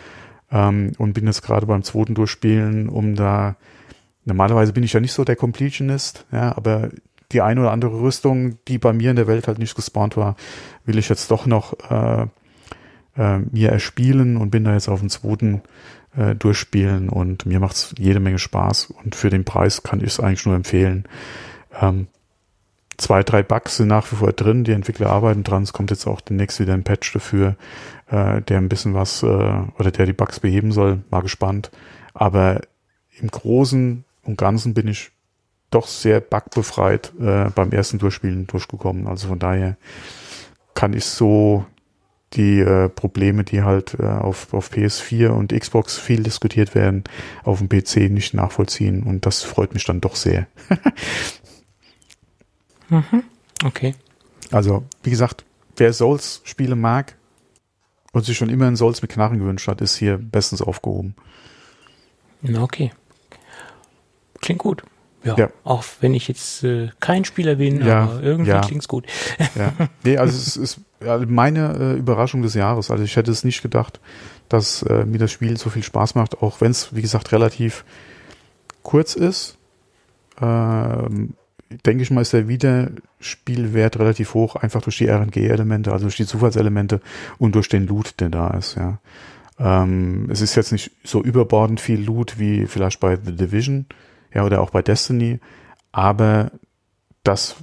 ähm, 0.52 0.94
und 0.98 1.14
bin 1.14 1.28
jetzt 1.28 1.44
gerade 1.44 1.68
beim 1.68 1.84
zweiten 1.84 2.16
Durchspielen, 2.16 2.90
um 2.90 3.16
da, 3.16 3.56
normalerweise 4.26 4.74
bin 4.74 4.84
ich 4.84 4.94
ja 4.94 5.00
nicht 5.00 5.14
so 5.14 5.24
der 5.24 5.36
Completionist, 5.36 6.26
ja, 6.32 6.58
aber 6.58 6.90
die 7.32 7.42
eine 7.42 7.62
oder 7.62 7.72
andere 7.72 8.02
Rüstung, 8.02 8.58
die 8.68 8.80
bei 8.80 8.92
mir 8.92 9.12
in 9.12 9.16
der 9.16 9.28
Welt 9.28 9.48
halt 9.48 9.60
nicht 9.60 9.76
gespawnt 9.76 10.18
war, 10.18 10.36
will 10.86 10.98
ich 10.98 11.10
jetzt 11.10 11.30
doch 11.30 11.46
noch 11.46 11.74
äh, 11.92 12.26
äh, 13.16 13.40
mir 13.52 13.70
erspielen 13.70 14.38
und 14.38 14.50
bin 14.50 14.64
da 14.64 14.74
jetzt 14.74 14.90
auf 14.90 15.02
dem 15.02 15.10
zweiten 15.10 15.62
äh, 16.16 16.34
durchspielen 16.34 17.10
und 17.10 17.46
mir 17.46 17.60
macht's 17.60 17.94
jede 18.00 18.20
Menge 18.20 18.40
Spaß 18.40 18.92
und 19.04 19.14
für 19.14 19.30
den 19.30 19.46
Preis 19.46 19.84
kann 19.84 20.00
ich 20.00 20.08
es 20.08 20.20
eigentlich 20.20 20.46
nur 20.48 20.56
empfehlen. 20.56 21.08
Ähm, 21.80 22.08
zwei, 23.00 23.24
drei 23.24 23.44
Bugs 23.44 23.78
sind 23.78 23.88
nach 23.88 24.12
wie 24.12 24.18
vor 24.18 24.32
drin. 24.34 24.64
Die 24.64 24.72
Entwickler 24.72 25.10
arbeiten 25.10 25.44
dran. 25.44 25.64
Es 25.64 25.74
kommt 25.74 25.90
jetzt 25.90 26.06
auch 26.06 26.22
demnächst 26.22 26.60
wieder 26.60 26.74
ein 26.74 26.84
Patch 26.84 27.12
dafür, 27.14 27.56
äh, 28.10 28.42
der 28.42 28.58
ein 28.58 28.70
bisschen 28.70 28.94
was 28.94 29.24
äh, 29.24 29.26
oder 29.28 29.92
der 29.92 30.06
die 30.06 30.14
Bugs 30.14 30.40
beheben 30.40 30.72
soll. 30.72 31.00
Mal 31.10 31.22
gespannt. 31.22 31.72
Aber 32.14 32.62
im 33.20 33.30
Großen 33.30 34.04
und 34.24 34.38
Ganzen 34.38 34.74
bin 34.74 34.88
ich 34.88 35.12
doch 35.72 35.88
sehr 35.88 36.20
bugbefreit 36.20 37.14
äh, 37.20 37.50
beim 37.54 37.72
ersten 37.72 38.00
Durchspielen 38.00 38.48
durchgekommen. 38.48 39.08
Also 39.08 39.28
von 39.28 39.40
daher 39.40 39.78
kann 40.74 40.94
ich 40.94 41.06
so 41.06 41.66
die 42.34 42.60
äh, 42.60 42.90
Probleme, 42.90 43.44
die 43.44 43.64
halt 43.64 43.96
äh, 44.00 44.06
auf, 44.06 44.54
auf 44.54 44.72
PS4 44.72 45.30
und 45.30 45.58
Xbox 45.58 45.98
viel 45.98 46.22
diskutiert 46.24 46.76
werden, 46.76 47.04
auf 47.44 47.60
dem 47.60 47.70
PC 47.70 48.12
nicht 48.12 48.34
nachvollziehen. 48.34 49.04
Und 49.04 49.26
das 49.26 49.44
freut 49.44 49.74
mich 49.74 49.86
dann 49.86 50.02
doch 50.02 50.16
sehr. 50.16 50.48
Mhm. 52.90 53.24
Okay. 53.64 53.95
Also, 54.52 54.84
wie 55.03 55.10
gesagt, 55.10 55.45
wer 55.78 55.94
Souls-Spiele 55.94 56.76
mag 56.76 57.16
und 58.14 58.26
sich 58.26 58.38
schon 58.38 58.49
immer 58.49 58.68
einen 58.68 58.76
Souls 58.76 59.02
mit 59.02 59.11
Knarren 59.11 59.40
gewünscht 59.40 59.68
hat, 59.68 59.82
ist 59.82 59.95
hier 59.95 60.18
bestens 60.18 60.61
aufgehoben. 60.61 61.16
Okay. 62.57 62.91
Klingt 64.41 64.60
gut. 64.60 64.84
Ja, 65.24 65.36
ja. 65.36 65.49
auch 65.66 65.84
wenn 65.99 66.14
ich 66.14 66.30
jetzt 66.30 66.64
äh, 66.64 66.91
kein 67.02 67.26
Spieler 67.26 67.56
bin, 67.56 67.86
ja, 67.86 68.03
aber 68.03 68.24
irgendwie 68.24 68.52
ja. 68.52 68.61
klingt's 68.61 68.88
gut. 68.88 69.06
Ja. 69.56 69.74
Nee, 70.03 70.18
also 70.18 70.34
es 70.34 70.56
ist 70.56 70.80
meine 71.28 71.76
äh, 71.78 71.99
Überraschung 71.99 72.41
des 72.41 72.53
Jahres. 72.53 72.90
Also 72.90 73.03
ich 73.03 73.18
hätte 73.18 73.30
es 73.30 73.44
nicht 73.44 73.61
gedacht, 73.61 73.99
dass 74.48 74.82
äh, 74.84 75.06
mir 75.06 75.18
das 75.18 75.32
Spiel 75.32 75.57
so 75.57 75.70
viel 75.70 75.84
Spaß 75.84 76.16
macht, 76.16 76.41
auch 76.41 76.61
wenn 76.61 76.72
es, 76.72 76.95
wie 76.95 77.02
gesagt, 77.02 77.34
relativ 77.34 77.84
kurz 78.82 79.16
ist. 79.16 79.57
Ähm, 80.41 81.34
denke 81.86 82.04
ich 82.04 82.12
mal, 82.12 82.22
ist 82.22 82.34
der 82.34 82.48
Wiederspielwert 82.48 84.00
relativ 84.00 84.34
hoch, 84.34 84.56
einfach 84.56 84.82
durch 84.82 84.98
die 84.98 85.08
RNG-Elemente, 85.08 85.91
also 85.91 86.06
durch 86.06 86.18
die 86.18 86.26
Zufallselemente 86.26 87.02
und 87.38 87.56
durch 87.56 87.70
den 87.70 87.88
Loot, 87.88 88.20
der 88.20 88.30
da 88.30 88.50
ist, 88.52 88.76
ja. 88.76 89.00
Ähm, 89.60 90.30
es 90.32 90.41
ist 90.41 90.56
jetzt 90.56 90.72
nicht 90.72 90.91
so 91.04 91.22
überbordend 91.22 91.82
viel 91.82 92.02
Loot 92.02 92.40
wie 92.40 92.66
vielleicht 92.66 93.00
bei 93.00 93.18
The 93.18 93.36
Division, 93.36 93.86
ja, 94.34 94.46
oder 94.46 94.62
auch 94.62 94.70
bei 94.70 94.82
Destiny, 94.82 95.40
aber 95.91 96.52
das, 97.24 97.56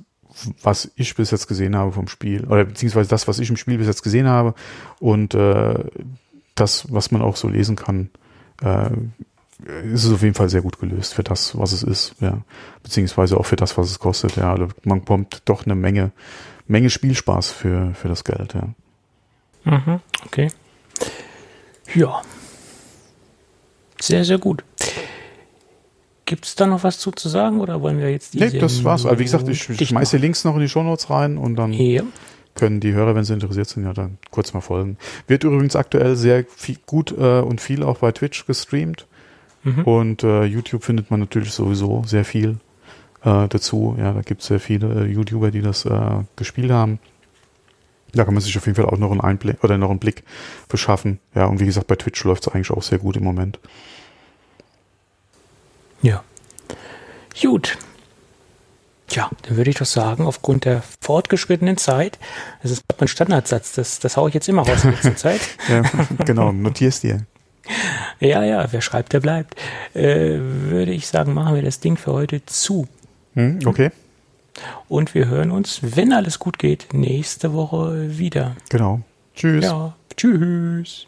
was 0.63 0.93
ich 0.97 1.15
bis 1.15 1.31
jetzt 1.31 1.49
gesehen 1.49 1.75
habe 1.75 1.93
vom 1.93 2.09
Spiel, 2.09 2.45
oder 2.45 2.65
beziehungsweise 2.65 3.09
das, 3.09 3.27
was 3.27 3.39
ich 3.39 3.49
im 3.49 3.57
Spiel 3.57 3.79
bis 3.79 3.87
jetzt 3.87 4.03
gesehen 4.03 4.29
habe 4.29 4.55
und 5.01 5.35
äh, 5.35 5.85
das, 6.55 6.93
was 6.93 7.11
man 7.11 7.23
auch 7.23 7.37
so 7.37 7.49
lesen 7.49 7.77
kann, 7.77 8.11
äh, 8.63 8.91
ist 9.65 10.05
es 10.05 10.13
auf 10.13 10.23
jeden 10.23 10.35
Fall 10.35 10.49
sehr 10.49 10.61
gut 10.61 10.79
gelöst 10.79 11.15
für 11.15 11.23
das, 11.23 11.57
was 11.59 11.73
es 11.73 11.83
ist, 11.83 12.15
ja. 12.21 12.43
Beziehungsweise 12.83 13.39
auch 13.39 13.47
für 13.47 13.57
das, 13.57 13.79
was 13.79 13.91
es 13.91 13.99
kostet, 13.99 14.37
ja. 14.37 14.53
Also 14.53 14.69
man 14.85 15.01
bekommt 15.01 15.43
doch 15.47 15.65
eine 15.65 15.75
Menge, 15.75 16.13
Menge 16.67 16.91
Spielspaß 16.91 17.51
für, 17.51 17.95
für 17.95 18.09
das 18.09 18.25
Geld, 18.25 18.55
ja. 18.55 18.69
Mhm, 19.65 20.01
okay. 20.25 20.51
Ja. 21.95 22.23
Sehr, 24.01 24.25
sehr 24.25 24.39
gut. 24.39 24.63
Gibt 26.27 26.45
es 26.45 26.55
da 26.57 26.67
noch 26.67 26.83
was 26.83 26.99
zu, 26.99 27.13
zu 27.13 27.29
sagen 27.29 27.61
oder 27.61 27.81
wollen 27.81 27.99
wir 27.99 28.11
jetzt 28.11 28.35
die? 28.35 28.41
Nee, 28.41 28.59
das 28.59 28.83
war's. 28.85 29.07
Also 29.07 29.19
wie 29.19 29.25
gesagt, 29.25 29.49
ich, 29.49 29.89
schmeiße 29.89 30.17
Links 30.17 30.45
noch 30.45 30.57
in 30.57 30.61
die 30.61 30.69
Shownotes 30.69 31.09
rein 31.09 31.39
und 31.39 31.55
dann 31.55 31.73
ja. 31.73 32.03
können 32.57 32.81
die 32.81 32.93
Hörer, 32.93 33.15
wenn 33.15 33.25
sie 33.25 33.33
interessiert 33.33 33.69
sind, 33.69 33.85
ja 33.85 33.93
dann 33.93 34.19
kurz 34.33 34.53
mal 34.53 34.61
folgen. 34.61 34.99
Wird 35.29 35.45
übrigens 35.45 35.77
aktuell 35.77 36.17
sehr 36.17 36.45
viel, 36.45 36.79
gut 36.85 37.13
äh, 37.17 37.41
und 37.41 37.61
viel 37.61 37.85
auch 37.85 37.99
bei 37.99 38.11
Twitch 38.11 38.45
gestreamt. 38.45 39.07
Mhm. 39.67 39.83
Und 39.83 40.23
äh, 40.23 40.45
YouTube 40.45 40.85
findet 40.85 41.11
man 41.11 41.19
natürlich 41.19 41.53
sowieso 41.53 42.05
sehr 42.07 42.25
viel 42.25 42.59
äh, 43.25 43.49
dazu. 43.49 43.97
Ja, 43.99 44.13
da 44.13 44.21
gibt 44.21 44.41
es 44.43 44.47
sehr 44.47 44.61
viele 44.61 45.07
äh, 45.07 45.07
YouTuber, 45.07 45.51
die 45.51 45.61
das 45.61 45.85
äh, 45.85 46.23
gespielt 46.37 46.71
haben. 46.71 47.01
Da 48.13 48.25
kann 48.25 48.33
man 48.33 48.43
sich 48.43 48.57
auf 48.57 48.65
jeden 48.65 48.77
Fall 48.77 48.87
auch 48.87 48.97
noch 48.97 49.11
einen 49.11 49.21
Einblick 49.21 49.65
oder 49.65 49.77
noch 49.77 49.91
einen 49.91 49.99
Blick 49.99 50.23
verschaffen. 50.69 51.19
Ja, 51.35 51.47
und 51.47 51.59
wie 51.59 51.67
gesagt, 51.67 51.89
bei 51.89 51.97
Twitch 51.97 52.23
läuft 52.23 52.47
es 52.47 52.55
eigentlich 52.55 52.71
auch 52.71 52.83
sehr 52.83 52.99
gut 52.99 53.17
im 53.17 53.25
Moment. 53.25 53.59
Ja. 56.01 56.23
Gut. 57.43 57.77
Tja, 59.09 59.29
dann 59.43 59.57
würde 59.57 59.71
ich 59.71 59.77
doch 59.77 59.87
sagen, 59.87 60.25
aufgrund 60.25 60.65
der 60.65 60.83
fortgeschrittenen 61.01 61.77
Zeit, 61.77 62.21
das 62.63 62.71
ist 62.71 62.85
mein 62.99 63.09
Standardsatz, 63.09 63.73
das, 63.73 63.99
das 63.99 64.17
haue 64.17 64.29
ich 64.29 64.35
jetzt 64.35 64.49
immer 64.49 64.63
raus 64.63 64.85
in 64.85 64.93
letzter 64.93 65.17
Zeit. 65.17 65.41
ja, 65.69 65.83
genau, 66.25 66.53
notierst 66.53 67.03
dir. 67.03 67.27
Ja, 68.21 68.43
ja, 68.45 68.67
wer 68.71 68.81
schreibt, 68.81 69.13
der 69.13 69.21
bleibt. 69.21 69.57
Äh, 69.95 70.39
würde 70.39 70.93
ich 70.93 71.07
sagen, 71.07 71.35
machen 71.35 71.55
wir 71.55 71.63
das 71.63 71.81
Ding 71.81 71.97
für 71.97 72.13
heute 72.13 72.45
zu. 72.47 72.87
Hm, 73.35 73.61
okay. 73.67 73.91
Und 74.89 75.15
wir 75.15 75.29
hören 75.29 75.51
uns, 75.51 75.81
wenn 75.83 76.13
alles 76.13 76.39
gut 76.39 76.59
geht, 76.59 76.89
nächste 76.93 77.53
Woche 77.53 78.19
wieder. 78.19 78.57
Genau. 78.71 79.01
Tschüss. 79.35 79.65
Ja, 79.65 79.95
tschüss. 80.17 81.07